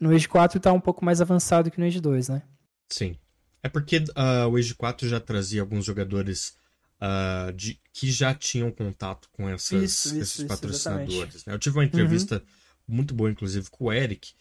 No 0.00 0.14
Age 0.14 0.26
4 0.26 0.58
tá 0.58 0.72
um 0.72 0.80
pouco 0.80 1.04
mais 1.04 1.20
avançado 1.20 1.70
que 1.70 1.78
no 1.78 1.86
Age 1.86 2.00
2, 2.00 2.30
né? 2.30 2.42
Sim. 2.88 3.16
É 3.62 3.68
porque 3.68 3.98
uh, 3.98 4.48
o 4.50 4.56
Age 4.56 4.74
4 4.74 5.06
já 5.06 5.20
trazia 5.20 5.60
alguns 5.60 5.84
jogadores 5.84 6.54
uh, 7.00 7.52
de, 7.52 7.78
que 7.92 8.10
já 8.10 8.34
tinham 8.34 8.70
contato 8.70 9.28
com 9.32 9.48
essas, 9.48 9.82
isso, 9.82 10.08
esses 10.16 10.38
isso, 10.38 10.46
patrocinadores. 10.46 11.44
Né? 11.44 11.54
Eu 11.54 11.58
tive 11.58 11.76
uma 11.78 11.84
entrevista 11.84 12.36
uhum. 12.36 12.94
muito 12.96 13.14
boa, 13.14 13.30
inclusive, 13.30 13.68
com 13.70 13.84
o 13.84 13.92
Eric, 13.92 14.32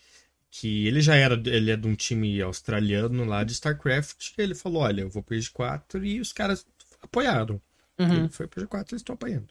que 0.50 0.88
ele 0.88 1.02
já 1.02 1.16
era, 1.16 1.36
ele 1.36 1.72
é 1.72 1.76
de 1.76 1.88
um 1.88 1.96
time 1.96 2.42
australiano 2.42 3.26
lá 3.26 3.44
de 3.44 3.54
StarCraft, 3.54 4.32
e 4.38 4.42
ele 4.42 4.56
falou, 4.56 4.84
olha, 4.84 5.02
eu 5.02 5.10
vou 5.10 5.22
pro 5.22 5.36
Age 5.36 5.50
4, 5.52 6.04
e 6.06 6.20
os 6.20 6.34
caras 6.34 6.66
apoiaram. 7.02 7.62
Uhum. 7.98 8.14
Ele 8.14 8.30
foi 8.30 8.48
pro 8.48 8.62
Age 8.62 8.68
4 8.68 8.94
eles 8.94 9.02
estão 9.02 9.14
apoiando. 9.14 9.48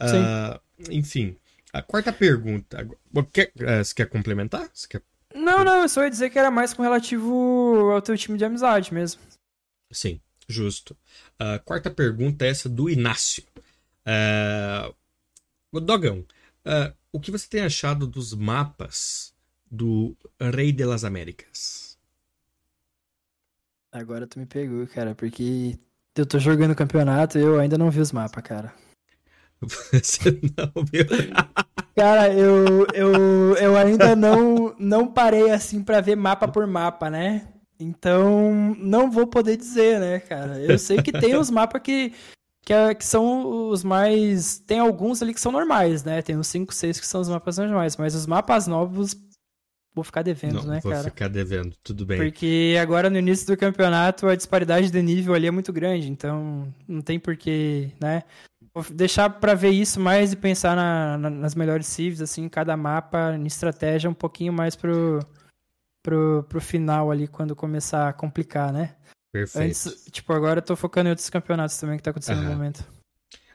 Uh, 0.00 0.60
enfim, 0.90 1.36
a 1.72 1.82
quarta 1.82 2.12
pergunta. 2.12 2.86
Quer, 3.32 3.52
uh, 3.56 3.84
você 3.84 3.94
quer 3.94 4.06
complementar? 4.06 4.68
Você 4.72 4.88
quer... 4.88 5.02
Não, 5.36 5.62
não, 5.62 5.82
eu 5.82 5.88
só 5.88 6.02
ia 6.02 6.10
dizer 6.10 6.30
que 6.30 6.38
era 6.38 6.50
mais 6.50 6.72
com 6.72 6.82
relativo 6.82 7.90
ao 7.92 8.00
teu 8.00 8.16
time 8.16 8.38
de 8.38 8.44
amizade 8.44 8.92
mesmo. 8.92 9.20
Sim, 9.92 10.18
justo. 10.48 10.96
A 11.38 11.58
quarta 11.58 11.90
pergunta 11.90 12.46
é 12.46 12.48
essa 12.48 12.68
do 12.68 12.88
Inácio. 12.88 13.44
Uh, 14.06 15.80
Dogão, 15.80 16.20
uh, 16.64 16.96
o 17.12 17.20
que 17.20 17.30
você 17.30 17.46
tem 17.48 17.62
achado 17.62 18.06
dos 18.06 18.32
mapas 18.32 19.34
do 19.70 20.16
Rei 20.40 20.72
de 20.72 20.86
las 20.86 21.04
Américas? 21.04 21.98
Agora 23.92 24.26
tu 24.26 24.38
me 24.38 24.46
pegou, 24.46 24.86
cara, 24.86 25.14
porque 25.14 25.78
eu 26.14 26.24
tô 26.24 26.38
jogando 26.38 26.74
campeonato 26.74 27.38
e 27.38 27.42
eu 27.42 27.60
ainda 27.60 27.76
não 27.76 27.90
vi 27.90 28.00
os 28.00 28.12
mapas, 28.12 28.42
cara. 28.42 28.74
Você 29.60 30.30
não 30.56 30.84
viu? 30.84 31.04
Cara, 31.96 32.30
eu, 32.30 32.86
eu, 32.92 33.56
eu 33.56 33.76
ainda 33.76 34.14
não, 34.14 34.74
não 34.78 35.06
parei 35.06 35.50
assim 35.50 35.82
para 35.82 36.02
ver 36.02 36.14
mapa 36.14 36.46
por 36.46 36.66
mapa, 36.66 37.08
né? 37.08 37.48
Então, 37.80 38.74
não 38.78 39.10
vou 39.10 39.26
poder 39.26 39.56
dizer, 39.56 39.98
né, 39.98 40.20
cara? 40.20 40.60
Eu 40.60 40.78
sei 40.78 41.02
que 41.02 41.10
tem 41.10 41.36
os 41.36 41.50
mapas 41.50 41.80
que, 41.80 42.12
que, 42.62 42.72
é, 42.72 42.94
que 42.94 43.04
são 43.04 43.70
os 43.70 43.82
mais. 43.82 44.58
Tem 44.58 44.78
alguns 44.78 45.22
ali 45.22 45.32
que 45.32 45.40
são 45.40 45.50
normais, 45.50 46.04
né? 46.04 46.20
Tem 46.20 46.36
uns 46.36 46.48
5, 46.48 46.74
6 46.74 47.00
que 47.00 47.06
são 47.06 47.22
os 47.22 47.30
mapas 47.30 47.56
normais, 47.56 47.96
mas 47.96 48.14
os 48.14 48.26
mapas 48.26 48.66
novos 48.66 49.16
vou 49.96 50.04
ficar 50.04 50.20
devendo, 50.20 50.56
não, 50.56 50.64
né, 50.64 50.80
vou 50.82 50.92
cara? 50.92 51.04
Vou 51.04 51.10
ficar 51.10 51.28
devendo, 51.28 51.74
tudo 51.82 52.04
bem. 52.04 52.18
Porque 52.18 52.76
agora 52.80 53.08
no 53.08 53.18
início 53.18 53.46
do 53.46 53.56
campeonato 53.56 54.28
a 54.28 54.36
disparidade 54.36 54.90
de 54.90 55.02
nível 55.02 55.32
ali 55.32 55.46
é 55.46 55.50
muito 55.50 55.72
grande, 55.72 56.10
então 56.10 56.72
não 56.86 57.00
tem 57.00 57.18
porquê, 57.18 57.90
né? 57.98 58.22
Vou 58.74 58.84
deixar 58.90 59.30
para 59.30 59.54
ver 59.54 59.70
isso 59.70 59.98
mais 59.98 60.34
e 60.34 60.36
pensar 60.36 60.76
na, 60.76 61.16
na, 61.16 61.30
nas 61.30 61.54
melhores 61.54 61.86
civs, 61.86 62.20
assim, 62.20 62.46
cada 62.46 62.76
mapa, 62.76 63.34
em 63.34 63.46
estratégia 63.46 64.10
um 64.10 64.14
pouquinho 64.14 64.52
mais 64.52 64.76
pro, 64.76 65.20
pro, 66.02 66.44
pro 66.46 66.60
final 66.60 67.10
ali, 67.10 67.26
quando 67.26 67.56
começar 67.56 68.06
a 68.06 68.12
complicar, 68.12 68.70
né? 68.74 68.94
Perfeito. 69.32 69.64
Antes, 69.64 70.04
tipo, 70.10 70.30
agora 70.34 70.58
eu 70.58 70.62
tô 70.62 70.76
focando 70.76 71.08
em 71.08 71.10
outros 71.10 71.30
campeonatos 71.30 71.78
também 71.78 71.96
que 71.96 72.02
tá 72.02 72.10
acontecendo 72.10 72.42
no 72.42 72.50
momento. 72.50 72.84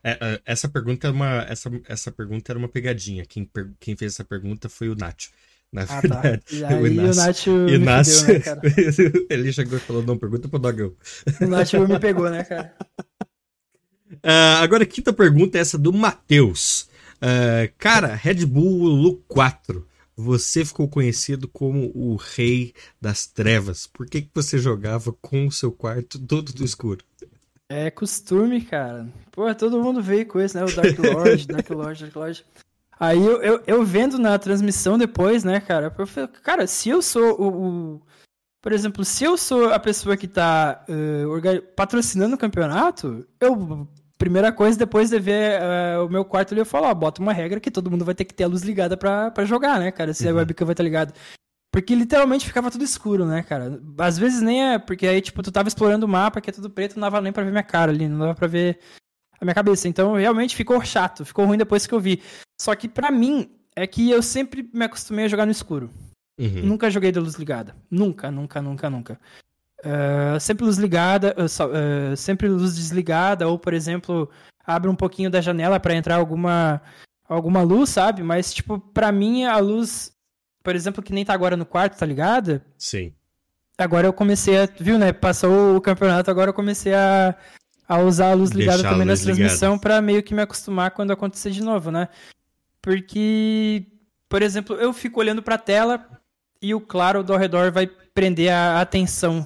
É, 0.03 0.11
é, 0.19 0.41
essa 0.43 0.67
pergunta 0.67 1.07
é 1.07 1.11
uma 1.11 1.43
essa, 1.43 1.69
essa 1.87 2.11
pergunta 2.11 2.51
era 2.51 2.57
uma 2.57 2.67
pegadinha. 2.67 3.23
Quem, 3.27 3.47
quem 3.79 3.95
fez 3.95 4.13
essa 4.13 4.25
pergunta 4.25 4.67
foi 4.67 4.89
o 4.89 4.95
Nacho. 4.95 5.31
Na 5.71 5.83
ah, 5.83 6.01
verdade, 6.01 6.37
tá. 6.39 6.55
E 6.55 6.63
aí 6.65 6.81
o 6.81 6.87
Inácio, 6.87 7.53
o 7.53 7.69
Inácio, 7.69 8.27
me 8.27 8.39
fudeu, 8.41 9.11
né, 9.11 9.25
ele 9.29 9.53
chegou 9.53 9.77
e 9.77 9.81
falou, 9.81 10.03
não, 10.03 10.17
pergunta 10.17 10.49
pro 10.49 10.59
Dogão. 10.59 10.93
O 11.39 11.47
Nacho 11.47 11.87
me 11.87 11.99
pegou, 11.99 12.29
né, 12.29 12.43
cara? 12.43 12.75
Uh, 14.11 14.59
agora, 14.61 14.83
a 14.83 14.87
quinta 14.87 15.13
pergunta 15.13 15.57
é 15.57 15.61
essa 15.61 15.77
do 15.77 15.93
Matheus. 15.93 16.89
Uh, 17.17 17.71
cara, 17.77 18.13
Red 18.15 18.45
Bull 18.45 18.87
Lu 18.87 19.23
4. 19.27 19.87
Você 20.17 20.65
ficou 20.65 20.89
conhecido 20.89 21.47
como 21.47 21.89
o 21.95 22.15
rei 22.15 22.73
das 22.99 23.25
trevas. 23.25 23.87
Por 23.87 24.05
que, 24.05 24.21
que 24.21 24.29
você 24.33 24.59
jogava 24.59 25.13
com 25.21 25.47
o 25.47 25.51
seu 25.51 25.71
quarto 25.71 26.19
todo 26.19 26.51
do 26.51 26.65
escuro? 26.65 27.03
É 27.69 27.89
costume, 27.89 28.61
cara. 28.61 29.07
Pô, 29.31 29.55
todo 29.55 29.81
mundo 29.81 30.01
veio 30.01 30.25
com 30.25 30.41
isso, 30.41 30.57
né? 30.57 30.65
O 30.65 30.75
Dark 30.75 30.99
Lord, 30.99 31.47
Dark 31.47 31.69
Lord, 31.69 32.03
Dark 32.03 32.15
Lord. 32.15 32.45
Aí 33.01 33.17
eu, 33.17 33.41
eu, 33.41 33.63
eu, 33.65 33.83
vendo 33.83 34.19
na 34.19 34.37
transmissão 34.37 34.95
depois, 34.95 35.43
né, 35.43 35.59
cara, 35.59 35.91
eu 35.97 36.05
falei, 36.05 36.29
cara, 36.43 36.67
se 36.67 36.87
eu 36.87 37.01
sou 37.01 37.41
o, 37.41 37.47
o, 37.95 38.01
Por 38.61 38.71
exemplo, 38.71 39.03
se 39.03 39.23
eu 39.23 39.35
sou 39.35 39.73
a 39.73 39.79
pessoa 39.79 40.15
que 40.15 40.27
tá 40.27 40.85
uh, 40.87 41.61
patrocinando 41.75 42.35
o 42.35 42.37
campeonato, 42.37 43.27
eu 43.39 43.87
primeira 44.19 44.51
coisa, 44.51 44.77
depois 44.77 45.09
de 45.09 45.19
ver 45.19 45.59
uh, 45.59 46.05
o 46.05 46.09
meu 46.09 46.23
quarto 46.23 46.53
ali, 46.53 46.61
eu 46.61 46.65
falo, 46.65 46.85
ó, 46.85 46.93
bota 46.93 47.19
uma 47.19 47.33
regra 47.33 47.59
que 47.59 47.71
todo 47.71 47.89
mundo 47.89 48.05
vai 48.05 48.13
ter 48.13 48.23
que 48.23 48.35
ter 48.35 48.43
a 48.43 48.47
luz 48.47 48.61
ligada 48.61 48.95
pra, 48.95 49.31
pra 49.31 49.45
jogar, 49.45 49.79
né, 49.79 49.91
cara? 49.91 50.13
Se 50.13 50.27
uhum. 50.27 50.33
a 50.33 50.35
webcam 50.35 50.67
vai 50.67 50.73
estar 50.73 50.83
tá 50.83 50.87
ligada. 50.87 51.13
Porque 51.73 51.95
literalmente 51.95 52.45
ficava 52.45 52.69
tudo 52.69 52.83
escuro, 52.83 53.25
né, 53.25 53.41
cara? 53.41 53.81
Às 53.97 54.19
vezes 54.19 54.43
nem 54.43 54.73
é. 54.73 54.77
Porque 54.77 55.07
aí, 55.07 55.21
tipo, 55.21 55.41
tu 55.41 55.51
tava 55.51 55.69
explorando 55.69 56.05
o 56.05 56.09
mapa, 56.09 56.39
que 56.39 56.51
é 56.51 56.53
tudo 56.53 56.69
preto, 56.69 56.97
não 56.97 57.01
dava 57.01 57.19
nem 57.19 57.33
pra 57.33 57.43
ver 57.43 57.49
minha 57.49 57.63
cara 57.63 57.91
ali, 57.91 58.07
não 58.07 58.19
dava 58.19 58.35
pra 58.35 58.47
ver 58.47 58.77
a 59.39 59.43
minha 59.43 59.55
cabeça. 59.55 59.87
Então, 59.87 60.13
realmente 60.13 60.55
ficou 60.55 60.79
chato, 60.85 61.25
ficou 61.25 61.45
ruim 61.45 61.57
depois 61.57 61.87
que 61.87 61.93
eu 61.95 61.99
vi. 61.99 62.21
Só 62.61 62.75
que 62.75 62.87
para 62.87 63.09
mim, 63.09 63.49
é 63.75 63.87
que 63.87 64.11
eu 64.11 64.21
sempre 64.21 64.69
me 64.71 64.85
acostumei 64.85 65.25
a 65.25 65.27
jogar 65.27 65.47
no 65.47 65.51
escuro. 65.51 65.89
Uhum. 66.39 66.61
Nunca 66.63 66.91
joguei 66.91 67.11
de 67.11 67.19
luz 67.19 67.33
ligada. 67.33 67.75
Nunca, 67.89 68.29
nunca, 68.29 68.61
nunca, 68.61 68.87
nunca. 68.87 69.19
Uh, 69.79 70.39
sempre 70.39 70.65
luz 70.65 70.77
ligada, 70.77 71.35
uh, 71.39 72.13
uh, 72.13 72.15
sempre 72.15 72.47
luz 72.47 72.75
desligada, 72.75 73.47
ou 73.47 73.57
por 73.57 73.73
exemplo, 73.73 74.29
abre 74.63 74.91
um 74.91 74.95
pouquinho 74.95 75.31
da 75.31 75.41
janela 75.41 75.79
para 75.79 75.95
entrar 75.95 76.17
alguma 76.17 76.79
alguma 77.27 77.63
luz, 77.63 77.89
sabe? 77.89 78.21
Mas 78.21 78.53
tipo, 78.53 78.77
para 78.77 79.11
mim 79.11 79.43
a 79.43 79.57
luz, 79.57 80.13
por 80.61 80.75
exemplo, 80.75 81.01
que 81.01 81.13
nem 81.13 81.25
tá 81.25 81.33
agora 81.33 81.57
no 81.57 81.65
quarto, 81.65 81.97
tá 81.97 82.05
ligada? 82.05 82.63
Sim. 82.77 83.11
Agora 83.75 84.05
eu 84.05 84.13
comecei 84.13 84.59
a, 84.59 84.69
viu, 84.79 84.99
né? 84.99 85.11
Passou 85.11 85.75
o 85.77 85.81
campeonato, 85.81 86.29
agora 86.29 86.51
eu 86.51 86.53
comecei 86.53 86.93
a, 86.93 87.35
a 87.87 87.97
usar 87.97 88.29
a 88.29 88.35
luz 88.35 88.51
ligada 88.51 88.83
também 88.83 89.07
na 89.07 89.17
transmissão 89.17 89.79
para 89.79 89.99
meio 89.99 90.21
que 90.21 90.35
me 90.35 90.43
acostumar 90.43 90.91
quando 90.91 91.09
acontecer 91.09 91.49
de 91.49 91.63
novo, 91.63 91.89
né? 91.89 92.07
Porque, 92.81 93.85
por 94.27 94.41
exemplo, 94.41 94.75
eu 94.75 94.91
fico 94.93 95.19
olhando 95.19 95.43
para 95.43 95.55
a 95.55 95.59
tela 95.59 96.07
e 96.61 96.73
o 96.73 96.81
claro 96.81 97.23
do 97.23 97.35
redor 97.35 97.71
vai 97.71 97.87
prender 97.87 98.51
a 98.51 98.81
atenção 98.81 99.45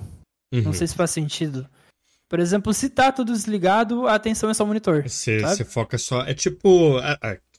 Uhum. 0.56 0.64
Não 0.64 0.74
sei 0.74 0.88
se 0.88 0.96
faz 0.96 1.12
sentido. 1.12 1.68
Por 2.30 2.40
exemplo, 2.40 2.74
se 2.74 2.90
tá 2.90 3.12
tudo 3.12 3.34
desligado, 3.34 4.08
a 4.08 4.16
atenção 4.16 4.50
é 4.50 4.54
só 4.54 4.64
o 4.64 4.68
monitor. 4.68 5.04
Você 5.42 5.64
foca 5.66 5.98
só. 5.98 6.22
É 6.22 6.34
tipo. 6.34 7.00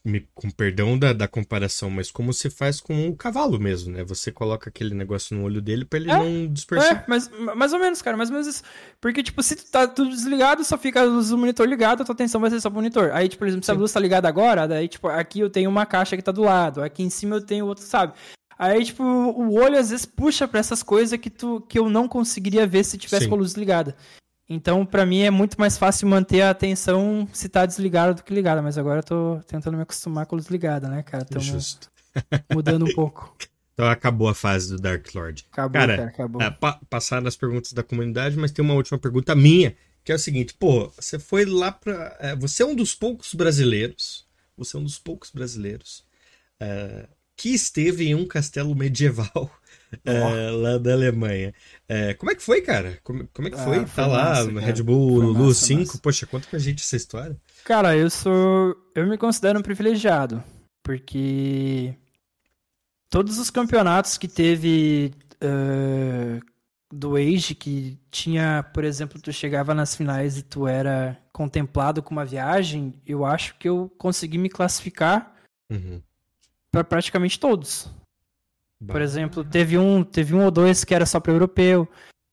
Me, 0.07 0.29
com 0.35 0.49
perdão 0.49 0.97
da, 0.97 1.13
da 1.13 1.27
comparação, 1.27 1.91
mas 1.91 2.13
como 2.13 2.33
você 2.33 2.49
faz 2.49 2.81
com 2.81 3.09
o 3.09 3.17
cavalo 3.17 3.59
mesmo, 3.59 3.93
né? 3.93 4.05
Você 4.05 4.31
coloca 4.31 4.71
aquele 4.71 4.95
negócio 4.95 5.37
no 5.37 5.43
olho 5.43 5.61
dele 5.61 5.85
pra 5.85 5.99
ele 5.99 6.11
é, 6.11 6.17
não 6.17 6.47
dispersar. 6.53 6.99
É, 6.99 7.05
mas, 7.09 7.29
mais 7.57 7.73
ou 7.73 7.81
menos, 7.81 8.01
cara, 8.01 8.17
mais 8.17 8.31
ou 8.31 8.35
menos 8.35 8.47
isso. 8.47 8.63
Porque, 9.01 9.23
tipo, 9.23 9.43
se 9.43 9.57
tá 9.57 9.89
tudo 9.89 10.11
desligado, 10.11 10.63
só 10.63 10.79
fica 10.79 11.01
a 11.01 11.05
luz 11.05 11.31
do 11.31 11.39
monitor 11.39 11.67
ligado, 11.67 12.03
a 12.03 12.05
tua 12.05 12.15
atenção 12.15 12.41
vai 12.41 12.51
ser 12.51 12.61
só 12.61 12.69
o 12.69 12.73
monitor. 12.73 13.11
Aí, 13.13 13.29
tipo, 13.29 13.41
por 13.41 13.49
exemplo, 13.49 13.65
se 13.65 13.71
a 13.73 13.75
luz 13.75 13.93
tá 13.93 13.99
ligada 13.99 14.29
agora, 14.29 14.69
daí, 14.69 14.87
tipo, 14.87 15.09
aqui 15.09 15.41
eu 15.41 15.51
tenho 15.51 15.69
uma 15.69 15.85
caixa 15.85 16.17
que 16.17 16.23
tá 16.23 16.31
do 16.31 16.43
lado, 16.43 16.83
aqui 16.83 17.03
em 17.03 17.11
cima 17.11 17.37
eu 17.37 17.41
tenho 17.41 17.67
outro, 17.67 17.85
sabe? 17.85 18.13
Aí, 18.57 18.85
tipo, 18.85 19.03
o 19.03 19.55
olho 19.55 19.77
às 19.77 19.91
vezes 19.91 20.07
puxa 20.07 20.47
para 20.47 20.61
essas 20.61 20.83
coisas 20.83 21.19
que, 21.19 21.29
tu, 21.29 21.61
que 21.69 21.79
eu 21.79 21.91
não 21.91 22.07
conseguiria 22.07 22.67
ver 22.67 22.85
se 22.85 22.97
tivesse 22.97 23.25
Sim. 23.25 23.29
com 23.29 23.35
a 23.35 23.39
luz 23.39 23.51
desligada. 23.51 23.97
Então, 24.49 24.87
para 24.87 25.05
mim, 25.05 25.23
é 25.23 25.31
muito 25.31 25.59
mais 25.59 25.77
fácil 25.77 26.07
manter 26.07 26.43
a 26.43 26.51
atenção 26.51 27.29
se 27.33 27.49
tá 27.49 27.67
desligada 27.67 28.15
do 28.15 28.23
que 28.23 28.33
ligada. 28.33 28.63
Mas 28.63 28.79
agora 28.79 29.01
eu 29.01 29.05
tô 29.05 29.41
tentando 29.47 29.77
me 29.77 29.83
acostumar 29.83 30.27
com 30.27 30.35
a 30.35 30.39
luz 30.39 30.49
ligada, 30.49 30.89
né, 30.89 31.03
cara? 31.03 31.25
Tamo 31.25 31.45
Justo. 31.45 31.91
mudando 32.53 32.85
um 32.85 32.95
pouco. 32.95 33.37
Então 33.75 33.87
acabou 33.89 34.29
a 34.29 34.35
fase 34.35 34.69
do 34.69 34.79
Dark 34.79 35.07
Lord. 35.15 35.45
Acabou, 35.53 35.81
cara, 35.81 35.97
cara 35.97 36.09
acabou. 36.09 36.41
É, 36.41 36.51
pa 36.51 36.81
passaram 36.89 37.27
as 37.27 37.37
perguntas 37.37 37.73
da 37.73 37.83
comunidade, 37.83 38.37
mas 38.37 38.51
tem 38.51 38.65
uma 38.65 38.75
última 38.75 38.99
pergunta 38.99 39.35
minha, 39.35 39.77
que 40.03 40.11
é 40.11 40.15
o 40.15 40.19
seguinte, 40.19 40.55
pô, 40.55 40.89
você 40.91 41.19
foi 41.19 41.45
lá 41.45 41.71
pra... 41.71 42.17
É, 42.21 42.35
você 42.35 42.63
é 42.63 42.67
um 42.67 42.75
dos 42.75 42.95
poucos 42.95 43.35
brasileiros, 43.35 44.27
você 44.57 44.77
é 44.77 44.81
um 44.81 44.85
dos 44.85 44.99
poucos 44.99 45.31
brasileiros 45.31 46.07
é, 46.59 47.07
que 47.37 47.51
esteve 47.51 48.07
em 48.07 48.15
um 48.15 48.27
castelo 48.27 48.75
medieval. 48.75 49.51
É, 50.05 50.51
lá 50.51 50.79
da 50.79 50.93
Alemanha. 50.93 51.55
É, 51.89 52.15
como 52.15 52.31
é 52.31 52.35
que 52.35 52.43
foi, 52.43 52.61
cara? 52.61 52.99
Como, 53.03 53.27
como 53.33 53.49
é 53.49 53.51
que 53.51 53.57
foi? 53.59 53.79
Ah, 53.79 53.87
foi 53.87 54.05
tá 54.05 54.11
massa, 54.11 54.43
lá 54.43 54.51
no 54.51 54.61
Red 54.61 54.83
Bull 54.83 55.21
Lu 55.21 55.55
5? 55.55 55.81
Massa. 55.81 55.99
Poxa, 55.99 56.27
conta 56.27 56.47
pra 56.49 56.59
gente 56.59 56.83
essa 56.83 56.97
história. 56.97 57.37
Cara, 57.65 57.97
eu 57.97 58.11
sou. 58.11 58.77
Eu 58.95 59.07
me 59.07 59.19
considero 59.19 59.59
um 59.59 59.63
privilegiado. 59.63 60.43
Porque 60.83 61.95
todos 63.11 63.39
os 63.39 63.51
campeonatos 63.51 64.17
que 64.17 64.29
teve 64.29 65.13
uh, 65.43 66.41
do 66.93 67.17
Age, 67.17 67.55
que 67.55 67.99
tinha, 68.11 68.65
por 68.73 68.85
exemplo, 68.85 69.21
tu 69.21 69.33
chegava 69.33 69.75
nas 69.75 69.97
finais 69.97 70.39
e 70.39 70.43
tu 70.43 70.67
era 70.69 71.19
contemplado 71.33 72.03
com 72.03 72.13
uma 72.13 72.25
viagem, 72.25 72.95
eu 73.05 73.25
acho 73.25 73.57
que 73.59 73.69
eu 73.69 73.93
consegui 73.99 74.39
me 74.39 74.49
classificar 74.49 75.35
uhum 75.71 76.01
para 76.77 76.85
praticamente 76.85 77.41
todos. 77.41 77.89
Bah. 78.81 78.95
Por 78.95 79.03
exemplo, 79.03 79.45
teve 79.45 79.79
um, 79.79 80.03
teve 80.05 80.35
um 80.35 80.45
ou 80.45 80.51
dois 80.51 80.85
que 80.85 80.95
era 80.95 81.07
só 81.07 81.19
para 81.21 81.33
europeu. 81.33 81.89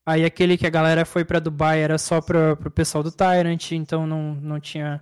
Aí 0.06 0.26
aquele 0.26 0.58
que 0.58 0.68
a 0.68 0.70
galera 0.70 1.06
foi 1.06 1.24
para 1.24 1.40
Dubai 1.40 1.82
era 1.82 1.98
só 1.98 2.20
para 2.20 2.54
o 2.54 2.72
pessoal 2.72 3.04
do 3.04 3.12
Tyrant, 3.12 3.72
então 3.72 4.06
não, 4.06 4.36
não 4.36 4.60
tinha 4.60 5.02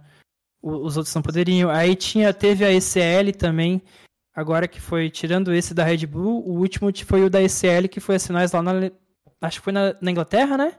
os 0.61 0.95
outros 0.95 1.15
não 1.15 1.23
poderiam. 1.23 1.71
Aí 1.71 1.95
tinha 1.95 2.31
teve 2.33 2.63
a 2.63 2.71
ECL 2.71 3.35
também, 3.35 3.81
Agora 4.33 4.67
que 4.67 4.79
foi, 4.79 5.09
tirando 5.09 5.53
esse 5.53 5.73
da 5.73 5.83
Red 5.83 6.05
Bull, 6.07 6.47
o 6.47 6.57
último 6.57 6.89
foi 7.05 7.25
o 7.25 7.29
da 7.29 7.41
ECL, 7.41 7.89
que 7.89 7.99
foi 7.99 8.15
as 8.15 8.25
finais 8.25 8.53
lá 8.53 8.61
na. 8.61 8.71
Acho 9.41 9.59
que 9.59 9.63
foi 9.63 9.73
na, 9.73 9.93
na 10.01 10.11
Inglaterra, 10.11 10.57
né? 10.57 10.77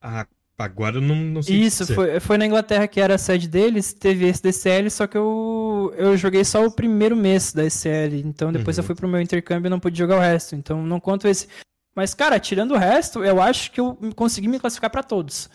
Ah, 0.00 0.26
agora 0.58 0.96
eu 0.96 1.00
não, 1.00 1.16
não 1.16 1.42
sei. 1.42 1.56
Isso, 1.56 1.92
foi, 1.94 2.20
foi 2.20 2.38
na 2.38 2.46
Inglaterra 2.46 2.86
que 2.86 3.00
era 3.00 3.14
a 3.14 3.18
sede 3.18 3.48
deles, 3.48 3.92
teve 3.92 4.26
esse 4.26 4.42
da 4.42 4.50
ECL, 4.50 4.90
só 4.90 5.06
que 5.06 5.16
eu, 5.16 5.92
eu 5.96 6.16
joguei 6.16 6.44
só 6.44 6.64
o 6.64 6.70
primeiro 6.70 7.16
mês 7.16 7.52
da 7.52 7.64
ECL. 7.64 8.16
Então 8.24 8.52
depois 8.52 8.76
uhum. 8.76 8.82
eu 8.82 8.86
fui 8.86 8.94
pro 8.94 9.08
meu 9.08 9.20
intercâmbio 9.20 9.68
e 9.68 9.70
não 9.70 9.80
pude 9.80 9.98
jogar 9.98 10.16
o 10.16 10.20
resto. 10.20 10.54
Então 10.54 10.82
não 10.82 11.00
conto 11.00 11.26
esse. 11.28 11.48
Mas, 11.94 12.12
cara, 12.12 12.40
tirando 12.40 12.72
o 12.72 12.78
resto, 12.78 13.24
eu 13.24 13.40
acho 13.40 13.70
que 13.70 13.80
eu 13.80 13.96
consegui 14.16 14.48
me 14.48 14.58
classificar 14.58 14.90
para 14.90 15.02
todos. 15.02 15.48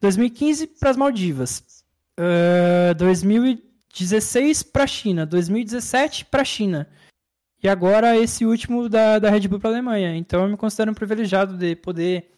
2015 0.00 0.66
para 0.66 0.90
as 0.90 0.96
Maldivas. 0.96 1.64
Uh, 2.18 2.94
2016 2.96 4.62
para 4.62 4.84
a 4.84 4.86
China. 4.86 5.24
2017 5.24 6.26
para 6.26 6.42
a 6.42 6.44
China. 6.44 6.88
E 7.62 7.68
agora 7.68 8.16
esse 8.16 8.44
último 8.44 8.88
da, 8.88 9.18
da 9.18 9.30
Red 9.30 9.48
Bull 9.48 9.58
para 9.58 9.70
a 9.70 9.72
Alemanha. 9.72 10.14
Então 10.16 10.42
eu 10.42 10.48
me 10.48 10.56
considero 10.56 10.90
um 10.90 10.94
privilegiado 10.94 11.56
de 11.56 11.74
poder 11.74 12.30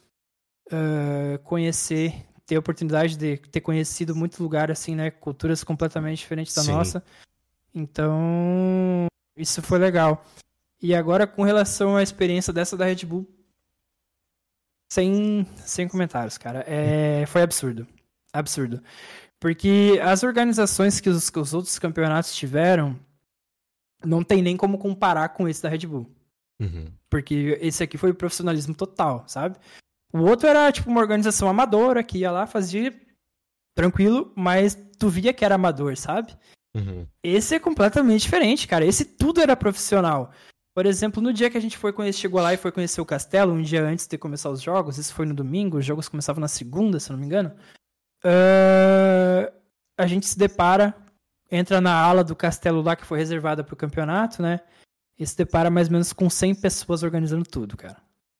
uh, 0.73 1.39
conhecer, 1.41 2.27
ter 2.47 2.57
a 2.57 2.61
oportunidade 2.61 3.17
de 3.17 3.37
ter 3.37 3.61
conhecido 3.61 4.15
muito 4.15 4.43
lugar 4.43 4.71
assim, 4.71 4.95
né? 4.95 5.11
Culturas 5.11 5.65
completamente 5.65 6.19
diferentes 6.19 6.55
da 6.55 6.63
Sim. 6.63 6.73
nossa. 6.73 7.03
Então, 7.75 9.07
isso 9.37 9.63
foi 9.63 9.79
legal. 9.79 10.25
E 10.81 10.95
agora, 10.95 11.27
com 11.27 11.43
relação 11.43 11.97
à 11.97 12.03
experiência 12.03 12.53
dessa 12.53 12.77
da 12.77 12.85
Red 12.85 13.05
Bull, 13.05 13.27
sem, 14.89 15.47
sem 15.59 15.87
comentários, 15.87 16.39
cara. 16.39 16.65
É, 16.67 17.27
foi 17.27 17.43
absurdo. 17.43 17.87
Absurdo. 18.33 18.83
Porque 19.39 20.01
as 20.03 20.23
organizações 20.23 21.01
que 21.01 21.09
os, 21.09 21.31
que 21.31 21.39
os 21.39 21.55
outros 21.55 21.79
campeonatos 21.79 22.35
tiveram 22.35 22.99
não 24.05 24.23
tem 24.23 24.43
nem 24.43 24.57
como 24.57 24.79
comparar 24.79 25.29
com 25.31 25.49
esse 25.49 25.63
da 25.63 25.69
Red 25.69 25.87
Bull. 25.87 26.11
Uhum. 26.61 26.87
Porque 27.09 27.59
esse 27.61 27.83
aqui 27.83 27.97
foi 27.97 28.11
o 28.11 28.15
profissionalismo 28.15 28.75
total, 28.75 29.25
sabe? 29.29 29.57
O 30.13 30.21
outro 30.21 30.49
era 30.49 30.71
tipo 30.73 30.91
uma 30.91 31.01
organização 31.01 31.49
amadora 31.49 32.03
que 32.03 32.19
ia 32.19 32.31
lá, 32.31 32.47
fazia 32.47 32.95
tranquilo, 33.75 34.33
mas 34.35 34.77
tu 34.99 35.09
via 35.09 35.33
que 35.33 35.45
era 35.45 35.55
amador, 35.55 35.97
sabe? 35.97 36.37
Uhum. 36.75 37.07
Esse 37.23 37.55
é 37.55 37.59
completamente 37.59 38.23
diferente, 38.23 38.67
cara. 38.67 38.85
Esse 38.85 39.05
tudo 39.05 39.41
era 39.41 39.57
profissional. 39.57 40.33
Por 40.75 40.87
exemplo, 40.87 41.23
no 41.23 41.33
dia 41.33 41.51
que 41.51 41.59
a 41.59 41.61
gente 41.61 41.77
foi 41.77 41.93
conhecer, 41.93 42.21
chegou 42.21 42.41
lá 42.41 42.55
e 42.55 42.57
foi 42.57 42.71
conhecer 42.71 43.01
o 43.01 43.07
castelo, 43.07 43.53
um 43.53 43.63
dia 43.63 43.83
antes 43.85 44.07
de 44.07 44.17
começar 44.17 44.49
os 44.49 44.63
jogos, 44.63 44.97
isso 44.97 45.13
foi 45.13 45.27
no 45.27 45.35
domingo, 45.35 45.79
os 45.79 45.85
jogos 45.85 46.09
começavam 46.09 46.41
na 46.41 46.49
segunda, 46.49 47.01
se 47.01 47.11
não 47.11 47.19
me 47.19 47.27
engano. 47.27 47.53
Uh, 48.25 49.53
a 49.97 50.07
gente 50.07 50.27
se 50.27 50.39
depara, 50.39 50.95
entra 51.51 51.81
na 51.81 51.93
ala 51.93 52.23
do 52.23 52.37
castelo 52.37 52.81
lá 52.81 52.95
que 52.95 53.05
foi 53.05 53.19
reservada 53.19 53.65
para 53.65 53.75
o 53.75 53.77
campeonato, 53.77 54.41
né? 54.41 54.61
E 55.19 55.27
se 55.27 55.37
depara 55.37 55.69
mais 55.69 55.89
ou 55.89 55.93
menos 55.93 56.13
com 56.13 56.31
100 56.31 56.55
pessoas 56.55 57.03
organizando 57.03 57.45
tudo, 57.45 57.77
cara. 57.77 57.97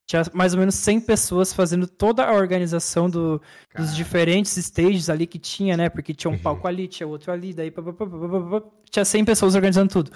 Tinha 0.09 0.23
mais 0.33 0.55
ou 0.55 0.59
menos 0.59 0.73
100 0.73 1.01
pessoas 1.01 1.53
fazendo 1.53 1.85
toda 1.85 2.25
a 2.25 2.33
organização 2.33 3.07
do, 3.07 3.39
dos 3.75 3.95
diferentes 3.95 4.57
stages 4.57 5.07
ali 5.07 5.27
que 5.27 5.37
tinha, 5.37 5.77
né? 5.77 5.87
Porque 5.87 6.15
tinha 6.15 6.31
um 6.31 6.33
uhum. 6.33 6.41
palco 6.41 6.67
ali, 6.67 6.87
tinha 6.87 7.05
outro 7.05 7.31
ali, 7.31 7.53
daí 7.53 7.69
pá, 7.69 7.83
pá, 7.83 7.93
pá, 7.93 8.63
tinha 8.89 9.05
100 9.05 9.23
pessoas 9.23 9.53
organizando 9.53 9.93
tudo. 9.93 10.11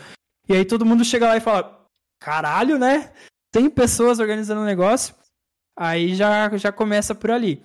E 0.49 0.53
aí 0.53 0.65
todo 0.65 0.83
mundo 0.83 1.05
chega 1.05 1.27
lá 1.27 1.37
e 1.37 1.41
fala: 1.41 1.87
caralho, 2.19 2.79
né? 2.79 3.13
Tem 3.51 3.69
pessoas 3.69 4.17
organizando 4.17 4.61
o 4.61 4.63
um 4.63 4.65
negócio. 4.65 5.13
Aí 5.77 6.15
já, 6.15 6.49
já 6.57 6.71
começa 6.71 7.13
por 7.13 7.29
ali. 7.29 7.61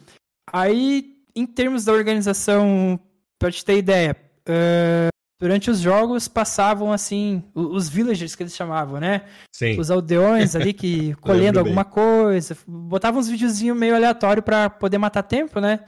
Aí, 0.53 1.17
em 1.35 1.47
termos 1.47 1.87
da 1.87 1.95
organização, 1.95 3.01
pra 3.39 3.51
te 3.51 3.65
ter 3.65 3.79
ideia, 3.79 4.15
uh, 4.47 5.09
durante 5.39 5.71
os 5.71 5.79
jogos 5.79 6.27
passavam 6.27 6.93
assim, 6.93 7.43
os 7.55 7.89
villagers 7.89 8.35
que 8.35 8.43
eles 8.43 8.57
chamavam, 8.57 8.99
né? 9.01 9.23
Sim. 9.53 9.79
Os 9.79 9.91
aldeões 9.91 10.57
ali 10.57 10.73
que 10.73 11.15
colhendo 11.23 11.59
alguma 11.59 11.85
bem. 11.85 11.93
coisa, 11.93 12.57
botavam 12.67 13.21
uns 13.21 13.29
videozinhos 13.29 13.79
meio 13.79 13.95
aleatório 13.95 14.43
para 14.43 14.69
poder 14.69 14.99
matar 14.99 15.23
tempo, 15.23 15.61
né? 15.61 15.81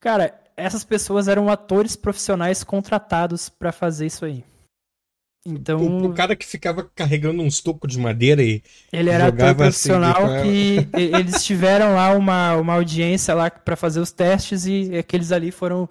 Cara, 0.00 0.34
essas 0.56 0.84
pessoas 0.84 1.28
eram 1.28 1.48
atores 1.50 1.96
profissionais 1.96 2.64
contratados 2.64 3.48
para 3.48 3.72
fazer 3.72 4.06
isso 4.06 4.24
aí. 4.24 4.44
Então, 5.46 6.04
o, 6.04 6.12
cara 6.12 6.36
que 6.36 6.44
ficava 6.44 6.84
carregando 6.94 7.42
uns 7.42 7.60
tocos 7.60 7.90
de 7.90 7.98
madeira 7.98 8.42
e 8.42 8.62
ele 8.92 9.08
era 9.08 9.28
ator 9.28 9.46
assim, 9.46 9.54
profissional 9.56 10.42
que 10.42 10.88
eles 10.92 11.44
tiveram 11.44 11.94
lá 11.94 12.10
uma, 12.10 12.56
uma 12.56 12.74
audiência 12.74 13.34
lá 13.34 13.50
para 13.50 13.76
fazer 13.76 14.00
os 14.00 14.10
testes 14.12 14.66
e 14.66 14.96
aqueles 14.98 15.32
ali 15.32 15.50
foram 15.50 15.88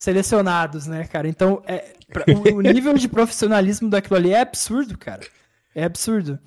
selecionados, 0.00 0.86
né, 0.86 1.06
cara? 1.06 1.28
Então, 1.28 1.62
é, 1.66 1.94
pra, 2.08 2.24
o, 2.34 2.56
o, 2.56 2.60
nível 2.62 2.94
de 2.94 3.06
profissionalismo 3.06 3.90
daquilo 3.90 4.16
ali 4.16 4.32
é 4.32 4.40
absurdo, 4.40 4.96
cara. 4.96 5.20
É 5.74 5.84
absurdo. 5.84 6.38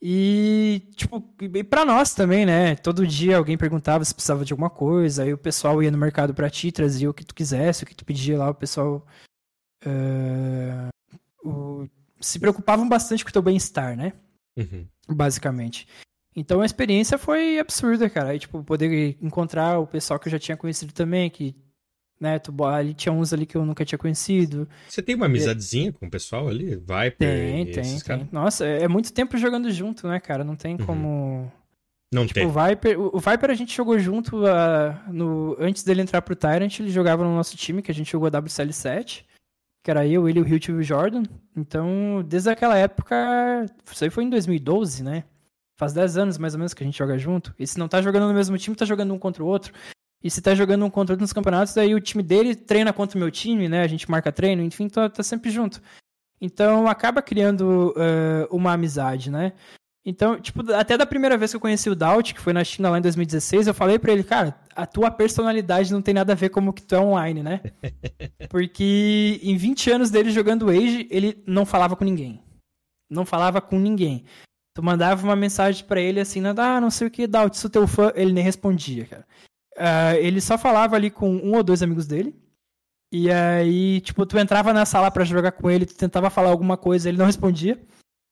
E, 0.00 0.82
tipo, 0.94 1.22
e 1.40 1.64
pra 1.64 1.84
nós 1.84 2.14
também, 2.14 2.46
né? 2.46 2.76
Todo 2.76 3.06
dia 3.06 3.36
alguém 3.36 3.58
perguntava 3.58 4.04
se 4.04 4.14
precisava 4.14 4.44
de 4.44 4.52
alguma 4.52 4.70
coisa, 4.70 5.24
aí 5.24 5.32
o 5.32 5.38
pessoal 5.38 5.82
ia 5.82 5.90
no 5.90 5.98
mercado 5.98 6.32
pra 6.32 6.50
ti, 6.50 6.72
trazia 6.72 7.10
o 7.10 7.14
que 7.14 7.24
tu 7.24 7.34
quisesse, 7.34 7.84
o 7.84 7.86
que 7.86 7.94
tu 7.94 8.04
pedia 8.04 8.38
lá, 8.38 8.50
o 8.50 8.54
pessoal. 8.54 9.06
Uh, 9.84 10.88
o, 11.48 11.88
se 12.20 12.38
preocupavam 12.38 12.88
bastante 12.88 13.24
com 13.24 13.30
o 13.30 13.32
teu 13.32 13.42
bem-estar, 13.42 13.96
né? 13.96 14.12
Uhum. 14.56 14.86
Basicamente. 15.08 15.86
Então 16.34 16.60
a 16.60 16.66
experiência 16.66 17.18
foi 17.18 17.58
absurda, 17.58 18.10
cara. 18.10 18.30
Aí, 18.30 18.38
tipo, 18.38 18.62
poder 18.62 19.16
encontrar 19.22 19.78
o 19.78 19.86
pessoal 19.86 20.18
que 20.18 20.28
eu 20.28 20.32
já 20.32 20.38
tinha 20.38 20.56
conhecido 20.56 20.92
também, 20.92 21.30
que, 21.30 21.54
né, 22.20 22.38
tu, 22.38 22.64
ali 22.64 22.94
tinha 22.94 23.12
uns 23.12 23.32
ali 23.32 23.46
que 23.46 23.56
eu 23.56 23.64
nunca 23.64 23.84
tinha 23.84 23.98
conhecido. 23.98 24.68
Você 24.88 25.02
tem 25.02 25.14
uma 25.14 25.26
amizadezinha 25.26 25.92
com 25.92 26.06
o 26.06 26.10
pessoal 26.10 26.48
ali? 26.48 26.76
Vai 26.76 27.10
Tem, 27.10 27.66
tem, 27.66 28.00
tem. 28.00 28.28
Nossa, 28.32 28.66
é, 28.66 28.82
é 28.82 28.88
muito 28.88 29.12
tempo 29.12 29.36
jogando 29.36 29.70
junto, 29.70 30.08
né, 30.08 30.18
cara? 30.20 30.44
Não 30.44 30.56
tem 30.56 30.76
uhum. 30.76 30.86
como. 30.86 31.52
Não 32.12 32.26
tipo, 32.26 32.34
tem. 32.34 32.46
O 32.46 32.50
Viper, 32.50 33.00
o 33.00 33.18
Viper 33.18 33.50
a 33.50 33.54
gente 33.54 33.76
jogou 33.76 33.98
junto 33.98 34.44
uh, 34.44 35.12
no, 35.12 35.56
antes 35.58 35.82
dele 35.82 36.02
entrar 36.02 36.22
pro 36.22 36.36
Tyrant, 36.36 36.78
ele 36.78 36.90
jogava 36.90 37.24
no 37.24 37.34
nosso 37.34 37.56
time, 37.56 37.82
que 37.82 37.90
a 37.90 37.94
gente 37.94 38.10
jogou 38.10 38.28
a 38.28 38.30
WCL7 38.30 39.24
que 39.86 39.90
era 39.92 40.04
eu, 40.04 40.28
ele, 40.28 40.40
o 40.40 40.48
Hilt 40.48 40.66
e 40.66 40.72
o 40.72 40.82
Jordan. 40.82 41.22
Então, 41.56 42.20
desde 42.26 42.50
aquela 42.50 42.76
época, 42.76 43.14
isso 43.88 44.02
aí 44.02 44.10
foi 44.10 44.24
em 44.24 44.30
2012, 44.30 45.04
né? 45.04 45.22
Faz 45.78 45.92
10 45.92 46.18
anos 46.18 46.38
mais 46.38 46.54
ou 46.54 46.58
menos 46.58 46.74
que 46.74 46.82
a 46.82 46.86
gente 46.86 46.98
joga 46.98 47.16
junto. 47.16 47.54
E 47.56 47.64
se 47.68 47.78
não 47.78 47.86
tá 47.86 48.02
jogando 48.02 48.26
no 48.26 48.34
mesmo 48.34 48.58
time, 48.58 48.74
tá 48.74 48.84
jogando 48.84 49.14
um 49.14 49.18
contra 49.18 49.44
o 49.44 49.46
outro. 49.46 49.72
E 50.22 50.30
se 50.30 50.40
tá 50.40 50.54
jogando 50.54 50.84
um 50.84 50.90
contra 50.90 51.12
o 51.12 51.14
outro 51.14 51.22
nos 51.22 51.32
campeonatos, 51.32 51.74
daí 51.74 51.94
o 51.94 52.00
time 52.00 52.22
dele 52.22 52.54
treina 52.54 52.92
contra 52.92 53.16
o 53.16 53.20
meu 53.20 53.30
time, 53.30 53.68
né? 53.68 53.82
A 53.82 53.86
gente 53.86 54.10
marca 54.10 54.32
treino, 54.32 54.62
enfim, 54.62 54.88
tá, 54.88 55.08
tá 55.08 55.22
sempre 55.22 55.50
junto. 55.50 55.80
Então 56.40 56.88
acaba 56.88 57.22
criando 57.22 57.94
uh, 57.96 58.54
uma 58.54 58.72
amizade, 58.72 59.30
né? 59.30 59.52
Então, 60.08 60.40
tipo, 60.40 60.72
até 60.72 60.96
da 60.96 61.04
primeira 61.04 61.36
vez 61.36 61.50
que 61.50 61.56
eu 61.56 61.60
conheci 61.60 61.90
o 61.90 61.96
Daut, 61.96 62.32
que 62.32 62.40
foi 62.40 62.52
na 62.52 62.62
China 62.62 62.90
lá 62.90 62.98
em 62.98 63.02
2016, 63.02 63.66
eu 63.66 63.74
falei 63.74 63.98
para 63.98 64.12
ele, 64.12 64.22
cara, 64.22 64.56
a 64.74 64.86
tua 64.86 65.10
personalidade 65.10 65.92
não 65.92 66.00
tem 66.00 66.14
nada 66.14 66.32
a 66.32 66.36
ver 66.36 66.48
com 66.48 66.60
como 66.60 66.72
que 66.72 66.82
tu 66.82 66.94
é 66.94 67.00
online, 67.00 67.42
né? 67.42 67.60
Porque 68.48 69.40
em 69.42 69.56
20 69.56 69.90
anos 69.90 70.08
dele 70.08 70.30
jogando 70.30 70.70
Age, 70.70 71.08
ele 71.10 71.42
não 71.44 71.66
falava 71.66 71.96
com 71.96 72.04
ninguém. 72.04 72.40
Não 73.10 73.26
falava 73.26 73.60
com 73.60 73.80
ninguém. 73.80 74.24
Tu 74.76 74.82
mandava 74.82 75.24
uma 75.24 75.34
mensagem 75.34 75.84
para 75.84 76.00
ele 76.00 76.20
assim, 76.20 76.40
ah, 76.46 76.80
não 76.80 76.90
sei 76.90 77.08
o 77.08 77.10
que, 77.10 77.26
Daut, 77.26 77.56
sou 77.56 77.68
teu 77.68 77.88
fã, 77.88 78.12
ele 78.14 78.32
nem 78.32 78.44
respondia, 78.44 79.06
cara. 79.06 79.26
Uh, 79.76 80.16
ele 80.18 80.40
só 80.40 80.56
falava 80.56 80.96
ali 80.96 81.10
com 81.10 81.30
um 81.30 81.54
ou 81.54 81.62
dois 81.62 81.82
amigos 81.82 82.06
dele. 82.06 82.34
E 83.12 83.30
aí, 83.30 84.00
tipo, 84.00 84.26
tu 84.26 84.38
entrava 84.38 84.72
na 84.72 84.84
sala 84.84 85.10
para 85.10 85.24
jogar 85.24 85.52
com 85.52 85.70
ele, 85.70 85.86
tu 85.86 85.94
tentava 85.94 86.28
falar 86.30 86.50
alguma 86.50 86.76
coisa, 86.76 87.08
ele 87.08 87.18
não 87.18 87.26
respondia. 87.26 87.80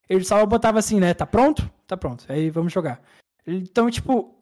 Ele 0.08 0.24
só 0.24 0.44
botava 0.44 0.78
assim, 0.78 0.98
né? 1.00 1.14
Tá 1.14 1.26
pronto? 1.26 1.70
Tá 1.86 1.96
pronto. 1.96 2.24
Aí 2.28 2.50
vamos 2.50 2.72
jogar. 2.72 3.00
Então, 3.46 3.90
tipo. 3.90 4.34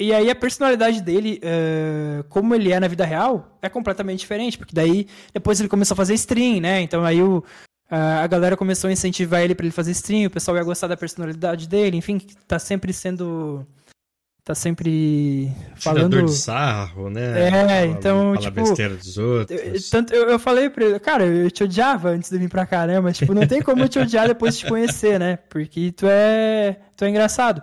E 0.00 0.14
aí 0.14 0.30
a 0.30 0.34
personalidade 0.34 1.02
dele, 1.02 1.40
uh, 1.42 2.22
como 2.28 2.54
ele 2.54 2.72
é 2.72 2.78
na 2.78 2.86
vida 2.86 3.04
real, 3.04 3.58
é 3.60 3.68
completamente 3.68 4.20
diferente. 4.20 4.56
Porque 4.56 4.74
daí, 4.74 5.08
depois 5.32 5.58
ele 5.58 5.68
começou 5.68 5.94
a 5.94 5.96
fazer 5.96 6.14
stream, 6.14 6.60
né? 6.60 6.80
Então 6.80 7.04
aí 7.04 7.20
o, 7.20 7.38
uh, 7.38 8.22
a 8.22 8.26
galera 8.28 8.56
começou 8.56 8.88
a 8.88 8.92
incentivar 8.92 9.42
ele 9.42 9.56
para 9.56 9.66
ele 9.66 9.72
fazer 9.72 9.90
stream, 9.90 10.26
o 10.26 10.30
pessoal 10.30 10.56
ia 10.56 10.62
gostar 10.62 10.86
da 10.86 10.96
personalidade 10.96 11.68
dele, 11.68 11.96
enfim, 11.96 12.18
tá 12.46 12.60
sempre 12.60 12.92
sendo 12.92 13.66
tá 14.48 14.54
sempre 14.54 15.52
falando 15.74 16.08
Tirador 16.08 16.24
de 16.24 16.32
sarro, 16.32 17.10
né? 17.10 17.48
É, 17.48 17.50
fala, 17.50 17.86
então, 17.86 18.18
fala 18.32 18.38
tipo, 18.38 18.54
besteira 18.54 18.96
dos 18.96 19.18
outros. 19.18 19.90
Tanto 19.90 20.14
eu, 20.14 20.30
eu 20.30 20.38
falei 20.38 20.70
para 20.70 20.86
ele, 20.86 20.98
cara, 20.98 21.26
eu 21.26 21.50
te 21.50 21.64
odiava 21.64 22.08
antes 22.08 22.30
de 22.30 22.38
vir 22.38 22.48
para 22.48 22.64
cá, 22.64 22.86
né? 22.86 22.98
Mas 22.98 23.18
tipo, 23.18 23.34
não 23.34 23.46
tem 23.46 23.60
como 23.60 23.82
eu 23.82 23.88
te 23.90 23.98
odiar 23.98 24.26
depois 24.26 24.54
de 24.54 24.60
te 24.60 24.66
conhecer, 24.66 25.20
né? 25.20 25.36
Porque 25.36 25.92
tu 25.92 26.06
é, 26.08 26.80
tu 26.96 27.04
é 27.04 27.10
engraçado. 27.10 27.62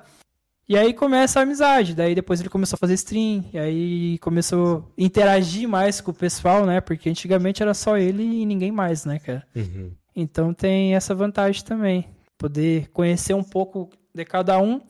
E 0.69 0.77
aí 0.77 0.93
começa 0.93 1.39
a 1.39 1.43
amizade, 1.43 1.95
daí 1.95 2.13
depois 2.13 2.39
ele 2.39 2.49
começou 2.49 2.75
a 2.75 2.79
fazer 2.79 2.93
stream, 2.93 3.45
e 3.51 3.57
aí 3.57 4.19
começou 4.19 4.93
a 4.95 5.01
interagir 5.01 5.67
mais 5.67 5.99
com 5.99 6.11
o 6.11 6.13
pessoal, 6.13 6.67
né? 6.67 6.81
Porque 6.81 7.09
antigamente 7.09 7.63
era 7.63 7.73
só 7.73 7.97
ele 7.97 8.21
e 8.21 8.45
ninguém 8.45 8.71
mais, 8.71 9.05
né, 9.05 9.17
cara? 9.17 9.43
Uhum. 9.55 9.91
Então 10.15 10.53
tem 10.53 10.93
essa 10.93 11.15
vantagem 11.15 11.63
também, 11.63 12.07
poder 12.37 12.91
conhecer 12.91 13.33
um 13.33 13.43
pouco 13.43 13.89
de 14.13 14.23
cada 14.23 14.59
um, 14.59 14.81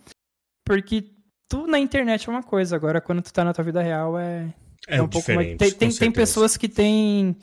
porque 0.66 1.15
tu 1.56 1.68
na 1.68 1.80
internet 1.80 2.28
é 2.28 2.32
uma 2.32 2.44
coisa, 2.44 2.76
agora 2.76 3.00
quando 3.00 3.22
tu 3.22 3.32
tá 3.32 3.44
na 3.44 3.54
tua 3.54 3.64
vida 3.64 3.82
real 3.82 4.18
é, 4.20 4.54
é, 4.88 4.98
é 4.98 5.02
um 5.02 5.08
pouco 5.08 5.32
mais. 5.34 5.58
Tem, 5.58 5.72
tem, 5.72 5.90
tem, 5.90 6.12
pessoas 6.12 6.58
que 6.58 6.68
têm. 6.68 7.36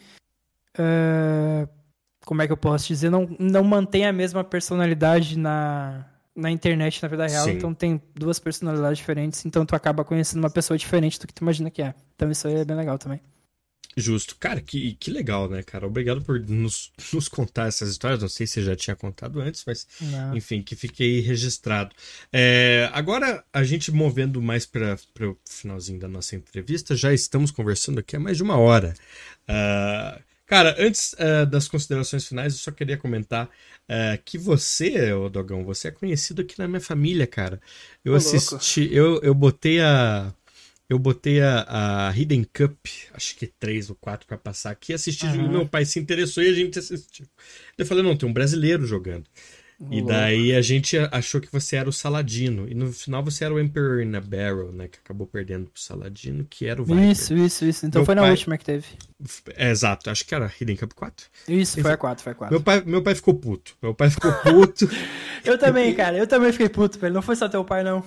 Uh, 0.78 1.68
como 2.24 2.42
é 2.42 2.46
que 2.46 2.52
eu 2.52 2.56
posso 2.56 2.86
dizer? 2.86 3.10
Não, 3.10 3.28
não 3.38 3.64
mantém 3.64 4.06
a 4.06 4.12
mesma 4.12 4.44
personalidade 4.44 5.38
na, 5.38 6.06
na 6.36 6.50
internet, 6.50 7.02
na 7.02 7.08
vida 7.08 7.26
real. 7.26 7.44
Sim. 7.44 7.52
Então 7.52 7.74
tem 7.74 8.00
duas 8.14 8.38
personalidades 8.38 8.98
diferentes. 8.98 9.44
Então 9.44 9.66
tu 9.66 9.74
acaba 9.74 10.04
conhecendo 10.04 10.40
uma 10.40 10.50
pessoa 10.50 10.78
diferente 10.78 11.18
do 11.18 11.26
que 11.26 11.34
tu 11.34 11.42
imagina 11.42 11.70
que 11.70 11.82
é. 11.82 11.94
Então 12.14 12.30
isso 12.30 12.46
aí 12.46 12.56
é 12.56 12.64
bem 12.64 12.76
legal 12.76 12.98
também. 12.98 13.20
Justo. 13.96 14.36
Cara, 14.36 14.60
que, 14.60 14.94
que 14.94 15.10
legal, 15.10 15.48
né, 15.48 15.62
cara? 15.62 15.86
Obrigado 15.86 16.22
por 16.22 16.40
nos, 16.40 16.90
nos 17.12 17.28
contar 17.28 17.68
essas 17.68 17.90
histórias. 17.90 18.20
Não 18.20 18.28
sei 18.28 18.46
se 18.46 18.62
já 18.62 18.74
tinha 18.74 18.96
contado 18.96 19.40
antes, 19.40 19.64
mas 19.66 19.86
Não. 20.00 20.36
enfim, 20.36 20.62
que 20.62 20.74
fiquei 20.74 21.20
registrado. 21.20 21.94
É, 22.32 22.88
agora, 22.92 23.44
a 23.52 23.62
gente 23.62 23.92
movendo 23.92 24.40
mais 24.40 24.64
para 24.64 24.96
o 25.20 25.36
finalzinho 25.44 26.00
da 26.00 26.08
nossa 26.08 26.34
entrevista, 26.34 26.96
já 26.96 27.12
estamos 27.12 27.50
conversando 27.50 28.00
aqui 28.00 28.16
há 28.16 28.20
mais 28.20 28.36
de 28.38 28.42
uma 28.42 28.56
hora. 28.56 28.94
Uh, 29.42 30.22
cara, 30.46 30.74
antes 30.78 31.12
uh, 31.14 31.44
das 31.44 31.68
considerações 31.68 32.26
finais, 32.26 32.54
eu 32.54 32.60
só 32.60 32.70
queria 32.70 32.96
comentar 32.96 33.46
uh, 33.46 34.22
que 34.24 34.38
você, 34.38 35.12
ô 35.12 35.28
Dogão, 35.28 35.64
você 35.64 35.88
é 35.88 35.90
conhecido 35.90 36.40
aqui 36.40 36.58
na 36.58 36.66
minha 36.66 36.80
família, 36.80 37.26
cara. 37.26 37.60
Eu 38.02 38.12
Tô 38.12 38.16
assisti, 38.16 38.88
eu, 38.90 39.20
eu 39.22 39.34
botei 39.34 39.80
a 39.80 40.32
eu 40.92 40.98
botei 40.98 41.40
a, 41.40 42.08
a 42.08 42.12
Hidden 42.14 42.44
Cup, 42.44 42.86
acho 43.14 43.34
que 43.36 43.46
três 43.46 43.88
ou 43.88 43.96
quatro 43.96 44.26
para 44.26 44.36
passar 44.36 44.70
aqui, 44.70 44.92
assisti 44.92 45.24
uhum. 45.24 45.50
meu 45.50 45.66
pai 45.66 45.86
se 45.86 45.98
interessou 45.98 46.42
e 46.42 46.48
a 46.48 46.52
gente 46.52 46.78
assistiu. 46.78 47.26
Eu 47.78 47.86
falei, 47.86 48.04
não, 48.04 48.14
tem 48.14 48.28
um 48.28 48.32
brasileiro 48.32 48.86
jogando. 48.86 49.24
E 49.90 50.02
daí 50.02 50.54
a 50.54 50.62
gente 50.62 50.96
achou 51.10 51.40
que 51.40 51.50
você 51.50 51.76
era 51.76 51.88
o 51.88 51.92
Saladino. 51.92 52.68
E 52.68 52.74
no 52.74 52.92
final 52.92 53.22
você 53.22 53.44
era 53.44 53.52
o 53.52 53.60
Emperor 53.60 54.00
in 54.00 54.14
a 54.14 54.20
Barrel, 54.20 54.72
né? 54.72 54.88
Que 54.88 54.98
acabou 54.98 55.26
perdendo 55.26 55.66
pro 55.70 55.80
Saladino, 55.80 56.46
que 56.48 56.66
era 56.66 56.80
o 56.80 56.84
Viper. 56.84 57.10
Isso, 57.10 57.34
isso, 57.34 57.64
isso. 57.64 57.86
Então 57.86 58.00
meu 58.00 58.06
foi 58.06 58.14
na 58.14 58.22
última 58.22 58.56
que 58.56 58.64
teve. 58.64 58.86
É, 59.56 59.70
exato, 59.70 60.10
acho 60.10 60.24
que 60.26 60.34
era 60.34 60.50
Hidden 60.60 60.76
Cup 60.76 60.92
4. 60.94 61.26
Isso, 61.48 61.80
foi 61.80 61.92
a 61.92 61.96
4, 61.96 62.22
foi 62.22 62.32
a 62.32 62.34
4. 62.34 62.54
Meu 62.54 62.62
pai, 62.62 62.82
meu 62.84 63.02
pai 63.02 63.14
ficou 63.14 63.34
puto. 63.34 63.76
Meu 63.82 63.94
pai 63.94 64.10
ficou 64.10 64.32
puto. 64.32 64.88
eu 65.44 65.58
também, 65.58 65.94
cara. 65.94 66.16
Eu 66.16 66.26
também 66.26 66.52
fiquei 66.52 66.68
puto, 66.68 66.98
velho. 66.98 67.14
Não 67.14 67.22
foi 67.22 67.36
só 67.36 67.48
teu 67.48 67.64
pai, 67.64 67.82
não. 67.82 68.04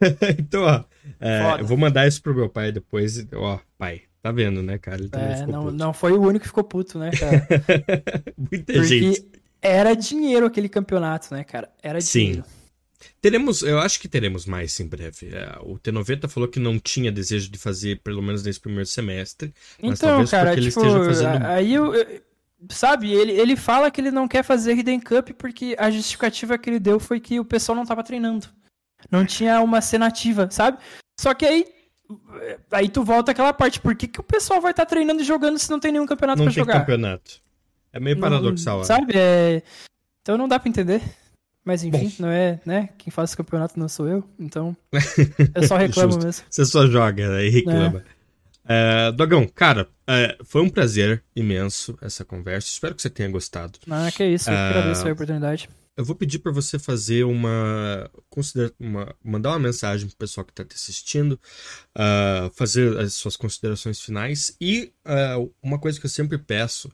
então, 0.38 0.62
ó. 0.62 0.84
É, 1.20 1.60
eu 1.60 1.66
vou 1.66 1.76
mandar 1.76 2.06
isso 2.06 2.22
pro 2.22 2.34
meu 2.34 2.48
pai 2.48 2.72
depois. 2.72 3.26
Ó, 3.32 3.58
pai, 3.78 4.02
Tá 4.24 4.32
vendo, 4.32 4.62
né, 4.62 4.78
cara? 4.78 4.96
Ele 4.96 5.10
também 5.10 5.32
é, 5.32 5.36
ficou 5.36 5.52
não, 5.52 5.62
puto. 5.64 5.76
não 5.76 5.92
foi 5.92 6.12
o 6.12 6.22
único 6.22 6.40
que 6.40 6.46
ficou 6.46 6.64
puto, 6.64 6.98
né, 6.98 7.10
cara? 7.10 7.46
Muita 8.38 8.72
Porque 8.72 8.84
gente 8.84 9.43
era 9.64 9.94
dinheiro 9.94 10.44
aquele 10.44 10.68
campeonato, 10.68 11.32
né, 11.32 11.42
cara? 11.42 11.72
Era 11.82 11.98
dinheiro. 11.98 12.44
Sim. 12.46 12.64
Teremos, 13.20 13.62
eu 13.62 13.78
acho 13.78 13.98
que 13.98 14.08
teremos 14.08 14.44
mais 14.44 14.78
em 14.78 14.86
breve. 14.86 15.30
É, 15.34 15.58
o 15.62 15.78
T90 15.78 16.28
falou 16.28 16.48
que 16.48 16.60
não 16.60 16.78
tinha 16.78 17.10
desejo 17.10 17.50
de 17.50 17.58
fazer, 17.58 18.00
pelo 18.02 18.22
menos 18.22 18.44
nesse 18.44 18.60
primeiro 18.60 18.86
semestre. 18.86 19.54
Mas 19.80 19.98
então, 19.98 20.10
talvez 20.10 20.30
cara, 20.30 20.50
porque 20.50 20.68
tipo, 20.68 20.80
ele 20.80 20.88
esteja 20.88 21.04
fazendo. 21.04 21.46
Aí 21.46 21.74
eu, 21.74 21.94
eu, 21.94 22.20
sabe, 22.70 23.12
ele, 23.12 23.32
ele 23.32 23.56
fala 23.56 23.90
que 23.90 24.00
ele 24.00 24.10
não 24.10 24.28
quer 24.28 24.42
fazer 24.42 24.76
Hidden 24.76 25.00
Cup 25.00 25.30
porque 25.38 25.74
a 25.78 25.90
justificativa 25.90 26.58
que 26.58 26.68
ele 26.68 26.78
deu 26.78 27.00
foi 27.00 27.18
que 27.18 27.40
o 27.40 27.44
pessoal 27.44 27.76
não 27.76 27.86
tava 27.86 28.02
treinando. 28.02 28.46
Não 29.10 29.24
tinha 29.24 29.60
uma 29.60 29.80
cena 29.80 30.06
ativa, 30.06 30.48
sabe? 30.50 30.78
Só 31.18 31.32
que 31.32 31.46
aí. 31.46 31.66
Aí 32.70 32.88
tu 32.90 33.02
volta 33.02 33.32
aquela 33.32 33.52
parte, 33.52 33.80
por 33.80 33.94
que, 33.96 34.06
que 34.06 34.20
o 34.20 34.24
pessoal 34.24 34.60
vai 34.60 34.72
estar 34.72 34.84
tá 34.84 34.90
treinando 34.90 35.22
e 35.22 35.24
jogando 35.24 35.58
se 35.58 35.70
não 35.70 35.80
tem 35.80 35.90
nenhum 35.90 36.06
campeonato 36.06 36.38
não 36.38 36.44
pra 36.44 36.52
jogar? 36.52 36.72
Tem 36.74 36.80
campeonato. 36.82 37.42
É 37.94 38.00
meio 38.00 38.18
paradoxal. 38.18 38.74
Não, 38.74 38.80
né? 38.80 38.86
sabe? 38.86 39.12
É... 39.16 39.62
Então 40.20 40.36
não 40.36 40.48
dá 40.48 40.58
pra 40.58 40.68
entender. 40.68 41.00
Mas 41.64 41.82
enfim, 41.82 42.08
Bom. 42.08 42.26
não 42.26 42.28
é, 42.28 42.60
né? 42.66 42.90
Quem 42.98 43.10
faz 43.10 43.32
o 43.32 43.36
campeonato 43.38 43.78
não 43.78 43.88
sou 43.88 44.06
eu, 44.06 44.22
então 44.38 44.76
eu 45.54 45.66
só 45.66 45.78
reclamo 45.78 46.18
mesmo. 46.18 46.44
Você 46.50 46.66
só 46.66 46.86
joga 46.86 47.42
e 47.42 47.48
reclama. 47.48 48.04
É. 48.10 48.14
É, 48.66 49.12
Dogão, 49.12 49.46
cara, 49.46 49.88
é, 50.06 50.36
foi 50.44 50.62
um 50.62 50.68
prazer 50.68 51.22
imenso 51.34 51.96
essa 52.02 52.24
conversa. 52.24 52.68
Espero 52.68 52.94
que 52.94 53.00
você 53.00 53.08
tenha 53.08 53.30
gostado. 53.30 53.78
Ah, 53.90 54.10
que 54.10 54.24
isso, 54.26 54.50
eu 54.50 54.56
agradeço 54.56 55.08
a 55.08 55.12
oportunidade. 55.12 55.68
Eu 55.96 56.04
vou 56.04 56.16
pedir 56.16 56.40
para 56.40 56.50
você 56.50 56.78
fazer 56.78 57.24
uma, 57.24 58.10
uma, 58.80 59.14
mandar 59.22 59.50
uma 59.50 59.60
mensagem 59.60 60.08
pro 60.08 60.16
pessoal 60.16 60.44
que 60.44 60.52
tá 60.52 60.64
te 60.64 60.74
assistindo, 60.74 61.38
uh, 61.96 62.50
fazer 62.54 62.98
as 62.98 63.14
suas 63.14 63.36
considerações 63.36 64.00
finais 64.00 64.56
e 64.60 64.92
uh, 65.06 65.50
uma 65.62 65.78
coisa 65.78 66.00
que 66.00 66.06
eu 66.06 66.10
sempre 66.10 66.36
peço 66.36 66.90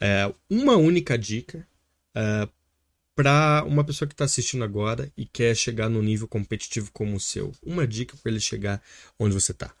é, 0.00 0.32
uma 0.50 0.76
única 0.76 1.16
dica 1.18 1.66
é, 2.14 2.48
para 3.14 3.64
uma 3.66 3.84
pessoa 3.84 4.08
que 4.08 4.14
está 4.14 4.24
assistindo 4.24 4.64
agora 4.64 5.10
e 5.16 5.24
quer 5.24 5.54
chegar 5.54 5.88
no 5.88 6.02
nível 6.02 6.26
competitivo 6.26 6.90
como 6.92 7.16
o 7.16 7.20
seu. 7.20 7.52
Uma 7.62 7.86
dica 7.86 8.16
para 8.22 8.30
ele 8.30 8.40
chegar 8.40 8.82
onde 9.18 9.34
você 9.34 9.52
está. 9.52 9.72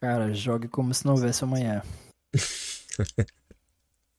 Cara, 0.00 0.32
jogue 0.32 0.68
como 0.68 0.92
se 0.94 1.04
não 1.04 1.14
houvesse 1.14 1.42
amanhã. 1.42 1.82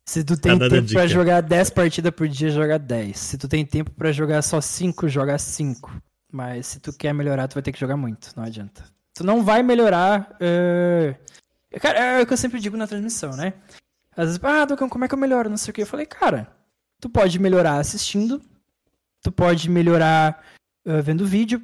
Se 0.10 0.24
tu 0.24 0.36
tem 0.36 0.58
tá 0.58 0.68
tempo 0.68 0.92
para 0.92 1.06
jogar 1.06 1.40
10 1.40 1.70
partidas 1.70 2.12
por 2.12 2.28
dia, 2.28 2.50
joga 2.50 2.80
10. 2.80 3.16
Se 3.16 3.38
tu 3.38 3.48
tem 3.48 3.64
tempo 3.64 3.92
para 3.92 4.12
jogar 4.12 4.42
só 4.42 4.60
5, 4.60 5.08
joga 5.08 5.38
5. 5.38 6.02
Mas 6.32 6.66
se 6.66 6.80
tu 6.80 6.92
quer 6.92 7.14
melhorar, 7.14 7.48
tu 7.48 7.54
vai 7.54 7.62
ter 7.62 7.72
que 7.72 7.80
jogar 7.80 7.96
muito, 7.96 8.32
não 8.36 8.44
adianta. 8.44 8.84
Tu 9.14 9.24
não 9.24 9.44
vai 9.44 9.62
melhorar. 9.62 10.36
Uh... 10.42 11.80
Cara, 11.80 12.00
é 12.00 12.22
o 12.24 12.26
que 12.26 12.34
eu 12.34 12.38
sempre 12.38 12.60
digo 12.60 12.76
na 12.76 12.88
transmissão, 12.88 13.36
né? 13.36 13.54
Às 14.20 14.26
vezes, 14.26 14.44
ah, 14.44 14.66
Docão, 14.66 14.90
como 14.90 15.06
é 15.06 15.08
que 15.08 15.14
eu 15.14 15.18
melhoro? 15.18 15.50
Não 15.50 15.56
sei 15.56 15.72
o 15.72 15.74
que. 15.74 15.82
Eu 15.82 15.88
falei, 15.88 16.06
cara, 16.06 16.52
tu 17.00 17.10
pode 17.10 17.40
melhorar 17.40 17.78
assistindo, 17.78 18.42
tu 19.22 19.32
pode 19.32 19.70
melhorar 19.70 20.44
uh, 20.86 21.02
vendo 21.02 21.26
vídeo, 21.26 21.64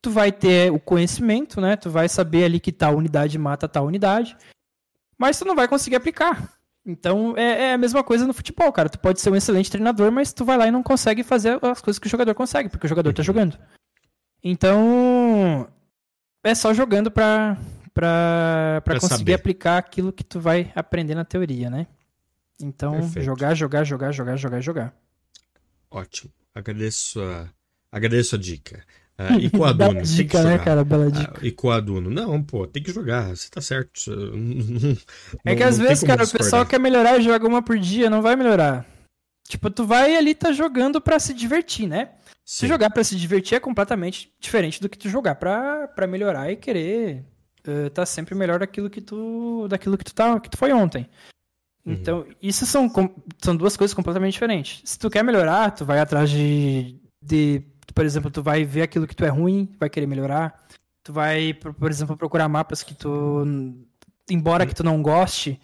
tu 0.00 0.10
vai 0.10 0.32
ter 0.32 0.72
o 0.72 0.80
conhecimento, 0.80 1.60
né? 1.60 1.76
Tu 1.76 1.90
vai 1.90 2.08
saber 2.08 2.44
ali 2.44 2.58
que 2.58 2.72
tal 2.72 2.96
unidade 2.96 3.36
mata 3.36 3.68
tal 3.68 3.84
unidade, 3.84 4.34
mas 5.18 5.38
tu 5.38 5.44
não 5.44 5.54
vai 5.54 5.68
conseguir 5.68 5.96
aplicar. 5.96 6.54
Então 6.86 7.34
é, 7.36 7.64
é, 7.64 7.72
a 7.74 7.78
mesma 7.78 8.02
coisa 8.02 8.26
no 8.26 8.32
futebol, 8.32 8.72
cara. 8.72 8.88
Tu 8.88 8.98
pode 8.98 9.20
ser 9.20 9.28
um 9.28 9.36
excelente 9.36 9.70
treinador, 9.70 10.10
mas 10.10 10.32
tu 10.32 10.46
vai 10.46 10.56
lá 10.56 10.66
e 10.66 10.70
não 10.70 10.82
consegue 10.82 11.22
fazer 11.22 11.62
as 11.62 11.82
coisas 11.82 11.98
que 11.98 12.06
o 12.06 12.10
jogador 12.10 12.34
consegue, 12.34 12.70
porque 12.70 12.86
o 12.86 12.88
jogador 12.88 13.12
tá 13.12 13.22
jogando. 13.22 13.58
Então 14.42 15.68
é 16.42 16.54
só 16.54 16.72
jogando 16.72 17.10
pra, 17.10 17.58
para 17.98 18.82
conseguir 19.00 19.18
saber. 19.18 19.34
aplicar 19.34 19.78
aquilo 19.78 20.12
que 20.12 20.22
tu 20.22 20.38
vai 20.38 20.70
aprender 20.74 21.16
na 21.16 21.24
teoria, 21.24 21.68
né? 21.68 21.86
Então, 22.62 22.92
Perfeito. 22.92 23.24
jogar, 23.24 23.54
jogar, 23.54 23.84
jogar, 23.84 24.12
jogar, 24.12 24.36
jogar, 24.36 24.60
jogar. 24.60 24.94
Ótimo. 25.90 26.30
Agradeço 26.54 27.20
a, 27.20 27.48
agradeço 27.90 28.36
a 28.36 28.38
dica. 28.38 28.84
Uh, 29.18 29.38
e 29.42 29.50
com 29.50 29.64
a 29.64 29.72
Bela 29.72 30.00
dica, 30.00 30.44
né, 30.44 30.58
cara? 30.58 30.84
Bela 30.84 31.10
dica. 31.10 31.40
Uh, 31.40 31.46
e 31.46 31.50
com 31.50 31.70
a 31.70 31.76
Aduno. 31.76 32.08
Não, 32.08 32.42
pô, 32.42 32.66
tem 32.66 32.82
que 32.82 32.92
jogar. 32.92 33.34
Você 33.34 33.48
tá 33.50 33.60
certo. 33.60 34.12
é 35.44 35.56
que 35.56 35.62
às 35.62 35.78
vezes, 35.78 36.04
cara, 36.04 36.24
o 36.24 36.30
pessoal 36.30 36.64
quer 36.64 36.78
melhorar 36.78 37.18
e 37.18 37.22
joga 37.22 37.46
uma 37.48 37.62
por 37.62 37.78
dia, 37.78 38.08
não 38.08 38.22
vai 38.22 38.36
melhorar. 38.36 38.86
Tipo, 39.48 39.70
tu 39.70 39.84
vai 39.84 40.14
ali 40.14 40.34
tá 40.34 40.52
jogando 40.52 41.00
para 41.00 41.18
se 41.18 41.34
divertir, 41.34 41.88
né? 41.88 42.10
Sim. 42.44 42.60
Se 42.60 42.68
jogar 42.68 42.90
para 42.90 43.02
se 43.02 43.16
divertir 43.16 43.56
é 43.56 43.60
completamente 43.60 44.32
diferente 44.38 44.80
do 44.80 44.88
que 44.88 44.98
tu 44.98 45.08
jogar 45.08 45.34
para 45.34 46.06
melhorar 46.06 46.50
e 46.50 46.56
querer 46.56 47.24
uh, 47.68 47.90
tá 47.90 48.04
sempre 48.06 48.34
melhor 48.34 48.58
daquilo 48.58 48.90
que 48.90 49.00
tu 49.00 49.66
daquilo 49.68 49.98
que 49.98 50.04
tu 50.04 50.14
tá 50.14 50.38
que 50.40 50.50
tu 50.50 50.56
foi 50.56 50.72
ontem. 50.72 51.08
Uhum. 51.84 51.92
Então, 51.94 52.26
isso 52.42 52.66
são, 52.66 52.90
são 53.38 53.56
duas 53.56 53.76
coisas 53.76 53.94
completamente 53.94 54.34
diferentes. 54.34 54.82
Se 54.84 54.98
tu 54.98 55.08
quer 55.08 55.22
melhorar, 55.22 55.70
tu 55.70 55.84
vai 55.84 55.98
atrás 56.00 56.28
de, 56.28 56.96
de 57.22 57.62
por 57.94 58.04
exemplo, 58.04 58.30
tu 58.30 58.42
vai 58.42 58.64
ver 58.64 58.82
aquilo 58.82 59.06
que 59.06 59.16
tu 59.16 59.24
é 59.24 59.28
ruim, 59.28 59.74
vai 59.78 59.88
querer 59.88 60.06
melhorar. 60.06 60.66
Tu 61.02 61.12
vai, 61.12 61.54
por, 61.54 61.90
exemplo, 61.90 62.16
procurar 62.16 62.48
mapas 62.48 62.82
que 62.82 62.94
tu 62.94 63.44
embora 64.30 64.66
que 64.66 64.74
tu 64.74 64.84
não 64.84 65.00
goste, 65.00 65.58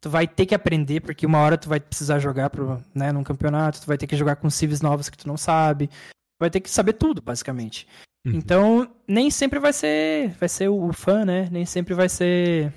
tu 0.00 0.10
vai 0.10 0.26
ter 0.26 0.46
que 0.46 0.54
aprender, 0.54 1.00
porque 1.00 1.24
uma 1.24 1.38
hora 1.38 1.56
tu 1.56 1.68
vai 1.68 1.78
precisar 1.78 2.18
jogar 2.18 2.50
pro, 2.50 2.82
né, 2.94 3.12
num 3.12 3.22
campeonato, 3.22 3.80
tu 3.80 3.86
vai 3.86 3.96
ter 3.96 4.06
que 4.06 4.16
jogar 4.16 4.36
com 4.36 4.50
civs 4.50 4.80
novos 4.80 5.08
que 5.08 5.16
tu 5.16 5.28
não 5.28 5.36
sabe. 5.36 5.86
Tu 5.86 6.40
vai 6.40 6.50
ter 6.50 6.60
que 6.60 6.70
saber 6.70 6.94
tudo, 6.94 7.22
basicamente. 7.22 7.86
Uhum. 8.28 8.38
Então, 8.38 8.90
nem 9.06 9.30
sempre 9.30 9.58
vai 9.58 9.72
ser, 9.72 10.30
vai 10.38 10.48
ser 10.48 10.68
o 10.68 10.92
fã, 10.92 11.24
né? 11.24 11.48
Nem 11.50 11.64
sempre 11.64 11.94
vai 11.94 12.08
ser 12.08 12.72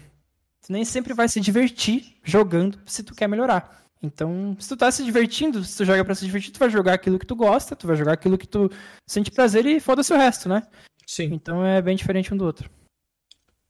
nem 0.70 0.86
sempre 0.86 1.14
vai 1.14 1.28
se 1.28 1.40
divertir 1.40 2.16
jogando 2.24 2.80
se 2.86 3.04
tu 3.04 3.14
quer 3.14 3.28
melhorar. 3.28 3.84
Então, 4.02 4.56
se 4.60 4.70
tu 4.70 4.78
tá 4.78 4.90
se 4.90 5.04
divertindo, 5.04 5.64
se 5.64 5.78
tu 5.78 5.86
joga 5.86 6.04
para 6.04 6.16
se 6.16 6.26
divertir, 6.26 6.52
tu 6.52 6.60
vai 6.60 6.70
jogar 6.70 6.94
aquilo 6.94 7.20
que 7.20 7.26
tu 7.26 7.36
gosta, 7.36 7.76
tu 7.76 7.86
vai 7.86 7.96
jogar 7.96 8.14
aquilo 8.14 8.38
que 8.38 8.48
tu 8.48 8.72
sente 9.08 9.30
prazer 9.30 9.66
e 9.66 9.80
foda-se 9.80 10.14
o 10.14 10.18
resto, 10.18 10.50
né? 10.50 10.64
Sim. 11.06 11.30
Então 11.34 11.64
é 11.64 11.82
bem 11.82 11.96
diferente 11.96 12.34
um 12.34 12.38
do 12.38 12.46
outro. 12.46 12.70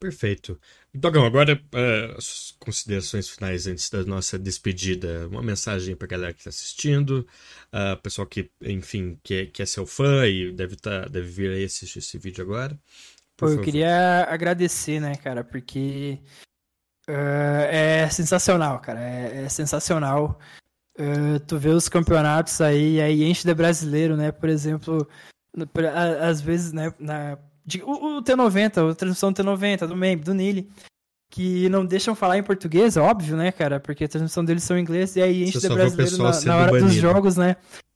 Perfeito. 0.02 0.60
Dogão, 0.91 1.23
agora 1.23 1.53
uh, 1.53 2.56
considerações 2.57 3.30
finais 3.30 3.68
antes 3.68 3.88
da 3.88 4.03
nossa 4.03 4.40
despedida. 4.40 5.28
Uma 5.28 5.44
mensagem 5.44 5.95
para 5.95 6.07
a 6.07 6.10
galera 6.10 6.34
que 6.34 6.40
está 6.40 6.49
assistindo, 6.49 7.19
uh, 7.72 7.95
pessoal 8.02 8.26
que, 8.26 8.49
enfim, 8.64 9.19
que, 9.22 9.45
que 9.45 9.61
é 9.61 9.65
seu 9.65 9.86
fã 9.86 10.26
e 10.26 10.52
deve, 10.52 10.76
tá, 10.76 11.06
deve 11.06 11.28
vir 11.28 11.52
aí 11.52 11.64
assistir 11.64 11.99
esse 11.99 12.18
vídeo 12.18 12.44
agora. 12.44 12.76
Pô, 13.38 13.48
eu 13.48 13.61
queria 13.61 14.23
agradecer, 14.28 14.99
né, 14.99 15.15
cara, 15.18 15.44
porque 15.44 16.18
uh, 17.07 17.68
é 17.69 18.10
sensacional, 18.10 18.80
cara. 18.80 18.99
É, 18.99 19.44
é 19.44 19.49
sensacional. 19.49 20.40
Uh, 20.98 21.40
tu 21.48 21.60
vê 21.60 21.69
os 21.69 21.88
campeonatos 21.88 22.60
aí, 22.60 22.99
aí 22.99 23.23
enche 23.23 23.45
de 23.45 23.53
brasileiro, 23.53 24.18
né? 24.18 24.32
Por 24.32 24.49
exemplo, 24.49 25.07
às 26.19 26.41
vezes, 26.41 26.73
né, 26.73 26.91
na, 26.99 27.38
de, 27.65 27.81
o, 27.83 28.17
o, 28.17 28.23
T90, 28.23 28.91
a 28.91 28.95
transmissão 28.95 29.33
T90, 29.33 29.88
do 29.88 29.95
meme, 29.95 30.21
do 30.21 30.33
Nili. 30.33 30.69
que 31.29 31.69
não 31.69 31.85
deixam 31.85 32.15
falar 32.15 32.38
em 32.38 32.43
português, 32.43 32.97
óbvio, 32.97 33.38
né, 33.38 33.51
cara? 33.51 33.79
Porque 33.79 34.03
a 34.03 34.07
transmissão 34.07 34.43
deles 34.43 34.63
são 34.63 34.77
em 34.77 34.81
inglês 34.81 35.15
e 35.15 35.21
aí 35.21 35.43
enche 35.43 35.59
de 35.59 35.69
brasileiro 35.69 36.17
na, 36.17 36.41
na, 36.41 36.57
hora 36.57 36.71
banido. 36.71 36.88
dos 36.88 36.95
jogos, 36.95 37.38
né? 37.38 37.55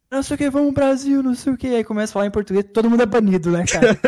Não 0.10 0.24
sei 0.24 0.36
o 0.36 0.38
que, 0.38 0.50
vamos 0.50 0.74
Brasil, 0.74 1.22
não 1.22 1.36
sei 1.36 1.54
o 1.54 1.58
que. 1.58 1.68
Aí 1.68 1.84
começa 1.84 2.12
a 2.12 2.14
falar 2.14 2.28
em 2.28 2.32
português, 2.32 2.66
todo 2.72 2.90
mundo 2.90 3.04
é 3.04 3.06
banido, 3.06 3.52
né, 3.52 3.66
cara? 3.66 4.00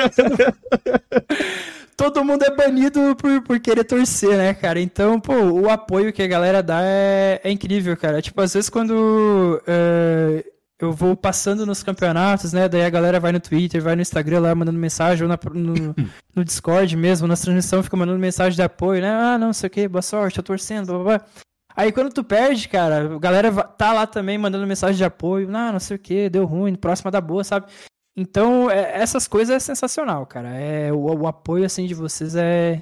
todo 1.98 2.24
mundo 2.24 2.44
é 2.44 2.56
banido 2.56 3.16
por, 3.16 3.42
por 3.42 3.60
querer 3.60 3.84
torcer, 3.84 4.38
né, 4.38 4.54
cara? 4.54 4.80
Então, 4.80 5.20
pô, 5.20 5.34
o 5.34 5.70
apoio 5.70 6.14
que 6.14 6.22
a 6.22 6.28
galera 6.28 6.62
dá 6.62 6.80
é, 6.84 7.42
é 7.44 7.52
incrível, 7.52 7.98
cara. 7.98 8.22
Tipo, 8.22 8.42
às 8.42 8.54
vezes 8.54 8.70
quando. 8.70 9.62
Uh, 9.64 10.57
eu 10.80 10.94
vou 10.94 11.16
passando 11.16 11.66
nos 11.66 11.82
campeonatos, 11.82 12.54
né? 12.54 12.70
Daí 12.70 12.86
a 12.86 12.90
galera 12.90 13.20
vai 13.20 13.32
no 13.32 13.40
Twitter, 13.40 13.82
vai 13.82 13.96
no 13.96 14.02
Instagram 14.02 14.42
lá 14.42 14.54
mandando 14.54 14.78
mensagem, 14.78 15.24
ou 15.24 15.30
na, 15.30 15.40
no, 15.54 15.96
no, 16.36 16.46
Discord 16.46 16.96
mesmo, 16.96 17.28
na 17.28 17.36
transmissão 17.36 17.82
fica 17.82 17.98
mandando 17.98 18.20
mensagem 18.20 18.56
de 18.56 18.62
apoio, 18.62 19.02
né? 19.02 19.10
Ah, 19.10 19.38
não 19.38 19.54
sei 19.54 19.68
o 19.68 19.70
que, 19.72 19.88
boa 19.88 20.02
sorte, 20.02 20.36
tô 20.36 20.44
torcendo, 20.44 20.88
blá, 20.88 21.04
blá. 21.18 21.26
Aí 21.76 21.92
quando 21.92 22.12
tu 22.12 22.24
perde, 22.24 22.68
cara, 22.70 23.16
a 23.16 23.20
galera 23.20 23.52
tá 23.52 23.94
lá 23.94 24.08
também 24.08 24.38
mandando 24.38 24.66
mensagem 24.66 24.98
de 24.98 25.04
apoio, 25.04 25.48
ah, 25.56 25.72
não 25.72 25.80
sei 25.80 25.96
o 25.96 26.00
que, 26.00 26.30
deu 26.30 26.46
ruim, 26.46 26.76
próxima 26.76 27.10
da 27.12 27.22
boa, 27.22 27.44
sabe? 27.44 27.68
Então, 28.16 28.70
é, 28.70 29.00
essas 29.00 29.28
coisas 29.28 29.56
é 29.56 29.60
sensacional, 29.60 30.26
cara. 30.26 30.50
É, 30.50 30.92
o, 30.92 30.98
o 30.98 31.28
apoio, 31.28 31.66
assim, 31.66 31.86
de 31.86 31.94
vocês 31.94 32.36
é, 32.36 32.82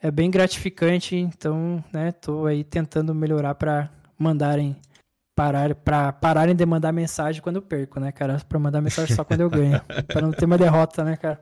é 0.00 0.10
bem 0.10 0.30
gratificante, 0.30 1.16
então, 1.16 1.84
né, 1.92 2.12
tô 2.12 2.46
aí 2.46 2.64
tentando 2.64 3.14
melhorar 3.14 3.54
para 3.54 3.90
mandarem 4.18 4.74
parar, 5.34 5.74
pra 5.74 6.12
pararem 6.12 6.54
de 6.54 6.64
mandar 6.66 6.92
mensagem 6.92 7.42
quando 7.42 7.56
eu 7.56 7.62
perco, 7.62 7.98
né, 8.00 8.12
cara? 8.12 8.40
Pra 8.48 8.58
mandar 8.58 8.80
mensagem 8.80 9.14
só 9.14 9.24
quando 9.24 9.40
eu 9.40 9.50
ganho. 9.50 9.80
pra 10.06 10.20
não 10.20 10.32
ter 10.32 10.44
uma 10.44 10.58
derrota, 10.58 11.04
né, 11.04 11.16
cara? 11.16 11.40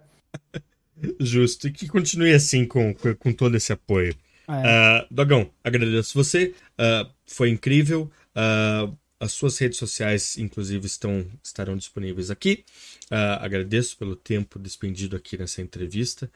Justo. 1.19 1.69
E 1.69 1.73
que 1.73 1.89
continue 1.89 2.33
assim 2.33 2.67
com, 2.67 2.95
com 2.95 3.33
todo 3.33 3.57
esse 3.57 3.73
apoio. 3.73 4.15
É. 4.49 5.03
Uh, 5.03 5.15
Dogão, 5.15 5.51
agradeço 5.63 6.15
você. 6.15 6.55
Uh, 6.79 7.09
foi 7.25 7.51
incrível. 7.51 8.11
Uh, 8.35 8.97
as 9.19 9.33
suas 9.33 9.59
redes 9.59 9.79
sociais, 9.79 10.39
inclusive, 10.39 10.87
estão, 10.87 11.27
estarão 11.43 11.77
disponíveis 11.77 12.31
aqui. 12.31 12.65
agradeço 13.11 13.99
pelo 13.99 14.17
tempo 14.17 14.59
despendido 14.59 15.15
aqui 15.15 15.37
nessa 15.37 15.61
entrevista. 15.61 16.31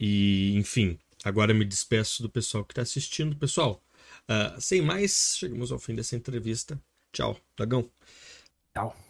e, 0.00 0.54
enfim, 0.56 0.98
agora 1.22 1.52
me 1.52 1.66
despeço 1.66 2.22
do 2.22 2.30
pessoal 2.30 2.64
que 2.64 2.72
está 2.72 2.80
assistindo. 2.80 3.36
Pessoal, 3.36 3.82
Uh, 4.28 4.60
sem 4.60 4.82
mais, 4.82 5.36
chegamos 5.36 5.70
ao 5.70 5.78
fim 5.78 5.94
dessa 5.94 6.16
entrevista. 6.16 6.80
Tchau, 7.12 7.38
Dragão. 7.56 7.90
Tchau. 8.74 8.96